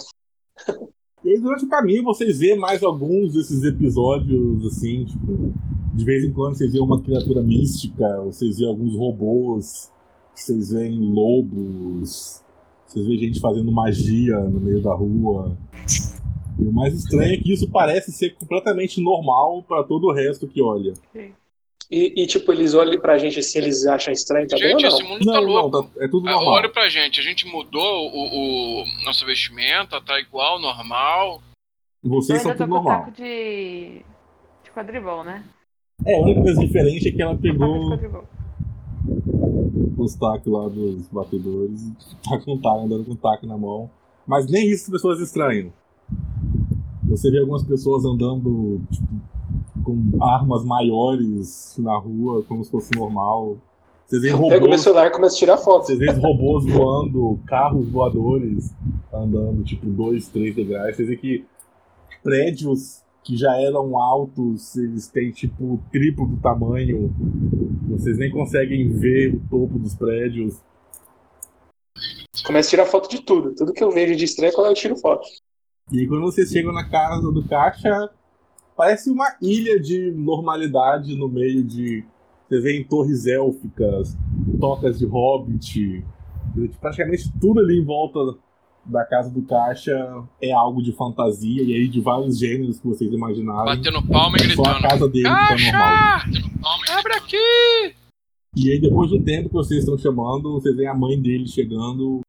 E 1.27 1.31
aí, 1.31 1.39
durante 1.41 1.65
o 1.65 1.67
caminho, 1.67 2.05
vocês 2.05 2.39
vê 2.39 2.55
mais 2.55 2.81
alguns 2.81 3.33
desses 3.33 3.61
episódios, 3.61 4.65
assim, 4.65 5.03
tipo, 5.03 5.53
de 5.93 6.05
vez 6.05 6.23
em 6.23 6.31
quando 6.31 6.55
vocês 6.55 6.71
vê 6.71 6.79
uma 6.79 7.01
criatura 7.01 7.43
mística, 7.43 8.21
vocês 8.21 8.59
vê 8.59 8.65
alguns 8.65 8.95
robôs, 8.95 9.91
vocês 10.33 10.71
veem 10.71 10.97
lobos, 10.97 12.41
vocês 12.85 13.05
vê 13.05 13.17
gente 13.17 13.41
fazendo 13.41 13.69
magia 13.73 14.39
no 14.39 14.61
meio 14.61 14.81
da 14.81 14.95
rua. 14.95 15.57
E 16.57 16.65
o 16.65 16.71
mais 16.71 16.93
estranho 16.93 17.33
é 17.33 17.37
que 17.37 17.51
isso 17.51 17.69
parece 17.69 18.13
ser 18.13 18.29
completamente 18.35 19.01
normal 19.01 19.61
pra 19.63 19.83
todo 19.83 20.07
o 20.07 20.13
resto 20.13 20.47
que 20.47 20.61
olha. 20.61 20.93
E, 21.89 22.21
e, 22.23 22.27
tipo, 22.27 22.51
eles 22.51 22.73
olham 22.73 22.99
pra 22.99 23.17
gente 23.17 23.39
assim, 23.39 23.59
eles 23.59 23.85
acham 23.87 24.11
estranho 24.11 24.45
também 24.47 24.71
Gente, 24.71 24.81
não? 24.81 24.89
esse 24.89 25.03
mundo 25.03 25.19
tá 25.25 25.31
Não, 25.31 25.41
não, 25.41 25.47
louco. 25.47 25.83
tá- 25.83 26.03
é 26.03 26.07
tudo 26.09 26.27
Ah, 26.27 26.31
normal. 26.33 26.53
Olha 26.55 26.69
pra 26.69 26.89
gente, 26.89 27.19
a 27.19 27.23
gente 27.23 27.47
mudou 27.47 28.11
o, 28.11 28.81
o 28.81 28.85
nossa 29.05 29.25
vestimenta, 29.25 30.01
tá 30.01 30.19
igual, 30.19 30.59
normal. 30.59 31.41
Vocês 32.03 32.41
são 32.41 32.51
tudo 32.55 32.67
normal. 32.67 32.99
taco 33.05 33.11
de. 33.11 34.01
de 34.63 34.71
quadribol, 34.73 35.23
né? 35.23 35.43
É, 36.05 36.15
a 36.15 36.21
única 36.21 36.41
coisa 36.41 36.59
diferente 36.59 37.07
é 37.07 37.11
que 37.11 37.21
ela 37.21 37.35
pegou 37.37 37.97
os 39.97 40.15
tacos 40.15 40.51
lá 40.51 40.67
dos 40.69 41.07
batedores 41.07 41.81
tá 42.23 42.37
com 42.39 42.57
taco, 42.57 42.79
andando 42.85 43.05
com 43.05 43.15
taco 43.15 43.45
na 43.47 43.57
mão. 43.57 43.89
Mas 44.27 44.45
nem 44.51 44.69
isso 44.69 44.85
as 44.85 44.91
pessoas 44.91 45.19
estranham. 45.21 45.71
Você 47.05 47.31
vê 47.31 47.39
algumas 47.39 47.63
pessoas 47.63 48.03
andando 48.05 48.81
tipo, 48.91 49.07
com 49.87 50.21
armas 50.21 50.65
maiores 50.65 51.75
na 51.77 51.97
rua, 51.97 52.43
como 52.43 52.61
se 52.61 52.69
fosse 52.69 52.93
normal. 52.93 53.57
Vocês 54.05 54.21
veem 54.21 54.33
Pego 54.33 54.49
meu 54.49 54.59
robôs, 54.59 54.81
celular 54.81 55.07
e 55.07 55.11
começo 55.11 55.35
a 55.35 55.39
tirar 55.39 55.57
foto. 55.57 55.85
vocês 55.85 55.97
veem 55.97 56.19
robôs 56.19 56.65
voando, 56.65 57.39
carros 57.47 57.87
voadores 57.87 58.75
andando, 59.13 59.63
tipo, 59.63 59.85
dois, 59.85 60.27
três 60.27 60.53
degraus. 60.53 60.93
Vocês 60.93 61.07
veem 61.07 61.19
que 61.19 61.45
prédios 62.21 63.01
que 63.23 63.37
já 63.37 63.57
eram 63.61 63.97
altos, 63.97 64.75
eles 64.75 65.07
têm, 65.07 65.31
tipo, 65.31 65.63
o 65.63 65.79
triplo 65.89 66.27
do 66.27 66.37
tamanho. 66.37 67.13
Vocês 67.89 68.17
nem 68.17 68.29
conseguem 68.29 68.89
ver 68.89 69.35
o 69.35 69.41
topo 69.49 69.79
dos 69.79 69.95
prédios. 69.95 70.61
Começo 72.45 72.67
a 72.67 72.71
tirar 72.71 72.85
foto 72.85 73.09
de 73.09 73.21
tudo. 73.21 73.55
Tudo 73.55 73.73
que 73.73 73.83
eu 73.83 73.91
vejo 73.91 74.15
de 74.17 74.25
estranho, 74.25 74.53
quando 74.53 74.67
eu 74.67 74.73
tiro 74.73 74.97
foto. 74.97 75.27
E 75.91 75.99
aí, 75.99 76.07
quando 76.07 76.21
vocês 76.21 76.49
chegam 76.49 76.73
na 76.73 76.89
casa 76.89 77.31
do 77.31 77.45
caixa, 77.47 78.09
parece 78.77 79.09
uma 79.09 79.35
ilha 79.41 79.79
de 79.79 80.11
normalidade 80.11 81.15
no 81.17 81.27
meio 81.27 81.63
de 81.63 82.05
Você 82.47 82.61
vê 82.61 82.79
em 82.79 82.83
torres 82.83 83.25
élficas, 83.25 84.15
tocas 84.59 84.99
de 84.99 85.05
hobbit. 85.05 86.05
Praticamente 86.79 87.29
tudo 87.41 87.59
ali 87.59 87.79
em 87.79 87.83
volta 87.83 88.19
da 88.85 89.03
casa 89.03 89.29
do 89.29 89.41
caixa 89.41 90.23
é 90.41 90.51
algo 90.53 90.81
de 90.81 90.93
fantasia 90.93 91.61
e 91.61 91.73
aí 91.73 91.87
de 91.89 91.99
vários 91.99 92.39
gêneros 92.39 92.79
que 92.79 92.87
vocês 92.87 93.11
imaginarem. 93.11 93.75
Batendo 93.75 94.01
palma 94.07 94.37
e 94.37 94.55
Só 94.55 94.61
a 94.63 94.73
gritando. 94.73 94.81
casa 94.87 95.09
dele 95.09 95.23
que 95.23 95.29
normal. 95.29 95.47
Caixa! 95.49 96.25
Batendo 96.25 96.59
palma 96.61 96.85
e 96.87 96.91
Abre 96.91 97.13
aqui! 97.13 97.95
E 98.55 98.71
aí, 98.71 98.79
depois 98.79 99.11
do 99.11 99.21
tempo 99.21 99.49
que 99.49 99.53
vocês 99.53 99.81
estão 99.81 99.97
chamando, 99.97 100.53
vocês 100.53 100.75
veem 100.75 100.87
a 100.87 100.93
mãe 100.93 101.21
dele 101.21 101.47
chegando. 101.47 102.21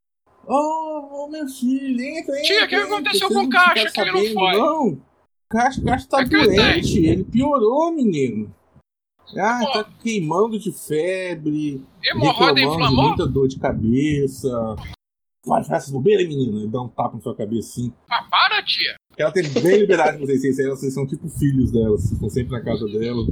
Oh, 0.46 1.24
oh, 1.24 1.28
meu 1.30 1.46
filho, 1.46 2.00
entra, 2.00 2.34
entra. 2.34 2.42
Tia, 2.42 2.64
o 2.64 2.68
que 2.68 2.74
aconteceu 2.74 3.28
com 3.28 3.44
o 3.44 3.48
Caixa 3.48 3.90
que 3.90 4.00
ele 4.00 4.12
não 4.12 4.34
foi? 4.34 4.52
Não, 4.58 5.00
o 5.48 5.56
Caixa, 5.56 5.80
o 5.80 5.84
Caixa 5.84 6.08
tá 6.08 6.20
É 6.20 6.24
doente, 6.26 7.06
ele 7.06 7.24
piorou, 7.24 7.90
menino. 7.90 8.54
Ah, 9.36 9.60
Pô. 9.60 9.72
tá 9.72 9.84
queimando 10.00 10.58
de 10.58 10.72
febre, 10.72 11.84
Hemorroida 12.02 12.60
reclamando 12.60 12.96
de 12.96 13.02
muita 13.08 13.26
dor 13.26 13.48
de 13.48 13.58
cabeça. 13.58 14.48
Vai, 15.46 15.64
faz 15.64 15.82
essas 15.82 15.90
bobeiras, 15.90 16.26
menino. 16.26 16.58
Ele 16.58 16.68
dá 16.68 16.80
um 16.80 16.88
tapa 16.88 17.16
na 17.16 17.22
sua 17.22 17.34
cabeça 17.34 17.68
assim. 17.70 17.92
Ah, 18.10 18.26
para, 18.30 18.62
tia! 18.62 18.94
Ela 19.16 19.32
tem 19.32 19.42
bem 19.48 19.78
liberdade 19.78 20.18
com 20.18 20.26
vocês, 20.26 20.40
vocês, 20.40 20.68
vocês 20.68 20.94
são 20.94 21.06
tipo 21.06 21.28
filhos 21.28 21.72
dela, 21.72 21.90
vocês 21.90 22.12
estão 22.12 22.28
sempre 22.28 22.52
na 22.52 22.62
casa 22.62 22.86
dela. 22.86 23.26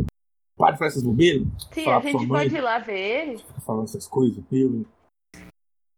Para 0.57 0.73
de 0.73 0.79
fazer 0.79 0.93
essas 0.93 1.03
bobeiras. 1.03 1.47
Sim, 1.73 1.89
a 1.89 2.01
gente 2.01 2.27
mãe. 2.27 2.45
pode 2.45 2.57
ir 2.57 2.61
lá 2.61 2.79
ver 2.79 2.99
ele? 2.99 3.39
Fica 3.39 3.61
falando 3.61 3.85
essas 3.85 4.09
coisas. 4.09 4.43
Eu... 4.51 4.87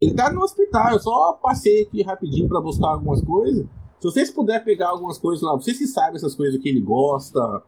Ele 0.00 0.14
tá 0.14 0.32
no 0.32 0.42
hospital, 0.42 0.92
eu 0.92 1.00
só 1.00 1.32
passei 1.34 1.82
aqui 1.82 2.02
rapidinho 2.02 2.48
pra 2.48 2.60
buscar 2.60 2.88
algumas 2.88 3.22
coisas. 3.22 3.66
Se 4.00 4.04
vocês 4.04 4.30
puderem 4.30 4.64
pegar 4.64 4.90
algumas 4.90 5.18
coisas 5.18 5.42
lá, 5.42 5.54
vocês 5.54 5.76
que 5.76 5.86
sabem 5.86 6.16
essas 6.16 6.34
coisas 6.34 6.60
que 6.60 6.68
ele 6.68 6.80
gosta, 6.80 7.62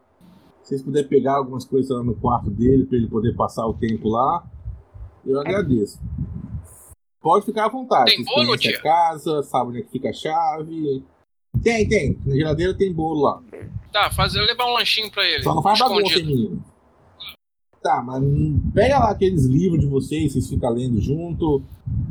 se 0.63 0.69
vocês 0.69 0.81
puderem 0.81 1.09
pegar 1.09 1.35
algumas 1.35 1.65
coisas 1.65 1.89
lá 1.91 2.01
no 2.03 2.15
quarto 2.15 2.49
dele 2.49 2.85
pra 2.85 2.97
ele 2.97 3.07
poder 3.07 3.35
passar 3.35 3.67
o 3.67 3.73
tempo 3.73 4.07
lá, 4.07 4.43
eu 5.25 5.39
agradeço. 5.39 5.99
Pode 7.21 7.45
ficar 7.45 7.65
à 7.65 7.69
vontade. 7.69 8.15
Tem 8.15 8.23
bolo, 8.23 8.47
conhecem 8.47 8.71
a 8.71 8.73
tia? 8.73 8.81
casa, 8.81 9.43
sabem 9.43 9.69
onde 9.69 9.79
é 9.79 9.81
que 9.83 9.91
fica 9.91 10.09
a 10.09 10.13
chave. 10.13 11.03
Tem, 11.61 11.87
tem. 11.87 12.17
Na 12.25 12.35
geladeira 12.35 12.73
tem 12.73 12.93
bolo 12.93 13.21
lá. 13.21 13.43
Tá, 13.91 14.09
fazer, 14.09 14.41
levar 14.41 14.65
um 14.65 14.73
lanchinho 14.73 15.11
pra 15.11 15.23
ele. 15.25 15.43
Só 15.43 15.53
não 15.53 15.61
faz 15.61 15.77
bagunça, 15.77 16.15
menino. 16.17 16.63
Tá, 17.83 18.01
mas 18.01 18.23
pega 18.73 18.99
lá 18.99 19.11
aqueles 19.11 19.45
livros 19.45 19.81
de 19.81 19.87
vocês, 19.87 20.31
vocês 20.31 20.49
ficam 20.49 20.71
lendo 20.71 21.01
junto. 21.01 21.61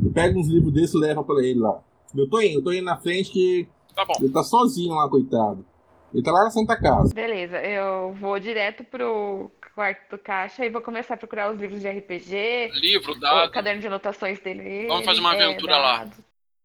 E 0.05 0.09
pega 0.09 0.37
uns 0.37 0.47
livros 0.47 0.71
desses 0.73 0.93
e 0.93 0.99
leva 0.99 1.23
pra 1.23 1.43
ele 1.43 1.59
lá. 1.59 1.81
Eu 2.15 2.29
tô 2.29 2.39
indo, 2.41 2.59
eu 2.59 2.63
tô 2.63 2.71
indo 2.71 2.83
na 2.83 2.97
frente 2.97 3.31
que 3.31 3.67
Tá 3.95 4.05
bom. 4.05 4.13
ele 4.19 4.31
tá 4.31 4.43
sozinho 4.43 4.93
lá, 4.93 5.09
coitado. 5.09 5.65
Ele 6.13 6.23
tá 6.23 6.31
lá 6.31 6.43
na 6.43 6.51
Santa 6.51 6.75
Casa. 6.79 7.13
Beleza, 7.13 7.57
eu 7.61 8.13
vou 8.13 8.39
direto 8.39 8.83
pro 8.83 9.49
quarto 9.73 10.09
do 10.11 10.17
caixa 10.17 10.65
e 10.65 10.69
vou 10.69 10.81
começar 10.81 11.13
a 11.13 11.17
procurar 11.17 11.51
os 11.53 11.59
livros 11.59 11.79
de 11.81 11.89
RPG, 11.89 12.71
Livro, 12.81 13.13
o 13.13 13.19
dado. 13.19 13.51
caderno 13.51 13.79
de 13.79 13.87
anotações 13.87 14.39
dele. 14.41 14.87
Vamos 14.87 15.05
fazer 15.05 15.21
uma 15.21 15.33
é, 15.35 15.43
aventura 15.45 15.77
lá. 15.77 15.97
dado. 15.99 16.15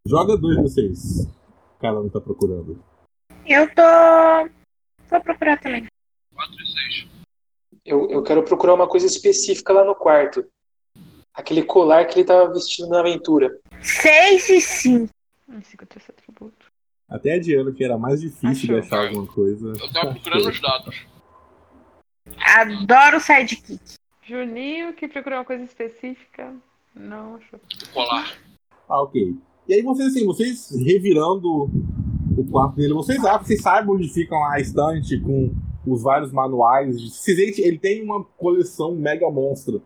Joga 0.05 0.37
dois 0.37 0.57
de 0.57 0.63
vocês. 0.63 1.29
Cada 1.81 2.01
um 2.01 2.09
tá 2.09 2.21
procurando. 2.21 2.83
Eu 3.47 3.73
tô. 3.73 3.83
Vou 5.09 5.21
procurar 5.21 5.61
também. 5.61 5.87
4 6.35 6.55
e 6.55 6.67
6. 6.67 7.07
Eu, 7.85 8.11
eu 8.11 8.23
quero 8.25 8.43
procurar 8.43 8.75
uma 8.75 8.89
coisa 8.89 9.07
específica 9.07 9.73
lá 9.73 9.85
no 9.85 9.95
quarto. 9.95 10.45
Aquele 11.33 11.63
colar 11.63 12.05
que 12.07 12.19
ele 12.19 12.27
tava 12.27 12.53
vestindo 12.53 12.89
na 12.89 12.99
aventura. 13.01 13.57
6 13.81 14.49
e 14.49 14.61
5. 14.61 15.09
Hum, 15.49 15.61
cinco, 15.63 15.87
três, 15.87 16.05
atributo. 16.11 16.26
Até 17.09 17.35
a 17.35 17.39
Diana, 17.39 17.71
que 17.73 17.85
era 17.85 17.97
mais 17.97 18.21
difícil 18.21 18.67
de 18.69 18.75
Achou. 18.75 18.79
achar 18.99 19.07
alguma 19.09 19.27
coisa. 19.27 19.69
Eu 19.69 19.93
tava 19.93 20.13
procurando 20.13 20.49
os 20.49 20.61
dados. 20.61 21.07
Adoro 22.39 23.21
sidekick. 23.21 23.79
Juninho, 24.29 24.93
que 24.93 25.07
procurou 25.07 25.39
uma 25.39 25.45
coisa 25.45 25.63
específica. 25.65 26.53
Não, 26.95 27.37
achou. 27.37 27.61
Colar. 27.95 28.37
Ah, 28.89 29.03
ok. 29.03 29.37
E 29.69 29.75
aí 29.75 29.83
vocês, 29.83 30.09
assim, 30.09 30.25
vocês 30.27 30.71
revirando 30.85 31.49
o 32.37 32.45
quarto 32.51 32.77
dele, 32.77 32.93
vocês 32.95 33.25
acham, 33.25 33.45
vocês 33.45 33.61
sabem 33.63 33.91
onde 33.95 34.09
ficam 34.13 34.43
a 34.45 34.59
estante 34.61 35.19
com 35.21 35.53
os 35.87 36.03
vários 36.03 36.33
manuais. 36.33 37.01
de- 37.01 37.11
Vocês 37.11 37.59
ele 37.59 37.79
tem 37.79 38.03
uma 38.03 38.25
coleção 38.37 38.95
mega 38.97 39.31
monstra 39.31 39.81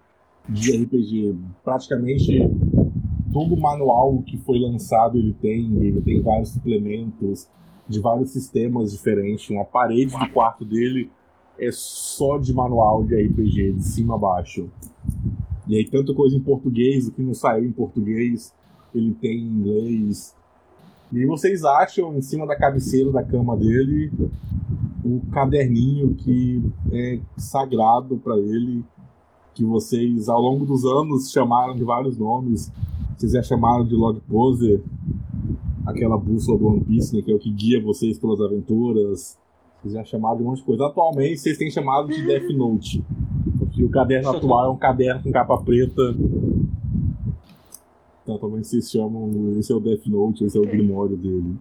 de 0.49 0.73
RPG. 0.83 1.35
Praticamente 1.63 2.39
todo 3.33 3.57
manual 3.57 4.23
que 4.23 4.37
foi 4.39 4.59
lançado 4.59 5.19
ele 5.19 5.35
tem. 5.35 5.77
Ele 5.77 6.01
tem 6.01 6.21
vários 6.21 6.51
suplementos 6.51 7.49
de 7.89 8.01
vários 8.01 8.31
sistemas 8.31 8.93
diferentes. 8.93 9.51
Uma 9.51 9.65
parede 9.65 10.17
do 10.17 10.31
quarto 10.31 10.65
dele 10.65 11.11
é 11.59 11.71
só 11.73 12.39
de 12.39 12.53
manual 12.55 13.05
de 13.05 13.15
RPG, 13.15 13.73
de 13.73 13.85
cima 13.85 14.15
a 14.15 14.19
baixo. 14.19 14.71
E 15.67 15.77
aí, 15.77 15.85
tanta 15.85 16.15
coisa 16.15 16.37
em 16.37 16.41
português, 16.41 17.07
o 17.07 17.13
que 17.13 17.23
não 17.23 17.35
saiu 17.35 17.65
em 17.65 17.73
português, 17.73 18.55
ele 18.95 19.13
tem 19.15 19.39
em 19.39 19.47
inglês. 19.47 20.35
E 21.13 21.25
vocês 21.27 21.65
acham 21.65 22.17
em 22.17 22.23
cima 22.23 22.47
da 22.47 22.57
cabeceira 22.57 23.11
da 23.11 23.23
cama 23.23 23.57
dele 23.57 24.11
o 25.05 25.21
caderninho 25.33 26.15
que 26.15 26.63
é 26.93 27.19
sagrado 27.37 28.17
para 28.19 28.39
ele, 28.39 28.85
que 29.55 29.65
vocês 29.65 30.29
ao 30.29 30.41
longo 30.41 30.65
dos 30.65 30.85
anos 30.85 31.31
chamaram 31.31 31.75
de 31.75 31.85
vários 31.85 32.17
nomes. 32.17 32.73
Vocês 33.21 33.33
já 33.33 33.43
chamaram 33.43 33.85
de 33.85 33.95
Log 33.95 34.19
Poser, 34.21 34.81
aquela 35.85 36.17
bússola 36.17 36.59
do 36.59 36.69
One 36.69 36.81
Piece, 36.81 37.15
né, 37.15 37.21
que 37.21 37.31
é 37.31 37.35
o 37.35 37.39
que 37.39 37.51
guia 37.51 37.79
vocês 37.79 38.19
pelas 38.19 38.41
aventuras. 38.41 39.39
Vocês 39.79 39.93
já 39.93 40.03
chamaram 40.03 40.39
de 40.39 40.43
um 40.43 40.47
monte 40.47 40.61
de 40.61 40.65
coisa. 40.65 40.87
Atualmente 40.87 41.37
vocês 41.37 41.59
têm 41.59 41.71
chamado 41.71 42.09
de 42.09 42.27
Death 42.27 42.49
Note. 42.57 43.05
Porque 43.59 43.85
o 43.85 43.91
caderno 43.91 44.31
atual 44.31 44.69
é 44.69 44.71
um 44.71 44.79
caderno 44.79 45.23
com 45.23 45.31
capa 45.31 45.59
preta. 45.59 46.17
Então 48.23 48.39
também 48.39 48.63
vocês 48.63 48.91
chamam. 48.91 49.53
Esse 49.59 49.71
é 49.71 49.77
o 49.77 49.81
Death 49.81 50.07
Note, 50.07 50.43
esse 50.47 50.57
é 50.57 50.61
o 50.63 50.65
Grimório 50.65 51.19
dele. 51.19 51.57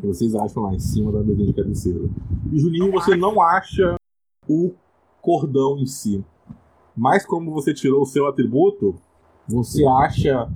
E 0.00 0.06
vocês 0.06 0.36
acham 0.36 0.62
lá 0.62 0.72
em 0.72 0.78
cima 0.78 1.10
da 1.10 1.18
mesinha 1.18 1.48
de 1.48 1.52
cabeceira. 1.52 2.08
E 2.52 2.60
Juninho, 2.60 2.92
você 2.92 3.16
não 3.16 3.42
acha 3.42 3.96
o 4.48 4.70
cordão 5.20 5.80
em 5.80 5.86
si. 5.86 6.24
Mas 6.96 7.26
como 7.26 7.50
você 7.50 7.74
tirou 7.74 8.02
o 8.02 8.06
seu 8.06 8.28
atributo, 8.28 8.94
você 9.50 9.84
acha 9.84 10.48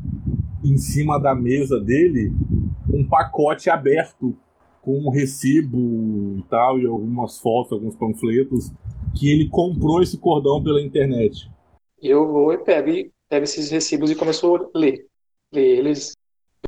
em 0.64 0.78
cima 0.78 1.18
da 1.18 1.34
mesa 1.34 1.80
dele 1.80 2.32
um 2.88 3.04
pacote 3.06 3.68
aberto 3.68 4.34
com 4.80 4.98
um 4.98 5.10
recibo 5.10 6.36
e 6.38 6.42
tal, 6.48 6.78
e 6.78 6.86
algumas 6.86 7.38
fotos, 7.38 7.72
alguns 7.72 7.96
panfletos, 7.96 8.70
que 9.14 9.30
ele 9.30 9.48
comprou 9.48 10.02
esse 10.02 10.18
cordão 10.18 10.62
pela 10.62 10.80
internet. 10.80 11.50
Eu 12.00 12.30
vou 12.30 12.52
e 12.52 12.58
pego, 12.58 12.90
e 12.90 13.10
pego 13.28 13.44
esses 13.44 13.70
recibos 13.70 14.10
e 14.10 14.14
começo 14.14 14.54
a 14.54 14.78
ler. 14.78 15.06
Ler 15.52 15.78
eles, 15.78 16.12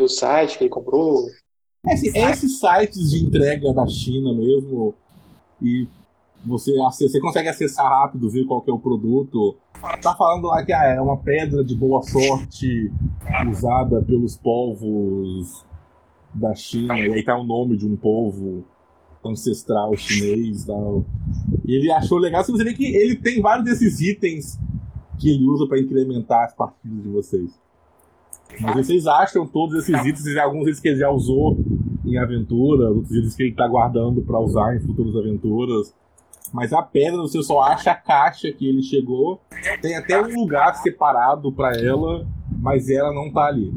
o 0.01 0.09
site 0.09 0.57
que 0.57 0.65
ele 0.65 0.71
comprou. 0.71 1.27
Esse- 1.87 2.17
esses 2.17 2.59
sites 2.59 3.11
de 3.11 3.25
entrega 3.25 3.73
da 3.73 3.87
China 3.87 4.33
mesmo, 4.35 4.95
e 5.63 5.87
você, 6.47 6.73
você 6.77 7.21
consegue 7.21 7.49
acessar 7.49 7.89
rápido, 7.89 8.31
ver 8.31 8.45
qual 8.45 8.63
que 8.63 8.71
é 8.71 8.75
o 8.75 8.79
produto. 8.79 9.57
Tá 10.01 10.15
falando 10.15 10.47
lá 10.47 10.65
que 10.65 10.73
ah, 10.73 10.85
é 10.85 11.01
uma 11.01 11.17
pedra 11.17 11.65
de 11.65 11.75
boa 11.75 12.03
sorte 12.03 12.91
usada 13.51 14.03
pelos 14.03 14.37
povos 14.37 15.65
da 16.33 16.55
China, 16.55 16.99
e 16.99 17.13
aí 17.13 17.25
tá 17.25 17.37
o 17.37 17.45
nome 17.45 17.77
de 17.77 17.87
um 17.87 17.97
povo 17.97 18.65
ancestral 19.25 19.97
chinês 19.97 20.63
e 20.63 20.67
tal. 20.67 21.05
E 21.65 21.75
ele 21.75 21.91
achou 21.91 22.19
legal, 22.19 22.45
você 22.45 22.63
vê 22.63 22.75
que 22.75 22.85
ele 22.85 23.17
tem 23.17 23.41
vários 23.41 23.65
desses 23.65 24.01
itens 24.01 24.59
que 25.19 25.31
ele 25.31 25.47
usa 25.47 25.67
para 25.67 25.81
incrementar 25.81 26.45
as 26.45 26.55
partidas 26.55 27.03
de 27.03 27.09
vocês. 27.09 27.59
Mas 28.61 28.87
vocês 28.87 29.07
acham 29.07 29.47
todos 29.47 29.77
esses 29.77 30.07
itens, 30.07 30.37
alguns 30.37 30.63
itens 30.63 30.81
que 30.81 30.89
ele 30.89 30.99
já 30.99 31.11
usou 31.11 31.59
em 32.05 32.17
aventura, 32.17 32.91
outros 32.91 33.11
itens 33.11 33.35
que 33.35 33.43
ele 33.43 33.55
tá 33.55 33.67
guardando 33.67 34.23
para 34.23 34.39
usar 34.39 34.77
em 34.77 34.81
futuras 34.81 35.17
aventuras. 35.17 35.95
Mas 36.53 36.73
a 36.73 36.83
pedra 36.83 37.19
você 37.19 37.43
só 37.43 37.61
acha 37.63 37.91
a 37.91 37.95
caixa 37.95 38.51
que 38.53 38.69
ele 38.69 38.83
chegou. 38.83 39.41
Tem 39.81 39.97
até 39.97 40.21
um 40.21 40.35
lugar 40.35 40.75
separado 40.77 41.53
para 41.53 41.77
ela, 41.77 42.27
mas 42.61 42.89
ela 42.89 43.13
não 43.13 43.33
tá 43.33 43.47
ali. 43.47 43.73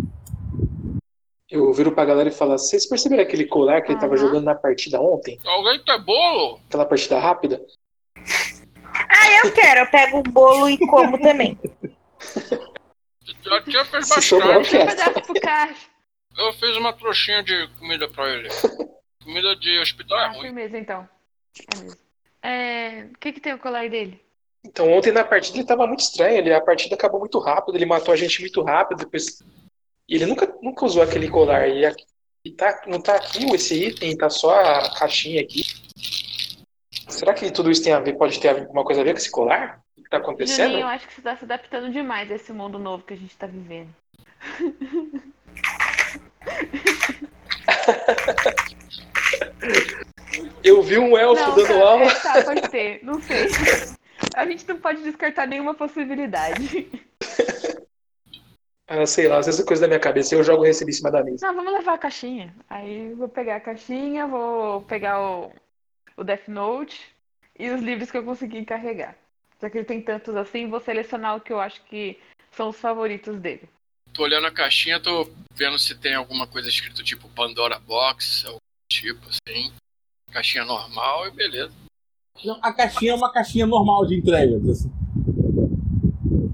Eu 1.49 1.73
viro 1.73 1.91
pra 1.91 2.05
galera 2.05 2.29
e 2.29 2.31
falo: 2.33 2.51
Vocês 2.51 2.85
perceberam 2.87 3.23
aquele 3.23 3.45
colar 3.45 3.81
que 3.81 3.91
ele 3.91 3.99
tava 3.99 4.15
jogando 4.15 4.43
na 4.45 4.55
partida 4.55 5.01
ontem? 5.01 5.39
Alguém 5.45 5.83
quer 5.83 5.99
bolo? 6.03 6.59
Aquela 6.67 6.85
partida 6.85 7.19
rápida? 7.19 7.65
Ah, 8.85 9.45
eu 9.45 9.51
quero. 9.53 9.79
Eu 9.81 9.87
pego 9.91 10.19
o 10.19 10.23
bolo 10.23 10.69
e 10.69 10.77
como 10.77 11.19
também. 11.19 11.57
A 13.51 13.61
tia 13.61 13.85
fez 13.85 14.09
eu 14.31 14.39
bastante. 14.39 14.75
Eu 16.37 16.53
fiz 16.53 16.77
uma 16.77 16.93
trouxinha 16.93 17.43
de 17.43 17.67
comida 17.79 18.07
pra 18.09 18.29
ele. 18.29 18.49
Comida 19.23 19.55
de 19.55 19.79
hospital 19.79 20.17
é 20.19 20.25
Ah, 20.25 20.29
ruim. 20.29 20.41
firmeza 20.41 20.77
então. 20.77 21.07
É 21.73 21.77
mesmo. 21.79 22.09
É, 22.41 23.07
O 23.13 23.17
que 23.19 23.33
que 23.33 23.39
tem 23.39 23.53
o 23.53 23.59
colar 23.59 23.89
dele? 23.89 24.21
Então, 24.65 24.91
ontem 24.91 25.11
na 25.11 25.23
partida 25.23 25.57
ele 25.57 25.67
tava 25.67 25.87
muito 25.87 26.01
estranho. 26.01 26.37
Ele, 26.37 26.53
a 26.53 26.61
partida 26.61 26.95
acabou 26.95 27.19
muito 27.19 27.39
rápido, 27.39 27.75
ele 27.75 27.85
matou 27.85 28.13
a 28.13 28.17
gente 28.17 28.39
muito 28.41 28.61
rápido. 28.61 28.99
Depois... 28.99 29.41
E 30.07 30.15
ele 30.15 30.25
nunca, 30.25 30.51
nunca 30.61 30.85
usou 30.85 31.03
aquele 31.03 31.29
colar. 31.29 31.67
E, 31.67 31.85
aqui- 31.85 32.05
e 32.43 32.51
tá, 32.51 32.81
não 32.87 33.01
tá 33.01 33.15
aqui 33.15 33.45
esse 33.53 33.87
item, 33.87 34.17
tá 34.17 34.29
só 34.29 34.51
a 34.59 34.95
caixinha 34.97 35.41
aqui. 35.41 35.61
Será 37.07 37.33
que 37.33 37.51
tudo 37.51 37.71
isso 37.71 37.83
tem 37.83 37.93
a 37.93 37.99
ver, 37.99 38.17
pode 38.17 38.39
ter 38.39 38.49
alguma 38.49 38.83
coisa 38.83 39.01
a 39.01 39.03
ver 39.03 39.11
com 39.13 39.17
esse 39.17 39.31
colar? 39.31 39.81
que 39.95 40.09
tá 40.09 40.17
acontecendo? 40.17 40.69
Juninho, 40.71 40.85
eu 40.85 40.87
acho 40.87 41.07
que 41.07 41.13
você 41.13 41.21
tá 41.21 41.37
se 41.37 41.45
adaptando 41.45 41.91
demais 41.91 42.31
a 42.31 42.35
esse 42.35 42.51
mundo 42.51 42.79
novo 42.79 43.03
que 43.03 43.13
a 43.13 43.17
gente 43.17 43.35
tá 43.37 43.45
vivendo. 43.45 43.93
Eu 50.63 50.81
vi 50.81 50.97
um 50.97 51.17
elfo 51.17 51.41
Não, 51.41 51.55
dando 51.55 51.67
tá, 51.67 51.73
aula. 51.73 52.03
é, 52.03 52.15
tá, 52.15 52.43
pode 52.43 52.69
ser, 52.69 52.99
não 53.03 53.21
sei. 53.21 53.47
A 54.35 54.45
gente 54.45 54.67
não 54.67 54.77
pode 54.77 55.03
descartar 55.03 55.47
nenhuma 55.47 55.73
possibilidade. 55.73 56.87
Ah, 58.91 59.05
sei 59.05 59.27
lá, 59.27 59.37
às 59.37 59.45
vezes 59.45 59.61
é 59.61 59.63
coisa 59.63 59.83
da 59.83 59.87
minha 59.87 59.99
cabeça. 59.99 60.33
Eu 60.33 60.43
jogo 60.43 60.63
recebi 60.63 60.89
em 60.89 60.95
cima 60.95 61.11
da 61.11 61.23
mesa. 61.23 61.45
Não, 61.45 61.53
vamos 61.53 61.73
levar 61.73 61.93
a 61.93 61.97
caixinha. 61.99 62.51
Aí 62.67 63.13
vou 63.13 63.29
pegar 63.29 63.57
a 63.57 63.59
caixinha, 63.59 64.25
vou 64.25 64.81
pegar 64.81 65.21
o, 65.21 65.53
o 66.17 66.23
Death 66.23 66.47
Note 66.47 66.99
e 67.59 67.69
os 67.69 67.81
livros 67.81 68.09
que 68.09 68.17
eu 68.17 68.23
consegui 68.23 68.65
carregar. 68.65 69.15
Já 69.61 69.69
que 69.69 69.77
ele 69.77 69.85
tem 69.85 70.01
tantos 70.01 70.35
assim, 70.35 70.67
vou 70.67 70.79
selecionar 70.79 71.35
o 71.35 71.39
que 71.39 71.53
eu 71.53 71.59
acho 71.59 71.83
que 71.83 72.17
são 72.51 72.69
os 72.69 72.79
favoritos 72.79 73.37
dele. 73.39 73.69
Tô 74.11 74.23
olhando 74.23 74.47
a 74.47 74.51
caixinha, 74.51 74.99
tô 74.99 75.29
vendo 75.53 75.77
se 75.77 75.93
tem 75.93 76.15
alguma 76.15 76.47
coisa 76.47 76.67
escrito 76.67 77.03
tipo 77.03 77.29
Pandora 77.29 77.77
Box, 77.77 78.43
algum 78.47 78.57
tipo 78.91 79.21
assim. 79.27 79.71
Caixinha 80.30 80.65
normal 80.65 81.27
e 81.27 81.31
beleza. 81.31 81.73
Não, 82.43 82.57
a 82.61 82.72
caixinha 82.72 83.11
é 83.11 83.15
uma 83.15 83.31
caixinha 83.31 83.65
normal 83.65 84.06
de 84.06 84.18
entrega. 84.18 84.56
Assim. 84.72 84.91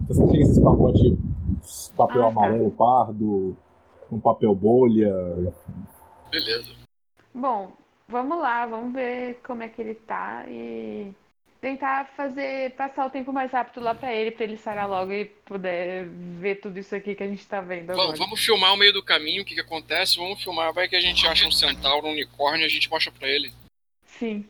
Você 0.07 0.27
chega 0.27 0.43
esses 0.43 0.59
pacotes 0.59 1.15
papel 1.95 2.21
Ah, 2.21 2.25
tá. 2.25 2.29
amarelo 2.29 2.71
pardo, 2.71 3.57
um 4.11 4.19
papel 4.19 4.53
bolha. 4.53 5.13
Beleza. 6.29 6.71
Bom, 7.33 7.71
vamos 8.07 8.39
lá, 8.39 8.65
vamos 8.65 8.93
ver 8.93 9.39
como 9.45 9.63
é 9.63 9.69
que 9.69 9.81
ele 9.81 9.95
tá 9.95 10.45
e 10.47 11.11
tentar 11.61 12.05
fazer 12.15 12.75
passar 12.75 13.07
o 13.07 13.09
tempo 13.09 13.33
mais 13.33 13.51
rápido 13.51 13.81
lá 13.81 13.95
pra 13.95 14.13
ele, 14.13 14.31
pra 14.31 14.43
ele 14.43 14.57
sarar 14.57 14.87
logo 14.87 15.11
e 15.11 15.25
poder 15.25 16.07
ver 16.07 16.55
tudo 16.55 16.77
isso 16.77 16.95
aqui 16.95 17.15
que 17.15 17.23
a 17.23 17.27
gente 17.27 17.45
tá 17.47 17.59
vendo 17.61 17.91
agora. 17.91 18.07
Vamos, 18.07 18.19
vamos 18.19 18.45
filmar 18.45 18.73
o 18.73 18.77
meio 18.77 18.93
do 18.93 19.03
caminho, 19.03 19.41
o 19.41 19.45
que, 19.45 19.55
que 19.55 19.61
acontece, 19.61 20.17
vamos 20.17 20.43
filmar. 20.43 20.73
Vai 20.73 20.87
que 20.87 20.95
a 20.95 21.01
gente 21.01 21.25
acha 21.27 21.47
um 21.47 21.51
centauro, 21.51 22.07
um 22.07 22.11
unicórnio 22.11 22.61
e 22.63 22.65
a 22.65 22.69
gente 22.69 22.89
mostra 22.89 23.11
pra 23.11 23.27
ele. 23.27 23.51
Sim. 24.19 24.45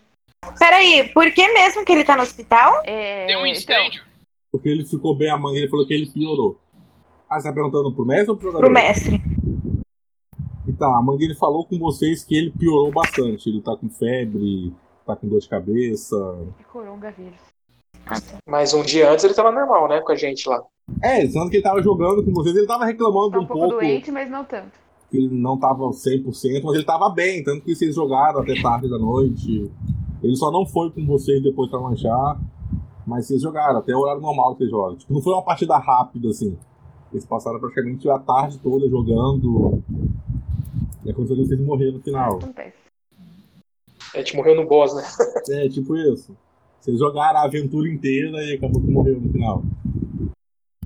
Peraí, 0.59 1.09
por 1.13 1.31
que 1.31 1.47
mesmo 1.53 1.83
que 1.83 1.91
ele 1.91 2.03
tá 2.03 2.15
no 2.15 2.23
hospital? 2.23 2.81
É, 2.85 3.25
Tem 3.25 3.35
um 3.35 3.45
então, 3.45 3.51
incêndio. 3.51 4.03
Porque 4.51 4.69
ele 4.69 4.85
ficou 4.85 5.15
bem, 5.15 5.29
a 5.29 5.37
mãe 5.37 5.53
dele 5.53 5.69
falou 5.69 5.85
que 5.85 5.93
ele 5.93 6.09
piorou. 6.09 6.59
Ah, 7.29 7.39
você 7.39 7.47
tá 7.47 7.53
perguntando 7.53 7.91
pro 7.93 8.05
mestre 8.05 8.29
ou 8.31 8.37
pro 8.37 8.47
jogador? 8.51 8.65
Pro 8.65 8.73
mestre. 8.73 9.21
Então, 10.67 10.93
a 10.95 11.01
mãe 11.01 11.17
dele 11.17 11.35
falou 11.35 11.65
com 11.65 11.77
vocês 11.79 12.23
que 12.23 12.35
ele 12.35 12.51
piorou 12.51 12.91
bastante. 12.91 13.49
Ele 13.49 13.61
tá 13.61 13.75
com 13.75 13.89
febre, 13.89 14.73
tá 15.05 15.15
com 15.15 15.27
dor 15.27 15.39
de 15.39 15.49
cabeça. 15.49 16.15
coronavírus. 16.71 17.39
Mas 18.47 18.73
um 18.73 18.83
dia 18.83 19.09
antes 19.11 19.25
ele 19.25 19.33
tava 19.33 19.51
normal, 19.51 19.87
né? 19.87 19.99
Com 20.01 20.11
a 20.11 20.15
gente 20.15 20.47
lá. 20.47 20.63
É, 21.01 21.25
tanto 21.27 21.49
que 21.49 21.57
ele 21.57 21.63
tava 21.63 21.81
jogando 21.81 22.23
com 22.23 22.31
vocês, 22.31 22.55
ele 22.55 22.67
tava 22.67 22.85
reclamando 22.85 23.31
Tá 23.31 23.39
um, 23.39 23.41
um 23.41 23.47
pouco 23.47 23.61
pouco 23.69 23.75
doente, 23.79 24.11
mas 24.11 24.29
não 24.29 24.43
tanto. 24.45 24.84
Que 25.09 25.17
ele 25.17 25.29
não 25.29 25.57
tava 25.57 25.83
100%, 25.83 26.63
mas 26.63 26.75
ele 26.75 26.83
tava 26.83 27.09
bem, 27.09 27.43
tanto 27.43 27.63
que 27.63 27.75
vocês 27.75 27.95
jogaram 27.95 28.39
até 28.41 28.59
tarde 28.61 28.89
da 28.89 28.97
noite. 28.97 29.71
Ele 30.23 30.35
só 30.35 30.51
não 30.51 30.65
foi 30.65 30.89
com 30.91 31.05
vocês 31.05 31.41
depois 31.41 31.69
pra 31.69 31.79
lanchar, 31.79 32.39
mas 33.05 33.27
vocês 33.27 33.41
jogaram, 33.41 33.79
até 33.79 33.95
o 33.95 33.99
horário 33.99 34.21
normal 34.21 34.53
que 34.53 34.59
vocês 34.59 34.71
jogam. 34.71 34.97
Tipo, 34.97 35.13
não 35.13 35.21
foi 35.21 35.33
uma 35.33 35.43
partida 35.43 35.77
rápida, 35.77 36.29
assim. 36.29 36.57
Eles 37.11 37.25
passaram 37.25 37.59
praticamente 37.59 38.09
a 38.09 38.19
tarde 38.19 38.59
toda 38.59 38.89
jogando. 38.89 39.81
E 41.05 41.11
aconteceu 41.11 41.37
vocês 41.37 41.59
morrer 41.59 41.91
no 41.91 42.01
final. 42.01 42.39
A 44.13 44.17
gente 44.17 44.35
morreu 44.35 44.55
no 44.55 44.67
boss, 44.67 44.95
né? 44.95 45.03
É, 45.49 45.69
tipo 45.69 45.95
isso. 45.95 46.35
Vocês 46.79 46.97
jogaram 46.99 47.39
a 47.39 47.43
aventura 47.43 47.87
inteira 47.87 48.43
e 48.43 48.53
acabou 48.53 48.81
que 48.81 48.89
morreu 48.89 49.21
no 49.21 49.31
final. 49.31 49.63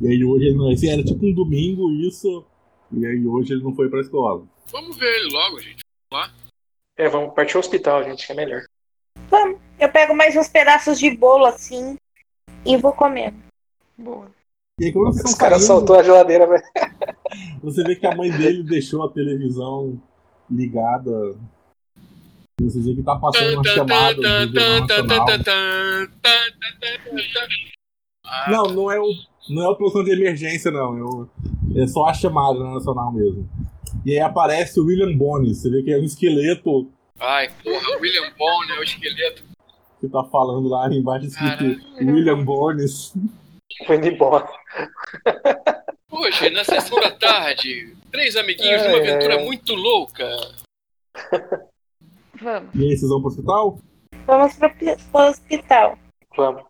E 0.01 0.07
aí 0.07 0.23
hoje 0.23 0.45
ele 0.45 0.57
não. 0.57 0.71
Esse 0.71 0.89
era 0.89 1.03
tipo 1.03 1.25
um 1.25 1.33
domingo 1.33 1.91
isso. 1.91 2.43
E 2.91 3.05
aí 3.05 3.25
hoje 3.27 3.53
ele 3.53 3.63
não 3.63 3.73
foi 3.75 3.89
pra 3.89 4.01
escola. 4.01 4.45
Vamos 4.71 4.97
ver 4.97 5.05
ele 5.15 5.31
logo, 5.33 5.59
gente. 5.59 5.79
Vamos 6.11 6.27
lá. 6.27 6.33
É, 6.97 7.07
vamos 7.09 7.33
partir 7.33 7.55
ao 7.55 7.61
hospital, 7.61 8.03
gente, 8.03 8.25
que 8.25 8.31
é 8.31 8.35
melhor. 8.35 8.61
Vamos. 9.29 9.59
Eu 9.79 9.89
pego 9.89 10.13
mais 10.15 10.35
uns 10.35 10.47
pedaços 10.49 10.99
de 10.99 11.09
bolo 11.11 11.45
assim 11.45 11.97
e 12.65 12.75
vou 12.77 12.91
comer. 12.93 13.33
Boa. 13.97 14.27
E 14.79 14.85
aí 14.85 14.91
vocês 14.91 15.25
Os 15.31 15.35
caras 15.35 15.59
saindo, 15.63 15.67
saltou 15.79 15.99
a 15.99 16.03
geladeira, 16.03 16.47
velho. 16.47 16.63
você 17.61 17.83
vê 17.83 17.95
que 17.95 18.05
a 18.07 18.15
mãe 18.15 18.31
dele 18.31 18.63
deixou 18.63 19.03
a 19.03 19.11
televisão 19.11 20.01
ligada. 20.49 21.35
E 22.59 22.63
você 22.63 22.81
vê 22.81 22.95
que 22.95 23.03
tá 23.03 23.15
passando 23.17 23.55
uma 23.55 23.63
chamada. 23.63 24.17
Ah, 28.25 28.51
Não, 28.51 28.63
não 28.65 28.91
é 28.91 28.99
o. 28.99 29.07
Não 29.49 29.63
é 29.63 29.67
o 29.69 29.75
produção 29.75 30.03
de 30.03 30.11
emergência, 30.11 30.69
não. 30.69 30.97
É, 30.97 31.01
o- 31.01 31.27
é 31.75 31.87
só 31.87 32.05
a 32.05 32.13
chamada 32.13 32.59
na 32.59 32.73
nacional 32.75 33.11
mesmo. 33.11 33.49
E 34.05 34.11
aí 34.11 34.19
aparece 34.19 34.79
o 34.79 34.85
William 34.85 35.15
Bones. 35.17 35.57
Você 35.57 35.69
vê 35.69 35.83
que 35.83 35.91
é 35.91 35.97
um 35.97 36.03
esqueleto 36.03 36.89
Ai, 37.19 37.49
porra, 37.63 37.99
William 37.99 38.31
Bone 38.37 38.71
é 38.71 38.79
o 38.79 38.83
esqueleto. 38.83 39.43
que 39.99 40.07
tá 40.07 40.23
falando 40.23 40.69
lá 40.69 40.87
embaixo 40.87 41.25
escrito. 41.25 41.81
William 41.99 42.45
Bones. 42.45 43.13
Foi 43.85 43.97
indo 43.97 44.07
embora. 44.07 44.47
Hoje, 46.09 46.49
na 46.49 46.63
sessão 46.63 46.99
da 46.99 47.11
tarde, 47.11 47.93
três 48.09 48.35
amiguinhos 48.37 48.81
de 48.81 48.87
uma 48.87 48.97
aventura 48.97 49.35
ai. 49.35 49.43
muito 49.43 49.75
louca. 49.75 50.25
Vamos. 52.41 52.73
E 52.73 52.83
aí 52.83 52.97
vocês 52.97 53.09
vão 53.09 53.19
pro 53.19 53.29
hospital? 53.29 53.79
Vamos 54.25 54.55
pro, 54.55 54.69
pro 55.11 55.21
hospital. 55.21 55.99
Vamos. 56.37 56.63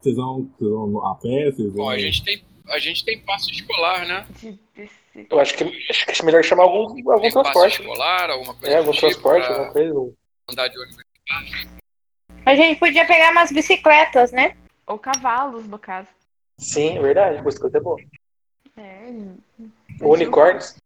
Vocês 0.00 0.14
vão, 0.14 0.48
vocês 0.56 0.70
vão 0.70 1.04
a 1.04 1.14
pé? 1.16 1.50
Vocês 1.50 1.72
vão... 1.72 1.84
Bom, 1.84 1.90
a 1.90 1.98
gente 1.98 2.22
tem, 2.22 2.44
a 2.70 2.78
gente 2.78 3.04
tem 3.04 3.18
passo 3.20 3.50
escolar, 3.50 4.06
né? 4.06 4.26
De 4.40 4.58
bicicleta. 4.74 5.34
Eu 5.34 5.40
acho 5.40 5.54
que, 5.56 5.64
acho 5.90 6.06
que 6.06 6.22
é 6.22 6.24
melhor 6.24 6.44
chamar 6.44 6.64
algum, 6.64 6.88
algum 7.10 7.20
Tem 7.20 7.32
passo 7.32 7.32
transporte. 7.32 7.80
escolar, 7.80 8.30
alguma 8.30 8.54
coisa 8.54 8.74
É, 8.74 8.78
algum 8.78 8.92
tipo, 8.92 9.06
transporte, 9.06 9.46
alguma 9.48 9.72
coisa. 9.72 10.12
andar 10.50 10.68
de 10.68 10.78
ônibus. 10.78 11.04
A 12.46 12.54
gente 12.54 12.78
podia 12.78 13.06
pegar 13.06 13.32
umas 13.32 13.50
bicicletas, 13.52 14.32
né? 14.32 14.56
Ou 14.86 14.98
cavalos, 14.98 15.66
no 15.68 15.78
caso. 15.78 16.08
Sim, 16.56 16.98
é 16.98 17.00
verdade. 17.02 17.42
Bicicleta 17.42 17.78
é 17.78 17.80
boa. 17.80 18.00
É. 18.76 19.12
Unicórnios. 20.00 20.76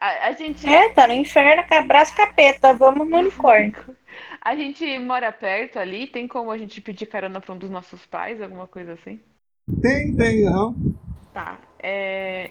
A, 0.00 0.28
a 0.28 0.32
gente. 0.32 0.66
É, 0.66 0.90
tá 0.90 1.06
no 1.06 1.14
inferno, 1.14 1.64
abraço 1.70 2.14
capeta. 2.16 2.74
Vamos 2.74 3.08
no 3.08 3.18
unicórnio. 3.18 3.74
A 4.44 4.56
gente 4.56 4.98
mora 4.98 5.30
perto 5.30 5.78
ali, 5.78 6.08
tem 6.08 6.26
como 6.26 6.50
a 6.50 6.58
gente 6.58 6.80
pedir 6.80 7.06
carona 7.06 7.40
pra 7.40 7.54
um 7.54 7.58
dos 7.58 7.70
nossos 7.70 8.04
pais, 8.06 8.42
alguma 8.42 8.66
coisa 8.66 8.94
assim? 8.94 9.20
Tem, 9.80 10.14
tem, 10.16 10.46
aham. 10.48 10.74
Tá. 11.32 11.58
É, 11.78 12.50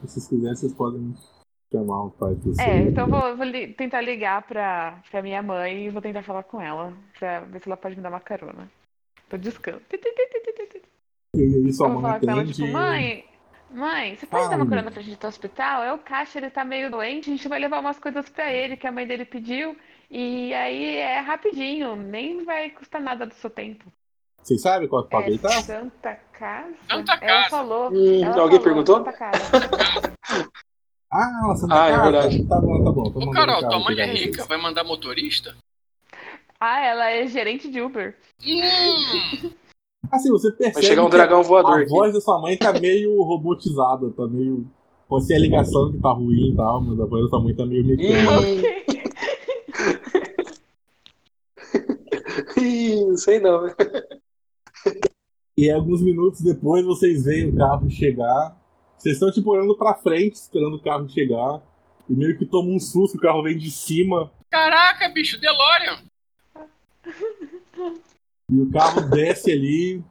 Se 0.00 0.08
vocês 0.08 0.28
quiserem, 0.28 0.56
vocês 0.56 0.74
podem 0.74 1.14
chamar 1.72 2.04
o 2.04 2.10
pai 2.10 2.34
de 2.34 2.48
vocês. 2.48 2.68
é 2.68 2.78
então 2.82 3.06
eu 3.06 3.10
vou, 3.10 3.36
vou 3.36 3.46
li- 3.46 3.72
tentar 3.74 4.00
ligar 4.00 4.42
pra, 4.42 5.00
pra 5.10 5.22
minha 5.22 5.42
mãe 5.42 5.86
e 5.86 5.90
vou 5.90 6.02
tentar 6.02 6.22
falar 6.22 6.42
com 6.42 6.60
ela, 6.60 6.92
pra 7.18 7.40
ver 7.40 7.60
se 7.62 7.68
ela 7.68 7.76
pode 7.76 7.96
me 7.96 8.02
dar 8.02 8.08
uma 8.10 8.20
carona. 8.20 8.70
Tô 9.28 9.36
discando. 9.36 9.80
E 11.34 11.40
aí 11.40 11.72
sua 11.72 11.88
vou 11.88 12.00
mãe 12.00 12.02
falar 12.02 12.20
com 12.20 12.30
ela, 12.30 12.44
tipo, 12.44 12.66
mãe, 12.72 13.24
mãe, 13.70 14.16
você 14.16 14.26
pode 14.26 14.48
dar 14.50 14.56
uma 14.56 14.64
Ai. 14.64 14.70
carona 14.70 14.90
pra 14.90 15.02
gente 15.02 15.14
ir 15.20 15.24
ao 15.24 15.28
hospital? 15.28 15.82
É 15.84 15.92
o 15.92 15.98
caixa, 15.98 16.38
ele 16.38 16.50
tá 16.50 16.64
meio 16.64 16.90
doente, 16.90 17.30
a 17.30 17.36
gente 17.36 17.48
vai 17.48 17.60
levar 17.60 17.78
umas 17.80 17.98
coisas 17.98 18.28
pra 18.28 18.52
ele 18.52 18.76
que 18.76 18.86
a 18.86 18.92
mãe 18.92 19.06
dele 19.06 19.24
pediu. 19.24 19.76
E 20.10 20.52
aí 20.54 20.96
é 20.96 21.20
rapidinho, 21.20 21.94
nem 21.94 22.44
vai 22.44 22.70
custar 22.70 23.00
nada 23.00 23.24
do 23.24 23.34
seu 23.34 23.48
tempo. 23.48 23.84
Vocês 24.42 24.60
sabem 24.62 24.88
qual 24.88 25.04
que 25.06 25.16
É 25.16 25.38
tá? 25.38 25.48
Santa 25.62 26.18
Casa? 26.32 26.74
Santa 26.90 27.12
Ela 27.20 27.42
Casa. 27.42 27.50
falou. 27.50 27.90
Hum, 27.92 28.24
ela 28.24 28.40
alguém 28.40 28.58
falou, 28.60 28.60
perguntou? 28.60 28.96
Santa 28.96 29.12
Casa. 29.12 30.14
Ah, 31.12 31.40
ela 31.44 31.56
Santa 31.56 31.74
Ah, 31.74 31.86
é 31.88 31.90
Casa? 31.90 32.02
verdade. 32.10 32.46
Tá 32.48 32.60
bom, 32.60 32.84
tá 32.84 32.92
bom. 32.92 33.10
Tô 33.12 33.20
Ô, 33.20 33.30
Carol, 33.30 33.58
o 33.58 33.68
tua 33.68 33.78
mãe 33.80 33.98
é 34.00 34.06
rica, 34.06 34.34
vocês. 34.36 34.46
vai 34.48 34.58
mandar 34.58 34.84
motorista? 34.84 35.54
Ah, 36.58 36.80
ela 36.84 37.10
é 37.10 37.26
gerente 37.26 37.70
de 37.70 37.80
Uber. 37.80 38.16
Hum, 38.46 39.50
Assim, 40.10 40.30
você 40.30 40.50
percebe 40.50 40.74
Vai 40.74 40.82
chegar 40.82 41.04
um 41.04 41.10
dragão 41.10 41.42
voador 41.42 41.78
a 41.78 41.80
aqui. 41.82 41.90
voz 41.90 42.12
da 42.14 42.20
sua 42.20 42.40
mãe 42.40 42.56
tá 42.56 42.72
meio 42.72 43.22
robotizada, 43.22 44.10
tá 44.10 44.26
meio... 44.26 44.66
Pode 45.08 45.26
ser 45.26 45.34
a 45.34 45.38
ligação 45.38 45.90
que 45.92 45.98
tá 45.98 46.10
ruim 46.10 46.52
e 46.52 46.56
tal, 46.56 46.80
mas 46.80 46.98
a 47.00 47.04
voz 47.04 47.24
da 47.24 47.28
sua 47.30 47.40
mãe 47.40 47.54
tá 47.54 47.66
meio 47.66 47.84
mecânica. 47.84 48.80
Ih, 52.56 53.04
não 53.06 53.16
sei 53.16 53.40
não. 53.40 53.66
E 55.56 55.70
alguns 55.70 56.00
minutos 56.02 56.40
depois, 56.40 56.84
vocês 56.84 57.24
veem 57.24 57.50
o 57.50 57.56
carro 57.56 57.88
chegar. 57.90 58.56
Vocês 58.96 59.14
estão, 59.16 59.30
tipo, 59.30 59.50
olhando 59.50 59.76
pra 59.76 59.94
frente, 59.94 60.34
esperando 60.34 60.76
o 60.76 60.82
carro 60.82 61.08
chegar. 61.08 61.60
E 62.08 62.14
meio 62.14 62.36
que 62.38 62.46
toma 62.46 62.70
um 62.70 62.78
susto, 62.78 63.16
o 63.16 63.20
carro 63.20 63.42
vem 63.42 63.56
de 63.56 63.70
cima. 63.70 64.30
caraca, 64.50 65.08
bicho, 65.10 65.38
DeLorean. 65.40 65.98
E 68.50 68.60
o 68.60 68.70
carro 68.70 69.02
desce 69.10 69.52
ali. 69.52 70.02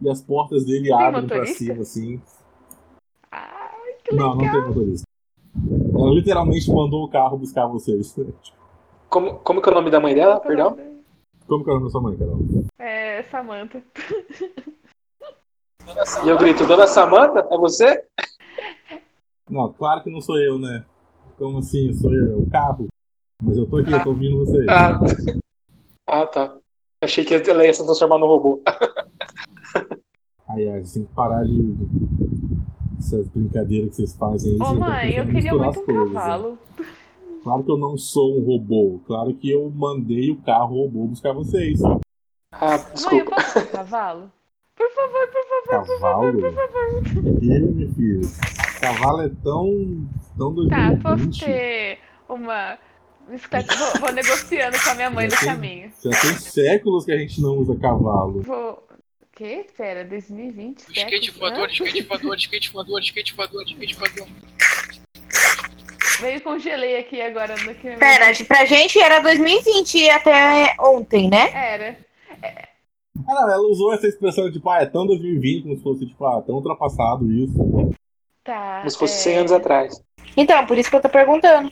E 0.00 0.08
as 0.08 0.22
portas 0.22 0.64
dele 0.64 0.92
abrem 0.92 1.26
pra 1.26 1.38
motorista? 1.38 1.58
cima, 1.58 1.82
assim. 1.82 2.22
Ai, 3.32 3.94
que 4.04 4.14
Não, 4.14 4.36
legal. 4.36 4.52
não 4.54 4.62
tem 4.62 4.68
motorista. 4.68 5.06
Ela 5.94 6.10
literalmente 6.14 6.70
mandou 6.70 7.04
o 7.04 7.08
carro 7.08 7.36
buscar 7.36 7.66
vocês. 7.66 8.14
Como, 9.08 9.34
como 9.40 9.60
que 9.60 9.68
é 9.68 9.72
o 9.72 9.74
nome 9.74 9.90
da 9.90 9.98
mãe 9.98 10.14
dela? 10.14 10.38
Perdão? 10.38 10.78
Como 11.48 11.64
que 11.64 11.70
é 11.70 11.72
o 11.72 11.76
nome 11.76 11.86
da 11.86 11.90
sua 11.90 12.02
mãe, 12.02 12.16
Carol? 12.16 12.38
É, 12.78 13.22
Samantha. 13.24 13.82
E 16.22 16.28
eu 16.28 16.36
grito, 16.36 16.66
Dona 16.66 16.86
Samanta, 16.86 17.48
é 17.50 17.56
você? 17.56 18.04
Não, 19.48 19.72
claro 19.72 20.02
que 20.02 20.10
não 20.10 20.20
sou 20.20 20.38
eu, 20.38 20.58
né? 20.58 20.84
Como 21.38 21.58
assim? 21.58 21.94
Sou 21.94 22.12
eu, 22.12 22.32
é 22.32 22.36
o 22.36 22.50
carro. 22.50 22.88
Mas 23.42 23.56
eu 23.56 23.66
tô 23.66 23.78
aqui, 23.78 23.90
eu 23.90 24.02
tô 24.02 24.10
ouvindo 24.10 24.44
vocês. 24.44 24.66
Ah, 24.68 25.00
ah 26.06 26.26
tá. 26.26 26.54
Achei 27.02 27.24
que 27.24 27.32
ela 27.34 27.64
ia 27.64 27.72
se 27.72 27.82
transformar 27.82 28.18
no 28.18 28.26
robô. 28.26 28.60
Ai, 30.50 30.68
ai, 30.68 30.80
vocês 30.80 30.92
têm 30.92 31.04
que 31.06 31.14
parar 31.14 31.44
de. 31.44 31.74
Essas 32.98 33.28
brincadeiras 33.28 33.90
que 33.90 33.96
vocês 33.96 34.14
fazem 34.16 34.52
aí. 34.52 34.58
Ô 34.60 34.74
mãe, 34.74 35.14
eu 35.14 35.24
queria 35.24 35.54
muito 35.54 35.64
um 35.64 35.68
as 35.68 35.76
coisas, 35.76 36.12
né? 36.12 36.58
Claro 37.48 37.64
que 37.64 37.70
eu 37.70 37.78
não 37.78 37.96
sou 37.96 38.38
um 38.38 38.44
robô. 38.44 39.00
Claro 39.06 39.32
que 39.32 39.50
eu 39.50 39.70
mandei 39.74 40.30
o 40.30 40.36
carro 40.36 40.82
robô 40.82 41.06
buscar 41.06 41.32
vocês. 41.32 41.80
Ah, 42.52 42.76
Mãe, 42.76 42.78
eu 42.78 42.92
desculpa. 42.92 43.30
posso 43.36 43.54
ter 43.54 43.62
um 43.62 43.66
cavalo? 43.72 44.32
Por 44.76 44.90
favor, 44.90 45.28
por 45.28 45.44
favor, 45.48 45.86
por 45.86 45.98
Cavalo? 45.98 46.26
favor, 46.26 46.42
por 46.42 46.54
favor. 46.54 47.42
E 47.42 47.52
aí, 47.52 47.60
meu 47.62 47.88
filho? 47.94 48.20
Cavalo 48.82 49.22
é 49.22 49.30
tão. 49.42 50.06
tão 50.36 50.68
Tá, 50.68 50.90
2020. 50.94 51.02
posso 51.02 51.40
ter 51.46 51.98
uma. 52.28 52.78
Vou, 53.26 54.00
vou 54.00 54.12
negociando 54.12 54.76
com 54.84 54.90
a 54.90 54.94
minha 54.94 55.10
mãe 55.10 55.24
no 55.24 55.30
Já 55.32 55.38
tem- 55.40 55.48
caminho. 55.48 55.90
Já 56.04 56.10
tem 56.10 56.32
séculos 56.34 57.04
que 57.06 57.12
a 57.12 57.16
gente 57.16 57.40
não 57.40 57.56
usa 57.56 57.74
cavalo. 57.76 58.42
Vou. 58.42 58.72
O 59.22 59.26
quê? 59.32 59.64
Pera, 59.74 60.04
2020? 60.04 60.80
Skate 60.80 61.00
séculos? 61.26 61.38
voador, 61.38 61.68
skate 61.70 62.02
voador, 62.02 62.36
skate 62.36 62.70
voador, 62.72 63.00
skate 63.00 63.34
voador, 63.34 63.62
skate 63.64 63.94
voador. 63.94 64.26
Meio 66.20 66.40
congelei 66.42 66.98
aqui 66.98 67.20
agora 67.20 67.54
no 67.64 67.74
que. 67.74 67.96
Pera, 67.96 68.32
pra 68.46 68.64
gente 68.64 68.98
era 68.98 69.20
2020 69.20 70.10
até 70.10 70.74
ontem, 70.80 71.28
né? 71.28 71.50
Era. 71.52 71.96
Ah, 73.26 73.34
não, 73.34 73.50
ela 73.50 73.68
usou 73.68 73.92
essa 73.92 74.06
expressão 74.06 74.50
tipo, 74.50 74.68
ah, 74.70 74.80
é 74.80 74.86
tão 74.86 75.06
2020, 75.06 75.62
como 75.62 75.76
se 75.76 75.82
fosse, 75.82 76.06
tipo, 76.06 76.24
ah, 76.24 76.40
tão 76.42 76.54
ultrapassado 76.54 77.30
isso. 77.32 77.58
Tá. 78.44 78.78
Como 78.78 78.90
se 78.90 78.98
fosse 78.98 79.28
é, 79.28 79.32
100 79.32 79.38
anos 79.38 79.52
atrás. 79.52 80.02
Então, 80.36 80.64
por 80.66 80.78
isso 80.78 80.88
que 80.88 80.96
eu 80.96 81.02
tô 81.02 81.08
perguntando. 81.08 81.70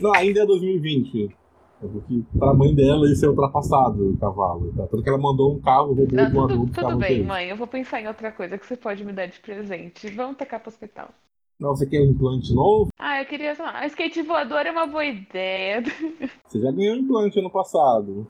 Não, 0.00 0.12
ainda 0.14 0.42
é 0.42 0.46
2020. 0.46 1.34
É 1.82 1.86
porque 1.86 2.22
pra 2.38 2.52
mãe 2.52 2.74
dela 2.74 3.10
isso 3.10 3.24
é 3.24 3.28
ultrapassado, 3.28 4.10
o 4.10 4.18
cavalo. 4.18 4.72
Tá? 4.76 4.86
Tanto 4.86 5.02
que 5.02 5.08
ela 5.08 5.18
mandou 5.18 5.54
um 5.54 5.60
carro 5.60 5.94
robô 5.94 6.06
Não, 6.10 6.30
voador 6.30 6.48
tudo, 6.48 6.66
buscar 6.66 6.82
tudo 6.82 6.98
bem, 6.98 7.08
vocês. 7.16 7.26
mãe. 7.26 7.48
Eu 7.48 7.56
vou 7.56 7.66
pensar 7.66 8.00
em 8.00 8.08
outra 8.08 8.32
coisa 8.32 8.58
que 8.58 8.66
você 8.66 8.76
pode 8.76 9.04
me 9.04 9.12
dar 9.12 9.26
de 9.26 9.38
presente. 9.38 10.08
Vamos 10.10 10.36
tacar 10.36 10.60
pro 10.60 10.68
hospital. 10.68 11.08
Não, 11.64 11.74
você 11.74 11.86
quer 11.86 12.02
um 12.02 12.10
implante 12.10 12.52
novo? 12.52 12.90
Ah, 12.98 13.22
eu 13.22 13.26
queria. 13.26 13.54
sei 13.54 13.64
lá, 13.64 13.78
A 13.78 13.86
skate 13.86 14.20
voador 14.20 14.66
é 14.66 14.70
uma 14.70 14.86
boa 14.86 15.02
ideia. 15.02 15.82
Você 16.46 16.60
já 16.60 16.70
ganhou 16.70 16.94
um 16.94 16.98
implante 16.98 17.38
ano 17.38 17.50
passado. 17.50 18.26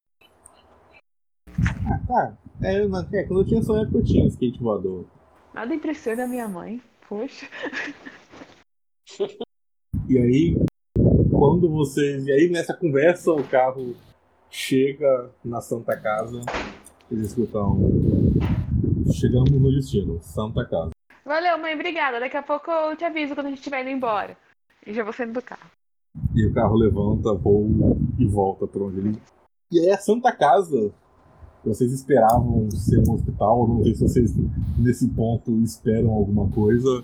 Ah, 1.59 2.01
tá. 2.07 2.39
É, 2.63 2.77
é, 2.77 3.25
quando 3.25 3.41
eu 3.41 3.45
tinha 3.45 3.61
sua 3.61 3.81
época 3.81 3.99
eu 3.99 4.05
tinha 4.05 4.29
skate 4.29 4.61
voador. 4.61 5.05
Nada 5.53 5.75
impressiona 5.75 6.23
a 6.23 6.29
minha 6.29 6.47
mãe. 6.47 6.81
Poxa. 7.09 7.49
E 10.09 10.19
aí, 10.19 10.57
quando 11.31 11.69
vocês. 11.71 12.27
E 12.27 12.33
aí 12.33 12.51
nessa 12.51 12.75
conversa 12.75 13.33
o 13.33 13.43
carro 13.43 13.97
chega 14.51 15.31
na 15.45 15.61
Santa 15.61 15.97
Casa. 15.97 16.41
Eles 17.11 17.29
escutam. 17.29 17.79
Chegamos 19.13 19.51
no 19.51 19.73
destino, 19.73 20.21
Santa 20.21 20.65
Casa. 20.67 20.94
Valeu, 21.25 21.59
mãe. 21.59 21.75
Obrigada. 21.75 22.21
Daqui 22.21 22.37
a 22.37 22.43
pouco 22.43 22.71
eu 22.71 22.97
te 22.97 23.05
aviso 23.05 23.35
quando 23.35 23.47
a 23.47 23.51
gente 23.51 23.59
estiver 23.59 23.83
indo 23.83 23.91
embora. 23.91 24.37
E 24.87 24.93
já 24.93 25.03
vou 25.03 25.13
saindo 25.13 25.33
do 25.33 25.43
carro. 25.43 25.71
E 26.35 26.47
o 26.47 26.53
carro 26.53 26.77
levanta, 26.77 27.33
voa 27.35 27.97
e 28.19 28.27
volta 28.27 28.67
pra 28.67 28.83
onde 28.83 28.99
ele. 28.99 29.23
E 29.73 29.81
aí 29.81 29.91
a 29.91 29.99
Santa 29.99 30.31
Casa. 30.33 30.93
Vocês 31.65 31.93
esperavam 31.93 32.71
ser 32.71 32.99
um 32.99 33.15
hospital, 33.15 33.67
não 33.67 33.83
sei 33.83 33.95
se 33.95 34.03
vocês 34.03 34.35
nesse 34.77 35.09
ponto 35.09 35.51
esperam 35.63 36.11
alguma 36.11 36.47
coisa. 36.51 37.03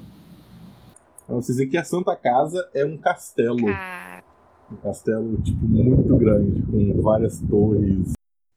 Pra 1.27 1.37
vocês 1.37 1.57
verem 1.57 1.71
que 1.71 1.79
a 1.79 1.85
Santa 1.85 2.15
Casa 2.15 2.69
é 2.75 2.85
um 2.85 2.99
castelo. 2.99 3.65
Cara. 3.65 4.23
Um 4.71 4.77
castelo, 4.77 5.41
tipo, 5.41 5.65
muito 5.65 6.15
grande, 6.19 6.63
com 6.63 7.01
várias 7.01 7.41
torres. 7.41 8.13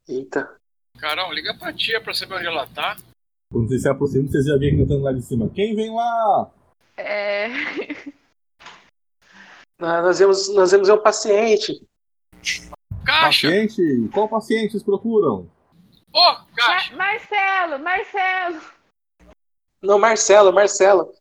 Eita. 0.06 0.54
Carol, 0.98 1.32
liga 1.32 1.54
pra 1.58 1.72
tia 1.72 2.02
pra 2.02 2.12
saber 2.12 2.34
onde 2.34 2.46
ela 2.48 2.66
tá. 2.66 2.96
Quando 3.54 3.68
vocês 3.68 3.82
se 3.82 3.88
aproximam, 3.88 4.26
vocês 4.26 4.46
já 4.46 4.56
veem 4.56 4.76
cantando 4.76 5.02
lá 5.04 5.12
de 5.12 5.22
cima. 5.22 5.48
Quem 5.48 5.76
vem 5.76 5.94
lá? 5.94 6.50
É. 6.96 7.46
Ah, 9.80 10.00
nós 10.00 10.18
vemos, 10.20 10.54
nós 10.54 10.70
vemos 10.70 10.88
um 10.88 10.96
paciente. 10.96 11.84
Caixa! 13.04 13.48
Paciente? 13.48 14.08
Qual 14.14 14.28
paciente 14.28 14.70
vocês 14.70 14.84
procuram? 14.84 15.50
Ô, 16.12 16.36
caixa! 16.56 16.92
Ma- 16.92 16.98
Marcelo, 16.98 17.82
Marcelo. 17.82 18.60
Não, 19.82 19.98
Marcelo, 19.98 20.52
Marcelo. 20.54 21.12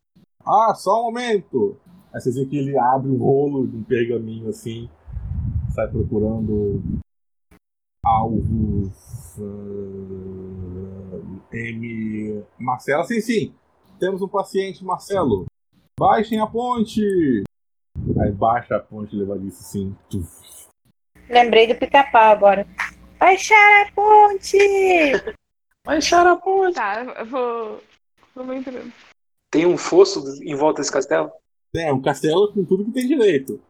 Ah, 0.46 0.74
só 0.76 1.02
um 1.02 1.06
momento! 1.06 1.78
Aí 2.14 2.22
vocês 2.22 2.36
veem 2.36 2.48
que 2.48 2.58
ele 2.58 2.78
abre 2.78 3.10
um 3.10 3.18
rolo 3.18 3.68
de 3.68 3.76
um 3.76 3.84
pergaminho 3.84 4.48
assim, 4.50 4.88
sai 5.74 5.88
procurando 5.90 6.82
alvos. 8.06 9.36
ah, 9.40 10.63
M. 11.54 12.44
Marcelo, 12.60 13.04
sim, 13.04 13.22
sim! 13.22 13.54
Temos 14.00 14.22
um 14.22 14.28
paciente, 14.28 14.84
Marcelo! 14.84 15.46
Baixem 16.00 16.40
a 16.40 16.48
ponte! 16.48 17.44
Aí 18.20 18.32
baixa 18.32 18.76
a 18.76 18.80
ponte 18.80 19.16
levadiça 19.16 19.62
assim. 19.62 19.96
tuf. 20.10 20.28
Lembrei 21.30 21.68
do 21.68 21.76
pica-pau 21.76 22.32
agora. 22.32 22.68
Baixar 23.20 23.86
a 23.88 23.92
ponte! 23.94 24.58
Baixar 25.86 26.26
a 26.28 26.36
ponte. 26.36 26.76
Tá, 26.76 27.04
eu 27.04 27.26
vou. 27.26 27.82
Vamos 28.36 28.56
entrando. 28.56 28.92
Tem 29.52 29.66
um 29.66 29.78
fosso 29.78 30.24
em 30.44 30.56
volta 30.56 30.82
desse 30.82 30.92
castelo? 30.92 31.32
É, 31.76 31.94
um 31.94 32.02
castelo 32.02 32.52
com 32.52 32.66
tudo 32.66 32.86
que 32.86 32.92
tem 32.92 33.08
direito. 33.08 33.62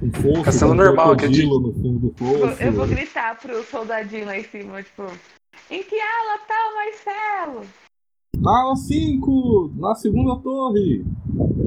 Um 0.00 0.10
fosso, 0.12 0.42
Castelo 0.44 0.72
um 0.72 0.74
normal, 0.74 1.16
crocodilo 1.16 1.60
no 1.60 1.72
fundo 1.72 1.98
do 1.98 2.06
Eu 2.08 2.14
vou- 2.26 2.38
fosso. 2.48 2.62
Eu 2.62 2.72
vou 2.72 2.86
gritar 2.86 3.38
pro 3.38 3.62
soldadinho 3.64 4.26
lá 4.26 4.38
em 4.38 4.44
cima, 4.44 4.82
tipo. 4.82 5.02
Em 5.70 5.82
que 5.82 5.98
ala 6.00 6.38
tá 6.38 6.68
o 6.70 6.74
Marcelo? 6.74 7.66
Na 8.38 8.62
ala 8.62 8.76
5, 8.76 9.72
na 9.76 9.94
segunda 9.94 10.40
torre. 10.42 11.04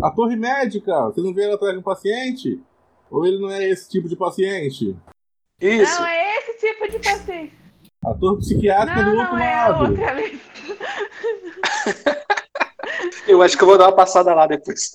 A 0.04 0.12
torre 0.12 0.36
médica. 0.36 1.06
Vocês 1.06 1.26
não 1.26 1.34
vieram 1.34 1.56
atrás 1.56 1.74
de 1.74 1.80
um 1.80 1.84
paciente? 1.84 2.62
Ou 3.10 3.26
ele 3.26 3.40
não 3.40 3.50
é 3.50 3.68
esse 3.70 3.90
tipo 3.90 4.10
de 4.10 4.16
paciente? 4.16 4.96
Isso. 5.62 6.00
Não, 6.02 6.08
é 6.08 6.38
esse 6.38 6.58
tipo 6.60 6.92
de 6.92 7.00
paciente. 7.00 7.54
A 8.04 8.14
torre 8.14 8.38
psiquiátrica 8.40 9.04
Não, 9.04 9.12
do 9.12 9.18
outro 9.18 9.34
não, 9.36 9.42
é 9.42 9.54
a 9.54 9.68
lado. 9.70 9.90
outra 9.90 10.10
ali. 10.12 10.40
Eu 13.28 13.42
acho 13.42 13.58
que 13.58 13.64
eu 13.64 13.68
vou 13.68 13.78
dar 13.78 13.86
uma 13.88 13.96
passada 13.96 14.34
lá 14.34 14.46
depois. 14.48 14.92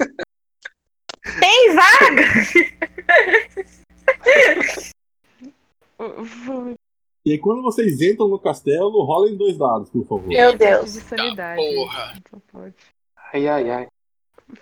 Tem 1.41 1.75
vaga! 1.75 2.23
E 7.25 7.33
aí, 7.33 7.39
quando 7.39 7.63
vocês 7.63 8.01
entram 8.01 8.29
no 8.29 8.39
castelo, 8.39 9.05
rolem 9.05 9.37
dois 9.37 9.57
dados, 9.59 9.91
por 9.91 10.05
favor. 10.07 10.27
Meu 10.27 10.57
Deus. 10.57 10.95
De 10.95 11.01
sanidade. 11.01 11.61
porra. 11.63 12.15
Pode. 12.51 12.75
Ai, 13.33 13.47
ai, 13.47 13.71
ai. 13.71 13.89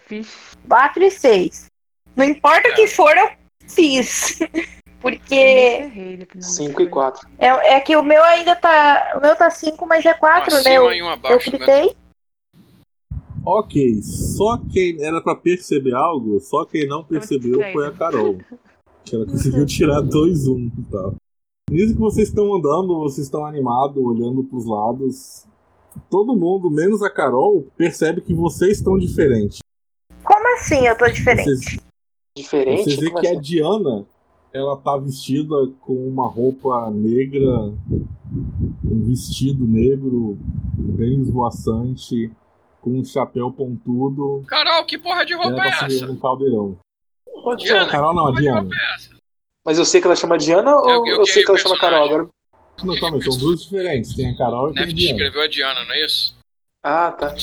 Fiz. 0.06 0.56
4 0.68 1.02
e 1.02 1.10
6. 1.10 1.66
Não 2.16 2.24
importa 2.24 2.68
o 2.68 2.74
que 2.74 2.86
for, 2.89 3.16
eu 3.16 3.30
fiz. 3.68 4.39
Porque 5.01 6.18
5 6.40 6.82
e 6.82 6.89
4. 6.89 7.28
é, 7.39 7.74
é 7.74 7.80
que 7.80 7.97
o 7.97 8.02
meu 8.02 8.22
ainda 8.24 8.56
tá. 8.56 9.14
O 9.16 9.20
meu 9.20 9.36
tá 9.36 9.48
5, 9.48 9.86
mas 9.86 10.05
é 10.05 10.12
4, 10.12 10.52
Um 10.52 10.62
né? 10.64 10.76
Eu, 10.76 10.85
um 10.86 10.90
eu 10.90 11.06
né? 11.06 11.39
gritei. 11.47 11.97
Ok, 13.47 14.02
só 14.02 14.59
quem 14.72 15.02
era 15.02 15.20
pra 15.22 15.36
perceber 15.36 15.94
algo, 15.94 16.40
só 16.40 16.64
quem 16.64 16.86
não 16.89 17.05
percebeu 17.05 17.60
foi 17.72 17.86
a 17.86 17.93
Carol. 17.93 18.39
Que 19.05 19.14
ela 19.14 19.24
conseguiu 19.30 19.64
tirar 19.64 20.02
2-1 20.02 20.72
e 20.76 20.82
tal. 20.90 21.14
Nisso 21.70 21.94
que 21.94 22.00
vocês 22.00 22.28
estão 22.28 22.54
andando, 22.54 22.98
vocês 22.98 23.26
estão 23.26 23.44
animados, 23.44 24.02
olhando 24.02 24.42
pros 24.44 24.64
lados. 24.64 25.46
Todo 26.10 26.36
mundo, 26.36 26.70
menos 26.70 27.02
a 27.02 27.10
Carol, 27.10 27.66
percebe 27.76 28.20
que 28.20 28.32
vocês 28.32 28.78
estão 28.78 28.96
diferentes. 28.98 29.58
Como 30.24 30.54
assim 30.54 30.86
eu 30.86 30.96
tô 30.96 31.06
diferente? 31.08 31.44
Vocês, 31.44 31.76
Diferente? 32.36 32.84
vocês 32.84 32.96
veem 32.96 33.10
Como 33.10 33.20
que 33.22 33.28
a 33.28 33.32
assim? 33.32 33.40
Diana, 33.40 34.06
ela 34.52 34.76
tá 34.76 34.96
vestida 34.96 35.54
com 35.80 35.94
uma 36.08 36.26
roupa 36.26 36.90
negra, 36.90 37.72
um 38.84 39.04
vestido 39.06 39.66
negro 39.66 40.38
bem 40.74 41.20
esvoaçante, 41.20 42.30
com 42.80 42.90
um 42.98 43.04
chapéu 43.04 43.50
pontudo. 43.52 44.42
Carol, 44.46 44.84
que 44.86 44.96
porra 44.98 45.24
de 45.26 45.32
e 45.32 45.34
Ela 45.34 45.44
roupa 45.44 45.62
é 45.66 45.70
tá 45.70 45.86
essa? 45.86 46.10
um 46.10 46.16
caldeirão. 46.16 46.76
Diana. 47.58 47.90
Carol 47.90 48.14
não, 48.14 48.26
a 48.28 48.32
Diana. 48.32 48.68
Mas 49.68 49.76
eu 49.76 49.84
sei 49.84 50.00
que 50.00 50.06
ela 50.06 50.16
chama 50.16 50.38
Diana 50.38 50.74
ou 50.76 50.88
Eu- 50.88 51.06
eu, 51.06 51.16
eu 51.18 51.26
sei 51.26 51.44
que 51.44 51.50
ela 51.50 51.58
chama 51.58 51.78
Carol 51.78 52.02
agora? 52.02 52.28
Não, 52.82 52.98
calma 52.98 53.20
são 53.20 53.36
duas 53.36 53.62
diferentes. 53.64 54.16
Tem 54.16 54.30
a 54.30 54.34
Carol 54.34 54.70
e 54.70 54.72
tem 54.72 54.82
a 54.82 54.86
Diana. 54.86 55.10
escreveu 55.12 55.42
a 55.42 55.46
Diana, 55.46 55.84
não 55.84 55.92
é 55.92 56.06
isso? 56.06 56.38
Ah, 56.82 57.12
tá. 57.12 57.34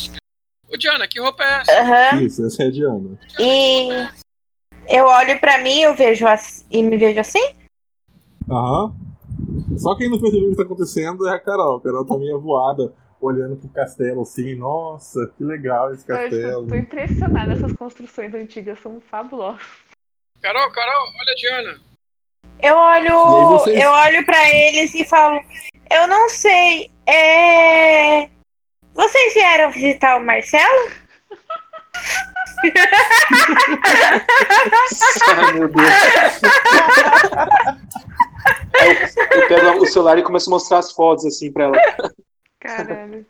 Ô, 0.68 0.76
Diana, 0.76 1.08
que 1.08 1.20
roupa 1.20 1.44
é 1.44 1.62
essa? 1.62 1.82
Aham. 1.82 2.22
Isso, 2.24 2.44
essa 2.44 2.64
é 2.64 2.66
a 2.66 2.72
Diana. 2.72 3.20
E 3.40 4.10
eu 4.90 5.06
olho 5.06 5.40
pra 5.40 5.60
mim, 5.60 5.82
eu 5.82 5.94
vejo 5.94 6.26
assim, 6.26 6.66
e 6.72 6.82
me 6.82 6.98
vejo 6.98 7.20
assim? 7.20 7.44
Aham. 8.50 8.92
Só 9.78 9.96
quem 9.96 10.10
não 10.10 10.20
percebeu 10.20 10.48
o 10.48 10.50
que 10.50 10.58
tá 10.58 10.64
acontecendo 10.64 11.28
é 11.28 11.32
a 11.32 11.40
Carol. 11.40 11.78
A 11.78 11.82
Carol 11.84 12.06
tá 12.08 12.18
meio 12.18 12.42
voada, 12.42 12.92
olhando 13.22 13.56
pro 13.56 13.70
castelo 13.70 14.24
assim, 14.24 14.56
nossa, 14.56 15.32
que 15.38 15.44
legal 15.44 15.94
esse 15.94 16.04
Eu 16.12 16.18
castelo. 16.18 16.68
tô 16.70 16.74
impressionada, 16.74 17.54
essas 17.54 17.74
construções 17.74 18.34
antigas 18.34 18.80
são 18.80 19.00
fabulosas. 19.00 19.62
Carol, 20.42 20.72
Carol, 20.72 21.04
olha 21.20 21.32
a 21.32 21.36
Diana. 21.36 21.85
Eu 22.62 22.76
olho, 22.76 23.48
vocês- 23.60 23.80
eu 23.82 23.90
olho 23.92 24.26
para 24.26 24.50
eles 24.50 24.94
e 24.96 25.04
falo, 25.06 25.40
eu 25.92 26.08
não 26.08 26.30
sei, 26.30 26.90
é... 27.06 28.28
Vocês 28.94 29.34
vieram 29.34 29.72
visitar 29.72 30.16
o 30.18 30.24
Marcelo? 30.26 30.90
Ai, 35.28 35.54
meu 35.54 35.68
Deus. 35.68 36.42
Eu, 38.74 39.42
eu 39.42 39.48
pego 39.48 39.84
o 39.84 39.86
celular 39.86 40.18
e 40.18 40.24
começo 40.24 40.50
a 40.50 40.52
mostrar 40.52 40.80
as 40.80 40.92
fotos 40.92 41.26
assim 41.26 41.52
pra 41.52 41.66
ela. 41.66 41.78
Caralho. 42.60 43.26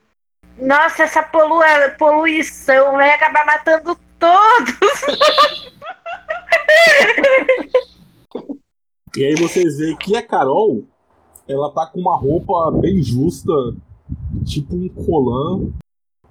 Nossa, 0.58 1.04
essa 1.04 1.24
polua- 1.24 1.90
poluição 1.98 2.94
vai 2.94 3.10
acabar 3.12 3.46
matando 3.46 3.98
todos. 4.20 4.76
E 9.18 9.24
aí 9.24 9.36
vocês 9.36 9.78
veem 9.78 9.96
que 9.96 10.16
a 10.16 10.22
Carol, 10.22 10.84
ela 11.48 11.72
tá 11.72 11.86
com 11.88 12.02
uma 12.02 12.18
roupa 12.18 12.70
bem 12.72 13.02
justa, 13.02 13.54
tipo 14.44 14.76
um 14.76 14.90
colã. 14.90 15.72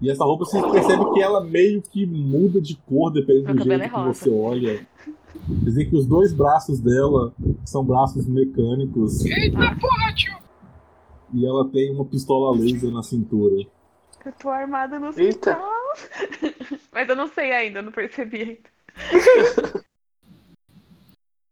E 0.03 0.11
essa 0.11 0.25
roupa 0.25 0.45
você 0.45 0.61
percebe 0.61 1.13
que 1.13 1.23
ela 1.23 1.43
meio 1.43 1.81
que 1.81 2.05
muda 2.05 2.61
de 2.61 2.77
cor 2.77 3.11
dependendo 3.11 3.55
do 3.55 3.65
jeito 3.65 3.85
é 3.85 3.89
que 3.89 4.01
você 4.01 4.29
olha. 4.29 4.87
Quer 5.35 5.65
dizer 5.65 5.85
que 5.87 5.97
os 5.97 6.07
dois 6.07 6.33
braços 6.33 6.79
dela 6.79 7.33
são 7.65 7.85
braços 7.85 8.27
mecânicos 8.27 9.25
Eita 9.25 9.59
porra, 9.81 10.15
tio. 10.15 10.37
e 11.33 11.45
ela 11.47 11.69
tem 11.69 11.91
uma 11.91 12.05
pistola 12.05 12.57
laser 12.57 12.91
na 12.91 13.03
cintura. 13.03 13.67
Eu 14.25 14.33
tô 14.33 14.49
armada 14.49 14.99
no 14.99 15.09
hospital. 15.09 15.61
Mas 16.93 17.09
eu 17.09 17.17
não 17.17 17.29
sei 17.29 17.53
ainda, 17.53 17.79
eu 17.81 17.83
não 17.83 17.93
percebi 17.93 18.43
ainda. 18.43 19.84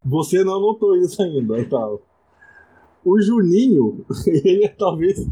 Você 0.05 0.43
não 0.43 0.61
notou 0.61 0.97
isso 0.97 1.23
ainda, 1.23 1.65
tal. 1.69 2.03
O 3.05 3.20
Juninho, 3.20 4.05
ele 4.27 4.65
é, 4.65 4.69
talvez 4.69 5.27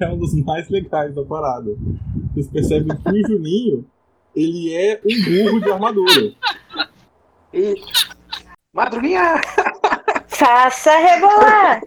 é 0.00 0.08
um 0.08 0.18
dos 0.18 0.34
mais 0.34 0.68
legais 0.68 1.14
da 1.14 1.24
parada. 1.24 1.76
Vocês 2.32 2.48
percebem 2.48 2.96
que 2.96 3.10
o 3.10 3.28
Juninho, 3.28 3.84
ele 4.34 4.72
é 4.74 5.00
um 5.04 5.44
burro 5.44 5.60
de 5.60 5.70
armadura. 5.70 6.32
E... 7.52 7.74
Madruguinha! 8.74 9.40
Faça 10.26 10.96
rebolar, 10.96 11.82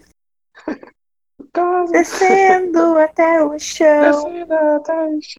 descendo 1.91 2.97
até 2.97 3.43
o 3.43 3.57
chão. 3.57 4.23
descendo 4.23 4.53
atrás. 4.53 5.35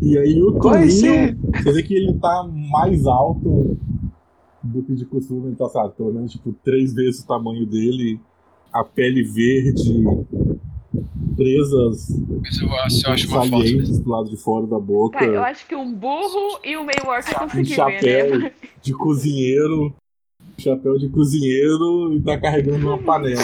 E 0.00 0.18
aí 0.18 0.42
o. 0.42 0.58
Toninho, 0.58 1.38
você 1.52 1.72
vê 1.72 1.82
que 1.82 1.94
ele 1.94 2.18
tá 2.18 2.48
mais 2.70 3.06
alto 3.06 3.78
do 4.66 4.82
que 4.82 4.94
de 4.94 5.04
costume, 5.06 5.48
ele 5.48 5.56
tá, 5.56 5.68
sabe, 5.68 5.94
menos 5.98 6.32
tipo, 6.32 6.52
três 6.64 6.92
vezes 6.92 7.22
o 7.22 7.26
tamanho 7.26 7.66
dele, 7.66 8.20
a 8.72 8.84
pele 8.84 9.22
verde, 9.22 10.04
presas 11.36 12.08
Mas 12.42 12.60
eu, 12.60 12.72
acho- 12.78 13.06
eu 13.06 13.12
acho 13.12 13.28
uma 13.28 13.42
foto. 13.42 13.50
salientes 13.50 13.98
do 13.98 14.10
lado 14.10 14.30
de 14.30 14.36
fora 14.36 14.66
da 14.66 14.78
boca. 14.78 15.18
Tá, 15.18 15.24
eu 15.24 15.42
acho 15.42 15.66
que 15.66 15.74
um 15.74 15.92
burro 15.92 16.60
e 16.64 16.76
um 16.76 16.84
meio 16.84 17.06
orc 17.06 17.28
eu 17.30 17.36
um 17.36 17.40
consegui 17.48 17.68
ver, 17.68 17.74
chapéu 17.74 18.38
né? 18.38 18.52
de 18.82 18.92
cozinheiro, 18.94 19.94
chapéu 20.58 20.98
de 20.98 21.08
cozinheiro 21.08 22.14
e 22.14 22.22
tá 22.22 22.38
carregando 22.38 22.86
uma 22.86 22.98
panela. 22.98 23.40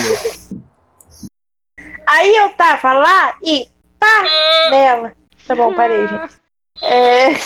Aí 2.07 2.35
eu 2.37 2.51
tava 2.55 2.93
lá 2.95 3.37
e 3.43 3.67
pá 3.99 4.25
nela. 4.71 5.13
Tá 5.47 5.55
bom, 5.57 5.75
parei, 5.75 6.09
gente. 6.09 6.33
É... 6.85 7.29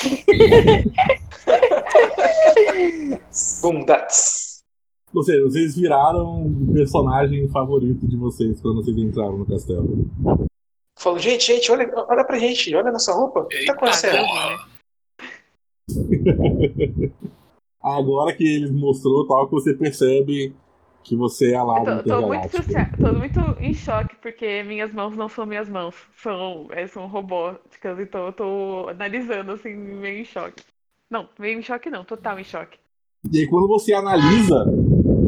Bundats. 3.62 4.62
Ou 5.14 5.22
seja, 5.22 5.42
vocês 5.42 5.76
viraram 5.76 6.46
o 6.46 6.72
personagem 6.72 7.48
favorito 7.48 8.06
de 8.06 8.16
vocês 8.16 8.60
quando 8.60 8.84
vocês 8.84 8.96
entraram 8.96 9.38
no 9.38 9.46
castelo. 9.46 10.06
Falo, 10.98 11.18
gente, 11.18 11.46
gente, 11.46 11.70
olha, 11.70 11.90
olha 12.08 12.24
pra 12.24 12.38
gente, 12.38 12.74
olha 12.74 12.90
nossa 12.90 13.12
roupa. 13.12 13.40
O 13.40 13.46
que 13.46 13.64
tá 13.64 13.72
acontecendo? 13.72 14.26
Agora 17.80 18.34
que 18.34 18.44
ele 18.44 18.72
mostrou 18.72 19.26
tal, 19.26 19.46
que 19.46 19.52
você 19.52 19.72
percebe 19.72 20.54
que 21.04 21.14
você 21.14 21.52
é 21.52 21.62
Lara 21.62 22.02
tô, 22.02 22.20
tô 22.20 22.26
muito, 22.26 22.50
tô 22.98 23.12
muito 23.12 23.40
em 23.60 23.72
choque, 23.72 24.16
porque 24.16 24.64
minhas 24.64 24.92
mãos 24.92 25.16
não 25.16 25.28
são 25.28 25.46
minhas 25.46 25.68
mãos. 25.68 25.94
São, 26.16 26.66
é, 26.72 26.84
são 26.88 27.06
robóticas, 27.06 28.00
então 28.00 28.26
eu 28.26 28.32
tô 28.32 28.88
analisando, 28.88 29.52
assim, 29.52 29.72
meio 29.72 30.22
em 30.22 30.24
choque. 30.24 30.64
Não, 31.10 31.28
meio 31.38 31.58
em 31.58 31.62
choque 31.62 31.88
não, 31.90 32.04
total 32.04 32.38
em 32.38 32.44
choque. 32.44 32.78
E 33.32 33.38
aí 33.38 33.46
quando 33.46 33.68
você 33.68 33.92
analisa, 33.92 34.64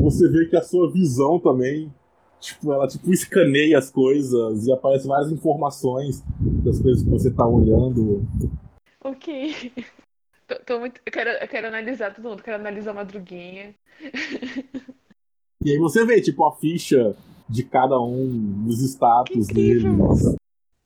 você 0.03 0.29
vê 0.29 0.47
que 0.47 0.57
a 0.57 0.63
sua 0.63 0.91
visão 0.91 1.39
também, 1.39 1.93
tipo, 2.41 2.73
ela 2.73 2.87
tipo 2.87 3.13
escaneia 3.13 3.79
as 3.79 3.91
coisas 3.91 4.67
e 4.67 4.73
aparece 4.73 5.07
várias 5.07 5.31
informações 5.31 6.23
das 6.65 6.81
coisas 6.81 7.03
que 7.03 7.11
você 7.11 7.31
tá 7.31 7.47
olhando. 7.47 8.27
Ok. 9.03 9.73
Tô, 10.49 10.55
tô 10.65 10.81
muito. 10.81 11.01
Eu 11.05 11.13
quero, 11.13 11.31
eu 11.31 11.49
quero 11.49 11.67
analisar 11.67 12.15
todo 12.15 12.29
mundo, 12.31 12.43
quero 12.43 12.57
analisar 12.57 12.93
a 12.93 12.95
madruguinha. 12.95 13.75
E 15.63 15.73
aí 15.73 15.79
você 15.79 16.07
vê, 16.07 16.21
tipo, 16.21 16.47
a 16.47 16.57
ficha 16.57 17.15
de 17.49 17.63
cada 17.65 18.01
um, 18.01 18.65
os 18.67 18.81
status 18.81 19.49
deles. 19.49 19.85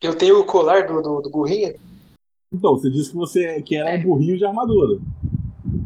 Eu 0.01 0.17
tenho 0.17 0.41
o 0.41 0.45
colar 0.45 0.87
do, 0.87 1.01
do, 1.01 1.21
do 1.21 1.31
burrinho. 1.31 1.75
Então, 2.53 2.77
você 2.77 2.91
disse 2.91 3.11
que 3.11 3.17
você 3.17 3.63
que 3.63 3.75
era 3.77 3.91
É. 3.91 3.99
um 3.99 4.03
burrinho 4.03 4.37
de 4.37 4.45
armadura. 4.45 5.01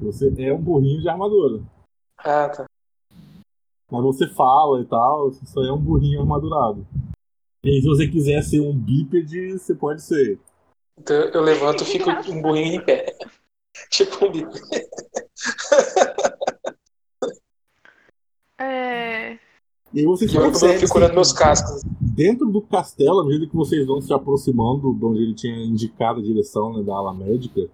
Você 0.03 0.33
é 0.39 0.53
um 0.53 0.61
burrinho 0.61 1.01
de 1.01 1.09
armadura. 1.09 1.63
Ah, 2.19 2.49
tá. 2.49 2.65
Mas 3.91 4.03
você 4.03 4.27
fala 4.27 4.81
e 4.81 4.85
tal, 4.85 5.31
você 5.31 5.47
só 5.47 5.63
é 5.63 5.73
um 5.73 5.79
burrinho 5.79 6.21
armadurado. 6.21 6.85
E 7.65 7.81
se 7.81 7.87
você 7.87 8.09
quiser 8.09 8.43
ser 8.43 8.61
um 8.61 8.77
bípede, 8.77 9.53
você 9.53 9.75
pode 9.75 10.03
ser. 10.03 10.39
Então 10.99 11.15
eu 11.17 11.43
levanto 11.43 11.83
e 11.83 11.87
fico 11.87 12.11
um 12.11 12.43
burrinho 12.43 12.81
em 12.81 12.85
pé. 12.85 13.17
tipo 13.91 14.27
um 14.27 14.33
bico. 14.33 14.53
É. 18.59 19.39
E 19.97 20.01
aí 20.01 20.05
vocês 20.05 20.31
E 20.31 20.37
eu 20.37 20.43
percebem 20.43 20.79
fico 20.79 20.99
olhando 20.99 21.09
que 21.09 21.15
meus 21.15 21.33
cascos. 21.33 21.83
dentro 21.99 22.51
do 22.51 22.61
castelo, 22.61 23.21
à 23.21 23.25
medida 23.25 23.47
que 23.47 23.57
vocês 23.57 23.87
vão 23.87 23.99
se 23.99 24.13
aproximando 24.13 24.93
de 24.93 25.03
onde 25.03 25.23
ele 25.23 25.35
tinha 25.35 25.57
indicado 25.65 26.21
a 26.21 26.23
direção 26.23 26.77
né, 26.77 26.83
da 26.83 26.95
ala 26.95 27.15
médica, 27.15 27.67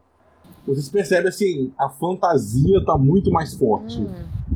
vocês 0.64 0.88
percebem 0.88 1.28
assim, 1.28 1.72
a 1.76 1.88
fantasia 1.88 2.80
tá 2.84 2.96
muito 2.96 3.32
mais 3.32 3.54
forte. 3.54 4.00
Hum. 4.00 4.54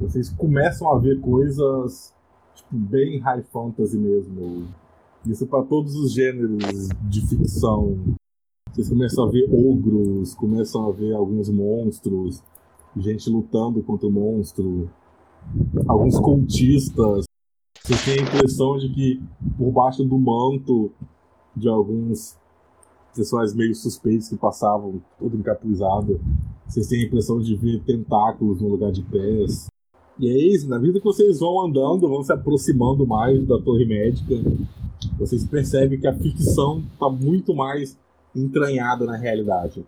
Vocês 0.00 0.28
começam 0.30 0.88
a 0.88 0.96
ver 0.96 1.20
coisas 1.20 2.14
tipo, 2.54 2.76
bem 2.76 3.18
high 3.18 3.42
fantasy 3.52 3.98
mesmo. 3.98 4.68
Isso 5.26 5.44
para 5.44 5.64
todos 5.64 5.96
os 5.96 6.12
gêneros 6.12 6.88
de 7.02 7.26
ficção. 7.26 7.98
Vocês 8.72 8.88
começam 8.88 9.24
a 9.24 9.28
ver 9.28 9.52
ogros, 9.52 10.36
começam 10.36 10.88
a 10.88 10.92
ver 10.92 11.14
alguns 11.14 11.48
monstros, 11.48 12.40
gente 12.96 13.28
lutando 13.28 13.82
contra 13.82 14.06
o 14.06 14.12
monstro, 14.12 14.88
alguns 15.86 16.18
cultistas. 16.18 17.24
Vocês 17.82 18.04
têm 18.04 18.18
a 18.20 18.22
impressão 18.22 18.78
de 18.78 18.88
que 18.88 19.22
por 19.56 19.70
baixo 19.70 20.04
do 20.04 20.18
manto 20.18 20.90
de 21.54 21.68
alguns 21.68 22.36
pessoas 23.14 23.54
meio 23.54 23.74
suspeitos 23.74 24.28
que 24.28 24.36
passavam 24.36 25.00
todo 25.18 25.36
encapuzado, 25.36 26.20
vocês 26.66 26.86
têm 26.86 27.02
a 27.02 27.06
impressão 27.06 27.40
de 27.40 27.54
ver 27.56 27.82
tentáculos 27.84 28.60
no 28.60 28.68
lugar 28.68 28.92
de 28.92 29.02
pés. 29.02 29.68
E 30.18 30.28
é 30.28 30.54
isso, 30.54 30.68
na 30.68 30.78
vida 30.78 30.98
que 30.98 31.04
vocês 31.04 31.40
vão 31.40 31.64
andando, 31.64 32.08
vão 32.08 32.22
se 32.22 32.32
aproximando 32.32 33.06
mais 33.06 33.46
da 33.46 33.60
torre 33.60 33.84
médica, 33.84 34.34
vocês 35.18 35.44
percebem 35.44 36.00
que 36.00 36.06
a 36.06 36.14
ficção 36.14 36.82
está 36.92 37.08
muito 37.08 37.54
mais 37.54 37.98
entranhada 38.34 39.04
na 39.04 39.16
realidade. 39.16 39.84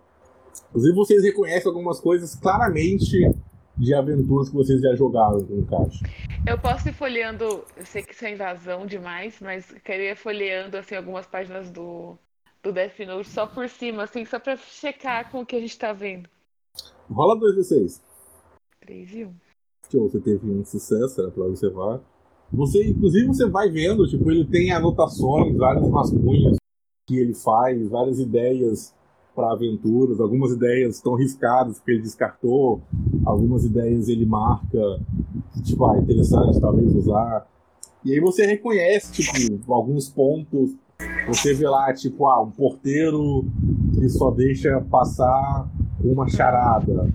Inclusive, 0.70 0.94
vocês 0.94 1.22
reconhecem 1.22 1.68
algumas 1.68 2.01
coisas 2.01 2.35
claramente 2.35 3.30
de 3.78 3.94
aventuras 3.94 4.48
que 4.48 4.56
vocês 4.56 4.80
já 4.80 4.94
jogaram 4.94 5.44
com 5.44 5.60
o 5.60 5.66
Caixa. 5.66 6.05
Eu 6.46 6.59
posso 6.59 6.88
ir 6.88 6.92
folheando. 6.92 7.64
Eu 7.76 7.86
sei 7.86 8.02
que 8.02 8.12
isso 8.12 8.24
é 8.24 8.32
invasão 8.32 8.86
demais, 8.86 9.38
mas 9.40 9.70
eu 9.70 9.80
queria 9.80 10.12
ir 10.12 10.16
folheando 10.16 10.76
assim, 10.76 10.96
algumas 10.96 11.26
páginas 11.26 11.70
do, 11.70 12.18
do 12.62 12.72
Death 12.72 12.98
Note 13.06 13.28
só 13.28 13.46
por 13.46 13.68
cima, 13.68 14.02
assim, 14.05 14.24
só 14.24 14.38
pra 14.38 14.56
checar 14.56 15.30
com 15.30 15.40
o 15.40 15.46
que 15.46 15.56
a 15.56 15.60
gente 15.60 15.78
tá 15.78 15.92
vendo. 15.92 16.28
Rola 17.10 17.38
2d6. 17.38 18.00
3 18.80 19.14
e 19.14 19.24
1. 19.24 19.34
Show, 19.90 20.09
você 20.09 20.20
teve 20.20 20.50
um 20.50 20.64
sucesso, 20.64 21.20
era 21.20 21.30
pra 21.30 21.44
observar. 21.44 22.00
Você, 22.52 22.86
inclusive, 22.86 23.26
você 23.28 23.48
vai 23.48 23.70
vendo, 23.70 24.06
tipo, 24.06 24.30
ele 24.30 24.44
tem 24.44 24.72
anotações, 24.72 25.56
vários 25.56 25.90
rascunhos 25.90 26.56
que 27.06 27.18
ele 27.18 27.34
faz, 27.34 27.88
várias 27.88 28.18
ideias 28.18 28.94
para 29.39 29.52
aventuras, 29.52 30.19
algumas 30.19 30.51
ideias 30.51 30.97
estão 30.97 31.15
riscadas 31.15 31.78
porque 31.78 31.93
ele 31.93 32.02
descartou, 32.02 32.82
algumas 33.24 33.65
ideias 33.65 34.09
ele 34.09 34.27
marca, 34.27 35.01
que, 35.55 35.62
tipo, 35.62 35.86
ah, 35.86 35.97
interessante 35.97 36.60
talvez 36.60 36.93
usar. 36.93 37.47
E 38.05 38.12
aí 38.12 38.19
você 38.19 38.44
reconhece, 38.44 39.12
tipo, 39.12 39.73
alguns 39.73 40.09
pontos. 40.09 40.74
Você 41.28 41.55
vê 41.55 41.69
lá, 41.69 41.94
tipo, 41.94 42.27
ah, 42.27 42.43
um 42.43 42.51
porteiro 42.51 43.47
que 43.94 44.09
só 44.09 44.32
deixa 44.32 44.81
passar 44.90 45.69
uma 46.02 46.28
charada. 46.28 47.09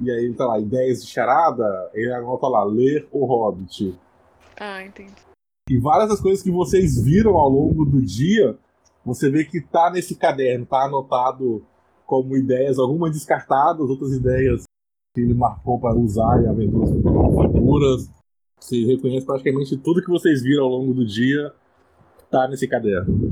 E 0.00 0.10
aí 0.10 0.32
tá 0.32 0.46
lá, 0.46 0.58
ideias 0.58 1.04
de 1.04 1.10
charada, 1.10 1.90
ele 1.92 2.14
anota 2.14 2.48
lá, 2.48 2.64
ler 2.64 3.06
o 3.12 3.26
Hobbit. 3.26 3.94
Ah, 4.58 4.82
entendi. 4.82 5.12
E 5.68 5.78
várias 5.78 6.08
das 6.08 6.20
coisas 6.20 6.42
que 6.42 6.50
vocês 6.50 6.98
viram 6.98 7.36
ao 7.36 7.50
longo 7.50 7.84
do 7.84 8.00
dia, 8.00 8.56
você 9.04 9.30
vê 9.30 9.44
que 9.44 9.60
tá 9.60 9.90
nesse 9.90 10.14
caderno, 10.14 10.66
tá 10.66 10.84
anotado 10.84 11.66
como 12.06 12.36
ideias, 12.36 12.78
algumas 12.78 13.12
descartadas, 13.12 13.88
outras 13.88 14.12
ideias 14.12 14.64
que 15.14 15.20
ele 15.20 15.34
marcou 15.34 15.80
para 15.80 15.94
usar 15.94 16.42
em 16.42 16.48
aventuras 16.48 16.90
futuras. 16.90 18.10
Você 18.58 18.84
reconhece 18.84 19.26
praticamente 19.26 19.76
tudo 19.76 20.02
que 20.02 20.10
vocês 20.10 20.42
viram 20.42 20.64
ao 20.64 20.70
longo 20.70 20.94
do 20.94 21.04
dia, 21.04 21.52
tá 22.30 22.46
nesse 22.48 22.68
caderno. 22.68 23.30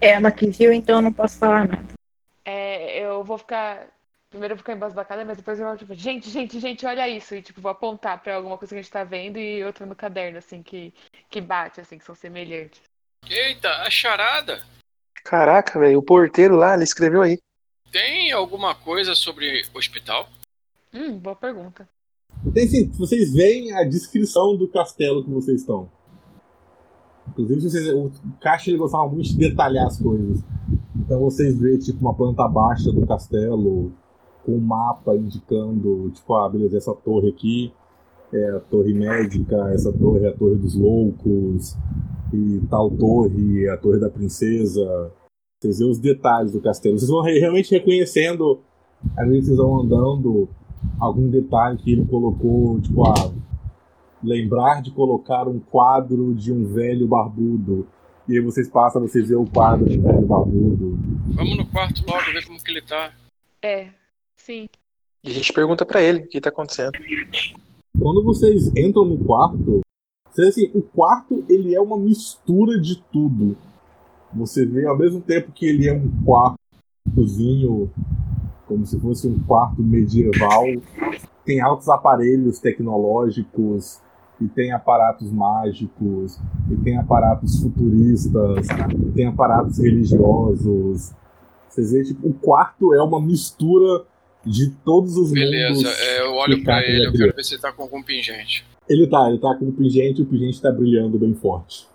Ela 0.00 0.30
que 0.30 0.48
viu, 0.48 0.72
então 0.72 0.96
eu 0.96 1.02
não 1.02 1.12
posso 1.12 1.38
falar 1.38 1.68
nada. 1.68 1.94
É, 2.44 3.04
eu 3.04 3.22
vou 3.24 3.38
ficar. 3.38 3.88
Primeiro 4.30 4.52
eu 4.52 4.56
vou 4.56 4.62
ficar 4.62 4.72
embasbacada, 4.72 5.24
mas 5.24 5.36
depois 5.36 5.60
eu 5.60 5.66
vou, 5.66 5.76
tipo, 5.76 5.94
gente, 5.94 6.28
gente, 6.28 6.58
gente, 6.58 6.84
olha 6.84 7.08
isso. 7.08 7.34
E, 7.36 7.42
tipo, 7.42 7.60
vou 7.60 7.70
apontar 7.70 8.20
pra 8.20 8.34
alguma 8.34 8.58
coisa 8.58 8.74
que 8.74 8.78
a 8.80 8.82
gente 8.82 8.90
tá 8.90 9.04
vendo 9.04 9.38
e 9.38 9.62
outra 9.62 9.86
no 9.86 9.94
caderno, 9.94 10.38
assim, 10.38 10.62
que, 10.62 10.92
que 11.30 11.40
bate, 11.40 11.80
assim, 11.80 11.98
que 11.98 12.04
são 12.04 12.14
semelhantes. 12.14 12.82
Eita, 13.30 13.68
a 13.68 13.90
charada! 13.90 14.60
Caraca, 15.24 15.80
velho, 15.80 15.98
o 15.98 16.02
porteiro 16.02 16.54
lá, 16.54 16.74
ele 16.74 16.84
escreveu 16.84 17.22
aí. 17.22 17.38
Tem 17.90 18.30
alguma 18.30 18.74
coisa 18.74 19.14
sobre 19.14 19.62
hospital? 19.74 20.28
Hum, 20.92 21.18
boa 21.18 21.34
pergunta. 21.34 21.88
Tem 22.52 22.68
sim, 22.68 22.90
vocês 22.90 23.32
veem 23.32 23.72
a 23.72 23.84
descrição 23.84 24.54
do 24.56 24.68
castelo 24.68 25.24
que 25.24 25.30
vocês 25.30 25.62
estão. 25.62 25.90
Inclusive, 27.28 27.60
vocês, 27.62 27.88
o 27.88 28.12
Caixa 28.40 28.68
ele 28.68 28.78
gostava 28.78 29.08
muito 29.08 29.30
de 29.30 29.38
detalhar 29.38 29.86
as 29.86 29.98
coisas. 29.98 30.42
Então 30.94 31.20
vocês 31.20 31.58
veem 31.58 31.78
tipo 31.78 32.00
uma 32.00 32.14
planta 32.14 32.46
baixa 32.46 32.92
do 32.92 33.06
castelo, 33.06 33.92
com 34.44 34.52
um 34.52 34.60
mapa 34.60 35.16
indicando, 35.16 36.10
tipo, 36.10 36.34
ah, 36.34 36.48
beleza, 36.48 36.76
essa 36.76 36.94
torre 36.94 37.30
aqui 37.30 37.72
é 38.34 38.50
a 38.50 38.60
torre 38.60 38.92
médica, 38.92 39.70
essa 39.72 39.92
torre 39.92 40.24
é 40.26 40.28
a 40.28 40.32
torre 40.32 40.56
dos 40.56 40.74
loucos, 40.74 41.76
e 42.32 42.60
tal 42.68 42.90
torre 42.90 43.64
é 43.66 43.70
a 43.70 43.76
torre 43.76 44.00
da 44.00 44.10
princesa. 44.10 45.12
Vocês 45.62 45.78
veem 45.78 45.90
os 45.90 45.98
detalhes 45.98 46.52
do 46.52 46.60
castelo. 46.60 46.98
Vocês 46.98 47.10
vão 47.10 47.22
re- 47.22 47.38
realmente 47.38 47.70
reconhecendo, 47.70 48.60
às 49.16 49.28
vezes 49.28 49.46
vocês 49.46 49.56
vão 49.58 49.80
andando, 49.80 50.48
algum 50.98 51.28
detalhe 51.28 51.78
que 51.78 51.92
ele 51.92 52.04
colocou, 52.04 52.80
tipo, 52.80 53.04
ah, 53.04 53.32
lembrar 54.22 54.82
de 54.82 54.90
colocar 54.90 55.46
um 55.48 55.58
quadro 55.60 56.34
de 56.34 56.52
um 56.52 56.66
velho 56.66 57.06
barbudo. 57.06 57.86
E 58.28 58.36
aí 58.36 58.40
vocês 58.40 58.68
passam, 58.68 59.02
vocês 59.02 59.28
veem 59.28 59.40
o 59.40 59.46
quadro 59.46 59.86
de 59.88 59.98
um 59.98 60.02
velho 60.02 60.26
barbudo. 60.26 60.98
Vamos 61.34 61.56
no 61.56 61.66
quarto 61.66 62.02
logo 62.06 62.24
ver 62.32 62.44
como 62.46 62.58
que 62.62 62.70
ele 62.70 62.82
tá. 62.82 63.12
É, 63.62 63.88
sim. 64.36 64.66
E 65.22 65.30
a 65.30 65.32
gente 65.32 65.52
pergunta 65.52 65.86
pra 65.86 66.02
ele 66.02 66.20
o 66.20 66.26
que 66.28 66.40
tá 66.40 66.48
acontecendo. 66.48 66.92
Quando 67.98 68.24
vocês 68.24 68.68
entram 68.76 69.04
no 69.04 69.18
quarto, 69.18 69.80
vocês, 70.30 70.48
assim, 70.48 70.70
o 70.74 70.82
quarto 70.82 71.44
ele 71.48 71.74
é 71.74 71.80
uma 71.80 71.98
mistura 71.98 72.80
de 72.80 73.00
tudo. 73.12 73.56
Você 74.34 74.66
vê 74.66 74.84
ao 74.86 74.98
mesmo 74.98 75.20
tempo 75.20 75.52
que 75.52 75.64
ele 75.64 75.88
é 75.88 75.92
um 75.92 76.10
quartozinho, 76.24 77.90
como 78.66 78.84
se 78.84 78.98
fosse 78.98 79.28
um 79.28 79.38
quarto 79.44 79.80
medieval, 79.80 80.64
tem 81.44 81.60
altos 81.60 81.88
aparelhos 81.88 82.58
tecnológicos, 82.58 84.00
e 84.40 84.48
tem 84.48 84.72
aparatos 84.72 85.30
mágicos, 85.30 86.40
e 86.68 86.76
tem 86.76 86.98
aparatos 86.98 87.60
futuristas, 87.60 88.66
e 88.98 89.12
tem 89.12 89.26
aparatos 89.26 89.78
religiosos. 89.78 91.12
Vocês 91.68 91.92
veem, 91.92 92.04
tipo, 92.04 92.28
o 92.28 92.34
quarto 92.34 92.92
é 92.92 93.02
uma 93.02 93.20
mistura 93.20 94.04
de 94.46 94.70
todos 94.84 95.16
os 95.16 95.32
Beleza, 95.32 95.74
mundos. 95.74 96.00
é, 96.00 96.20
eu 96.20 96.34
olho 96.34 96.62
pra 96.62 96.82
ele, 96.86 97.06
eu 97.06 97.12
quero 97.12 97.34
ver 97.34 97.44
se 97.44 97.54
ele 97.54 97.62
tá 97.62 97.72
com 97.72 97.82
algum 97.82 98.02
pingente. 98.02 98.64
Ele 98.88 99.06
tá, 99.06 99.28
ele 99.28 99.38
tá 99.38 99.54
com 99.54 99.68
o 99.68 99.72
pingente 99.72 100.20
e 100.20 100.24
o 100.24 100.26
pingente 100.26 100.60
tá 100.60 100.70
brilhando 100.70 101.18
bem 101.18 101.34
forte. 101.34 101.86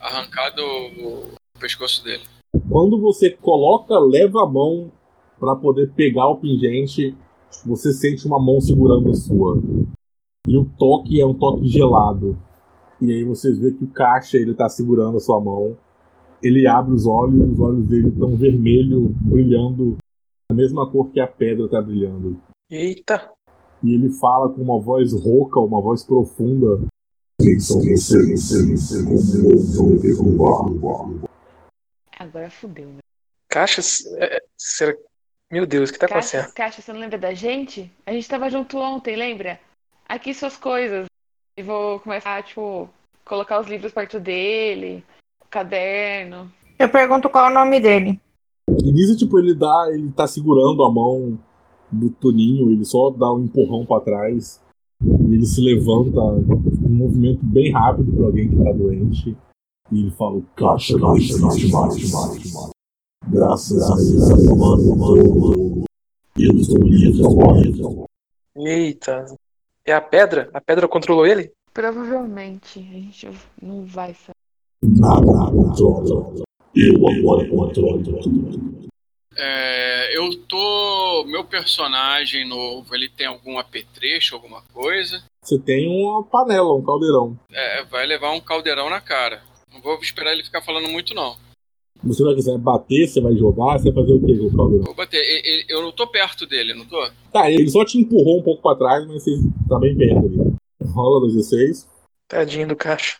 Arrancado 0.00 0.62
o 0.62 1.28
pescoço 1.60 2.02
dele. 2.02 2.22
Quando 2.68 2.98
você 3.00 3.30
coloca, 3.30 3.98
leva 3.98 4.42
a 4.44 4.48
mão 4.48 4.90
pra 5.38 5.54
poder 5.54 5.92
pegar 5.92 6.28
o 6.28 6.36
pingente, 6.36 7.14
você 7.66 7.92
sente 7.92 8.26
uma 8.26 8.38
mão 8.38 8.60
segurando 8.60 9.10
a 9.10 9.14
sua. 9.14 9.60
E 10.46 10.56
o 10.56 10.64
toque 10.78 11.20
é 11.20 11.26
um 11.26 11.34
toque 11.34 11.68
gelado. 11.68 12.38
E 13.00 13.12
aí 13.12 13.24
vocês 13.24 13.58
vê 13.58 13.72
que 13.72 13.84
o 13.84 13.88
caixa 13.88 14.38
ele 14.38 14.54
tá 14.54 14.68
segurando 14.68 15.18
a 15.18 15.20
sua 15.20 15.40
mão. 15.40 15.76
Ele 16.42 16.66
abre 16.66 16.94
os 16.94 17.06
olhos, 17.06 17.52
os 17.52 17.60
olhos 17.60 17.86
dele 17.86 18.08
estão 18.08 18.34
vermelho, 18.36 19.14
brilhando 19.20 19.96
da 20.50 20.54
mesma 20.54 20.90
cor 20.90 21.10
que 21.10 21.20
a 21.20 21.26
pedra 21.26 21.68
tá 21.68 21.80
brilhando. 21.80 22.40
Eita! 22.70 23.30
E 23.82 23.94
ele 23.94 24.10
fala 24.10 24.48
com 24.48 24.62
uma 24.62 24.80
voz 24.80 25.12
rouca, 25.12 25.60
uma 25.60 25.80
voz 25.80 26.02
profunda. 26.02 26.86
Quem 27.40 27.60
são 27.60 27.80
vocês? 27.80 28.50
Agora 32.18 32.50
fudeu, 32.50 32.88
né? 32.88 32.98
Caixas. 33.48 34.04
é, 34.16 34.42
será... 34.56 34.96
Meu 35.50 35.64
Deus, 35.64 35.88
o 35.88 35.92
que 35.92 35.98
tá 35.98 36.08
Caixa, 36.08 36.38
acontecendo? 36.38 36.54
Caixa, 36.54 36.82
você 36.82 36.92
não 36.92 37.00
lembra 37.00 37.18
da 37.18 37.32
gente? 37.32 37.90
A 38.04 38.12
gente 38.12 38.28
tava 38.28 38.50
junto 38.50 38.76
ontem, 38.78 39.16
lembra? 39.16 39.60
Aqui 40.06 40.34
suas 40.34 40.56
coisas. 40.56 41.06
E 41.56 41.62
vou 41.62 42.00
começar, 42.00 42.42
tipo, 42.42 42.88
colocar 43.24 43.60
os 43.60 43.66
livros 43.66 43.92
perto 43.92 44.18
dele, 44.18 45.04
o 45.40 45.46
caderno. 45.48 46.52
Eu 46.78 46.88
pergunto 46.88 47.30
qual 47.30 47.46
é 47.46 47.50
o 47.50 47.54
nome 47.54 47.80
dele. 47.80 48.20
E 48.84 48.92
nisso, 48.92 49.16
tipo, 49.16 49.38
ele 49.38 49.54
dá. 49.54 49.88
Ele 49.90 50.10
tá 50.10 50.26
segurando 50.26 50.82
a 50.82 50.92
mão 50.92 51.38
do 51.90 52.10
Toninho, 52.10 52.70
ele 52.70 52.84
só 52.84 53.10
dá 53.10 53.32
um 53.32 53.44
empurrão 53.44 53.86
pra 53.86 54.00
trás. 54.00 54.60
E 55.02 55.34
ele 55.34 55.46
se 55.46 55.60
levanta, 55.60 56.20
um 56.20 56.88
movimento 56.88 57.44
bem 57.44 57.72
rápido 57.72 58.12
pra 58.12 58.26
alguém 58.26 58.48
que 58.48 58.56
tá 58.56 58.72
doente. 58.72 59.36
E 59.90 60.00
ele 60.00 60.10
fala, 60.10 60.42
Caixa 60.56 60.94
existe 61.16 61.40
mais, 61.40 61.70
mais, 61.70 62.52
mais. 62.52 62.70
Graças 63.28 63.82
a 63.82 63.94
essa 63.94 64.54
mano, 64.54 65.84
eu 66.36 66.56
estou 66.56 66.82
livre 66.82 67.24
agora. 67.24 67.60
Eita! 68.56 69.26
É 69.84 69.92
a 69.92 70.00
pedra? 70.00 70.50
A 70.52 70.60
pedra 70.60 70.88
controlou 70.88 71.26
ele? 71.26 71.52
Provavelmente. 71.72 72.78
A 72.78 72.82
gente 72.82 73.28
não 73.62 73.84
vai 73.84 74.14
saber. 74.14 74.36
Nada 74.82 75.50
controla. 75.50 76.47
Eu 76.74 76.94
agora 77.08 77.48
controlo. 77.48 78.02
É, 79.36 80.16
eu 80.16 80.34
tô. 80.46 81.24
Meu 81.26 81.44
personagem 81.44 82.46
novo, 82.48 82.94
ele 82.94 83.08
tem 83.08 83.26
algum 83.26 83.58
apetrecho, 83.58 84.34
alguma 84.34 84.62
coisa? 84.72 85.22
Você 85.42 85.58
tem 85.58 85.88
uma 85.88 86.22
panela, 86.24 86.74
um 86.74 86.82
caldeirão. 86.82 87.38
É, 87.52 87.84
vai 87.84 88.06
levar 88.06 88.32
um 88.32 88.40
caldeirão 88.40 88.90
na 88.90 89.00
cara. 89.00 89.42
Não 89.72 89.80
vou 89.80 89.98
esperar 90.00 90.32
ele 90.32 90.44
ficar 90.44 90.62
falando 90.62 90.88
muito, 90.88 91.14
não. 91.14 91.36
Você 92.04 92.22
vai 92.22 92.34
quiser 92.34 92.56
bater, 92.58 93.08
você 93.08 93.20
vai 93.20 93.34
jogar, 93.36 93.78
você 93.78 93.90
vai 93.90 94.02
fazer 94.04 94.14
o 94.14 94.24
que 94.24 94.38
com 94.38 94.46
o 94.46 94.56
caldeirão? 94.56 94.84
Vou 94.84 94.94
bater. 94.94 95.64
Eu 95.68 95.82
não 95.82 95.92
tô 95.92 96.06
perto 96.06 96.46
dele, 96.46 96.74
não 96.74 96.84
tô? 96.84 97.10
Tá, 97.32 97.50
ele 97.50 97.68
só 97.70 97.84
te 97.84 97.98
empurrou 97.98 98.38
um 98.38 98.42
pouco 98.42 98.62
pra 98.62 98.76
trás, 98.76 99.06
mas 99.06 99.22
você 99.22 99.32
tá 99.68 99.78
bem 99.78 99.96
perto 99.96 100.18
ali. 100.18 100.56
Rola 100.92 101.26
2d6. 101.26 101.86
Tadinho 102.28 102.68
do 102.68 102.76
caixa. 102.76 103.18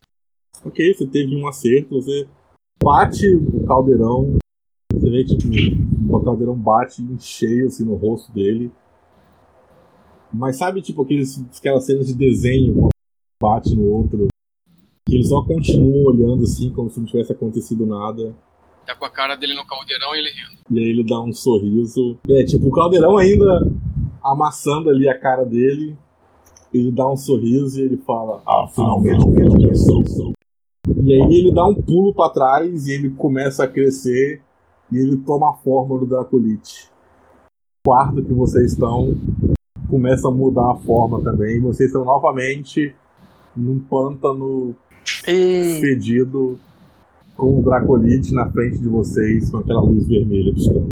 Ok, 0.65 0.95
você 0.95 1.07
teve 1.07 1.35
um 1.35 1.47
acerto, 1.47 1.95
você 2.01 2.27
bate 2.83 3.27
o 3.35 3.67
caldeirão, 3.67 4.39
você 4.93 5.11
vê 5.11 5.25
tipo, 5.25 5.49
o 6.09 6.21
caldeirão 6.21 6.55
bate 6.55 7.03
em 7.03 7.19
cheio 7.19 7.67
assim 7.67 7.85
no 7.85 7.95
rosto 7.95 8.33
dele. 8.33 8.73
Mas 10.33 10.57
sabe 10.57 10.83
tipo 10.83 11.03
aqueles, 11.03 11.43
aquelas 11.57 11.85
cenas 11.85 12.07
de 12.07 12.15
desenho 12.15 12.89
bate 13.41 13.75
no 13.75 13.85
outro? 13.85 14.29
Que 15.07 15.15
ele 15.15 15.25
só 15.25 15.43
continua 15.43 16.11
olhando 16.11 16.45
assim, 16.45 16.71
como 16.71 16.91
se 16.91 16.99
não 16.99 17.07
tivesse 17.07 17.33
acontecido 17.33 17.87
nada. 17.87 18.35
Tá 18.87 18.95
com 18.95 19.05
a 19.05 19.11
cara 19.11 19.37
dele 19.37 19.55
no 19.55 19.67
caldeirão 19.67 20.15
e 20.15 20.19
ele 20.19 20.31
rindo. 20.31 20.61
E 20.71 20.79
aí 20.79 20.85
ele 20.85 21.05
dá 21.05 21.21
um 21.21 21.33
sorriso. 21.33 22.19
É, 22.29 22.45
tipo, 22.45 22.69
o 22.69 22.73
caldeirão 22.73 23.17
ainda 23.17 23.71
amassando 24.23 24.91
ali 24.91 25.09
a 25.09 25.19
cara 25.19 25.45
dele. 25.45 25.97
Ele 26.73 26.93
dá 26.93 27.11
um 27.11 27.17
sorriso 27.17 27.81
e 27.81 27.85
ele 27.85 27.97
fala, 27.97 28.43
Ah, 28.47 28.67
finalmente 28.69 29.27
minha 29.27 29.49
direção. 29.49 30.03
E 31.03 31.13
aí 31.13 31.39
ele 31.39 31.53
dá 31.53 31.67
um 31.67 31.75
pulo 31.75 32.15
pra 32.15 32.31
trás 32.31 32.87
e 32.87 32.93
ele 32.93 33.11
começa 33.11 33.65
a 33.65 33.69
crescer 33.69 34.41
e 34.91 34.99
ele 34.99 35.17
toma 35.19 35.51
a 35.51 35.55
forma 35.55 35.99
do 35.99 36.07
Dracolite. 36.07 36.91
O 37.85 37.91
quarto 37.91 38.23
que 38.23 38.33
vocês 38.33 38.73
estão 38.73 39.17
começa 39.89 40.29
a 40.29 40.31
mudar 40.31 40.73
a 40.73 40.77
forma 40.77 41.23
também. 41.23 41.57
E 41.57 41.61
vocês 41.61 41.89
estão 41.89 42.05
novamente 42.05 42.95
num 43.57 43.79
pântano 43.79 44.77
E 45.27 45.79
fedido 45.81 46.59
com 47.37 47.59
o 47.59 47.63
Dracolite 47.63 48.35
na 48.35 48.51
frente 48.51 48.79
de 48.79 48.89
vocês 48.89 49.51
com 49.51 49.59
aquela 49.59 49.81
luz 49.81 50.07
vermelha 50.07 50.53
piscando. 50.53 50.89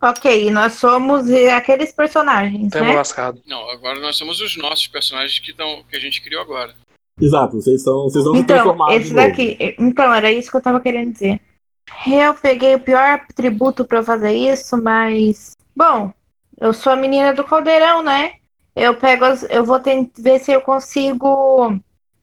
Ok, 0.00 0.48
nós 0.52 0.74
somos 0.74 1.28
eh, 1.28 1.50
aqueles 1.50 1.92
personagens, 1.92 2.70
tamo 2.70 2.84
né? 2.84 2.94
lascado. 2.94 3.42
Não, 3.44 3.68
agora 3.68 3.98
nós 3.98 4.16
somos 4.16 4.40
os 4.40 4.56
nossos 4.56 4.86
personagens 4.86 5.40
que, 5.40 5.52
tão, 5.52 5.82
que 5.90 5.96
a 5.96 5.98
gente 5.98 6.22
criou 6.22 6.40
agora. 6.40 6.72
Exato, 7.20 7.60
vocês 7.60 7.82
são. 7.82 8.04
Vocês 8.04 8.24
se 8.24 8.30
Então, 8.34 8.76
esse 8.90 9.14
daqui. 9.14 9.56
Então, 9.78 10.12
era 10.12 10.30
isso 10.30 10.50
que 10.50 10.56
eu 10.56 10.62
tava 10.62 10.80
querendo 10.80 11.12
dizer. 11.12 11.40
Eu 12.06 12.34
peguei 12.34 12.74
o 12.74 12.80
pior 12.80 13.02
atributo 13.02 13.84
pra 13.84 13.98
eu 13.98 14.04
fazer 14.04 14.32
isso, 14.32 14.80
mas. 14.82 15.56
Bom, 15.74 16.12
eu 16.60 16.72
sou 16.72 16.92
a 16.92 16.96
menina 16.96 17.32
do 17.32 17.44
caldeirão, 17.44 18.02
né? 18.02 18.34
Eu 18.76 18.94
pego 18.94 19.24
as, 19.24 19.42
Eu 19.50 19.64
vou 19.64 19.80
tentar 19.80 20.22
ver 20.22 20.38
se 20.38 20.52
eu 20.52 20.60
consigo 20.60 21.78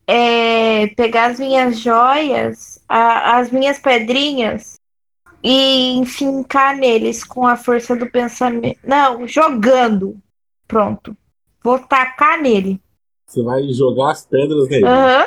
é, 0.07 0.87
pegar 0.95 1.31
as 1.31 1.39
minhas 1.39 1.79
joias, 1.79 2.79
a- 2.87 3.37
as 3.37 3.49
minhas 3.51 3.79
pedrinhas 3.79 4.79
e 5.43 5.93
enfincar 5.97 6.75
neles 6.77 7.23
com 7.23 7.45
a 7.45 7.55
força 7.55 7.95
do 7.95 8.09
pensamento. 8.09 8.79
Não, 8.83 9.27
jogando. 9.27 10.17
Pronto. 10.67 11.15
Vou 11.63 11.79
tacar 11.79 12.39
nele. 12.41 12.79
Você 13.27 13.43
vai 13.43 13.63
jogar 13.73 14.11
as 14.11 14.25
pedras 14.25 14.69
nele. 14.69 14.85
Aham. 14.85 15.25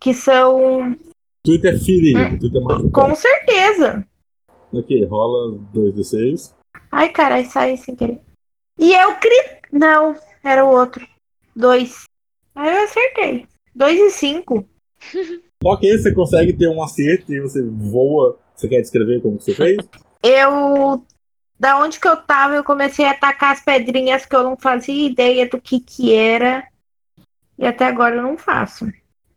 Que 0.00 0.14
são. 0.14 0.96
Twitter 1.44 1.74
é 1.74 1.78
ferido, 1.78 2.38
Twitter 2.38 2.60
é 2.60 2.64
machucado. 2.64 2.90
Com 2.90 3.14
certeza. 3.14 4.06
Ok, 4.72 5.04
rola 5.06 5.58
2d6. 5.74 6.54
Ai, 6.92 7.08
caralho, 7.10 7.50
saí 7.50 7.76
sem 7.76 7.94
querer. 7.94 8.20
E 8.78 8.94
eu 8.94 9.14
cri. 9.16 9.58
Não, 9.72 10.16
era 10.42 10.64
o 10.64 10.70
outro. 10.70 11.06
Dois. 11.54 12.04
Aí 12.54 12.76
eu 12.76 12.84
acertei. 12.84 13.46
Dois 13.74 13.98
e 13.98 14.10
cinco. 14.10 14.66
Ok, 15.62 15.98
você 15.98 16.14
consegue 16.14 16.54
ter 16.54 16.68
um 16.68 16.82
acerto 16.82 17.30
e 17.34 17.38
você 17.38 17.62
voa. 17.62 18.38
Você 18.56 18.66
quer 18.66 18.80
descrever 18.80 19.20
como 19.20 19.36
que 19.36 19.44
você 19.44 19.54
fez? 19.54 19.76
Eu. 20.24 21.04
Da 21.58 21.78
onde 21.78 22.00
que 22.00 22.08
eu 22.08 22.16
tava, 22.16 22.54
eu 22.54 22.64
comecei 22.64 23.04
a 23.04 23.10
atacar 23.10 23.52
as 23.52 23.60
pedrinhas 23.62 24.24
que 24.24 24.34
eu 24.34 24.42
não 24.42 24.56
fazia 24.56 25.06
ideia 25.06 25.46
do 25.46 25.60
que 25.60 25.78
que 25.78 26.14
era. 26.14 26.66
E 27.60 27.66
até 27.66 27.84
agora 27.84 28.16
eu 28.16 28.22
não 28.22 28.38
faço. 28.38 28.90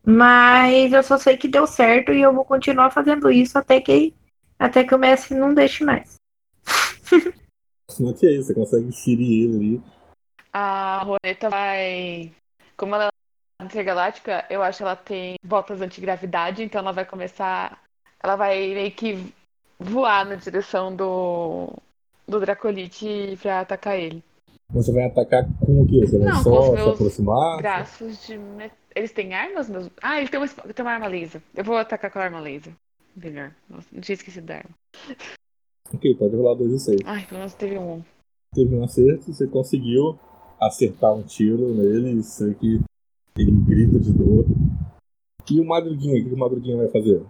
Mas 0.05 0.93
eu 0.93 1.03
só 1.03 1.17
sei 1.17 1.35
que 1.35 1.49
deu 1.49 1.67
certo 1.67 2.13
e 2.13 2.21
eu 2.21 2.33
vou 2.33 2.45
continuar 2.45 2.89
fazendo 2.89 3.29
isso 3.29 3.57
até 3.57 3.81
que, 3.81 4.15
até 4.57 4.85
que 4.85 4.95
o 4.95 4.97
Messi 4.97 5.35
não 5.35 5.53
deixe 5.53 5.83
mais. 5.83 6.15
Ok, 8.01 8.37
você 8.37 8.53
consegue 8.53 8.91
ferir 8.93 9.43
ele 9.43 9.55
ali. 9.55 9.83
A 10.53 11.03
Roneta 11.03 11.49
vai. 11.49 12.31
Como 12.77 12.95
ela 12.95 13.09
é 13.59 13.65
intergaláctica, 13.65 14.45
eu 14.49 14.63
acho 14.63 14.77
que 14.77 14.83
ela 14.83 14.95
tem 14.95 15.35
botas 15.43 15.81
antigravidade, 15.81 16.63
então 16.63 16.79
ela 16.79 16.93
vai 16.93 17.05
começar. 17.05 17.83
Ela 18.23 18.37
vai 18.37 18.57
meio 18.73 18.91
que 18.91 19.33
voar 19.77 20.25
na 20.25 20.35
direção 20.35 20.95
do. 20.95 21.73
do 22.25 22.39
Dracolite 22.39 23.37
pra 23.41 23.59
atacar 23.59 23.99
ele. 23.99 24.23
Você 24.73 24.91
vai 24.91 25.05
atacar 25.05 25.47
com 25.59 25.83
o 25.83 25.87
quê? 25.87 25.99
Você 26.01 26.17
vai 26.17 26.29
Não, 26.29 26.37
com 26.37 26.43
só 26.43 26.75
se 26.75 26.81
aproximar? 26.81 27.57
Braços 27.57 28.25
de. 28.25 28.39
Eles 28.95 29.11
têm 29.11 29.33
armas? 29.33 29.69
Meus... 29.69 29.89
Ah, 30.01 30.17
eles 30.17 30.29
têm 30.29 30.39
uma, 30.39 30.47
têm 30.47 30.85
uma 30.85 30.91
arma 30.91 31.07
laser. 31.07 31.41
Eu 31.55 31.63
vou 31.63 31.77
atacar 31.77 32.11
com 32.11 32.19
a 32.19 32.23
arma 32.23 32.39
laser. 32.39 32.73
Melhor. 33.15 33.51
Nossa, 33.69 33.87
não 33.91 34.01
tinha 34.01 34.15
esquecido 34.15 34.47
da 34.47 34.57
arma. 34.57 34.71
Ok, 35.93 36.15
pode 36.15 36.35
rolar 36.35 36.55
2 36.55 36.73
e 36.73 36.79
6. 36.79 37.01
Ai, 37.05 37.25
pelo 37.25 37.39
menos 37.39 37.53
teve 37.53 37.77
um. 37.77 38.03
Teve 38.53 38.75
um 38.75 38.83
acerto, 38.83 39.31
você 39.31 39.47
conseguiu 39.47 40.17
acertar 40.59 41.13
um 41.13 41.21
tiro 41.21 41.73
nele 41.73 42.19
e 42.19 42.23
sei 42.23 42.53
que 42.55 42.81
ele 43.37 43.51
grita 43.51 43.99
de 43.99 44.11
dor. 44.11 44.45
E 45.51 45.59
o 45.59 45.65
Madruguinha, 45.65 46.19
o 46.21 46.29
que 46.29 46.33
o 46.33 46.37
Madruguinha 46.37 46.77
vai 46.77 46.87
fazer? 46.87 47.23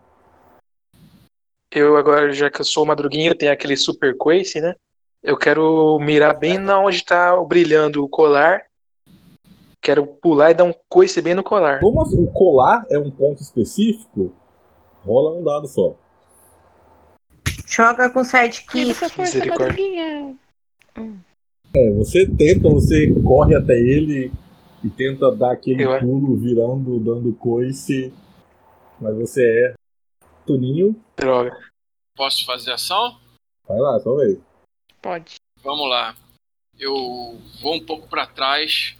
Eu 1.71 1.97
agora, 1.97 2.31
já 2.31 2.49
que 2.49 2.61
eu 2.61 2.65
sou 2.65 2.83
o 2.83 2.87
Madruguinha, 2.87 3.31
eu 3.31 3.37
tenho 3.37 3.51
aquele 3.51 3.75
super 3.75 4.15
coice, 4.15 4.61
né? 4.61 4.75
Eu 5.23 5.37
quero 5.37 5.97
mirar 5.99 6.37
bem 6.37 6.57
na 6.57 6.79
onde 6.79 7.03
tá 7.03 7.41
brilhando 7.43 8.03
o 8.03 8.09
colar. 8.09 8.65
Quero 9.81 10.05
pular 10.05 10.51
e 10.51 10.53
dar 10.53 10.65
um 10.65 10.73
coice 10.89 11.21
bem 11.21 11.33
no 11.33 11.43
colar. 11.43 11.79
Como 11.79 12.01
assim, 12.01 12.21
o 12.21 12.31
colar 12.31 12.85
é 12.89 12.99
um 12.99 13.09
ponto 13.09 13.41
específico, 13.41 14.33
rola 15.05 15.37
um 15.37 15.43
dado 15.43 15.67
só. 15.67 15.95
Joga 17.65 18.09
com 18.09 18.23
sidekick. 18.23 18.93
Força, 18.93 19.21
Misericórdia. 19.21 20.35
É, 21.75 21.91
você 21.91 22.27
tenta, 22.27 22.69
você 22.69 23.11
corre 23.23 23.55
até 23.55 23.73
ele 23.73 24.31
e 24.83 24.89
tenta 24.89 25.31
dar 25.35 25.53
aquele 25.53 25.83
Eu- 25.83 25.99
pulo 25.99 26.35
virando, 26.37 26.99
dando 26.99 27.33
coice, 27.33 28.13
mas 28.99 29.15
você 29.15 29.43
é 29.43 29.73
Toninho, 30.45 30.95
Droga. 31.17 31.57
Posso 32.15 32.45
fazer 32.45 32.73
ação? 32.73 33.17
vai 33.67 33.79
lá, 33.79 33.99
só 34.01 34.15
vez. 34.17 34.37
Pode. 35.03 35.35
Vamos 35.61 35.89
lá. 35.89 36.15
Eu 36.79 37.37
vou 37.61 37.75
um 37.75 37.85
pouco 37.85 38.07
para 38.07 38.25
trás 38.25 38.95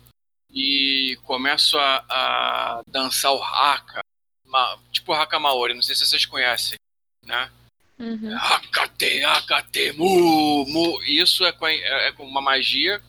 e 0.52 1.18
começo 1.24 1.78
a, 1.80 2.06
a 2.10 2.82
dançar 2.86 3.32
o 3.34 3.42
haka. 3.42 4.02
Ma- 4.46 4.78
tipo 4.92 5.14
o 5.14 5.16
haka 5.16 5.40
maori, 5.40 5.74
não 5.74 5.82
sei 5.82 5.96
se 5.96 6.06
vocês 6.06 6.26
conhecem, 6.26 6.78
né? 7.26 7.50
Uhum. 7.98 8.36
Hakate, 8.38 9.24
hakate, 9.24 9.94
mu, 9.94 10.66
mu. 10.68 11.02
Isso 11.04 11.46
é 11.46 11.54
com, 11.54 11.66
a- 11.66 11.72
é 11.72 12.12
com 12.12 12.26
uma 12.26 12.42
magia, 12.42 13.02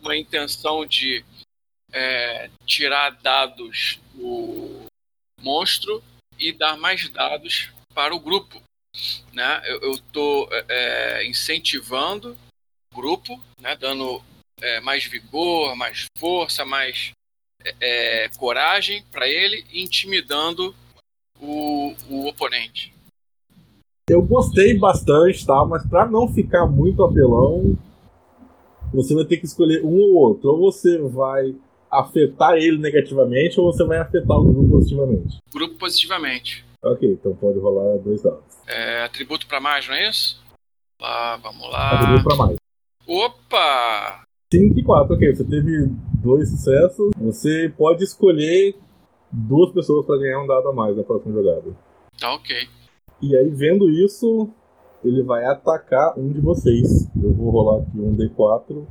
uma 0.00 0.16
intenção 0.16 0.86
de 0.86 1.22
é, 1.92 2.48
tirar 2.64 3.10
dados 3.10 4.00
do 4.14 4.86
monstro 5.40 6.02
e 6.38 6.52
dar 6.52 6.76
mais 6.78 7.06
dados 7.10 7.70
para 7.94 8.14
o 8.14 8.18
grupo. 8.20 8.62
Né? 9.32 9.62
Eu 9.82 9.92
estou 9.92 10.48
incentivando 11.24 12.36
o 12.92 12.96
grupo, 12.96 13.40
né? 13.60 13.76
dando 13.76 14.22
é, 14.60 14.80
mais 14.80 15.04
vigor, 15.04 15.74
mais 15.76 16.06
força, 16.18 16.64
mais 16.64 17.12
é, 17.64 18.24
é, 18.24 18.28
coragem 18.38 19.04
para 19.10 19.28
ele, 19.28 19.64
e 19.72 19.82
intimidando 19.82 20.74
o, 21.40 21.94
o 22.08 22.28
oponente. 22.28 22.92
Eu 24.08 24.22
gostei 24.22 24.76
bastante, 24.76 25.46
tá? 25.46 25.64
Mas 25.64 25.86
pra 25.86 26.06
não 26.06 26.28
ficar 26.28 26.66
muito 26.66 27.02
apelão, 27.04 27.76
você 28.92 29.14
vai 29.14 29.24
ter 29.24 29.36
que 29.36 29.46
escolher 29.46 29.84
um 29.84 29.94
ou 30.00 30.14
outro. 30.14 30.50
Ou 30.50 30.72
você 30.72 30.98
vai 30.98 31.54
afetar 31.90 32.54
ele 32.54 32.78
negativamente, 32.78 33.60
ou 33.60 33.72
você 33.72 33.84
vai 33.84 33.98
afetar 33.98 34.36
o 34.36 34.44
grupo 34.44 34.70
positivamente. 34.70 35.38
Grupo 35.52 35.76
positivamente. 35.76 36.64
Ok, 36.82 37.12
então 37.12 37.34
pode 37.36 37.58
rolar 37.58 37.98
dois 37.98 38.22
dados. 38.22 38.49
É, 38.72 39.02
atributo 39.02 39.46
para 39.46 39.60
mais, 39.60 39.88
não 39.88 39.94
é 39.94 40.08
isso? 40.08 40.40
Lá, 41.00 41.36
vamos 41.38 41.68
lá. 41.70 41.90
Atributo 41.90 42.24
pra 42.24 42.36
mais. 42.36 42.56
Opa! 43.06 44.22
5 44.52 44.78
e 44.78 44.82
4, 44.84 45.14
ok. 45.14 45.34
Você 45.34 45.44
teve 45.44 45.86
dois 46.22 46.48
sucessos. 46.50 47.10
Você 47.18 47.72
pode 47.76 48.04
escolher 48.04 48.76
duas 49.32 49.72
pessoas 49.72 50.06
pra 50.06 50.16
ganhar 50.18 50.40
um 50.40 50.46
dado 50.46 50.68
a 50.68 50.72
mais 50.72 50.96
na 50.96 51.02
próxima 51.02 51.34
jogada. 51.34 51.74
Tá 52.18 52.34
ok. 52.34 52.68
E 53.20 53.36
aí, 53.36 53.50
vendo 53.50 53.90
isso, 53.90 54.48
ele 55.04 55.22
vai 55.22 55.44
atacar 55.44 56.16
um 56.16 56.32
de 56.32 56.40
vocês. 56.40 57.08
Eu 57.20 57.32
vou 57.32 57.50
rolar 57.50 57.82
aqui 57.82 57.98
um 57.98 58.14
D4 58.14 58.86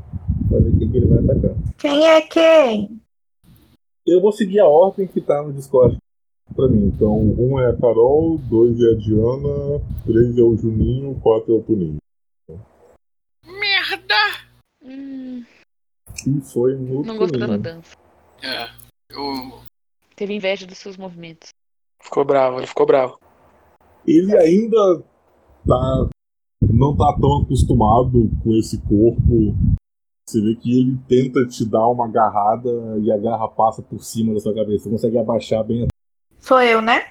pra 0.50 0.60
ver 0.60 0.78
quem 0.78 0.92
que 0.92 0.98
ele 0.98 1.08
vai 1.08 1.20
atacar. 1.20 1.56
Quem 1.78 2.06
é 2.06 2.22
quem? 2.22 3.02
Eu 4.06 4.20
vou 4.20 4.32
seguir 4.32 4.60
a 4.60 4.68
ordem 4.68 5.08
que 5.08 5.22
tá 5.22 5.42
no 5.42 5.54
Discord 5.54 5.98
pra 6.56 6.68
mim. 6.68 6.88
Então, 6.88 7.18
um 7.18 7.60
é 7.60 7.70
a 7.70 7.76
Carol, 7.76 8.38
dois 8.38 8.80
é 8.80 8.92
a 8.92 8.96
Diana, 8.96 9.82
três 10.06 10.38
é 10.38 10.42
o 10.42 10.56
Juninho, 10.56 11.20
quatro 11.22 11.56
é 11.56 11.58
o 11.58 11.64
Toninho. 11.64 11.98
Merda! 13.46 14.16
Hum, 14.84 15.44
E 16.28 16.42
foi 16.42 16.76
no 16.76 17.04
não 17.04 17.18
gostou 17.18 17.40
da 17.40 17.58
dança. 17.58 17.96
É, 18.42 18.70
eu. 19.12 19.60
Teve 20.16 20.34
inveja 20.34 20.66
dos 20.66 20.78
seus 20.78 20.98
movimentos. 20.98 21.50
Ficou 22.02 22.26
bravo, 22.26 22.60
ele 22.60 22.68
ficou 22.68 22.86
bravo. 22.86 23.20
Ele 24.08 24.36
ainda 24.38 25.04
tá. 25.68 26.10
não 26.62 26.96
tá 26.96 27.16
tão 27.20 27.42
acostumado 27.44 28.30
com 28.44 28.56
esse 28.56 28.82
corpo. 28.82 29.56
Você 30.28 30.42
vê 30.42 30.56
que 30.56 30.80
ele 30.80 30.98
tenta 31.08 31.46
te 31.48 31.66
dar 31.66 31.88
uma 31.88 32.06
agarrada 32.06 32.70
e 33.02 33.12
a 33.12 33.18
garra 33.18 33.48
passa 33.48 33.82
por 33.82 34.04
cima 34.04 34.34
da 34.34 34.40
sua 34.40 34.54
cabeça. 34.54 34.84
Você 34.84 34.90
consegue 34.90 35.18
abaixar 35.18 35.64
bem 35.64 35.88
Sou 36.50 36.60
eu, 36.60 36.82
né? 36.82 37.06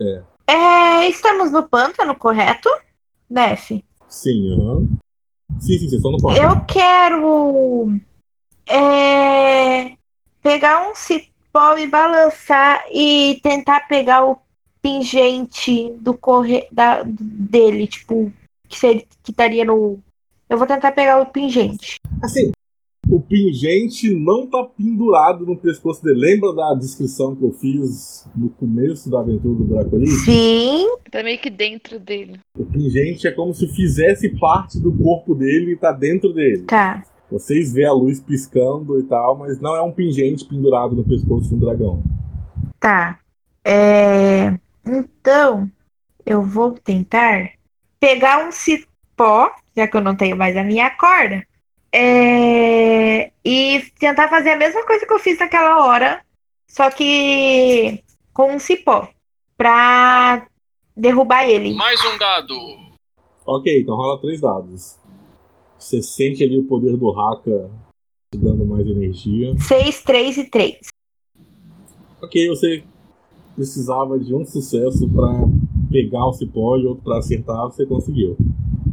É. 0.00 0.22
É, 0.44 1.08
estamos 1.08 1.52
no 1.52 1.68
pântano, 1.68 2.16
correto? 2.16 2.68
Nef. 3.30 3.80
Sim, 4.08 4.54
aham. 4.54 4.88
Sim, 5.60 5.78
sim, 5.78 5.86
estão 5.86 6.10
no 6.10 6.20
palco. 6.20 6.36
Eu 6.36 6.64
quero 6.64 8.00
é, 8.66 9.96
pegar 10.42 10.90
um 10.90 10.96
cipó 10.96 11.78
e 11.78 11.86
balançar 11.86 12.84
e 12.90 13.38
tentar 13.40 13.86
pegar 13.86 14.24
o 14.24 14.36
pingente 14.82 15.92
do 16.00 16.12
corre 16.14 16.66
da, 16.72 17.04
dele, 17.04 17.86
tipo, 17.86 18.32
que, 18.68 18.76
seria, 18.76 19.06
que 19.22 19.30
estaria 19.30 19.64
no. 19.64 20.00
Eu 20.48 20.58
vou 20.58 20.66
tentar 20.66 20.90
pegar 20.90 21.20
o 21.20 21.26
pingente. 21.26 22.00
Assim, 22.20 22.50
pingente 23.32 24.14
não 24.14 24.46
tá 24.46 24.62
pendurado 24.62 25.46
no 25.46 25.56
pescoço 25.56 26.04
dele. 26.04 26.20
Lembra 26.20 26.52
da 26.52 26.74
descrição 26.74 27.34
que 27.34 27.42
eu 27.42 27.50
fiz 27.50 28.28
no 28.36 28.50
começo 28.50 29.08
da 29.10 29.20
aventura 29.20 29.54
do 29.54 29.64
Dracolite? 29.64 30.10
Sim. 30.10 30.86
Tá 31.10 31.22
meio 31.22 31.38
que 31.38 31.48
dentro 31.48 31.98
dele. 31.98 32.38
O 32.58 32.66
pingente 32.66 33.26
é 33.26 33.30
como 33.30 33.54
se 33.54 33.66
fizesse 33.68 34.28
parte 34.38 34.78
do 34.78 34.92
corpo 34.92 35.34
dele 35.34 35.72
e 35.72 35.76
tá 35.76 35.92
dentro 35.92 36.34
dele. 36.34 36.64
Tá. 36.64 37.02
Vocês 37.30 37.72
vê 37.72 37.86
a 37.86 37.92
luz 37.92 38.20
piscando 38.20 39.00
e 39.00 39.04
tal, 39.04 39.38
mas 39.38 39.58
não 39.58 39.74
é 39.74 39.80
um 39.80 39.92
pingente 39.92 40.44
pendurado 40.44 40.94
no 40.94 41.02
pescoço 41.02 41.48
de 41.48 41.54
um 41.54 41.58
dragão. 41.58 42.02
Tá. 42.78 43.18
É... 43.64 44.58
Então, 44.86 45.70
eu 46.26 46.42
vou 46.42 46.72
tentar 46.72 47.52
pegar 47.98 48.46
um 48.46 48.52
cipó, 48.52 49.50
já 49.74 49.88
que 49.88 49.96
eu 49.96 50.02
não 50.02 50.14
tenho 50.14 50.36
mais 50.36 50.54
a 50.54 50.62
minha 50.62 50.90
corda, 50.90 51.42
é, 51.92 53.30
e 53.44 53.84
tentar 53.98 54.28
fazer 54.28 54.50
a 54.50 54.56
mesma 54.56 54.84
coisa 54.86 55.06
que 55.06 55.12
eu 55.12 55.18
fiz 55.18 55.38
naquela 55.38 55.84
hora, 55.84 56.24
só 56.66 56.90
que 56.90 58.02
com 58.32 58.54
um 58.54 58.58
cipó, 58.58 59.08
pra 59.56 60.46
derrubar 60.96 61.48
ele. 61.48 61.74
Mais 61.74 62.00
um 62.04 62.18
dado. 62.18 62.54
Ok, 63.44 63.80
então 63.80 63.94
rola 63.94 64.20
três 64.20 64.40
dados. 64.40 64.96
Você 65.78 66.00
sente 66.02 66.42
ali 66.42 66.58
o 66.58 66.64
poder 66.64 66.96
do 66.96 67.10
Haka 67.10 67.70
te 68.30 68.38
dando 68.38 68.64
mais 68.64 68.86
energia. 68.86 69.54
6, 69.58 70.02
3 70.04 70.36
e 70.38 70.44
3. 70.44 70.78
Ok, 72.22 72.48
você 72.48 72.82
precisava 73.54 74.18
de 74.18 74.34
um 74.34 74.46
sucesso 74.46 75.08
pra 75.10 75.28
pegar 75.90 76.26
o 76.26 76.32
cipó 76.32 76.78
e 76.78 76.86
outro 76.86 77.04
pra 77.04 77.18
acertar, 77.18 77.64
você 77.64 77.84
conseguiu. 77.84 78.36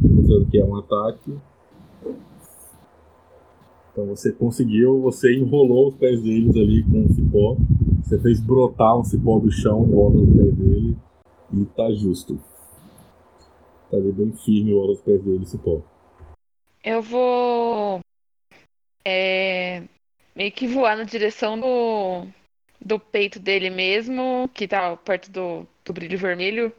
Mostrando 0.02 0.50
que 0.50 0.58
é 0.58 0.64
um 0.64 0.76
ataque. 0.76 1.38
Então 4.00 4.16
você 4.16 4.32
conseguiu, 4.32 5.02
você 5.02 5.36
enrolou 5.36 5.88
os 5.88 5.94
pés 5.96 6.22
deles 6.22 6.56
ali 6.56 6.82
com 6.84 7.04
o 7.04 7.12
cipó. 7.12 7.56
Você 8.02 8.18
fez 8.18 8.40
brotar 8.40 8.98
um 8.98 9.04
cipó 9.04 9.38
do 9.38 9.52
chão 9.52 9.84
em 9.84 9.90
volta 9.90 10.16
dos 10.16 10.36
pés 10.36 10.54
dele. 10.54 10.96
E 11.52 11.64
tá 11.66 11.90
justo. 11.92 12.42
Tá 13.90 13.98
ali 13.98 14.10
bem 14.10 14.32
firme 14.32 14.70
em 14.70 14.74
volta 14.74 14.92
dos 14.94 15.02
pés 15.02 15.22
dele, 15.22 15.44
cipó. 15.44 15.82
Eu 16.82 17.02
vou. 17.02 18.00
É, 19.04 19.82
meio 20.34 20.50
que 20.50 20.66
voar 20.66 20.96
na 20.96 21.04
direção 21.04 21.60
do, 21.60 22.26
do 22.80 22.98
peito 22.98 23.38
dele 23.38 23.68
mesmo, 23.68 24.48
que 24.54 24.66
tá 24.66 24.96
perto 24.96 25.30
do, 25.30 25.66
do 25.84 25.92
brilho 25.92 26.16
vermelho, 26.16 26.72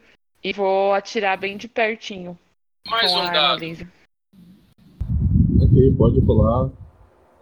e 0.43 0.53
vou 0.53 0.91
atirar 0.95 1.37
bem 1.37 1.55
de 1.55 1.67
pertinho. 1.67 2.35
Mais 2.87 3.11
com 3.11 3.19
um 3.19 3.21
a 3.21 3.25
arma 3.27 3.33
dado. 3.33 3.59
laser. 3.59 3.87
Ok, 5.61 5.93
pode 5.95 6.19
rolar. 6.21 6.80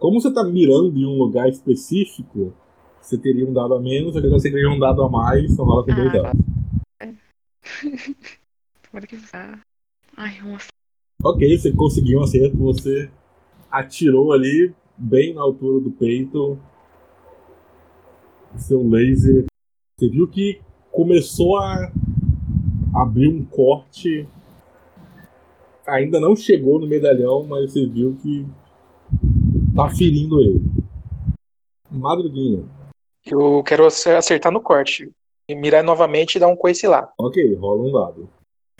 Como 0.00 0.18
você 0.18 0.32
tá 0.32 0.42
mirando 0.42 0.98
em 0.98 1.04
um 1.04 1.18
lugar 1.18 1.46
específico, 1.50 2.54
você 2.98 3.18
teria 3.18 3.46
um 3.46 3.52
dado 3.52 3.74
a 3.74 3.80
menos, 3.80 4.16
agora 4.16 4.32
você 4.32 4.48
ganhou 4.48 4.72
um 4.72 4.78
dado 4.78 5.02
a 5.02 5.10
mais, 5.10 5.52
então 5.52 5.66
rola 5.66 5.84
com 5.84 5.94
dois 5.94 6.08
Ah, 6.08 6.22
dados. 6.22 6.40
Tomara 8.90 9.06
que 9.06 9.16
vá. 9.16 9.60
Ai, 10.16 10.40
uma 10.40 10.56
Ok, 11.22 11.58
você 11.58 11.70
conseguiu 11.72 12.18
um 12.18 12.22
acerto, 12.22 12.56
você 12.56 13.10
atirou 13.70 14.32
ali, 14.32 14.74
bem 14.96 15.34
na 15.34 15.42
altura 15.42 15.80
do 15.80 15.90
peito. 15.90 16.58
Seu 18.56 18.82
laser. 18.82 19.44
Você 19.98 20.08
viu 20.08 20.26
que 20.26 20.62
começou 20.90 21.58
a 21.58 21.92
abrir 22.94 23.28
um 23.28 23.44
corte. 23.44 24.26
Ainda 25.86 26.18
não 26.18 26.34
chegou 26.34 26.80
no 26.80 26.86
medalhão, 26.86 27.46
mas 27.46 27.70
você 27.70 27.86
viu 27.86 28.16
que 28.22 28.46
tá 29.80 29.88
ferindo 29.88 30.40
ele. 30.40 30.62
Madruguinha. 31.90 32.64
Eu 33.26 33.62
quero 33.62 33.86
acertar 33.86 34.52
no 34.52 34.60
corte. 34.60 35.10
E 35.48 35.54
mirar 35.54 35.82
novamente 35.82 36.36
e 36.36 36.38
dar 36.38 36.46
um 36.46 36.56
coice 36.56 36.86
lá. 36.86 37.08
Ok, 37.18 37.54
rola 37.56 37.82
um 37.82 37.92
dado. 37.92 38.28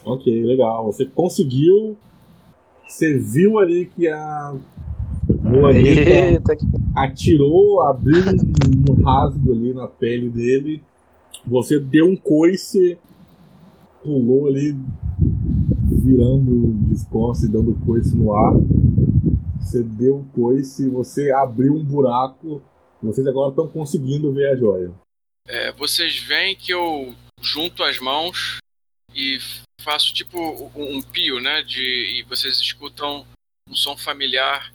Ok, 0.04 0.44
legal. 0.44 0.84
Você 0.86 1.04
conseguiu. 1.04 1.96
Você 2.86 3.18
viu 3.18 3.58
ali 3.58 3.86
que 3.86 4.08
a 4.08 4.54
Moanita 5.42 6.56
atirou, 6.94 7.80
abriu 7.82 8.22
um, 8.24 8.92
um 8.92 9.02
rasgo 9.04 9.52
ali 9.52 9.72
na 9.74 9.86
pele 9.88 10.28
dele. 10.28 10.82
Você 11.46 11.78
deu 11.78 12.06
um 12.06 12.16
coice, 12.16 12.98
pulou 14.02 14.46
ali, 14.46 14.76
virando 16.02 16.72
de 16.88 17.04
costas 17.06 17.48
e 17.48 17.52
dando 17.52 17.76
coice 17.84 18.16
no 18.16 18.32
ar. 18.32 18.54
Você 19.70 19.84
deu 19.84 20.16
um 20.16 20.28
coice, 20.30 20.90
você 20.90 21.30
abriu 21.30 21.74
um 21.74 21.84
buraco. 21.84 22.60
Vocês 23.00 23.24
agora 23.24 23.50
estão 23.50 23.68
conseguindo 23.68 24.32
ver 24.32 24.50
a 24.50 24.56
joia. 24.56 24.92
É, 25.46 25.70
vocês 25.70 26.18
veem 26.18 26.56
que 26.56 26.72
eu 26.72 27.14
junto 27.40 27.84
as 27.84 28.00
mãos 28.00 28.58
e 29.14 29.38
faço 29.80 30.12
tipo 30.12 30.36
um, 30.74 30.96
um 30.96 31.00
pio, 31.00 31.38
né? 31.38 31.62
De, 31.62 32.18
e 32.18 32.24
vocês 32.24 32.56
escutam 32.56 33.24
um 33.68 33.74
som 33.76 33.96
familiar 33.96 34.72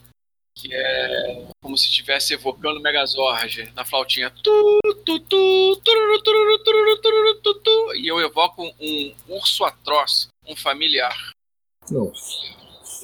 que 0.57 0.73
é 0.73 1.45
como 1.61 1.77
se 1.77 1.87
estivesse 1.87 2.33
evocando 2.33 2.79
Megazord 2.79 3.73
na 3.75 3.83
flautinha. 3.83 4.31
E 7.97 8.07
eu 8.07 8.21
evoco 8.21 8.63
um 8.79 9.13
urso 9.27 9.65
atroz, 9.65 10.29
um 10.47 10.55
familiar. 10.55 11.31
Não, 11.91 12.13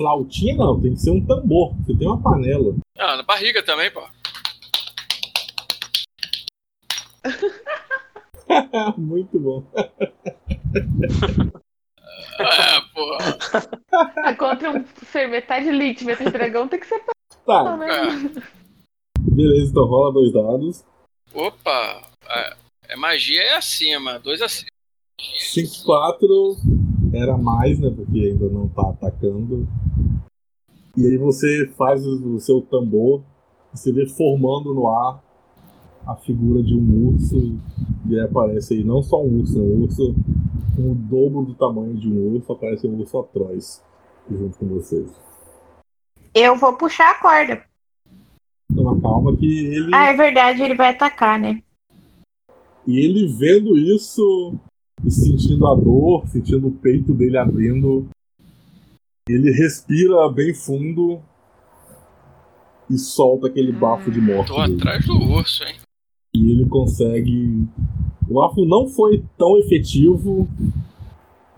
flautinha 0.01 0.55
não, 0.55 0.81
tem 0.81 0.93
que 0.93 0.99
ser 0.99 1.11
um 1.11 1.23
tambor. 1.25 1.75
Você 1.85 1.95
tem 1.95 2.07
uma 2.07 2.21
panela. 2.21 2.75
Ah, 2.97 3.17
na 3.17 3.23
barriga 3.23 3.61
também, 3.63 3.91
pô. 3.91 4.01
Muito 8.97 9.39
bom. 9.39 9.63
Ah, 12.39 12.81
pô. 12.93 13.17
Ah, 14.23 14.33
Contra 14.35 14.71
um 14.71 14.83
ser 15.11 15.27
metade 15.27 15.67
elite, 15.67 16.03
metade 16.03 16.31
dragão, 16.31 16.67
tem 16.67 16.79
que 16.79 16.87
ser 16.87 17.01
Tá, 17.45 17.77
né? 17.77 17.87
beleza, 19.19 19.71
então 19.71 19.85
rola 19.85 20.13
dois 20.13 20.33
dados. 20.33 20.83
Opa! 21.33 22.01
É, 22.29 22.55
é 22.89 22.95
magia 22.95 23.41
é 23.41 23.55
acima, 23.55 24.19
dois 24.19 24.41
acima. 24.41 24.69
5, 25.19 25.83
4 25.85 26.27
era 27.13 27.37
mais, 27.37 27.79
né? 27.79 27.89
Porque 27.89 28.19
ainda 28.19 28.49
não 28.49 28.67
tá 28.67 28.89
atacando. 28.89 29.67
E 30.95 31.05
aí 31.05 31.17
você 31.17 31.67
faz 31.77 32.05
o 32.05 32.39
seu 32.39 32.61
tambor, 32.61 33.23
você 33.73 33.91
vê 33.91 34.05
formando 34.05 34.73
no 34.73 34.89
ar 34.89 35.23
a 36.05 36.15
figura 36.15 36.61
de 36.61 36.75
um 36.75 37.09
urso. 37.09 37.57
E 38.07 38.15
aí 38.15 38.25
aparece 38.25 38.73
aí 38.73 38.83
não 38.83 39.01
só 39.01 39.21
um 39.23 39.39
urso, 39.39 39.57
né? 39.57 39.63
Um 39.63 39.83
urso 39.83 40.15
com 40.75 40.91
o 40.91 40.95
dobro 40.95 41.45
do 41.45 41.53
tamanho 41.55 41.95
de 41.95 42.09
um 42.09 42.35
urso, 42.35 42.51
aparece 42.51 42.87
um 42.87 42.97
urso 42.97 43.19
atroz 43.19 43.83
junto 44.29 44.57
com 44.57 44.67
vocês. 44.67 45.09
Eu 46.33 46.55
vou 46.55 46.77
puxar 46.77 47.11
a 47.11 47.21
corda. 47.21 47.63
Toma 48.73 48.99
calma 49.01 49.35
que 49.35 49.65
ele. 49.65 49.91
Ah, 49.93 50.07
é 50.07 50.15
verdade, 50.15 50.63
ele 50.63 50.75
vai 50.75 50.89
atacar, 50.89 51.39
né? 51.39 51.61
E 52.87 52.99
ele 52.99 53.27
vendo 53.27 53.77
isso 53.77 54.55
e 55.05 55.11
sentindo 55.11 55.67
a 55.67 55.75
dor, 55.75 56.27
sentindo 56.27 56.67
o 56.67 56.71
peito 56.71 57.13
dele 57.13 57.37
abrindo, 57.37 58.07
ele 59.27 59.51
respira 59.51 60.29
bem 60.29 60.53
fundo 60.53 61.21
e 62.89 62.97
solta 62.97 63.47
aquele 63.47 63.71
bafo 63.71 64.11
de 64.11 64.19
morte. 64.19 64.49
Tô 64.49 64.61
dele. 64.61 64.75
atrás 64.75 65.05
do 65.05 65.13
urso, 65.13 65.63
hein? 65.63 65.75
E 66.35 66.51
ele 66.51 66.67
consegue. 66.67 67.67
O 68.29 68.35
bafo 68.35 68.65
não 68.65 68.87
foi 68.87 69.23
tão 69.37 69.57
efetivo, 69.57 70.47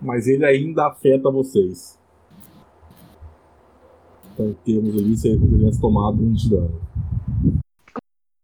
mas 0.00 0.26
ele 0.26 0.44
ainda 0.44 0.86
afeta 0.86 1.30
vocês. 1.30 1.98
Então, 4.32 4.50
em 4.50 4.54
termos 4.54 4.94
ali, 4.94 5.16
você 5.16 5.38
tivesse 5.38 5.80
tomado 5.80 6.20
um 6.22 6.32
de 6.32 6.50
dano. 6.50 6.80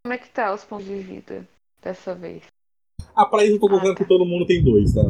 Como 0.05 0.15
é 0.15 0.19
que 0.19 0.31
tá 0.31 0.55
os 0.55 0.65
pontos 0.65 0.87
de 0.87 0.97
vida 0.97 1.47
dessa 1.83 2.15
vez? 2.15 2.43
Ah, 3.15 3.27
pra 3.27 3.45
isso 3.45 3.55
eu 3.57 3.61
tô 3.61 3.69
colocando 3.69 3.97
que 3.97 4.05
todo 4.05 4.25
mundo 4.25 4.47
tem 4.47 4.63
dois, 4.63 4.93
tá? 4.95 5.03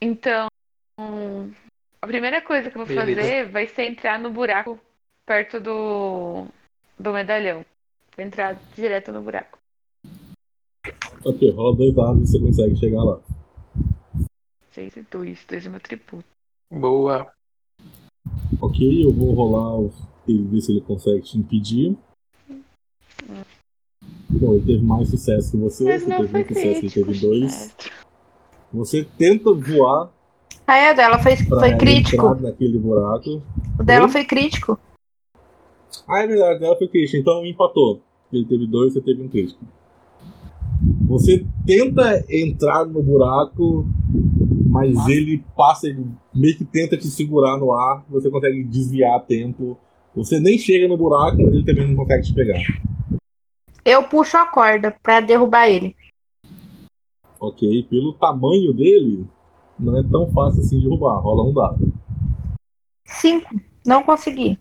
Então, 0.00 0.46
a 2.00 2.06
primeira 2.06 2.42
coisa 2.42 2.70
que 2.70 2.76
eu 2.76 2.84
vou 2.84 2.94
Beleza. 2.94 3.20
fazer 3.20 3.48
vai 3.50 3.66
ser 3.68 3.84
entrar 3.84 4.18
no 4.18 4.30
buraco 4.30 4.78
perto 5.24 5.60
do, 5.60 6.46
do 6.98 7.12
medalhão. 7.12 7.64
Vou 8.16 8.24
entrar 8.24 8.60
direto 8.74 9.12
no 9.12 9.22
buraco. 9.22 9.58
Ok, 11.24 11.50
rola 11.52 11.76
dois 11.76 11.94
dados 11.94 12.28
e 12.28 12.32
você 12.32 12.40
consegue 12.40 12.76
chegar 12.76 13.04
lá. 13.04 13.20
6 14.72 14.96
e 14.96 15.02
2, 15.02 15.44
2 15.46 15.66
é 15.66 15.68
meu 15.68 15.80
tributo. 15.80 16.24
Boa. 16.70 17.30
Ok, 18.60 19.04
eu 19.04 19.12
vou 19.12 19.32
rolar 19.34 19.78
o- 19.78 19.92
ele 20.26 20.42
ver 20.48 20.60
se 20.60 20.72
ele 20.72 20.80
consegue 20.80 21.22
te 21.22 21.38
impedir. 21.38 21.96
Bom, 24.32 24.54
ele 24.54 24.64
teve 24.64 24.84
mais 24.84 25.08
sucesso 25.08 25.50
que 25.50 25.56
você, 25.58 25.84
Mas 25.84 26.02
você 26.02 26.16
teve 26.16 26.38
um 26.38 26.46
sucesso, 26.46 26.78
ele 26.84 26.90
teve 26.90 27.20
dois. 27.20 27.74
Você 28.72 29.06
tenta 29.18 29.52
voar 29.52 30.10
Ah, 30.66 30.78
é, 30.78 30.92
o 30.92 30.96
dela 30.96 31.18
foi, 31.18 31.36
foi 31.36 31.76
crítico. 31.76 32.34
naquele 32.36 32.78
buraco. 32.78 33.42
O 33.78 33.82
dela 33.82 34.06
Oi? 34.06 34.10
foi 34.10 34.24
crítico. 34.24 34.78
Ah, 36.08 36.20
é 36.20 36.26
verdade, 36.26 36.60
dela 36.60 36.76
foi 36.76 36.88
crítico, 36.88 37.18
então 37.18 37.44
empatou. 37.44 38.00
Ele 38.32 38.46
teve 38.46 38.66
dois, 38.66 38.94
você 38.94 39.00
teve 39.02 39.22
um 39.22 39.28
crítico. 39.28 39.62
Você 41.06 41.44
tenta 41.66 42.24
entrar 42.30 42.86
no 42.86 43.02
buraco, 43.02 43.86
mas 44.66 45.06
ele 45.06 45.44
passa, 45.54 45.86
ele 45.86 46.06
meio 46.34 46.56
que 46.56 46.64
tenta 46.64 46.96
te 46.96 47.06
segurar 47.08 47.58
no 47.58 47.72
ar, 47.72 48.02
você 48.08 48.30
consegue 48.30 48.64
desviar 48.64 49.16
a 49.16 49.20
tempo. 49.20 49.76
Você 50.16 50.40
nem 50.40 50.56
chega 50.56 50.88
no 50.88 50.96
buraco, 50.96 51.36
mas 51.42 51.52
ele 51.52 51.64
também 51.64 51.86
não 51.86 51.96
consegue 51.96 52.22
te 52.22 52.34
pegar. 52.34 52.58
Eu 53.84 54.08
puxo 54.08 54.36
a 54.36 54.46
corda 54.46 54.96
pra 55.02 55.20
derrubar 55.20 55.68
ele. 55.68 55.96
Ok, 57.40 57.82
pelo 57.90 58.12
tamanho 58.12 58.72
dele, 58.72 59.26
não 59.78 59.98
é 59.98 60.02
tão 60.02 60.30
fácil 60.32 60.60
assim 60.60 60.80
derrubar. 60.80 61.18
Rola 61.18 61.42
um 61.42 61.52
dado. 61.52 61.92
Cinco. 63.04 63.48
Não 63.84 64.04
consegui. 64.04 64.56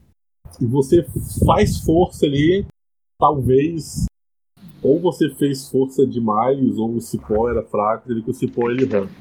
E 0.60 0.66
você 0.66 1.06
faz 1.46 1.78
força 1.78 2.26
ali, 2.26 2.66
talvez. 3.20 4.06
Ou 4.82 5.00
você 5.00 5.30
fez 5.36 5.70
força 5.70 6.08
demais, 6.08 6.78
ou 6.80 6.96
o 6.96 7.02
cipó 7.02 7.48
era 7.48 7.64
fraco, 7.64 8.12
ele 8.12 8.24
que 8.24 8.32
o 8.32 8.34
cipó 8.34 8.72
ele 8.72 8.86
rampa. 8.86 9.14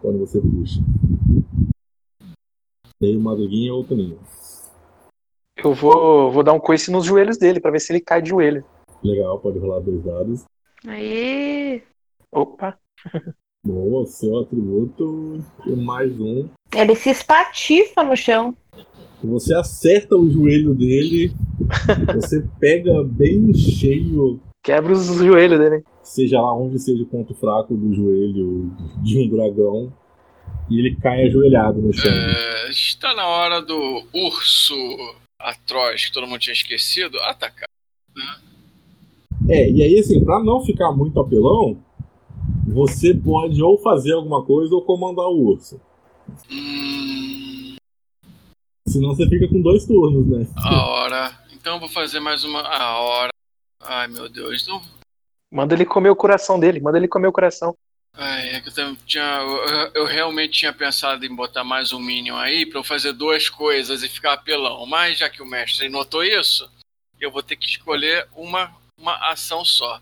Quando 0.00 0.20
você 0.20 0.40
puxa. 0.40 0.80
Tem 3.00 3.16
uma 3.16 3.30
Madruguinha 3.30 3.74
ou 3.74 3.82
Toninho. 3.82 4.20
Eu 5.56 5.74
vou, 5.74 6.30
vou 6.30 6.44
dar 6.44 6.52
um 6.52 6.60
coice 6.60 6.90
nos 6.90 7.04
joelhos 7.04 7.36
dele 7.36 7.60
pra 7.60 7.72
ver 7.72 7.80
se 7.80 7.92
ele 7.92 8.00
cai 8.00 8.22
de 8.22 8.28
joelho. 8.28 8.64
Legal, 9.02 9.38
pode 9.38 9.58
rolar 9.58 9.80
dois 9.80 10.02
dados. 10.04 10.44
Aí. 10.86 11.82
Opa. 12.32 12.78
Boa, 13.64 14.06
seu 14.06 14.38
atributo 14.38 15.44
e 15.66 15.70
mais 15.70 16.18
um. 16.20 16.48
Ele 16.74 16.94
se 16.94 17.10
espatifa 17.10 18.02
no 18.02 18.16
chão. 18.16 18.56
Você 19.22 19.54
acerta 19.54 20.16
o 20.16 20.30
joelho 20.30 20.74
dele, 20.74 21.32
você 22.14 22.42
pega 22.58 23.02
bem 23.04 23.52
cheio, 23.52 24.40
Quebra 24.62 24.92
os 24.92 25.06
joelhos 25.16 25.58
dele. 25.58 25.84
seja 26.02 26.40
lá 26.40 26.54
onde 26.54 26.78
seja 26.78 27.02
o 27.02 27.06
ponto 27.06 27.34
fraco 27.34 27.74
do 27.74 27.94
joelho 27.94 28.70
de 29.02 29.18
um 29.18 29.28
dragão, 29.28 29.92
e 30.70 30.78
ele 30.78 30.96
cai 30.96 31.24
ajoelhado 31.24 31.80
no 31.80 31.92
chão. 31.92 32.10
É, 32.10 32.70
está 32.70 33.14
na 33.14 33.26
hora 33.26 33.60
do 33.60 34.02
urso 34.14 34.74
atroz 35.38 36.06
que 36.06 36.12
todo 36.12 36.26
mundo 36.26 36.38
tinha 36.40 36.54
esquecido 36.54 37.18
atacar. 37.20 37.69
É, 39.50 39.70
e 39.70 39.82
aí 39.82 39.98
assim, 39.98 40.24
pra 40.24 40.42
não 40.42 40.64
ficar 40.64 40.92
muito 40.92 41.18
apelão, 41.18 41.82
você 42.66 43.12
pode 43.12 43.62
ou 43.62 43.78
fazer 43.78 44.12
alguma 44.12 44.44
coisa 44.44 44.74
ou 44.74 44.82
comandar 44.82 45.26
o 45.26 45.38
urso. 45.38 45.80
Hum, 46.50 47.76
Senão 48.90 49.14
você 49.14 49.28
fica 49.28 49.46
com 49.46 49.62
dois 49.62 49.86
turnos, 49.86 50.26
né? 50.26 50.46
a 50.56 50.86
hora. 50.86 51.38
Então 51.52 51.74
eu 51.74 51.80
vou 51.80 51.88
fazer 51.88 52.18
mais 52.18 52.42
uma. 52.42 52.60
A 52.60 52.98
hora. 52.98 53.30
Ai 53.80 54.08
meu 54.08 54.28
Deus. 54.28 54.62
Então. 54.62 54.82
Manda 55.52 55.74
ele 55.74 55.84
comer 55.84 56.10
o 56.10 56.16
coração 56.16 56.58
dele. 56.58 56.80
Manda 56.80 56.98
ele 56.98 57.06
comer 57.06 57.28
o 57.28 57.32
coração. 57.32 57.76
Ai, 58.14 58.48
é 58.48 58.60
que 58.60 58.68
eu, 58.68 58.96
tinha, 59.06 59.40
eu, 59.42 60.02
eu 60.02 60.04
realmente 60.04 60.58
tinha 60.58 60.72
pensado 60.72 61.24
em 61.24 61.34
botar 61.34 61.62
mais 61.62 61.92
um 61.92 62.00
Minion 62.00 62.36
aí 62.36 62.66
pra 62.66 62.80
eu 62.80 62.84
fazer 62.84 63.12
duas 63.12 63.48
coisas 63.48 64.02
e 64.02 64.08
ficar 64.08 64.32
apelão. 64.32 64.84
Mas 64.86 65.18
já 65.18 65.30
que 65.30 65.40
o 65.40 65.46
mestre 65.46 65.88
notou 65.88 66.24
isso, 66.24 66.68
eu 67.20 67.30
vou 67.30 67.42
ter 67.44 67.54
que 67.54 67.66
escolher 67.66 68.26
uma, 68.34 68.74
uma 69.00 69.16
ação 69.30 69.64
só. 69.64 70.00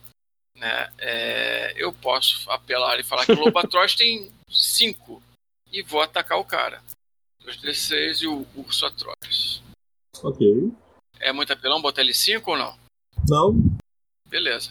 Né? 0.56 0.92
É, 0.98 1.72
eu 1.76 1.92
posso 1.92 2.50
apelar 2.50 2.98
e 2.98 3.04
falar 3.04 3.24
que 3.24 3.32
o 3.32 3.40
Lobo 3.40 3.58
Atroz 3.58 3.94
tem 3.94 4.30
5 4.50 5.22
e 5.72 5.82
vou 5.82 6.02
atacar 6.02 6.38
o 6.38 6.44
cara. 6.44 6.82
2d6 7.44 8.22
e 8.22 8.26
o 8.26 8.46
Urso 8.56 8.84
Atroz. 8.84 9.62
Ok. 10.22 10.72
É 11.20 11.32
muito 11.32 11.52
apelão 11.52 11.80
botar 11.80 12.02
ele 12.02 12.12
5 12.12 12.50
ou 12.50 12.58
não? 12.58 12.76
Não, 13.28 13.78
Beleza. 14.28 14.70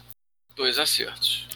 Dois 0.55 0.77
acertos. 0.77 1.47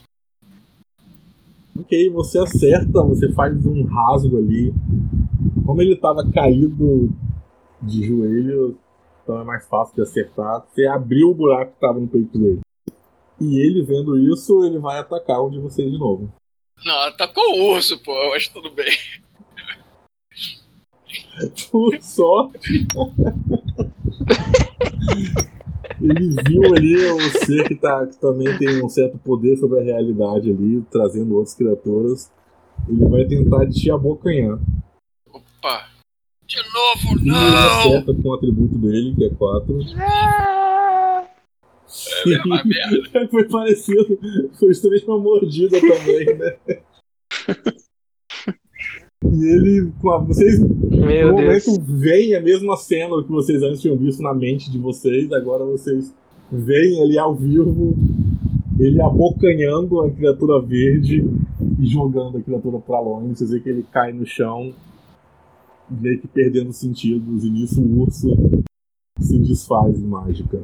ok, 1.78 2.10
você 2.10 2.40
acerta, 2.40 3.02
você 3.04 3.32
faz 3.34 3.66
um 3.66 3.84
rasgo 3.84 4.38
ali. 4.38 4.74
Como 5.66 5.82
ele 5.82 5.96
tava 5.96 6.30
caído 6.32 7.10
de 7.82 8.06
joelho, 8.06 8.78
então 9.24 9.40
é 9.40 9.44
mais 9.44 9.68
fácil 9.68 9.96
de 9.96 10.02
acertar. 10.02 10.66
Você 10.68 10.86
abriu 10.86 11.30
o 11.30 11.36
buraco 11.36 11.74
que 11.74 11.80
tava 11.80 12.00
no 12.00 12.08
peito 12.08 12.38
dele. 12.38 12.62
E 13.40 13.60
ele 13.60 13.84
vendo 13.84 14.20
isso, 14.20 14.64
ele 14.64 14.78
vai 14.78 15.00
atacar 15.00 15.44
um 15.44 15.50
de 15.50 15.60
vocês 15.60 15.92
de 15.92 15.98
novo. 15.98 16.32
Não, 16.86 17.00
atacou 17.04 17.44
o 17.44 17.74
urso, 17.74 17.98
pô, 18.04 18.14
mas 18.30 18.48
tudo 18.48 18.72
bem. 18.72 18.92
Por 21.72 22.02
sorte. 22.02 22.88
Ele 26.02 26.36
viu 26.48 26.74
ali 26.76 26.96
o 27.12 27.20
ser 27.46 27.68
que, 27.68 27.76
tá, 27.76 28.08
que 28.08 28.20
também 28.20 28.58
tem 28.58 28.84
um 28.84 28.90
certo 28.90 29.18
poder 29.20 29.56
sobre 29.58 29.80
a 29.80 29.84
realidade 29.84 30.50
ali, 30.50 30.82
trazendo 30.92 31.36
outras 31.36 31.54
criaturas. 31.54 32.32
Ele 32.90 33.06
vai 33.08 33.26
tentar 33.26 33.70
te 33.70 33.92
abocanhar. 33.92 34.60
Opa! 35.32 35.91
De 36.52 36.58
novo, 36.58 37.18
ele 37.18 37.30
não! 37.30 37.38
acerta 37.38 38.14
com 38.14 38.28
o 38.28 38.34
atributo 38.34 38.78
dele, 38.78 39.16
que 39.16 39.24
é 39.24 39.30
4. 39.30 39.80
É 42.28 42.42
uma 42.46 42.62
merda. 42.66 43.28
Foi 43.32 43.48
parecido. 43.48 44.20
Foi 44.60 44.68
justamente 44.68 45.08
uma 45.08 45.18
mordida 45.18 45.80
também, 45.80 46.26
né? 46.38 46.58
E 49.32 49.46
ele, 49.46 49.94
com 50.02 50.10
a, 50.10 50.18
vocês 50.18 50.60
Meu 50.60 51.32
no 51.32 51.38
Deus. 51.38 51.66
momento 51.68 51.82
veem 51.88 52.36
a 52.36 52.42
mesma 52.42 52.76
cena 52.76 53.24
que 53.24 53.32
vocês 53.32 53.64
antes 53.64 53.80
tinham 53.82 53.96
visto 53.96 54.22
na 54.22 54.34
mente 54.34 54.70
de 54.70 54.78
vocês, 54.78 55.32
agora 55.32 55.64
vocês 55.64 56.14
veem 56.52 57.02
ali 57.02 57.18
ao 57.18 57.34
vivo 57.34 57.96
ele 58.78 59.02
abocanhando 59.02 60.02
a 60.02 60.12
criatura 60.12 60.60
verde 60.60 61.24
e 61.80 61.86
jogando 61.86 62.40
a 62.40 62.42
criatura 62.42 62.80
pra 62.80 63.00
longe. 63.00 63.36
Vocês 63.36 63.52
veem 63.52 63.62
que 63.62 63.70
ele 63.70 63.86
cai 63.90 64.12
no 64.12 64.26
chão, 64.26 64.74
meio 65.92 66.20
que 66.20 66.28
perdendo 66.28 66.72
sentidos, 66.74 67.44
e 67.44 67.50
nisso 67.50 67.82
o 67.82 68.02
urso 68.02 68.64
se 69.20 69.38
desfaz 69.40 69.98
em 69.98 70.08
mágica. 70.08 70.62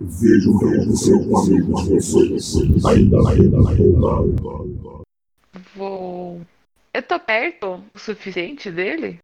Vejo 0.00 0.54
o 0.54 0.58
que 0.58 0.64
aconteceu 0.66 1.18
com 1.28 1.38
amigo 1.38 1.74
de 1.82 1.90
vocês. 1.90 2.56
Ainda, 2.84 3.16
ainda, 3.28 3.58
ainda. 3.68 5.02
Vou. 5.74 6.40
Eu 6.94 7.02
tô 7.02 7.18
perto 7.18 7.82
o 7.94 7.98
suficiente 7.98 8.70
dele? 8.70 9.18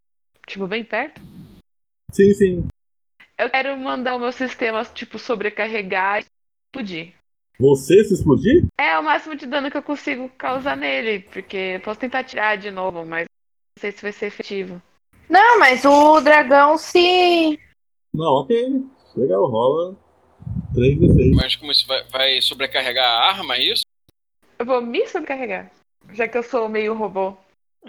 Tipo, 0.47 0.67
bem 0.67 0.85
perto? 0.85 1.21
Sim, 2.11 2.35
sim. 2.35 2.67
Eu 3.39 3.51
quero 3.51 3.77
mandar 3.79 4.17
o 4.17 4.21
meu 4.21 4.33
sistema, 4.33 4.85
tipo, 4.85 5.19
sobrecarregar 5.19 6.21
e 6.21 6.25
explodir. 6.67 7.15
Você 7.59 8.05
se 8.05 8.15
explodir? 8.15 8.67
É 8.79 8.99
o 8.99 9.05
máximo 9.05 9.37
de 9.37 9.47
dano 9.47 9.71
que 9.71 9.77
eu 9.77 9.83
consigo 9.83 10.29
causar 10.31 10.77
nele, 10.77 11.21
porque 11.21 11.57
eu 11.57 11.81
posso 11.81 12.01
tentar 12.01 12.25
tirar 12.25 12.57
de 12.57 12.71
novo, 12.71 13.05
mas 13.05 13.27
não 13.27 13.81
sei 13.81 13.93
se 13.93 14.03
vai 14.03 14.13
ser 14.13 14.27
efetivo. 14.27 14.83
Não, 15.29 15.59
mas 15.59 15.85
o 15.85 16.21
dragão 16.21 16.77
se. 16.77 17.59
Não, 18.13 18.33
ok. 18.43 18.85
Legal, 19.17 19.47
rola 19.47 19.97
3 20.75 20.99
d 20.99 21.13
6. 21.15 21.37
Mas 21.37 21.57
como 21.57 21.73
isso 21.73 21.87
vai, 21.87 22.05
vai 22.05 22.41
sobrecarregar 22.43 23.05
a 23.07 23.29
arma, 23.31 23.57
é 23.57 23.63
isso? 23.63 23.85
Eu 24.59 24.67
vou 24.67 24.81
me 24.81 25.07
sobrecarregar, 25.09 25.71
já 26.13 26.29
que 26.29 26.37
eu 26.39 26.43
sou 26.43 26.69
meio 26.69 26.95
robô. 26.95 27.37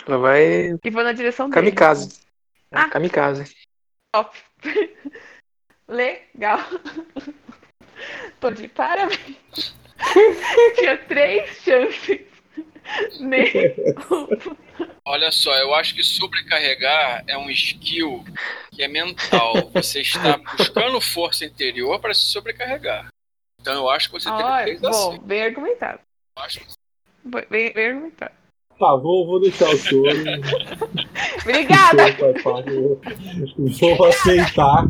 Ela 0.07 0.17
vai. 0.17 0.77
E 0.83 0.89
vou 0.89 1.03
na 1.03 1.13
direção 1.13 1.49
dele. 1.49 1.61
Kamikaze. 1.67 2.19
É, 2.71 2.77
Ah. 2.79 2.89
Kamikaze. 2.89 3.55
Top. 4.13 4.37
Legal. 5.87 6.59
Tô 8.39 8.51
de 8.51 8.67
parabéns. 8.67 9.75
Tinha 10.75 10.97
três 11.07 11.49
chances. 11.61 12.21
nele. 13.19 13.75
Olha 15.05 15.31
só, 15.31 15.53
eu 15.57 15.73
acho 15.73 15.93
que 15.95 16.03
sobrecarregar 16.03 17.23
é 17.27 17.37
um 17.37 17.49
skill 17.49 18.23
que 18.71 18.83
é 18.83 18.87
mental. 18.87 19.69
Você 19.73 20.01
está 20.01 20.37
buscando 20.57 20.99
força 21.01 21.45
interior 21.45 21.99
para 21.99 22.13
se 22.13 22.23
sobrecarregar. 22.23 23.07
Então 23.61 23.73
eu 23.73 23.89
acho 23.89 24.09
que 24.11 24.19
você 24.19 24.29
teve 24.29 24.43
Olha, 24.43 24.63
três 24.63 24.81
bom, 24.81 24.89
assim. 24.89 25.19
bem 25.23 25.43
argumentado. 25.43 25.99
Eu 26.37 26.43
acho 26.43 26.59
que 26.59 26.65
Bem, 27.49 27.73
bem 27.73 27.87
argumentado. 27.87 28.33
Tá, 28.77 28.95
vou, 28.95 29.25
vou 29.25 29.39
deixar 29.39 29.69
o 29.69 29.77
senhor. 29.77 30.05
Obrigada. 31.41 32.11
vou- 32.43 33.01
Vou 33.97 34.07
aceitar. 34.07 34.89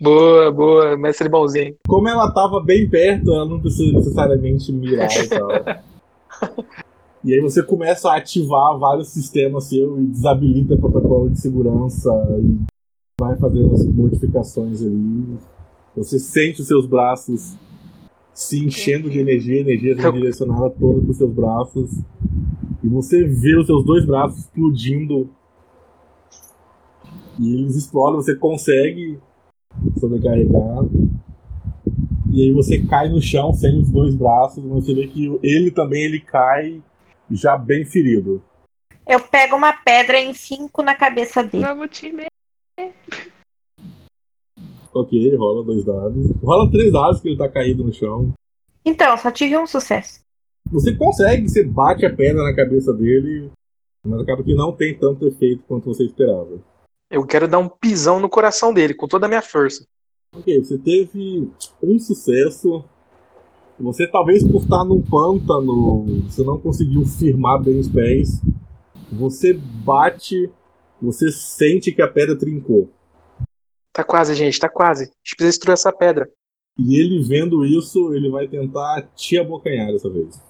Boa, 0.00 0.50
boa. 0.50 0.96
Mestre 0.96 1.28
bonzinho. 1.28 1.76
Como 1.86 2.08
ela 2.08 2.32
tava 2.32 2.60
bem 2.60 2.88
perto, 2.88 3.32
ela 3.32 3.44
não 3.44 3.60
precisa 3.60 3.92
necessariamente 3.92 4.72
mirar 4.72 5.08
e 5.14 5.28
tal. 5.28 5.48
E 7.24 7.32
aí 7.32 7.40
você 7.40 7.62
começa 7.62 8.10
a 8.10 8.16
ativar 8.18 8.78
vários 8.78 9.08
sistemas 9.08 9.64
seu 9.64 9.98
e 9.98 10.06
desabilita 10.06 10.76
protocolo 10.76 11.30
de 11.30 11.40
segurança 11.40 12.10
e 12.38 12.58
vai 13.18 13.34
fazendo 13.36 13.72
as 13.72 13.86
modificações 13.86 14.82
ali. 14.82 15.38
Você 15.96 16.18
sente 16.18 16.60
os 16.60 16.66
seus 16.66 16.86
braços 16.86 17.56
se 18.34 18.62
enchendo 18.62 19.08
de 19.08 19.20
energia, 19.20 19.60
energia 19.60 19.96
sendo 19.96 20.12
direcionada 20.14 20.68
toda 20.68 21.00
para 21.00 21.10
os 21.10 21.16
seus 21.16 21.32
braços. 21.32 21.90
E 22.82 22.88
você 22.88 23.24
vê 23.24 23.56
os 23.56 23.66
seus 23.66 23.84
dois 23.86 24.04
braços 24.04 24.40
explodindo. 24.40 25.30
E 27.38 27.54
eles 27.54 27.74
explodem, 27.74 28.16
você 28.16 28.34
consegue 28.34 29.18
sobrecarregar. 29.98 30.84
E 32.34 32.42
aí 32.42 32.50
você 32.50 32.84
cai 32.84 33.08
no 33.08 33.22
chão 33.22 33.52
sem 33.54 33.80
os 33.80 33.88
dois 33.88 34.12
braços, 34.12 34.64
mas 34.64 34.84
você 34.84 34.92
vê 34.92 35.06
que 35.06 35.38
ele 35.40 35.70
também 35.70 36.02
ele 36.02 36.18
cai 36.18 36.82
já 37.30 37.56
bem 37.56 37.84
ferido. 37.84 38.42
Eu 39.06 39.20
pego 39.20 39.54
uma 39.54 39.72
pedra 39.72 40.20
e 40.20 40.34
cinco 40.34 40.82
na 40.82 40.96
cabeça 40.96 41.44
dele. 41.44 41.64
Vamos, 41.64 41.96
time. 41.96 42.26
Ok, 44.92 45.36
rola 45.36 45.62
dois 45.62 45.84
dados. 45.84 46.32
Rola 46.42 46.68
três 46.72 46.92
dados 46.92 47.20
que 47.20 47.28
ele 47.28 47.38
tá 47.38 47.48
caído 47.48 47.84
no 47.84 47.92
chão. 47.92 48.32
Então, 48.84 49.16
só 49.16 49.30
tive 49.30 49.56
um 49.56 49.66
sucesso. 49.66 50.18
Você 50.72 50.92
consegue, 50.92 51.48
você 51.48 51.62
bate 51.62 52.04
a 52.04 52.12
pedra 52.12 52.42
na 52.42 52.56
cabeça 52.56 52.92
dele, 52.92 53.48
mas 54.04 54.20
acaba 54.20 54.42
que 54.42 54.56
não 54.56 54.72
tem 54.72 54.92
tanto 54.98 55.28
efeito 55.28 55.62
quanto 55.68 55.84
você 55.84 56.02
esperava. 56.02 56.58
Eu 57.08 57.24
quero 57.24 57.46
dar 57.46 57.60
um 57.60 57.68
pisão 57.68 58.18
no 58.18 58.28
coração 58.28 58.74
dele, 58.74 58.92
com 58.92 59.06
toda 59.06 59.26
a 59.26 59.28
minha 59.28 59.42
força. 59.42 59.86
Ok, 60.36 60.64
você 60.64 60.76
teve 60.78 61.48
um 61.82 61.98
sucesso. 61.98 62.84
Você 63.78 64.06
talvez 64.06 64.42
por 64.42 64.62
estar 64.62 64.84
num 64.84 65.00
pântano, 65.00 66.22
você 66.22 66.42
não 66.42 66.58
conseguiu 66.58 67.04
firmar 67.06 67.62
bem 67.62 67.78
os 67.78 67.88
pés. 67.88 68.40
Você 69.12 69.52
bate, 69.52 70.50
você 71.00 71.30
sente 71.30 71.92
que 71.92 72.02
a 72.02 72.08
pedra 72.08 72.36
trincou. 72.36 72.90
Tá 73.92 74.02
quase, 74.02 74.34
gente, 74.34 74.58
tá 74.58 74.68
quase. 74.68 75.04
A 75.04 75.06
gente 75.06 75.36
precisa 75.36 75.50
destruir 75.50 75.74
essa 75.74 75.92
pedra. 75.92 76.28
E 76.76 76.98
ele 76.98 77.22
vendo 77.22 77.64
isso, 77.64 78.12
ele 78.12 78.28
vai 78.28 78.48
tentar 78.48 79.02
te 79.14 79.38
abocanhar 79.38 79.92
dessa 79.92 80.10
vez. 80.10 80.42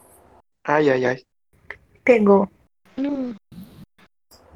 Ai, 0.66 0.88
ai, 0.88 1.04
ai. 1.04 1.16
Pegou. 2.02 2.48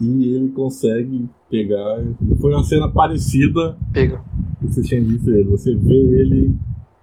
E 0.01 0.35
ele 0.35 0.51
consegue 0.53 1.29
pegar. 1.51 1.99
Foi 2.41 2.55
uma 2.55 2.65
cena 2.65 2.91
parecida. 2.91 3.77
Pega. 3.93 4.25
Você 4.63 4.83
tinha 4.83 5.01
visto 5.03 5.31
ele. 5.31 5.45
Você 5.45 5.75
vê 5.75 5.95
ele 5.95 6.55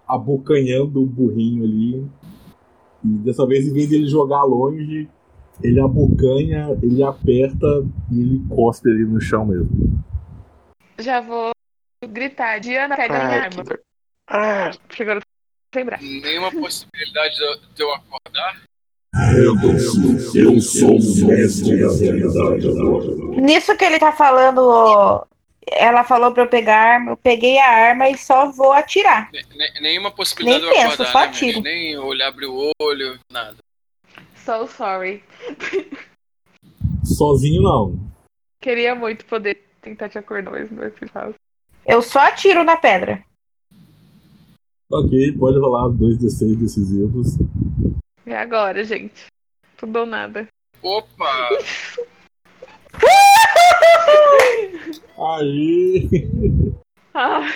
abocanhando 0.07 1.01
o 1.01 1.05
burrinho 1.05 1.63
ali. 1.63 2.05
E 3.03 3.07
dessa 3.19 3.45
vez, 3.45 3.67
em 3.67 3.73
vez 3.73 3.89
de 3.89 3.95
ele 3.95 4.07
jogar 4.07 4.43
longe, 4.43 5.07
ele 5.63 5.79
abocanha, 5.79 6.77
ele 6.81 7.01
aperta 7.03 7.85
e 8.11 8.19
ele 8.19 8.35
encosta 8.37 8.89
ele 8.89 9.05
no 9.05 9.21
chão 9.21 9.45
mesmo. 9.45 10.03
Já 10.99 11.21
vou 11.21 11.51
gritar. 12.07 12.59
Diana, 12.59 12.95
pega 12.95 13.13
minha 13.13 13.27
Ai, 13.29 13.39
arma. 13.39 13.63
que... 13.63 13.79
Ah, 14.27 14.71
Porque 14.87 15.03
agora 15.03 15.19
eu 15.19 15.79
lembrar. 15.79 16.01
Nenhuma 16.01 16.51
possibilidade 16.51 17.35
de 17.35 17.43
eu- 17.43 17.57
de 17.75 17.83
eu 17.83 17.93
acordar. 17.93 18.61
Rendam-se, 19.13 20.37
eu 20.39 20.59
sou 20.59 20.89
o 20.97 21.27
mestre 21.27 21.79
da 21.79 21.93
realidade 21.93 22.67
agora. 22.67 23.41
Nisso 23.41 23.77
que 23.77 23.85
ele 23.85 23.97
tá 23.99 24.11
falando, 24.11 25.25
ela 25.71 26.03
falou 26.03 26.31
pra 26.31 26.43
eu 26.43 26.47
pegar 26.47 26.75
a 26.77 26.93
arma, 26.95 27.11
eu 27.11 27.17
peguei 27.17 27.57
a 27.57 27.69
arma 27.69 28.09
e 28.09 28.17
só 28.17 28.51
vou 28.51 28.71
atirar. 28.71 29.31
Ne- 29.31 29.43
ne- 29.55 29.79
nenhuma 29.81 30.11
possibilidade 30.11 30.63
Nem 30.63 30.71
de 30.71 30.77
eu 30.77 30.83
penso, 30.83 30.93
acordar, 31.01 31.11
só 31.11 31.19
né, 31.19 31.25
atiro. 31.25 31.61
Nem 31.61 31.97
olhar, 31.97 32.27
abrir 32.27 32.47
o 32.47 32.71
olho, 32.81 33.19
nada. 33.31 33.57
So 34.45 34.67
sorry. 34.67 35.23
Sozinho 37.03 37.61
não. 37.61 37.99
Queria 38.61 38.95
muito 38.95 39.25
poder 39.25 39.63
tentar 39.81 40.09
te 40.09 40.17
acordar, 40.17 40.51
mas 40.51 40.71
não 40.71 40.83
é 40.83 40.89
possível. 40.89 41.35
Eu 41.85 42.01
só 42.01 42.19
atiro 42.19 42.63
na 42.63 42.77
pedra. 42.77 43.23
Ok, 44.91 45.31
pode 45.37 45.59
rolar 45.59 45.89
dois 45.89 46.17
D6 46.17 46.55
decisivos. 46.57 47.37
É 48.25 48.37
agora, 48.37 48.83
gente. 48.83 49.25
Tudo 49.77 49.99
ou 49.99 50.05
nada. 50.05 50.47
Opa! 50.81 51.49
Aí. 55.17 56.09
Ah, 57.17 57.47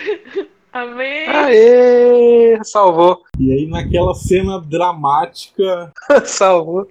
amém. 0.71 1.27
Aê! 1.27 2.59
Salvou. 2.63 3.23
E 3.37 3.51
aí, 3.51 3.67
naquela 3.67 4.13
cena 4.13 4.57
dramática, 4.61 5.91
Salvou. 6.23 6.87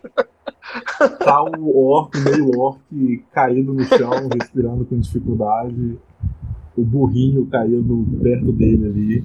tá 1.18 1.44
o 1.44 1.82
orc, 1.90 2.14
meio 2.18 2.50
orc, 2.60 2.78
caído 3.32 3.72
no 3.72 3.82
chão, 3.84 4.10
respirando 4.38 4.84
com 4.84 5.00
dificuldade. 5.00 5.98
O 6.76 6.84
burrinho 6.84 7.46
caído 7.46 8.06
perto 8.22 8.52
dele 8.52 8.86
ali, 8.86 9.24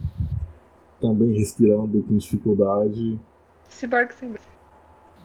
também 1.02 1.38
respirando 1.38 2.02
com 2.04 2.18
dificuldade. 2.18 3.20
Cyborg 3.68 4.14
sem 4.14 4.30
braço. 4.30 4.48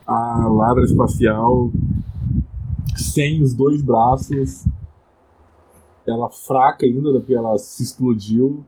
A 0.08 0.48
ladra 0.48 0.82
espacial, 0.82 1.70
sem 2.96 3.42
os 3.42 3.54
dois 3.54 3.82
braços, 3.82 4.66
ela 6.06 6.30
fraca 6.30 6.86
ainda, 6.86 7.12
porque 7.12 7.34
ela 7.34 7.56
se 7.58 7.82
explodiu. 7.82 8.64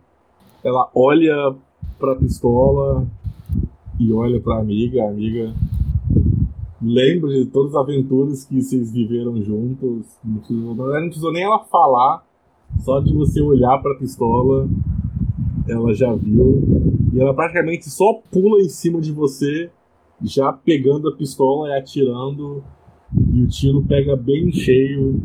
Ela 0.63 0.91
olha 0.95 1.55
pra 1.99 2.17
pistola 2.17 3.07
e 3.99 4.13
olha 4.13 4.41
pra 4.41 4.59
amiga. 4.59 5.05
A 5.05 5.09
amiga 5.09 5.55
lembra 6.81 7.31
de 7.31 7.47
todas 7.47 7.75
as 7.75 7.81
aventuras 7.81 8.45
que 8.45 8.61
vocês 8.61 8.91
viveram 8.93 9.43
juntos. 9.43 10.07
Não 10.25 10.39
precisou, 10.39 10.75
não 10.75 11.07
precisou 11.07 11.33
nem 11.33 11.45
ela 11.45 11.61
falar, 11.65 12.25
só 12.81 13.01
de 13.01 13.13
você 13.15 13.41
olhar 13.41 13.79
pra 13.79 13.97
pistola, 13.97 14.69
ela 15.69 15.95
já 15.95 16.13
viu. 16.15 16.63
E 17.13 17.21
ela 17.21 17.35
praticamente 17.35 17.91
só 17.91 18.21
pula 18.31 18.61
em 18.61 18.69
cima 18.69 19.01
de 19.01 19.13
você 19.13 19.71
já 20.23 20.53
pegando 20.53 21.09
a 21.09 21.17
pistola 21.17 21.69
e 21.69 21.79
atirando, 21.79 22.63
e 23.41 23.45
o 23.45 23.49
tiro 23.49 23.83
pega 23.83 24.15
bem 24.15 24.53
cheio 24.53 25.19